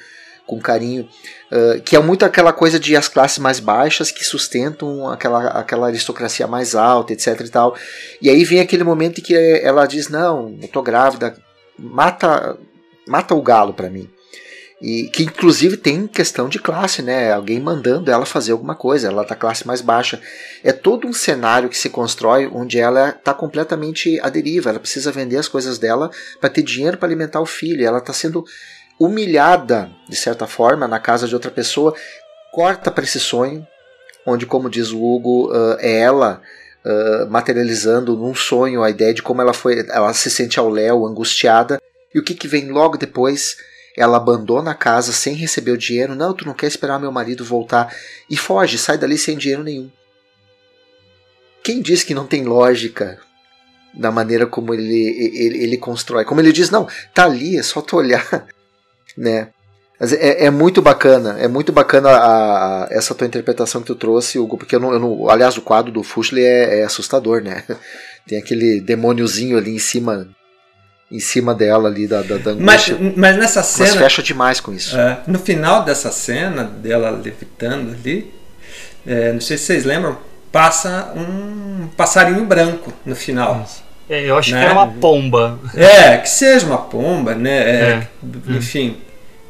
com 0.47 0.59
carinho, 0.59 1.07
uh, 1.51 1.81
que 1.81 1.95
é 1.95 1.99
muito 1.99 2.23
aquela 2.23 2.53
coisa 2.53 2.79
de 2.79 2.95
as 2.95 3.09
classes 3.09 3.37
mais 3.37 3.59
baixas 3.59 4.09
que 4.09 4.23
sustentam 4.23 5.09
aquela, 5.09 5.49
aquela 5.49 5.87
aristocracia 5.87 6.47
mais 6.47 6.73
alta, 6.73 7.13
etc 7.13 7.41
e 7.41 7.49
tal. 7.49 7.75
E 8.21 8.29
aí 8.29 8.43
vem 8.45 8.61
aquele 8.61 8.85
momento 8.85 9.19
em 9.19 9.23
que 9.23 9.35
ela 9.35 9.85
diz: 9.85 10.07
Não, 10.07 10.57
eu 10.61 10.67
tô 10.69 10.81
grávida, 10.81 11.35
mata, 11.77 12.57
mata 13.05 13.35
o 13.35 13.41
galo 13.41 13.73
para 13.73 13.89
mim. 13.89 14.09
E 14.79 15.09
que 15.11 15.23
inclusive 15.23 15.75
tem 15.75 16.05
questão 16.05 16.47
de 16.47 16.59
classe, 16.59 17.01
né? 17.01 17.33
Alguém 17.33 17.59
mandando 17.59 18.11
ela 18.11 18.27
fazer 18.27 18.51
alguma 18.51 18.75
coisa, 18.75 19.07
ela 19.07 19.25
tá 19.25 19.35
classe 19.35 19.65
mais 19.65 19.81
baixa. 19.81 20.21
É 20.63 20.71
todo 20.71 21.07
um 21.07 21.13
cenário 21.13 21.67
que 21.67 21.77
se 21.77 21.89
constrói 21.89 22.47
onde 22.47 22.77
ela 22.77 23.11
tá 23.11 23.33
completamente 23.33 24.19
à 24.21 24.29
deriva, 24.29 24.69
ela 24.69 24.79
precisa 24.79 25.11
vender 25.11 25.37
as 25.37 25.47
coisas 25.47 25.79
dela 25.79 26.11
para 26.39 26.49
ter 26.51 26.61
dinheiro 26.61 26.95
para 26.95 27.07
alimentar 27.07 27.41
o 27.41 27.45
filho. 27.45 27.83
Ela 27.83 27.99
tá 27.99 28.13
sendo 28.13 28.45
humilhada, 28.99 29.89
de 30.07 30.15
certa 30.15 30.47
forma, 30.47 30.87
na 30.87 30.99
casa 30.99 31.27
de 31.27 31.33
outra 31.33 31.51
pessoa, 31.51 31.93
corta 32.51 32.89
para 32.89 33.03
esse 33.03 33.19
sonho, 33.19 33.65
onde, 34.25 34.45
como 34.45 34.69
diz 34.69 34.91
o 34.91 35.03
Hugo, 35.03 35.51
uh, 35.51 35.77
é 35.79 35.99
ela 35.99 36.41
uh, 36.83 37.29
materializando 37.29 38.17
num 38.17 38.33
sonho 38.33 38.83
a 38.83 38.89
ideia 38.89 39.13
de 39.13 39.21
como 39.21 39.41
ela 39.41 39.53
foi, 39.53 39.85
ela 39.89 40.13
se 40.13 40.29
sente 40.29 40.59
ao 40.59 40.69
léu, 40.69 41.05
angustiada, 41.05 41.81
e 42.13 42.19
o 42.19 42.23
que, 42.23 42.33
que 42.33 42.47
vem 42.47 42.69
logo 42.69 42.97
depois? 42.97 43.57
Ela 43.95 44.17
abandona 44.17 44.71
a 44.71 44.75
casa 44.75 45.11
sem 45.11 45.33
receber 45.35 45.71
o 45.71 45.77
dinheiro. 45.77 46.15
Não, 46.15 46.33
tu 46.33 46.45
não 46.45 46.53
quer 46.53 46.67
esperar 46.67 46.99
meu 46.99 47.11
marido 47.11 47.43
voltar. 47.43 47.95
E 48.29 48.37
foge, 48.37 48.77
sai 48.77 48.97
dali 48.97 49.17
sem 49.17 49.37
dinheiro 49.37 49.63
nenhum. 49.63 49.91
Quem 51.63 51.81
diz 51.81 52.03
que 52.03 52.13
não 52.13 52.25
tem 52.25 52.43
lógica 52.43 53.19
da 53.93 54.11
maneira 54.11 54.45
como 54.45 54.73
ele, 54.73 55.31
ele, 55.35 55.63
ele 55.63 55.77
constrói? 55.77 56.25
Como 56.25 56.39
ele 56.39 56.51
diz, 56.51 56.69
não, 56.69 56.87
tá 57.13 57.25
ali, 57.25 57.57
é 57.57 57.63
só 57.63 57.81
tu 57.81 57.97
olhar 57.97 58.47
né? 59.17 59.47
Mas 59.99 60.13
é, 60.13 60.45
é, 60.45 60.49
muito 60.51 60.79
bacana, 60.81 61.37
é 61.39 61.47
muito 61.47 61.71
bacana 61.71 62.09
a, 62.09 62.83
a, 62.83 62.87
essa 62.91 63.15
tua 63.15 63.25
interpretação 63.25 63.81
que 63.81 63.87
tu 63.87 63.95
trouxe, 63.95 64.37
Hugo, 64.37 64.55
porque 64.57 64.75
eu 64.75 64.79
não, 64.79 64.93
eu 64.93 64.99
não 64.99 65.29
aliás, 65.29 65.57
o 65.57 65.61
quadro 65.61 65.91
do 65.91 66.03
Fuxley 66.03 66.45
é, 66.45 66.81
é, 66.81 66.83
assustador, 66.83 67.41
né? 67.41 67.63
Tem 68.27 68.37
aquele 68.37 68.79
demôniozinho 68.79 69.57
ali 69.57 69.73
em 69.75 69.79
cima 69.79 70.27
em 71.09 71.19
cima 71.21 71.55
dela 71.55 71.87
ali 71.87 72.05
da, 72.05 72.21
da, 72.21 72.37
da 72.37 72.53
Mas, 72.55 72.89
angústia. 72.89 73.13
mas 73.15 73.37
nessa 73.37 73.59
Mas 73.61 73.67
cena. 73.67 74.01
fecha 74.01 74.21
demais 74.21 74.59
com 74.59 74.73
isso. 74.73 74.95
É, 74.97 75.19
no 75.25 75.39
final 75.39 75.85
dessa 75.85 76.11
cena, 76.11 76.65
dela 76.65 77.09
levitando 77.09 77.91
ali, 77.93 78.33
é, 79.05 79.31
não 79.31 79.39
sei 79.39 79.57
se 79.57 79.63
vocês 79.63 79.85
lembram, 79.85 80.17
passa 80.51 81.13
um 81.15 81.87
passarinho 81.95 82.43
branco 82.45 82.91
no 83.05 83.15
final. 83.15 83.65
É, 84.09 84.29
eu 84.29 84.37
acho 84.37 84.51
Né? 84.51 84.59
que 84.59 84.65
era 84.65 84.73
uma 84.73 84.87
pomba. 84.87 85.57
É, 85.73 86.17
que 86.17 86.29
seja 86.29 86.65
uma 86.65 86.77
pomba, 86.77 87.33
né? 87.33 87.57
é, 87.57 87.81
É. 87.93 88.07
Enfim. 88.49 88.97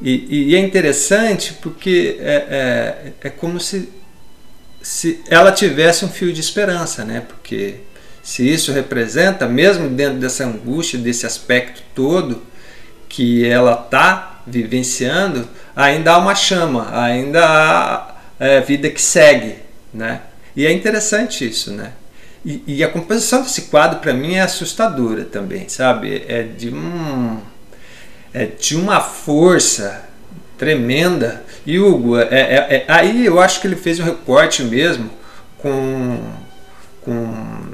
E, 0.02 0.50
e 0.50 0.56
é 0.56 0.60
interessante 0.60 1.54
porque 1.62 2.18
é, 2.20 2.36
é, 2.50 3.28
é 3.28 3.30
como 3.30 3.60
se, 3.60 3.90
se 4.82 5.22
ela 5.28 5.52
tivesse 5.52 6.06
um 6.06 6.10
fio 6.10 6.32
de 6.32 6.40
esperança, 6.40 7.04
né? 7.04 7.24
Porque 7.28 7.76
se 8.22 8.48
isso 8.48 8.72
representa, 8.72 9.48
mesmo 9.48 9.90
dentro 9.90 10.20
dessa 10.20 10.46
angústia, 10.46 11.00
desse 11.00 11.26
aspecto 11.26 11.82
todo 11.96 12.44
que 13.10 13.46
ela 13.46 13.74
está 13.86 14.42
vivenciando, 14.46 15.48
ainda 15.76 16.14
há 16.14 16.18
uma 16.18 16.36
chama, 16.36 16.90
ainda 16.94 17.46
há 17.46 18.16
é, 18.40 18.62
vida 18.62 18.90
que 18.90 19.02
segue, 19.02 19.56
né? 19.94 20.22
E 20.56 20.66
é 20.66 20.72
interessante 20.72 21.48
isso, 21.48 21.72
né? 21.72 21.94
E, 22.46 22.64
e 22.68 22.84
a 22.84 22.88
composição 22.88 23.42
desse 23.42 23.64
quadro 23.64 24.00
para 24.00 24.14
mim 24.14 24.36
é 24.36 24.42
assustadora 24.42 25.26
também, 25.26 25.68
sabe? 25.68 26.24
É 26.28 26.44
de 26.44 26.72
é 28.34 28.46
de 28.46 28.76
uma 28.76 29.00
força 29.02 30.04
tremenda. 30.58 31.44
E 31.66 31.80
Hugo, 31.80 32.18
é, 32.18 32.24
é- 32.32 32.76
é- 32.78 32.86
aí 32.88 33.26
eu 33.26 33.40
acho 33.40 33.60
que 33.62 33.68
ele 33.68 33.76
fez 33.76 34.00
um 34.00 34.04
recorte 34.04 34.64
mesmo 34.64 35.10
com, 35.58 36.20
com, 37.02 37.67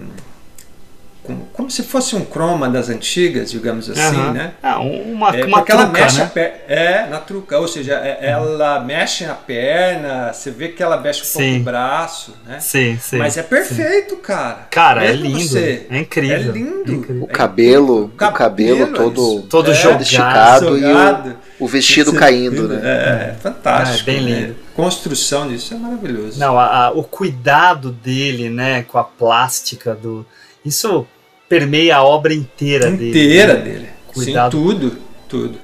com 1.24 1.38
como 1.54 1.72
se 1.72 1.84
fosse 1.84 2.16
um 2.16 2.26
croma 2.26 2.70
das 2.70 2.90
antigas, 2.90 3.50
digamos 3.52 3.90
assim, 3.90 4.02
Aham. 4.02 4.34
né? 4.34 4.52
Ah, 4.62 4.80
um- 4.82 5.14
uma, 5.14 5.30
É, 5.36 5.46
uma 5.46 5.58
porque 5.60 5.72
ela 5.72 5.86
truca, 5.86 6.00
mexe 6.02 6.22
a 6.22 6.26
né? 6.26 6.32
per... 6.34 6.54
É, 6.68 7.08
na 7.08 7.20
truca, 7.20 7.58
ou 7.60 7.68
seja, 7.68 7.94
é- 7.94 8.18
ela 8.30 8.80
mexe 8.82 9.24
a 9.26 9.34
perna, 9.34 10.34
você 10.34 10.52
vê 10.52 10.68
que 10.70 10.84
ela 10.84 10.98
mexe 11.00 11.22
um 11.22 11.26
pouco 11.26 11.40
Sim. 11.40 11.60
o 11.62 11.64
braço, 11.64 12.36
né? 12.46 12.60
Sim, 12.60 12.98
sim. 13.02 13.18
Mas 13.18 13.38
é 13.38 13.44
perfeito, 13.44 14.18
cara. 14.18 14.68
Cara, 14.70 15.06
é 15.06 15.14
lindo. 15.14 15.40
você- 15.40 15.88
É 15.90 15.98
incrível. 16.00 16.36
É 16.36 16.40
lindo. 16.40 17.24
O 17.24 17.28
cabelo, 17.28 18.06
o 18.06 18.10
cabelo, 18.10 18.34
cabelo 18.38 18.84
é 18.84 18.86
todo. 18.88 19.42
Todo 19.44 19.72
É, 19.72 19.74
jogado. 19.74 20.02
esticado 20.02 20.78
e 20.78 20.82
jogado. 20.82 21.36
o, 21.60 21.64
o 21.66 21.68
vestido 21.68 22.12
Você- 22.12 22.18
caindo, 22.18 22.68
né? 22.68 22.82
É, 22.84 23.30
é 23.30 23.36
fantástico. 23.42 24.10
É, 24.10 24.14
bem 24.14 24.24
né? 24.24 24.40
lindo. 24.42 24.56
Construção 24.76 25.48
disso 25.48 25.74
é 25.74 25.78
maravilhoso. 25.78 26.40
Não, 26.40 26.60
a- 26.60 26.88
a- 26.88 26.92
o 26.92 27.04
cuidado 27.04 27.92
dele, 27.92 28.50
né, 28.50 28.84
com 28.84 28.98
a 28.98 29.04
plástica 29.04 29.94
do. 29.96 30.26
Isso 30.66 31.06
permeia 31.54 31.98
a 31.98 32.04
obra 32.04 32.34
inteira, 32.34 32.90
inteira 32.90 33.56
dele. 33.56 33.70
né? 33.70 33.74
dele. 33.78 33.90
Cuidado. 34.08 34.58
Sim, 34.58 34.64
tudo, 34.64 34.98
tudo. 35.30 35.60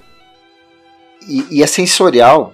E, 1.27 1.57
e 1.57 1.63
é 1.63 1.67
sensorial. 1.67 2.53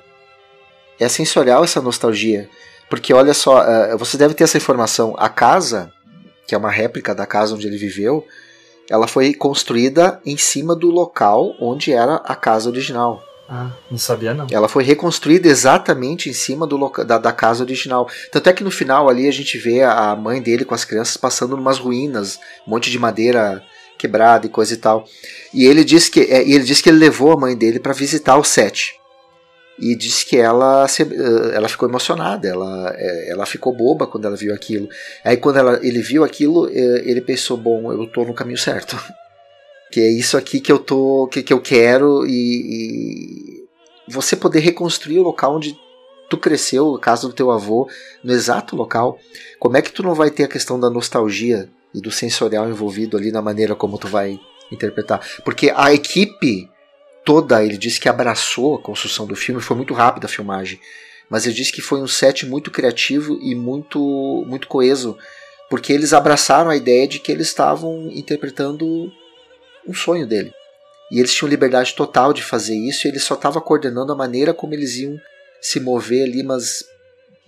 É 0.98 1.10
sensorial 1.10 1.66
essa 1.66 1.82
nostalgia. 1.82 2.49
Porque 2.90 3.14
olha 3.14 3.34
só, 3.34 3.62
eh, 3.62 3.98
você 3.98 4.18
deve 4.18 4.34
ter 4.34 4.45
essa 4.45 4.57
informação. 4.57 5.14
A 5.18 5.28
casa, 5.28 5.91
que 6.48 6.56
é 6.56 6.57
uma 6.57 6.72
réplica 6.72 7.14
da 7.14 7.26
casa 7.26 7.56
onde 7.56 7.68
ele 7.68 7.78
viveu, 7.78 8.26
ela 8.90 9.07
foi 9.07 9.34
construída 9.34 10.22
em 10.26 10.38
cima 10.38 10.74
do 10.74 10.90
local 10.90 11.53
onde 11.60 11.91
era 11.91 12.16
a 12.16 12.36
casa 12.36 12.70
original. 12.70 13.22
Ah, 13.48 13.70
não 13.92 13.98
sabia 13.98 14.34
não. 14.34 14.48
Ela 14.50 14.68
foi 14.68 14.84
reconstruída 14.84 15.48
exatamente 15.48 16.30
em 16.30 16.34
cima 16.34 16.66
do 16.66 16.76
loca- 16.78 17.06
da, 17.06 17.18
da 17.20 17.32
casa 17.32 17.64
original. 17.64 18.10
Tanto 18.32 18.50
é 18.50 18.54
que 18.54 18.64
no 18.64 18.72
final 18.72 19.08
ali 19.08 19.28
a 19.28 19.32
gente 19.32 19.58
vê 19.58 19.84
a 19.84 20.16
mãe 20.16 20.42
dele 20.42 20.66
com 20.66 20.74
as 20.74 20.84
crianças 20.84 21.16
passando 21.16 21.56
numas 21.56 21.78
ruínas, 21.78 22.40
um 22.66 22.72
monte 22.72 22.90
de 22.90 22.98
madeira 22.98 23.64
quebrada 24.00 24.48
e 24.48 24.50
coisa 24.50 24.74
e 24.74 24.78
tal. 24.78 25.06
E 25.54 25.66
ele 25.66 25.84
disse 25.84 26.10
que, 26.10 26.22
é, 26.22 26.42
ele 26.42 26.64
disse 26.64 26.82
que 26.82 26.90
ele 26.90 26.98
levou 26.98 27.34
a 27.34 27.40
mãe 27.40 27.56
dele 27.56 27.80
para 27.80 27.94
visitar 27.94 28.36
o 28.38 28.44
set. 28.44 28.96
E 29.78 29.96
disse 29.96 30.26
que 30.26 30.38
ela, 30.38 30.88
se- 30.88 31.04
eh, 31.04 31.52
ela 31.54 31.68
ficou 31.68 31.88
emocionada, 31.88 32.48
ela, 32.48 32.94
eh, 32.98 33.28
ela 33.30 33.46
ficou 33.46 33.76
boba 33.76 34.08
quando 34.08 34.26
ela 34.26 34.36
viu 34.38 34.54
aquilo. 34.56 34.88
Aí 35.24 35.36
quando 35.38 35.58
ela- 35.58 35.80
ele 35.86 36.02
viu 36.02 36.24
aquilo, 36.24 36.68
eh, 36.70 37.04
ele 37.06 37.20
pensou, 37.22 37.58
bom, 37.58 37.92
eu 37.92 38.08
tô 38.08 38.24
no 38.24 38.34
caminho 38.34 38.58
certo. 38.58 38.98
Que 39.96 40.02
é 40.02 40.10
isso 40.10 40.36
aqui 40.36 40.60
que 40.60 40.70
eu 40.70 40.78
tô, 40.78 41.26
que, 41.32 41.42
que 41.42 41.54
eu 41.54 41.62
quero 41.62 42.28
e, 42.28 43.62
e 43.64 43.66
você 44.10 44.36
poder 44.36 44.60
reconstruir 44.60 45.20
o 45.20 45.24
local 45.24 45.56
onde 45.56 45.80
tu 46.30 46.38
cresceu, 46.38 46.94
a 46.96 47.00
casa 47.00 47.30
do 47.30 47.34
teu 47.34 47.50
avô, 47.50 47.90
no 48.22 48.34
exato 48.34 48.76
local. 48.76 49.18
Como 49.58 49.78
é 49.78 49.82
que 49.82 49.94
tu 49.94 50.04
não 50.04 50.14
vai 50.14 50.30
ter 50.30 50.44
a 50.44 50.50
questão 50.50 50.78
da 50.78 50.90
nostalgia 50.90 51.70
e 51.94 52.02
do 52.02 52.12
sensorial 52.12 52.70
envolvido 52.70 53.16
ali 53.16 53.32
na 53.32 53.42
maneira 53.42 53.74
como 53.74 53.98
tu 53.98 54.10
vai 54.10 54.38
interpretar? 54.70 55.26
Porque 55.46 55.72
a 55.74 55.94
equipe 55.94 56.70
toda, 57.24 57.64
ele 57.64 57.78
disse 57.78 57.98
que 57.98 58.10
abraçou 58.10 58.76
a 58.76 58.82
construção 58.82 59.26
do 59.26 59.34
filme, 59.34 59.62
foi 59.62 59.78
muito 59.78 59.94
rápida 59.94 60.26
a 60.26 60.30
filmagem, 60.30 60.78
mas 61.30 61.46
ele 61.46 61.56
disse 61.56 61.72
que 61.72 61.82
foi 61.82 62.02
um 62.02 62.08
set 62.08 62.46
muito 62.46 62.70
criativo 62.70 63.40
e 63.42 63.56
muito 63.56 64.44
muito 64.46 64.68
coeso, 64.68 65.18
porque 65.70 65.94
eles 65.94 66.12
abraçaram 66.12 66.70
a 66.70 66.76
ideia 66.76 67.08
de 67.08 67.18
que 67.18 67.32
eles 67.32 67.48
estavam 67.48 68.10
interpretando 68.12 69.10
um 69.88 69.94
sonho 69.94 70.28
dele. 70.28 70.52
E 71.12 71.20
eles 71.20 71.34
tinham 71.34 71.49
liberdade 71.49 71.94
total 71.94 72.34
de 72.34 72.44
fazer 72.44 72.76
isso, 72.76 73.07
e 73.07 73.12
ele 73.12 73.20
só 73.20 73.36
estava 73.36 73.62
coordenando 73.62 74.12
a 74.12 74.16
maneira 74.16 74.53
como 74.53 74.74
eles 74.74 74.98
iam 74.98 75.20
se 75.62 75.80
mover 75.80 76.24
ali, 76.24 76.44
mas 76.44 76.84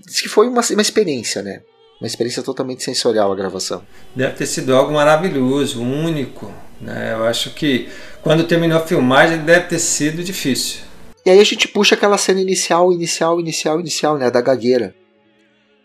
diz 0.06 0.22
que 0.22 0.30
foi 0.30 0.48
uma, 0.48 0.62
uma 0.72 0.82
experiência, 0.82 1.42
né? 1.42 1.62
Uma 2.00 2.08
experiência 2.08 2.44
totalmente 2.44 2.84
sensorial 2.84 3.32
a 3.32 3.36
gravação. 3.36 3.84
Deve 4.16 4.34
ter 4.34 4.46
sido 4.46 4.76
algo 4.76 4.94
maravilhoso, 4.94 5.82
único. 5.82 6.54
Né? 6.80 7.14
Eu 7.14 7.26
acho 7.26 7.52
que 7.52 7.90
quando 8.22 8.44
terminou 8.44 8.78
a 8.78 8.86
filmagem 8.86 9.40
deve 9.40 9.68
ter 9.68 9.80
sido 9.80 10.24
difícil. 10.24 10.82
E 11.26 11.30
aí 11.30 11.40
a 11.40 11.44
gente 11.44 11.68
puxa 11.68 11.96
aquela 11.96 12.18
cena 12.18 12.40
inicial, 12.40 12.94
inicial, 12.94 13.40
inicial, 13.40 13.80
inicial, 13.80 14.18
né, 14.18 14.30
da 14.30 14.42
gagueira. 14.42 14.94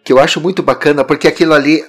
Que 0.05 0.13
eu 0.13 0.19
acho 0.19 0.41
muito 0.41 0.63
bacana, 0.63 1.05
porque 1.05 1.27
aquilo 1.27 1.55
ali, 1.55 1.85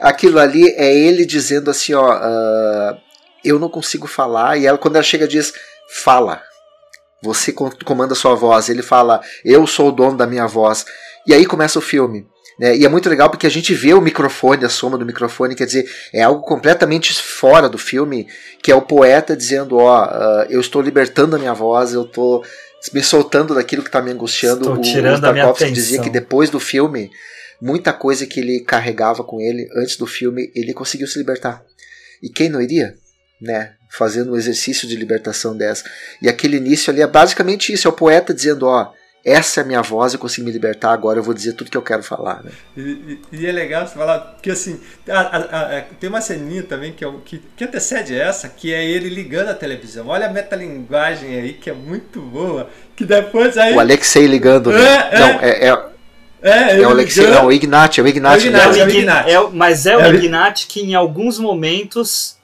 aquilo 0.00 0.38
ali 0.38 0.68
é 0.76 0.94
ele 0.94 1.26
dizendo 1.26 1.70
assim, 1.70 1.94
ó, 1.94 2.06
ah, 2.12 2.98
eu 3.44 3.58
não 3.58 3.68
consigo 3.68 4.06
falar, 4.06 4.58
e 4.58 4.66
ela 4.66 4.78
quando 4.78 4.96
ela 4.96 5.04
chega 5.04 5.28
diz, 5.28 5.52
fala. 5.88 6.42
Você 7.22 7.52
com- 7.52 7.70
comanda 7.84 8.12
a 8.12 8.16
sua 8.16 8.34
voz. 8.34 8.68
Ele 8.68 8.82
fala, 8.82 9.22
eu 9.44 9.66
sou 9.66 9.88
o 9.88 9.92
dono 9.92 10.16
da 10.16 10.26
minha 10.26 10.46
voz. 10.46 10.84
E 11.26 11.32
aí 11.32 11.46
começa 11.46 11.78
o 11.78 11.82
filme. 11.82 12.26
Né? 12.58 12.76
E 12.76 12.84
é 12.84 12.88
muito 12.88 13.08
legal 13.08 13.30
porque 13.30 13.46
a 13.46 13.50
gente 13.50 13.74
vê 13.74 13.94
o 13.94 14.00
microfone, 14.00 14.64
a 14.64 14.68
soma 14.68 14.96
do 14.96 15.06
microfone, 15.06 15.54
quer 15.54 15.66
dizer, 15.66 15.90
é 16.12 16.22
algo 16.22 16.42
completamente 16.42 17.12
fora 17.14 17.68
do 17.68 17.78
filme, 17.78 18.28
que 18.62 18.70
é 18.70 18.74
o 18.74 18.82
poeta 18.82 19.36
dizendo, 19.36 19.76
ó, 19.78 20.04
ah, 20.04 20.46
eu 20.48 20.60
estou 20.60 20.80
libertando 20.80 21.34
a 21.34 21.38
minha 21.38 21.54
voz, 21.54 21.92
eu 21.92 22.02
estou 22.02 22.44
me 22.92 23.02
soltando 23.02 23.54
daquilo 23.54 23.82
que 23.82 23.88
está 23.88 24.02
me 24.02 24.10
angustiando. 24.10 24.60
Estou 24.60 24.76
o 24.76 24.80
tirando 24.80 25.24
a 25.24 25.32
minha 25.32 25.44
Tarkovsky 25.44 25.72
dizia 25.72 26.00
que 26.00 26.10
depois 26.10 26.50
do 26.50 26.60
filme, 26.60 27.10
muita 27.60 27.92
coisa 27.92 28.26
que 28.26 28.38
ele 28.40 28.60
carregava 28.60 29.24
com 29.24 29.40
ele 29.40 29.68
antes 29.76 29.96
do 29.96 30.06
filme, 30.06 30.52
ele 30.54 30.74
conseguiu 30.74 31.08
se 31.08 31.18
libertar. 31.18 31.62
E 32.22 32.28
quem 32.28 32.48
não 32.48 32.60
iria? 32.60 32.94
Né? 33.40 33.72
Fazendo 33.90 34.32
um 34.32 34.36
exercício 34.36 34.88
de 34.88 34.96
libertação 34.96 35.56
dessa. 35.56 35.84
E 36.22 36.28
aquele 36.28 36.56
início 36.56 36.92
ali 36.92 37.02
é 37.02 37.06
basicamente 37.06 37.72
isso: 37.72 37.86
é 37.86 37.90
o 37.90 37.94
poeta 37.94 38.32
dizendo, 38.32 38.66
ó, 38.66 38.90
essa 39.24 39.60
é 39.60 39.64
a 39.64 39.66
minha 39.66 39.80
voz, 39.82 40.12
eu 40.12 40.18
consigo 40.18 40.46
me 40.46 40.52
libertar, 40.52 40.92
agora 40.92 41.18
eu 41.18 41.22
vou 41.22 41.32
dizer 41.34 41.54
tudo 41.54 41.70
que 41.70 41.76
eu 41.76 41.82
quero 41.82 42.02
falar. 42.02 42.42
Né? 42.44 42.50
E, 42.76 42.80
e- 42.80 43.20
e 43.32 43.46
é 43.46 43.52
legal 43.52 43.86
você 43.86 43.94
falar 43.94 44.36
que 44.42 44.50
assim, 44.50 44.78
a- 45.08 45.18
a- 45.20 45.78
a- 45.78 45.82
tem 45.98 46.08
uma 46.10 46.20
ceninha 46.20 46.62
também 46.62 46.92
que, 46.92 47.02
é 47.02 47.06
o- 47.08 47.20
que, 47.20 47.42
que 47.56 47.64
antecede 47.64 48.14
essa, 48.18 48.48
que 48.48 48.72
é 48.72 48.84
ele 48.84 49.08
ligando 49.08 49.48
a 49.48 49.54
televisão. 49.54 50.08
Olha 50.08 50.26
a 50.26 50.32
metalinguagem 50.32 51.38
aí, 51.38 51.52
que 51.54 51.70
é 51.70 51.72
muito 51.74 52.20
boa. 52.20 52.68
Que 52.96 53.04
depois 53.04 53.56
aí. 53.58 53.74
O 53.74 53.80
Alexei 53.80 54.26
ligando. 54.26 54.70
né? 54.70 54.80
É, 54.80 55.14
é. 55.16 55.18
Não, 55.18 55.28
é, 55.28 55.48
é, 55.48 55.68
é, 56.42 56.80
é 56.82 56.86
o 56.86 56.90
Alexei, 56.90 57.24
ligando. 57.24 57.40
não, 57.40 57.46
o 57.48 57.52
Ignati, 57.52 58.00
é 58.00 58.02
o 58.02 58.06
Ignati. 58.08 58.46
É 58.46 58.50
o 58.50 58.50
Ignati, 58.50 58.80
é 58.80 58.84
o 58.84 58.90
Ignati. 58.90 59.30
É 59.30 59.40
o- 59.40 59.50
mas 59.50 59.86
é 59.86 59.92
É 59.92 59.96
o 59.96 60.10
o- 60.10 60.14
Ignati 60.14 60.66
que 60.66 60.80
em 60.82 60.94
alguns 60.94 61.38
momentos 61.38 62.36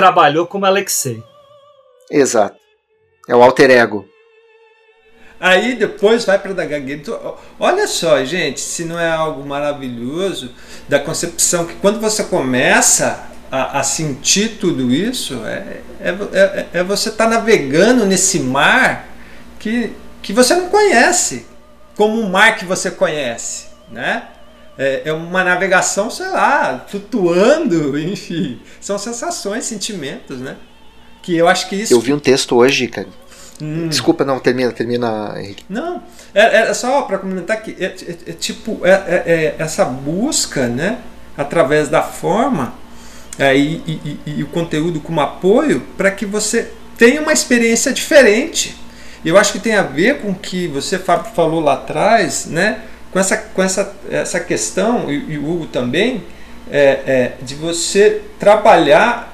trabalhou 0.00 0.46
como 0.46 0.64
Alexei. 0.64 1.22
Exato. 2.10 2.56
É 3.28 3.36
o 3.36 3.42
alter 3.42 3.70
ego. 3.70 4.08
Aí 5.38 5.74
depois 5.74 6.24
vai 6.24 6.38
para 6.38 6.54
da 6.54 6.64
gagueira. 6.64 7.02
Olha 7.58 7.86
só, 7.86 8.24
gente, 8.24 8.60
se 8.60 8.86
não 8.86 8.98
é 8.98 9.10
algo 9.10 9.46
maravilhoso 9.46 10.54
da 10.88 10.98
concepção 10.98 11.66
que 11.66 11.74
quando 11.74 12.00
você 12.00 12.24
começa 12.24 13.28
a, 13.52 13.80
a 13.80 13.82
sentir 13.82 14.56
tudo 14.58 14.90
isso, 14.90 15.44
é, 15.44 15.82
é, 16.00 16.08
é, 16.32 16.66
é 16.72 16.82
você 16.82 17.10
estar 17.10 17.28
navegando 17.28 18.06
nesse 18.06 18.40
mar 18.40 19.06
que, 19.58 19.92
que 20.22 20.32
você 20.32 20.54
não 20.54 20.70
conhece, 20.70 21.46
como 21.94 22.18
um 22.18 22.30
mar 22.30 22.56
que 22.56 22.64
você 22.64 22.90
conhece, 22.90 23.66
né? 23.90 24.28
É, 24.82 25.02
é 25.04 25.12
uma 25.12 25.44
navegação, 25.44 26.10
sei 26.10 26.28
lá, 26.28 26.86
flutuando, 26.88 27.98
enfim. 28.00 28.58
São 28.80 28.96
sensações, 28.98 29.66
sentimentos, 29.66 30.38
né? 30.38 30.56
Que 31.20 31.36
eu 31.36 31.46
acho 31.46 31.68
que 31.68 31.76
isso. 31.76 31.92
Eu 31.92 32.00
vi 32.00 32.14
um 32.14 32.18
texto 32.18 32.56
hoje, 32.56 32.88
cara. 32.88 33.08
Hum. 33.60 33.88
Desculpa, 33.88 34.24
não, 34.24 34.40
termina, 34.40 34.72
termina, 34.72 35.34
Henrique. 35.36 35.64
Não, 35.68 36.02
é, 36.34 36.70
é 36.70 36.72
só 36.72 37.02
para 37.02 37.18
comentar 37.18 37.60
que 37.62 37.76
é, 37.78 37.88
é- 37.88 38.30
é 38.30 38.32
tipo 38.32 38.80
é, 38.82 38.90
é- 39.26 39.54
essa 39.58 39.84
busca, 39.84 40.66
né, 40.66 40.98
através 41.36 41.90
da 41.90 42.02
forma, 42.02 42.72
é, 43.38 43.54
e, 43.54 43.82
e, 43.86 44.20
e, 44.38 44.42
o 44.42 44.46
conteúdo 44.46 44.98
como 44.98 45.20
apoio 45.20 45.82
para 45.94 46.10
que 46.10 46.24
você 46.24 46.72
tenha 46.96 47.20
uma 47.20 47.34
experiência 47.34 47.92
diferente. 47.92 48.74
Eu 49.22 49.36
acho 49.36 49.52
que 49.52 49.58
tem 49.58 49.74
a 49.74 49.82
ver 49.82 50.20
com 50.22 50.30
o 50.30 50.34
que 50.34 50.66
você 50.68 50.98
Fábio 50.98 51.32
falou 51.34 51.60
lá 51.60 51.74
atrás, 51.74 52.46
né? 52.46 52.80
Com 53.12 53.18
essa, 53.18 53.36
com 53.36 53.62
essa, 53.62 53.94
essa 54.10 54.40
questão, 54.40 55.10
e, 55.10 55.32
e 55.32 55.38
o 55.38 55.50
Hugo 55.50 55.66
também, 55.66 56.24
é, 56.70 57.00
é, 57.06 57.32
de 57.42 57.54
você 57.54 58.22
trabalhar 58.38 59.28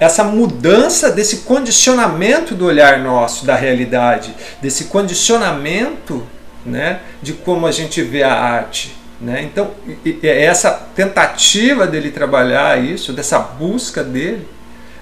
essa 0.00 0.24
mudança 0.24 1.10
desse 1.10 1.38
condicionamento 1.38 2.54
do 2.54 2.64
olhar 2.64 2.98
nosso 2.98 3.44
da 3.44 3.54
realidade, 3.54 4.34
desse 4.62 4.84
condicionamento 4.84 6.26
né, 6.64 7.00
de 7.20 7.34
como 7.34 7.66
a 7.66 7.72
gente 7.72 8.00
vê 8.00 8.22
a 8.22 8.32
arte. 8.32 8.96
Né? 9.20 9.42
Então, 9.42 9.72
é 10.22 10.44
essa 10.44 10.70
tentativa 10.70 11.86
dele 11.86 12.10
trabalhar 12.10 12.82
isso, 12.82 13.12
dessa 13.12 13.38
busca 13.38 14.02
dele, 14.02 14.48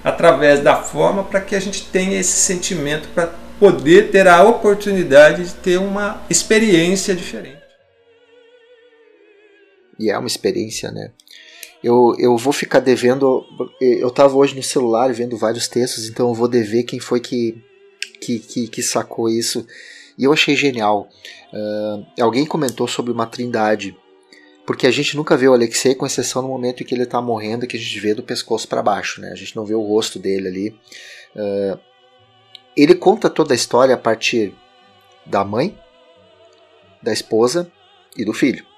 através 0.03 0.59
da 0.59 0.75
forma 0.75 1.23
para 1.23 1.39
que 1.39 1.55
a 1.55 1.59
gente 1.59 1.85
tenha 1.85 2.19
esse 2.19 2.37
sentimento 2.37 3.07
para 3.15 3.29
poder 3.59 4.09
ter 4.09 4.27
a 4.27 4.43
oportunidade 4.43 5.45
de 5.45 5.53
ter 5.53 5.77
uma 5.77 6.21
experiência 6.29 7.15
diferente. 7.15 7.60
E 10.01 10.09
é 10.09 10.17
uma 10.17 10.27
experiência, 10.27 10.91
né? 10.91 11.11
Eu, 11.83 12.15
eu 12.17 12.35
vou 12.35 12.51
ficar 12.51 12.79
devendo. 12.79 13.45
Eu 13.79 14.07
estava 14.07 14.35
hoje 14.35 14.55
no 14.55 14.63
celular 14.63 15.13
vendo 15.13 15.37
vários 15.37 15.67
textos, 15.67 16.07
então 16.09 16.29
eu 16.29 16.33
vou 16.33 16.47
dever 16.47 16.83
quem 16.83 16.99
foi 16.99 17.19
que, 17.19 17.63
que, 18.19 18.39
que, 18.39 18.67
que 18.67 18.81
sacou 18.81 19.29
isso. 19.29 19.65
E 20.17 20.23
eu 20.23 20.33
achei 20.33 20.55
genial. 20.55 21.07
Uh, 21.53 22.05
alguém 22.19 22.45
comentou 22.45 22.87
sobre 22.87 23.11
uma 23.11 23.27
trindade. 23.27 23.95
Porque 24.65 24.87
a 24.87 24.91
gente 24.91 25.15
nunca 25.15 25.37
vê 25.37 25.47
o 25.47 25.53
Alexei, 25.53 25.93
com 25.93 26.05
exceção 26.05 26.41
no 26.41 26.47
momento 26.47 26.81
em 26.81 26.85
que 26.85 26.95
ele 26.95 27.03
está 27.03 27.21
morrendo, 27.21 27.67
que 27.67 27.77
a 27.77 27.79
gente 27.79 27.99
vê 27.99 28.13
do 28.13 28.23
pescoço 28.23 28.67
para 28.67 28.81
baixo. 28.81 29.21
Né? 29.21 29.31
A 29.31 29.35
gente 29.35 29.55
não 29.55 29.65
vê 29.65 29.75
o 29.75 29.81
rosto 29.81 30.17
dele 30.17 30.47
ali. 30.47 30.69
Uh, 31.35 31.79
ele 32.75 32.95
conta 32.95 33.29
toda 33.29 33.53
a 33.53 33.55
história 33.55 33.93
a 33.93 33.97
partir 33.97 34.53
da 35.25 35.43
mãe, 35.43 35.77
da 37.01 37.13
esposa 37.13 37.71
e 38.17 38.25
do 38.25 38.33
filho. 38.33 38.70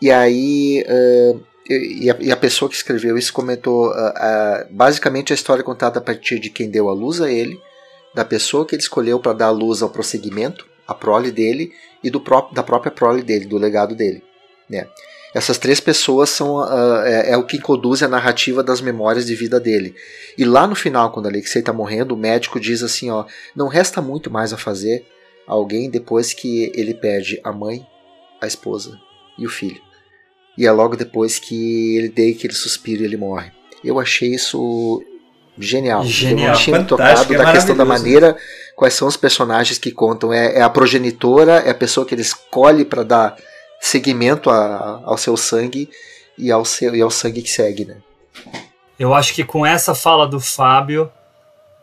E 0.00 0.10
aí. 0.10 0.84
Uh, 0.88 1.54
e 1.68 2.10
a, 2.10 2.16
e 2.20 2.30
a, 2.30 2.36
pessoa 2.36 2.68
que 2.68 2.76
escreveu 2.76 3.16
isso 3.16 3.32
comentou 3.32 3.88
uh, 3.88 3.92
uh, 3.92 4.66
basicamente 4.70 5.32
a 5.32 5.34
história 5.34 5.64
contada 5.64 5.98
a 5.98 6.02
partir 6.02 6.38
de 6.38 6.50
quem 6.50 6.68
deu 6.68 6.90
a 6.90 6.92
luz 6.92 7.22
a 7.22 7.32
ele, 7.32 7.58
da 8.14 8.24
pessoa 8.24 8.66
que 8.66 8.74
ele 8.74 8.82
escolheu 8.82 9.18
para 9.18 9.32
dar 9.32 9.46
a 9.46 9.50
luz 9.50 9.82
ao 9.82 9.88
prosseguimento, 9.88 10.66
a 10.86 10.94
prole 10.94 11.32
dele 11.32 11.72
e 12.02 12.10
do 12.10 12.20
próprio, 12.20 12.54
da 12.54 12.62
própria 12.62 12.92
prole 12.92 13.22
dele, 13.22 13.46
do 13.46 13.56
legado 13.56 13.94
dele. 13.94 14.22
Né? 14.68 14.86
Essas 15.34 15.56
três 15.56 15.80
pessoas 15.80 16.28
são 16.28 16.56
uh, 16.56 17.00
é, 17.02 17.30
é, 17.30 17.36
o 17.38 17.46
que 17.46 17.58
conduz 17.58 18.02
a 18.02 18.08
narrativa 18.08 18.62
das 18.62 18.82
memórias 18.82 19.24
de 19.24 19.34
vida 19.34 19.58
dele. 19.58 19.96
E 20.36 20.44
lá 20.44 20.66
no 20.66 20.74
final, 20.74 21.12
quando 21.12 21.26
Alexei 21.26 21.60
está 21.60 21.72
morrendo, 21.72 22.14
o 22.14 22.18
médico 22.18 22.60
diz 22.60 22.82
assim: 22.82 23.10
ó, 23.10 23.24
não 23.56 23.68
resta 23.68 24.02
muito 24.02 24.30
mais 24.30 24.52
a 24.52 24.58
fazer 24.58 25.06
alguém 25.46 25.88
depois 25.88 26.34
que 26.34 26.70
ele 26.74 26.92
perde 26.92 27.40
a 27.42 27.52
mãe, 27.52 27.86
a 28.38 28.46
esposa 28.46 29.00
e 29.38 29.46
o 29.46 29.50
filho 29.50 29.82
e 30.56 30.66
é 30.66 30.72
logo 30.72 30.96
depois 30.96 31.38
que 31.38 31.96
ele 31.96 32.08
dei 32.08 32.32
aquele 32.32 32.54
suspiro 32.54 33.02
e 33.02 33.04
ele 33.04 33.16
morre. 33.16 33.50
Eu 33.82 34.00
achei 34.00 34.34
isso 34.34 35.02
genial. 35.58 36.04
Genial, 36.04 36.46
eu 36.46 36.52
não 36.52 36.58
tinha 36.58 36.84
tocado 36.84 37.34
é 37.34 37.36
da 37.36 37.52
questão 37.52 37.76
da 37.76 37.84
maneira 37.84 38.36
quais 38.76 38.94
são 38.94 39.06
os 39.06 39.16
personagens 39.16 39.78
que 39.78 39.90
contam. 39.90 40.32
É, 40.32 40.58
é 40.58 40.62
a 40.62 40.70
progenitora, 40.70 41.58
é 41.58 41.70
a 41.70 41.74
pessoa 41.74 42.06
que 42.06 42.14
ele 42.14 42.22
escolhe 42.22 42.84
para 42.84 43.02
dar 43.02 43.36
seguimento 43.80 44.48
a, 44.48 45.02
ao 45.04 45.18
seu 45.18 45.36
sangue 45.36 45.90
e 46.38 46.50
ao, 46.50 46.64
seu, 46.64 46.94
e 46.94 47.02
ao 47.02 47.10
sangue 47.10 47.42
que 47.42 47.50
segue, 47.50 47.84
né? 47.84 47.96
Eu 48.98 49.12
acho 49.12 49.34
que 49.34 49.44
com 49.44 49.66
essa 49.66 49.94
fala 49.94 50.26
do 50.26 50.40
Fábio, 50.40 51.10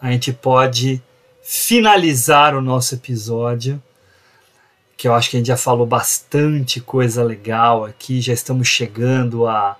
a 0.01 0.11
gente 0.11 0.31
pode 0.31 1.01
finalizar 1.43 2.55
o 2.55 2.61
nosso 2.61 2.95
episódio 2.95 3.81
que 5.01 5.07
eu 5.07 5.15
acho 5.15 5.31
que 5.31 5.37
a 5.37 5.39
gente 5.39 5.47
já 5.47 5.57
falou 5.57 5.83
bastante 5.83 6.79
coisa 6.79 7.23
legal 7.23 7.85
aqui, 7.85 8.21
já 8.21 8.33
estamos 8.33 8.67
chegando 8.67 9.47
a 9.47 9.75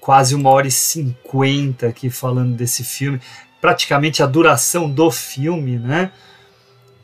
quase 0.00 0.34
uma 0.34 0.48
hora 0.48 0.66
e 0.66 0.70
cinquenta 0.70 1.88
aqui 1.88 2.08
falando 2.08 2.56
desse 2.56 2.82
filme, 2.84 3.20
praticamente 3.60 4.22
a 4.22 4.26
duração 4.26 4.90
do 4.90 5.10
filme, 5.10 5.78
né? 5.78 6.10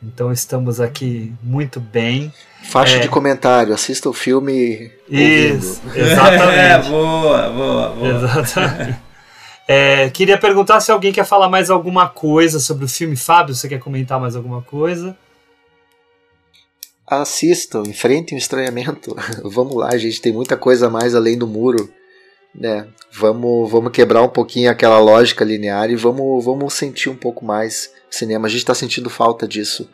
Então 0.01 0.31
estamos 0.31 0.81
aqui 0.81 1.31
muito 1.43 1.79
bem. 1.79 2.33
Faixa 2.63 2.95
é... 2.95 2.99
de 3.01 3.07
comentário, 3.07 3.71
assista 3.71 4.09
o 4.09 4.13
filme. 4.13 4.91
Isso, 5.07 5.83
ouvindo. 5.85 5.95
exatamente. 5.95 6.57
é, 6.57 6.77
boa, 6.89 7.49
boa, 7.49 7.89
boa. 7.89 8.09
Exatamente. 8.09 8.99
É, 9.67 10.09
queria 10.09 10.39
perguntar 10.39 10.79
se 10.79 10.91
alguém 10.91 11.13
quer 11.13 11.23
falar 11.23 11.49
mais 11.49 11.69
alguma 11.69 12.09
coisa 12.09 12.59
sobre 12.59 12.83
o 12.83 12.89
filme. 12.89 13.15
Fábio, 13.15 13.53
você 13.53 13.69
quer 13.69 13.77
comentar 13.77 14.19
mais 14.19 14.35
alguma 14.35 14.63
coisa? 14.63 15.15
Assistam, 17.09 17.83
enfrentem 17.87 18.37
o 18.37 18.39
estranhamento. 18.39 19.15
vamos 19.43 19.75
lá, 19.75 19.95
gente, 19.97 20.21
tem 20.21 20.31
muita 20.31 20.55
coisa 20.55 20.87
a 20.87 20.89
mais 20.89 21.15
além 21.15 21.37
do 21.37 21.47
muro. 21.47 21.91
Né? 22.53 22.87
Vamos, 23.13 23.69
vamos 23.69 23.91
quebrar 23.91 24.23
um 24.23 24.29
pouquinho 24.29 24.71
aquela 24.71 24.99
lógica 24.99 25.45
linear 25.45 25.89
e 25.89 25.95
vamos, 25.95 26.43
vamos 26.43 26.73
sentir 26.73 27.09
um 27.09 27.15
pouco 27.15 27.45
mais 27.45 27.91
cinema. 28.09 28.47
A 28.47 28.49
gente 28.49 28.61
está 28.61 28.73
sentindo 28.73 29.09
falta 29.09 29.47
disso. 29.47 29.89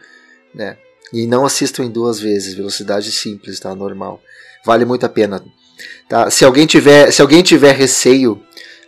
Né? 0.54 0.78
E 1.14 1.28
não 1.28 1.46
assistam 1.46 1.84
em 1.84 1.92
duas 1.92 2.20
vezes, 2.20 2.54
velocidade 2.54 3.12
simples, 3.12 3.60
tá? 3.60 3.76
Normal. 3.76 4.22
Vale 4.66 4.86
muito 4.86 5.06
a 5.06 5.10
pena. 5.10 5.44
Tá? 6.10 6.30
Se 6.30 6.44
alguém 6.44 6.66
tiver, 6.66 7.12
se 7.12 7.22
alguém 7.22 7.44
tiver 7.44 7.74
receio 7.74 8.42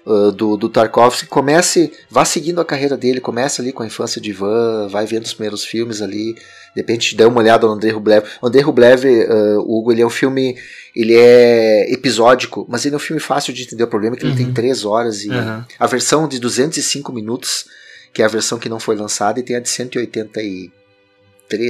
uh, 0.06 0.32
do, 0.32 0.58
do 0.58 0.70
Tarkovsky, 0.70 1.28
comece, 1.28 1.91
vá 2.10 2.24
seguindo 2.26 2.62
a 2.62 2.66
carreira 2.66 2.98
dele, 2.98 3.20
comece 3.20 3.62
ali 3.62 3.72
com 3.72 3.84
a 3.84 3.88
infância 3.88 4.22
de 4.22 4.30
Ivan, 4.30 4.88
vai 4.88 5.06
vendo 5.06 5.26
os 5.26 5.34
primeiros 5.34 5.64
filmes 5.64 6.02
ali, 6.02 6.36
de 6.78 6.82
repente 6.82 7.16
dê 7.16 7.26
uma 7.26 7.40
olhada 7.40 7.66
no 7.66 7.74
Andrei 7.74 7.91
Rublev. 7.91 8.24
O 8.40 8.45
Andrei 8.45 8.64
Rublev, 8.64 9.04
uh, 9.04 9.60
Hugo, 9.62 9.91
ele 9.91 10.04
é 10.04 10.06
um 10.06 10.12
filme, 10.12 10.56
ele 10.95 11.16
é 11.16 11.91
episódico, 11.91 12.68
mas 12.70 12.86
ele 12.86 12.94
é 12.94 12.98
um 12.98 12.99
filme 12.99 13.20
fácil 13.20 13.52
de 13.52 13.64
entender. 13.64 13.84
O 13.84 13.88
problema 13.88 14.16
é 14.16 14.20
que 14.20 14.26
uhum. 14.26 14.32
ele 14.32 14.44
tem 14.45 14.54
3 14.54 14.86
horas 14.86 15.24
e 15.24 15.30
uhum. 15.30 15.64
a 15.80 15.88
versão 15.88 16.28
de 16.28 16.38
205 16.38 17.12
minutos, 17.12 17.66
que 18.14 18.22
é 18.22 18.26
a 18.26 18.28
versão 18.28 18.60
que 18.60 18.70
não 18.70 18.80
foi 18.80 18.95
lançada, 18.95 19.40
e 19.40 19.44
tem 19.44 19.56
a 19.56 19.60
de 19.60 19.70
183, 19.70 20.72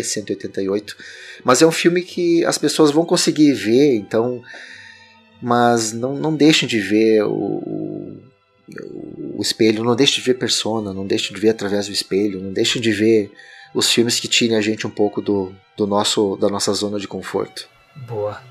188. 0.08 0.98
Mas 1.42 1.62
é 1.62 1.66
um 1.66 1.72
filme 1.72 2.02
que 2.02 2.44
as 2.44 2.58
pessoas 2.58 2.92
vão 2.92 3.06
conseguir 3.06 3.54
ver, 3.54 3.96
então 3.96 4.44
mas 5.42 5.94
não, 5.94 6.16
não 6.16 6.36
deixem 6.36 6.68
de 6.68 6.80
ver 6.80 7.24
o, 7.24 7.32
o, 7.32 8.18
o, 9.38 9.42
espelho, 9.42 9.86
não 9.86 9.96
deixem 9.96 10.16
de 10.16 10.22
ver 10.22 10.34
persona, 10.34 10.92
não 10.92 11.06
deixem 11.08 11.34
de 11.34 11.40
ver 11.40 11.50
através 11.50 11.86
do 11.86 11.94
espelho, 11.94 12.42
não 12.42 12.52
deixem 12.52 12.82
de 12.82 12.92
ver 12.92 13.32
os 13.74 13.92
filmes 13.92 14.20
que 14.20 14.28
tirem 14.28 14.56
a 14.58 14.62
gente 14.62 14.88
um 14.88 14.90
pouco 14.90 15.22
do, 15.22 15.54
do 15.76 15.86
nosso 15.86 16.36
da 16.38 16.50
nossa 16.50 16.74
zona 16.74 17.00
de 17.00 17.08
conforto. 17.08 17.68
Boa. 17.96 18.42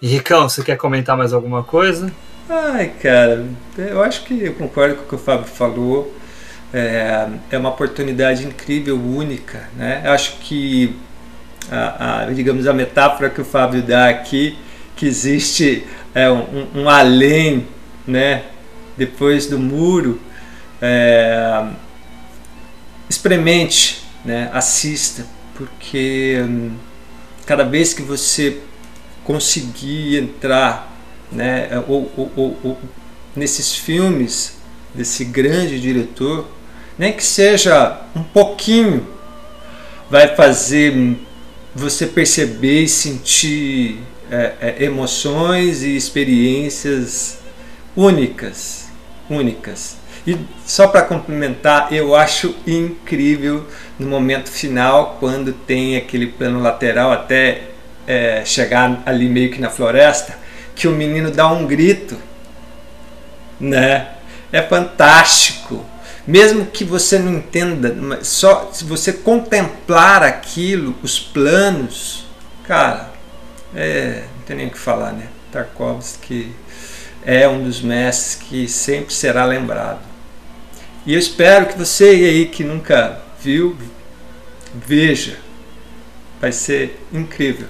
E 0.00 0.06
Ricão, 0.06 0.48
você 0.48 0.62
quer 0.62 0.76
comentar 0.76 1.16
mais 1.16 1.32
alguma 1.32 1.62
coisa? 1.62 2.12
Ai, 2.48 2.92
cara, 3.00 3.46
eu 3.78 4.02
acho 4.02 4.24
que 4.24 4.44
eu 4.44 4.54
concordo 4.54 4.96
com 4.96 5.02
o 5.02 5.06
que 5.06 5.14
o 5.14 5.18
Fábio 5.18 5.46
falou. 5.46 6.14
É, 6.72 7.28
é 7.50 7.58
uma 7.58 7.70
oportunidade 7.70 8.44
incrível, 8.44 8.96
única. 8.96 9.68
Né? 9.76 10.02
Eu 10.04 10.10
acho 10.10 10.38
que, 10.40 10.94
a, 11.70 12.24
a, 12.24 12.30
digamos, 12.32 12.66
a 12.66 12.72
metáfora 12.72 13.30
que 13.30 13.40
o 13.40 13.44
Fábio 13.44 13.80
dá 13.80 14.08
aqui, 14.08 14.58
que 14.96 15.06
existe 15.06 15.86
é, 16.14 16.30
um, 16.30 16.66
um 16.74 16.88
além 16.88 17.66
né, 18.06 18.42
depois 18.96 19.46
do 19.46 19.58
muro, 19.58 20.20
é, 20.82 21.64
experimente 23.08 24.04
né? 24.24 24.50
assista, 24.52 25.26
porque 25.54 26.38
hum, 26.42 26.72
cada 27.46 27.64
vez 27.64 27.92
que 27.92 28.02
você 28.02 28.60
conseguir 29.24 30.18
entrar 30.18 30.92
né, 31.30 31.68
ou, 31.88 32.10
ou, 32.16 32.32
ou, 32.36 32.58
ou, 32.62 32.78
nesses 33.34 33.74
filmes 33.74 34.56
desse 34.94 35.24
grande 35.24 35.80
diretor, 35.80 36.48
nem 36.98 37.12
que 37.12 37.24
seja 37.24 38.00
um 38.14 38.22
pouquinho, 38.22 39.06
vai 40.08 40.34
fazer 40.36 41.16
você 41.74 42.06
perceber 42.06 42.82
e 42.82 42.88
sentir 42.88 44.00
é, 44.30 44.52
é, 44.60 44.84
emoções 44.84 45.82
e 45.82 45.96
experiências 45.96 47.38
únicas, 47.96 48.86
únicas. 49.28 49.96
E 50.26 50.38
só 50.64 50.86
para 50.86 51.02
complementar, 51.02 51.92
eu 51.92 52.14
acho 52.14 52.54
incrível 52.66 53.66
no 53.98 54.06
momento 54.06 54.50
final, 54.50 55.18
quando 55.20 55.52
tem 55.52 55.96
aquele 55.96 56.26
plano 56.26 56.60
lateral 56.60 57.12
até 57.12 57.62
é, 58.06 58.42
chegar 58.44 59.02
ali 59.04 59.28
meio 59.28 59.50
que 59.50 59.60
na 59.60 59.68
floresta, 59.68 60.38
que 60.74 60.88
o 60.88 60.92
menino 60.92 61.30
dá 61.30 61.46
um 61.48 61.66
grito, 61.66 62.16
né? 63.60 64.08
É 64.50 64.62
fantástico. 64.62 65.84
Mesmo 66.26 66.64
que 66.64 66.84
você 66.84 67.18
não 67.18 67.34
entenda, 67.34 68.24
só 68.24 68.70
se 68.72 68.82
você 68.84 69.12
contemplar 69.12 70.22
aquilo, 70.22 70.94
os 71.02 71.20
planos, 71.20 72.24
cara, 72.66 73.10
é, 73.74 74.24
não 74.36 74.42
tem 74.46 74.56
nem 74.56 74.66
o 74.68 74.70
que 74.70 74.78
falar, 74.78 75.12
né? 75.12 75.28
Tarkovsky 75.52 76.50
é 77.24 77.46
um 77.46 77.62
dos 77.62 77.82
mestres 77.82 78.36
que 78.36 78.66
sempre 78.66 79.12
será 79.12 79.44
lembrado. 79.44 80.13
E 81.06 81.12
eu 81.12 81.18
espero 81.18 81.66
que 81.66 81.78
você 81.78 82.04
aí 82.04 82.46
que 82.46 82.64
nunca 82.64 83.20
viu, 83.38 83.76
veja. 84.74 85.36
Vai 86.40 86.50
ser 86.50 86.98
incrível. 87.12 87.68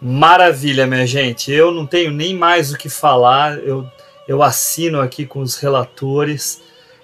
Maravilha, 0.00 0.84
minha 0.84 1.06
gente. 1.06 1.52
Eu 1.52 1.70
não 1.70 1.86
tenho 1.86 2.10
nem 2.10 2.34
mais 2.34 2.72
o 2.72 2.76
que 2.76 2.88
falar. 2.88 3.58
Eu, 3.58 3.88
eu 4.26 4.42
assino 4.42 5.00
aqui 5.00 5.24
com 5.24 5.40
os 5.40 5.56
relatores. 5.56 6.60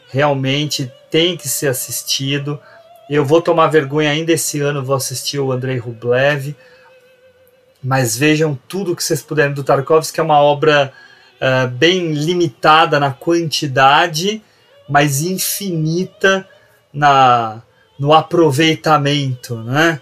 Realmente 0.09 0.93
tem 1.11 1.37
que 1.37 1.49
ser 1.49 1.69
assistido. 1.69 2.61
Eu 3.09 3.25
vou 3.25 3.41
tomar 3.41 3.69
vergonha 3.69 4.11
ainda 4.11 4.33
esse 4.33 4.61
ano, 4.61 4.85
vou 4.85 4.97
assistir 4.97 5.39
o 5.39 5.53
Andrei 5.53 5.79
Rublev. 5.79 6.57
Mas 7.83 8.17
vejam 8.17 8.59
tudo 8.69 8.97
que 8.97 9.03
vocês 9.03 9.23
puderem 9.23 9.55
do 9.55 9.65
Tarkovsky, 9.65 10.15
que 10.15 10.21
é 10.21 10.23
uma 10.23 10.41
obra 10.41 10.93
uh, 11.41 11.69
bem 11.69 12.13
limitada 12.13 13.01
na 13.01 13.13
quantidade, 13.13 14.43
mas 14.89 15.23
infinita 15.23 16.47
na, 16.93 17.63
no 17.99 18.13
aproveitamento, 18.13 19.57
né? 19.57 20.01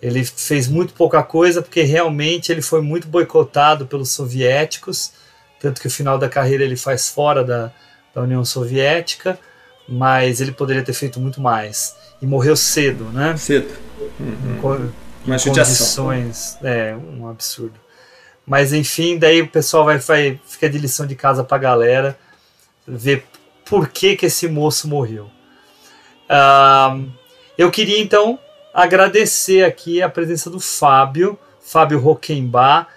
Ele 0.00 0.22
fez 0.22 0.68
muito 0.68 0.92
pouca 0.92 1.22
coisa 1.22 1.62
porque 1.62 1.82
realmente 1.82 2.52
ele 2.52 2.60
foi 2.60 2.82
muito 2.82 3.08
boicotado 3.08 3.86
pelos 3.86 4.10
soviéticos, 4.10 5.12
tanto 5.58 5.80
que 5.80 5.86
o 5.86 5.90
final 5.90 6.18
da 6.18 6.28
carreira 6.28 6.62
ele 6.62 6.76
faz 6.76 7.08
fora 7.08 7.42
da, 7.42 7.72
da 8.14 8.20
União 8.20 8.44
Soviética, 8.44 9.38
mas 9.88 10.40
ele 10.42 10.52
poderia 10.52 10.82
ter 10.82 10.92
feito 10.92 11.18
muito 11.18 11.40
mais. 11.40 11.96
E 12.20 12.26
morreu 12.26 12.54
cedo, 12.54 13.04
né? 13.04 13.34
Cedo. 13.36 13.74
Uhum. 14.20 14.58
Com, 14.60 14.68
Uma 15.26 15.38
condições, 15.38 16.58
é, 16.62 16.94
um 16.94 17.26
absurdo. 17.26 17.83
Mas 18.46 18.72
enfim, 18.72 19.18
daí 19.18 19.40
o 19.40 19.48
pessoal 19.48 19.84
vai, 19.84 19.98
vai 19.98 20.40
fica 20.46 20.68
de 20.68 20.78
lição 20.78 21.06
de 21.06 21.14
casa 21.14 21.42
pra 21.42 21.56
galera 21.56 22.18
ver 22.86 23.24
por 23.64 23.88
que, 23.88 24.16
que 24.16 24.26
esse 24.26 24.46
moço 24.48 24.86
morreu. 24.86 25.30
Eu 27.56 27.70
queria 27.70 28.00
então 28.00 28.38
agradecer 28.72 29.64
aqui 29.64 30.02
a 30.02 30.08
presença 30.08 30.50
do 30.50 30.60
Fábio, 30.60 31.38
Fábio 31.60 31.98
Roquembar. 31.98 32.88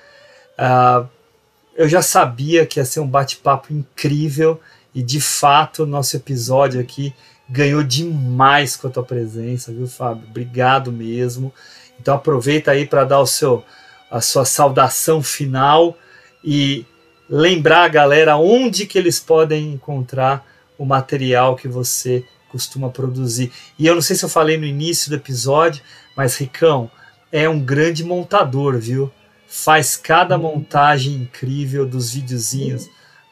Eu 1.76 1.88
já 1.88 2.02
sabia 2.02 2.66
que 2.66 2.80
ia 2.80 2.86
ser 2.86 3.00
um 3.00 3.08
bate-papo 3.08 3.72
incrível 3.72 4.60
e 4.94 5.02
de 5.02 5.22
fato 5.22 5.86
nosso 5.86 6.18
episódio 6.18 6.82
aqui 6.82 7.14
ganhou 7.50 7.84
demais 7.84 8.76
com 8.76 8.88
a 8.88 8.90
tua 8.90 9.04
presença, 9.04 9.72
viu, 9.72 9.88
Fábio? 9.88 10.28
Obrigado 10.28 10.92
mesmo. 10.92 11.54
Então 12.00 12.16
aproveita 12.16 12.72
aí 12.72 12.86
para 12.86 13.06
dar 13.06 13.20
o 13.20 13.28
seu 13.28 13.64
a 14.10 14.22
sua 14.22 14.46
saudação 14.46 15.22
final 15.22 15.98
e 16.44 16.86
lembrar 17.30 17.84
a 17.84 17.90
galera 17.90 18.38
onde 18.38 18.86
que 18.86 18.98
eles 18.98 19.20
podem 19.20 19.74
encontrar 19.74 20.46
o 20.78 20.86
material 20.86 21.56
que 21.56 21.68
você 21.68 22.24
costuma 22.50 22.90
produzir. 22.90 23.52
E 23.78 23.86
eu 23.86 23.96
não 23.96 24.02
sei 24.02 24.16
se 24.16 24.24
eu 24.24 24.30
falei 24.30 24.58
no 24.58 24.66
início 24.66 25.10
do 25.10 25.16
episódio, 25.16 25.84
mas 26.16 26.38
Ricão 26.38 26.90
é 27.32 27.48
um 27.50 27.60
grande 27.60 28.04
montador, 28.04 28.78
viu? 28.78 29.12
Faz 29.48 29.96
cada 29.98 30.38
montagem 30.38 31.14
incrível 31.14 31.86
dos 31.86 32.14
videozinhos. 32.14 32.88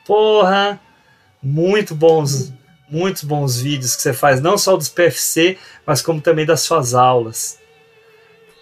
Porra, 0.06 0.80
muito 1.42 1.96
bons, 1.96 2.54
muitos 2.90 3.24
bons 3.24 3.60
vídeos 3.60 3.96
que 3.96 4.02
você 4.02 4.14
faz, 4.14 4.42
não 4.42 4.58
só 4.58 4.76
dos 4.76 4.90
PFC, 4.90 5.58
mas 5.86 6.02
como 6.02 6.22
também 6.22 6.46
das 6.46 6.62
suas 6.62 6.94
aulas. 6.94 7.58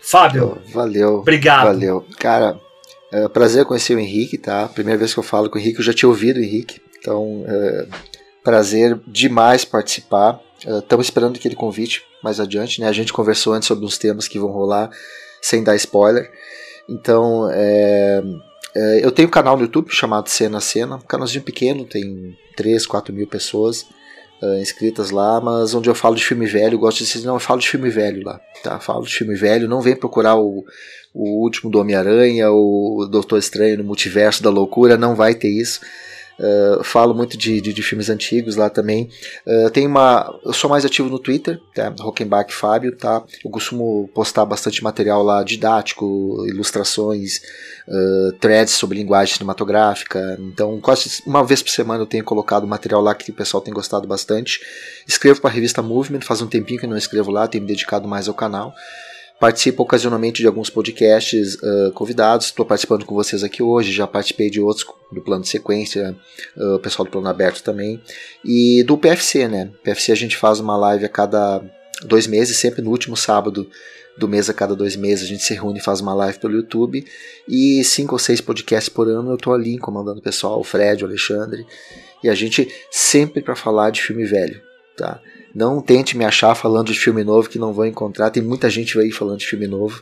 Fábio, 0.03 0.61
valeu. 0.73 1.19
Obrigado. 1.19 1.67
Valeu. 1.67 2.05
Cara, 2.19 2.59
é 3.09 3.25
um 3.25 3.29
prazer 3.29 3.63
conhecer 3.63 3.95
o 3.95 3.99
Henrique, 3.99 4.37
tá? 4.37 4.67
Primeira 4.67 4.99
vez 4.99 5.13
que 5.13 5.19
eu 5.19 5.23
falo 5.23 5.49
com 5.49 5.57
o 5.57 5.61
Henrique, 5.61 5.79
eu 5.79 5.85
já 5.85 5.93
tinha 5.93 6.09
ouvido 6.09 6.37
o 6.37 6.43
Henrique. 6.43 6.81
Então, 6.99 7.45
é, 7.47 7.87
prazer 8.43 8.99
demais 9.07 9.63
participar. 9.63 10.41
Estamos 10.59 11.05
uh, 11.05 11.09
esperando 11.09 11.37
aquele 11.37 11.55
convite 11.55 12.03
mais 12.21 12.39
adiante, 12.39 12.81
né? 12.81 12.87
A 12.87 12.93
gente 12.93 13.13
conversou 13.13 13.53
antes 13.53 13.67
sobre 13.67 13.85
uns 13.85 13.97
temas 13.97 14.27
que 14.27 14.37
vão 14.37 14.49
rolar, 14.49 14.89
sem 15.41 15.63
dar 15.63 15.75
spoiler. 15.77 16.29
Então, 16.87 17.49
é, 17.51 18.21
é, 18.75 19.05
eu 19.05 19.11
tenho 19.11 19.29
um 19.29 19.31
canal 19.31 19.55
no 19.55 19.63
YouTube 19.63 19.89
chamado 19.89 20.27
Cena 20.27 20.57
a 20.57 20.61
Cena, 20.61 20.97
um 20.97 21.01
canalzinho 21.01 21.43
pequeno, 21.43 21.85
tem 21.85 22.37
3, 22.57 22.85
4 22.85 23.13
mil 23.13 23.27
pessoas 23.27 23.85
uh, 24.43 24.61
inscritas 24.61 25.09
lá, 25.09 25.39
mas 25.39 25.73
onde 25.73 25.89
eu 25.89 25.95
falo 25.95 26.15
de 26.15 26.25
filme 26.25 26.45
velho, 26.45 26.77
gosto 26.77 26.99
de 26.99 27.05
dizer, 27.05 27.25
não, 27.25 27.35
eu 27.35 27.39
falo 27.39 27.59
de 27.59 27.69
filme 27.69 27.89
velho 27.89 28.23
lá, 28.23 28.39
tá? 28.61 28.79
Falo 28.79 29.05
de 29.05 29.13
filme 29.13 29.35
velho, 29.35 29.67
não 29.67 29.81
vem 29.81 29.95
procurar 29.95 30.35
o, 30.35 30.65
o 31.13 31.41
último 31.41 31.71
do 31.71 31.79
Homem-Aranha, 31.79 32.51
o 32.51 33.07
Doutor 33.09 33.39
Estranho 33.39 33.77
no 33.77 33.83
Multiverso 33.83 34.43
da 34.43 34.49
Loucura, 34.49 34.97
não 34.97 35.15
vai 35.15 35.33
ter 35.33 35.49
isso. 35.49 35.79
Uh, 36.39 36.83
falo 36.83 37.13
muito 37.13 37.37
de, 37.37 37.61
de, 37.61 37.73
de, 37.73 37.83
filmes 37.83 38.09
antigos 38.09 38.55
lá 38.55 38.69
também. 38.69 39.09
Uh, 39.45 39.69
tem 39.69 39.85
uma, 39.85 40.39
eu 40.43 40.53
sou 40.53 40.69
mais 40.69 40.83
ativo 40.83 41.09
no 41.09 41.19
Twitter, 41.19 41.61
tá? 41.73 41.93
Rockenbach 41.99 42.53
Fábio, 42.53 42.95
tá? 42.95 43.23
Eu 43.43 43.51
costumo 43.51 44.09
postar 44.13 44.45
bastante 44.45 44.83
material 44.83 45.21
lá 45.21 45.43
didático, 45.43 46.43
ilustrações, 46.47 47.39
uh, 47.87 48.31
threads 48.39 48.73
sobre 48.73 48.97
linguagem 48.97 49.35
cinematográfica. 49.35 50.37
Então, 50.39 50.79
quase 50.81 51.21
uma 51.25 51.43
vez 51.43 51.61
por 51.61 51.69
semana 51.69 52.01
eu 52.01 52.07
tenho 52.07 52.23
colocado 52.23 52.65
material 52.65 53.01
lá 53.01 53.13
que 53.13 53.29
o 53.29 53.35
pessoal 53.35 53.61
tem 53.61 53.73
gostado 53.73 54.07
bastante. 54.07 54.59
Escrevo 55.07 55.39
para 55.39 55.51
a 55.51 55.53
revista 55.53 55.81
Movement, 55.81 56.21
faz 56.21 56.41
um 56.41 56.47
tempinho 56.47 56.79
que 56.79 56.85
eu 56.85 56.89
não 56.89 56.97
escrevo 56.97 57.29
lá, 57.29 57.47
tenho 57.47 57.63
me 57.63 57.67
dedicado 57.67 58.07
mais 58.07 58.27
ao 58.27 58.33
canal. 58.33 58.73
Participo 59.43 59.83
ocasionalmente 59.83 60.41
de 60.41 60.47
alguns 60.47 60.69
podcasts 60.69 61.55
uh, 61.55 61.91
convidados. 61.91 62.45
Estou 62.45 62.65
participando 62.65 63.03
com 63.03 63.13
vocês 63.13 63.43
aqui 63.43 63.61
hoje. 63.61 63.91
Já 63.91 64.07
participei 64.07 64.49
de 64.49 64.61
outros 64.61 64.87
do 65.11 65.21
plano 65.21 65.43
de 65.43 65.49
sequência, 65.49 66.15
o 66.55 66.75
uh, 66.75 66.79
pessoal 66.79 67.05
do 67.05 67.11
plano 67.11 67.27
aberto 67.27 67.61
também. 67.61 68.01
E 68.45 68.83
do 68.83 68.97
PFC, 68.97 69.49
né? 69.49 69.69
PFC 69.83 70.13
a 70.13 70.15
gente 70.15 70.37
faz 70.37 70.61
uma 70.61 70.77
live 70.77 71.03
a 71.03 71.09
cada 71.09 71.61
dois 72.05 72.25
meses, 72.25 72.55
sempre 72.55 72.81
no 72.81 72.89
último 72.89 73.17
sábado 73.17 73.69
do 74.17 74.29
mês 74.29 74.49
a 74.49 74.53
cada 74.53 74.77
dois 74.77 74.95
meses 74.95 75.25
a 75.25 75.27
gente 75.27 75.43
se 75.43 75.53
reúne 75.53 75.79
e 75.79 75.83
faz 75.83 75.99
uma 75.99 76.13
live 76.13 76.39
pelo 76.39 76.55
YouTube. 76.55 77.05
E 77.45 77.83
cinco 77.83 78.15
ou 78.15 78.19
seis 78.19 78.39
podcasts 78.39 78.87
por 78.87 79.09
ano 79.09 79.31
eu 79.31 79.35
estou 79.35 79.53
ali 79.53 79.77
comandando 79.77 80.19
o 80.19 80.23
pessoal, 80.23 80.57
o 80.57 80.63
Fred, 80.63 81.03
o 81.03 81.07
Alexandre. 81.07 81.67
E 82.23 82.29
a 82.29 82.33
gente 82.33 82.73
sempre 82.89 83.41
para 83.41 83.57
falar 83.57 83.89
de 83.89 84.01
filme 84.01 84.23
velho, 84.23 84.61
tá? 84.95 85.19
Não 85.53 85.81
tente 85.81 86.17
me 86.17 86.25
achar 86.25 86.55
falando 86.55 86.87
de 86.87 86.99
filme 86.99 87.23
novo 87.23 87.47
que 87.47 87.59
não 87.59 87.73
vou 87.73 87.85
encontrar. 87.85 88.31
Tem 88.31 88.41
muita 88.41 88.69
gente 88.69 88.97
aí 88.99 89.11
falando 89.11 89.39
de 89.39 89.45
filme 89.45 89.67
novo. 89.67 90.01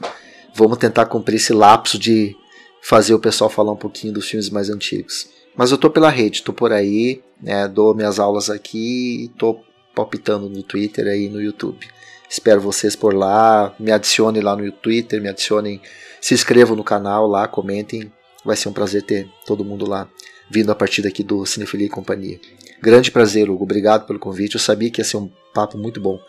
Vamos 0.56 0.78
tentar 0.78 1.06
cumprir 1.06 1.36
esse 1.36 1.52
lapso 1.52 2.00
de 2.00 2.36
fazer 2.82 3.14
o 3.14 3.20
pessoal 3.20 3.50
falar 3.50 3.72
um 3.74 3.78
pouquinho 3.78 4.14
dos 4.14 4.28
filmes 4.28 4.50
mais 4.50 4.70
antigos. 4.70 5.28
Mas 5.56 5.72
eu 5.72 5.78
tô 5.78 5.90
pela 5.90 6.10
rede, 6.10 6.44
tô 6.44 6.54
por 6.54 6.72
aí, 6.72 7.22
né, 7.42 7.68
dou 7.68 7.94
minhas 7.94 8.20
aulas 8.20 8.50
aqui 8.50 9.26
e 9.26 9.28
tô 9.38 9.60
palpitando 9.94 10.50
no 10.50 10.64
Twitter 10.64 11.06
e 11.08 11.30
no 11.30 11.42
YouTube. 11.42 11.86
Espero 12.30 12.62
vocês 12.62 12.96
por 12.96 13.14
lá, 13.14 13.76
me 13.78 13.92
adicionem 13.92 14.42
lá 14.42 14.56
no 14.56 14.72
Twitter, 14.72 15.22
me 15.22 15.28
adicionem, 15.28 15.82
se 16.22 16.34
inscrevam 16.34 16.78
no 16.78 16.84
canal 16.84 17.28
lá, 17.28 17.48
comentem. 17.48 18.12
Vai 18.46 18.56
ser 18.56 18.70
um 18.70 18.74
prazer 18.74 19.04
ter 19.04 19.30
todo 19.46 19.66
mundo 19.66 19.88
lá 19.88 20.08
vindo 20.52 20.72
a 20.72 20.76
partir 20.76 21.02
daqui 21.02 21.24
do 21.24 21.46
Cinefilia 21.46 21.88
e 21.88 21.90
Companhia. 21.90 22.40
Grande 22.82 23.12
prazer, 23.12 23.50
Hugo. 23.50 23.64
Obrigado 23.64 24.06
pelo 24.06 24.20
convite. 24.20 24.56
Eu 24.56 24.60
sabia 24.60 24.90
que 24.92 25.00
ia 25.00 25.06
ser 25.06 25.18
um 25.18 25.30
papo 25.54 25.78
muito 25.78 26.02
bom, 26.02 26.20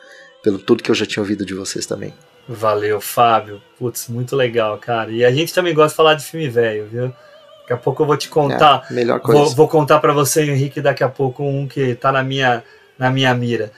pelo 0.42 0.58
tudo 0.58 0.82
que 0.82 0.90
eu 0.90 0.94
já 0.94 1.06
tinha 1.06 1.22
ouvido 1.22 1.44
de 1.44 1.54
vocês 1.54 1.86
também. 1.86 2.14
Valeu, 2.48 3.00
Fábio. 3.00 3.60
Putz, 3.78 4.08
muito 4.08 4.36
legal, 4.36 4.78
cara. 4.78 5.10
E 5.10 5.24
a 5.24 5.32
gente 5.32 5.52
também 5.52 5.74
gosta 5.74 5.90
de 5.90 5.96
falar 5.96 6.14
de 6.14 6.24
filme 6.24 6.48
velho, 6.48 6.86
viu? 6.86 7.12
Daqui 7.60 7.72
a 7.72 7.76
pouco 7.76 8.02
eu 8.02 8.06
vou 8.06 8.16
te 8.16 8.28
contar. 8.28 8.86
É, 8.90 8.94
melhor 8.94 9.20
coisa. 9.20 9.40
Vou, 9.40 9.50
vou 9.50 9.68
contar 9.68 10.00
para 10.00 10.12
você, 10.12 10.42
Henrique, 10.44 10.80
daqui 10.80 11.02
a 11.02 11.08
pouco 11.08 11.42
um 11.42 11.66
que 11.66 11.94
tá 11.94 12.12
na 12.12 12.22
minha, 12.22 12.62
na 12.98 13.10
minha 13.10 13.32
mira. 13.34 13.72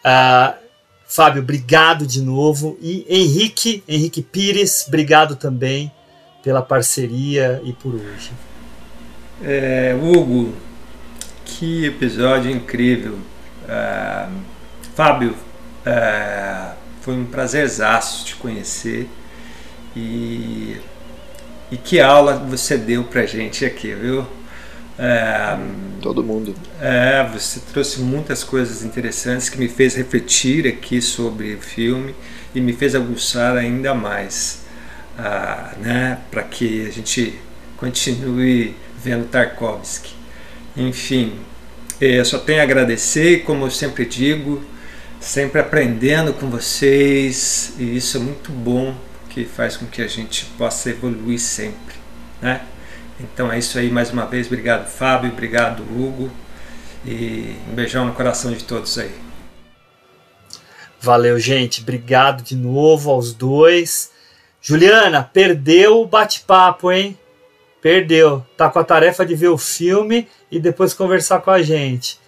Uh, 0.00 0.54
Fábio, 1.06 1.42
obrigado 1.42 2.06
de 2.06 2.20
novo. 2.20 2.76
E 2.80 3.06
Henrique, 3.08 3.82
Henrique 3.88 4.20
Pires, 4.20 4.84
obrigado 4.88 5.36
também 5.36 5.90
pela 6.42 6.60
parceria 6.60 7.60
e 7.64 7.72
por 7.72 7.94
hoje. 7.94 8.30
É, 9.42 9.96
Hugo, 10.00 10.52
que 11.44 11.86
episódio 11.86 12.50
incrível. 12.50 13.18
Uh, 13.64 14.32
Fábio, 14.94 15.30
uh, 15.86 16.74
foi 17.00 17.14
um 17.14 17.24
prazerzaço 17.24 18.24
te 18.24 18.34
conhecer 18.36 19.08
e, 19.94 20.76
e 21.70 21.76
que 21.76 22.00
aula 22.00 22.34
você 22.34 22.76
deu 22.76 23.04
pra 23.04 23.26
gente 23.26 23.64
aqui, 23.64 23.94
viu? 23.94 24.26
É, 24.98 25.56
Todo 26.02 26.24
mundo. 26.24 26.54
É, 26.80 27.24
você 27.32 27.60
trouxe 27.72 28.00
muitas 28.00 28.42
coisas 28.42 28.82
interessantes 28.82 29.48
que 29.48 29.56
me 29.56 29.68
fez 29.68 29.94
refletir 29.94 30.66
aqui 30.66 31.00
sobre 31.00 31.54
o 31.54 31.60
filme 31.60 32.14
e 32.52 32.60
me 32.60 32.72
fez 32.72 32.96
aguçar 32.96 33.56
ainda 33.56 33.94
mais, 33.94 34.62
uh, 35.16 35.80
né, 35.80 36.18
para 36.30 36.42
que 36.42 36.86
a 36.86 36.90
gente 36.90 37.38
continue 37.76 38.74
vendo 39.02 39.28
Tarkovsky. 39.28 40.14
Enfim, 40.76 41.38
eu 42.00 42.24
só 42.24 42.38
tenho 42.38 42.60
a 42.60 42.62
agradecer, 42.62 43.42
como 43.44 43.66
eu 43.66 43.70
sempre 43.70 44.04
digo, 44.04 44.62
sempre 45.20 45.60
aprendendo 45.60 46.32
com 46.32 46.48
vocês, 46.48 47.74
e 47.78 47.96
isso 47.96 48.16
é 48.16 48.20
muito 48.20 48.52
bom, 48.52 48.94
que 49.28 49.44
faz 49.44 49.76
com 49.76 49.86
que 49.86 50.02
a 50.02 50.06
gente 50.06 50.44
possa 50.56 50.90
evoluir 50.90 51.38
sempre, 51.38 51.94
né? 52.40 52.62
Então 53.20 53.50
é 53.50 53.58
isso 53.58 53.78
aí 53.78 53.90
mais 53.90 54.10
uma 54.10 54.26
vez. 54.26 54.46
Obrigado, 54.46 54.88
Fábio. 54.88 55.30
Obrigado, 55.32 55.82
Hugo. 55.82 56.30
E 57.04 57.56
um 57.68 57.74
beijão 57.74 58.04
no 58.04 58.12
coração 58.12 58.52
de 58.52 58.62
todos 58.62 58.96
aí. 58.98 59.10
Valeu, 61.00 61.38
gente. 61.38 61.80
Obrigado 61.80 62.42
de 62.42 62.54
novo 62.54 63.10
aos 63.10 63.32
dois. 63.32 64.12
Juliana, 64.60 65.22
perdeu 65.22 66.00
o 66.00 66.06
bate-papo, 66.06 66.92
hein? 66.92 67.18
Perdeu. 67.80 68.44
Tá 68.56 68.68
com 68.68 68.78
a 68.78 68.84
tarefa 68.84 69.24
de 69.24 69.34
ver 69.34 69.48
o 69.48 69.58
filme 69.58 70.28
e 70.50 70.58
depois 70.58 70.94
conversar 70.94 71.40
com 71.40 71.50
a 71.50 71.62
gente. 71.62 72.18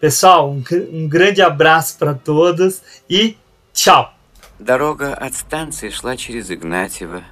Pessoal, 0.00 0.50
um, 0.50 0.62
um 0.92 1.08
grande 1.08 1.42
abraço 1.42 1.98
para 1.98 2.14
todos 2.14 2.82
и 3.08 3.36
чао! 3.72 4.10
Дорога 4.58 5.14
от 5.14 5.34
станции 5.34 5.88
шла 5.88 6.16
через 6.16 6.50
Игнатьево, 6.50 7.22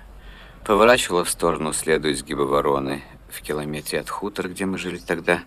поворачивала 0.65 1.25
в 1.25 1.31
сторону 1.31 1.73
следуя 1.73 2.13
изгиба 2.13 2.43
вороны 2.43 3.03
в 3.29 3.43
километре 3.43 3.99
от 3.99 4.09
хутора, 4.09 4.49
где 4.49 4.65
мы 4.65 4.79
жили 4.79 4.99
тогда, 4.99 5.43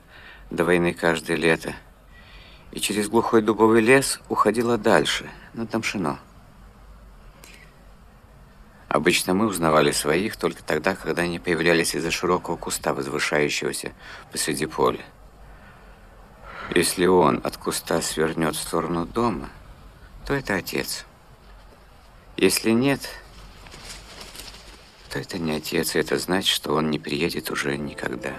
до 0.50 0.66
войны 0.66 0.94
каждое 0.94 1.38
лето, 1.38 1.74
и 2.72 2.82
через 2.82 3.08
глухой 3.08 3.42
дубовый 3.42 3.82
лес 3.82 4.20
уходила 4.28 4.78
дальше, 4.78 5.30
на 5.54 5.66
Тамшино. 5.66 6.20
Обычно 8.90 9.36
мы 9.36 9.46
узнавали 9.46 9.92
своих 9.92 10.36
только 10.36 10.64
тогда, 10.64 10.96
когда 10.96 11.22
они 11.22 11.38
появлялись 11.38 11.94
из-за 11.94 12.10
широкого 12.10 12.58
куста, 12.58 12.96
возвышающегося 12.96 13.94
посреди 14.32 14.66
поля. 14.66 15.06
Если 16.74 17.06
он 17.06 17.40
от 17.44 17.56
куста 17.58 18.02
свернет 18.02 18.56
в 18.56 18.60
сторону 18.60 19.06
дома, 19.06 19.50
то 20.26 20.34
это 20.34 20.56
отец. 20.56 21.06
Если 22.36 22.72
нет, 22.72 23.02
то 25.12 25.20
это 25.20 25.38
не 25.38 25.52
отец, 25.52 25.96
и 25.96 26.00
это 26.00 26.18
значит, 26.18 26.54
что 26.54 26.74
он 26.74 26.90
не 26.90 26.98
приедет 26.98 27.52
уже 27.52 27.78
никогда. 27.78 28.34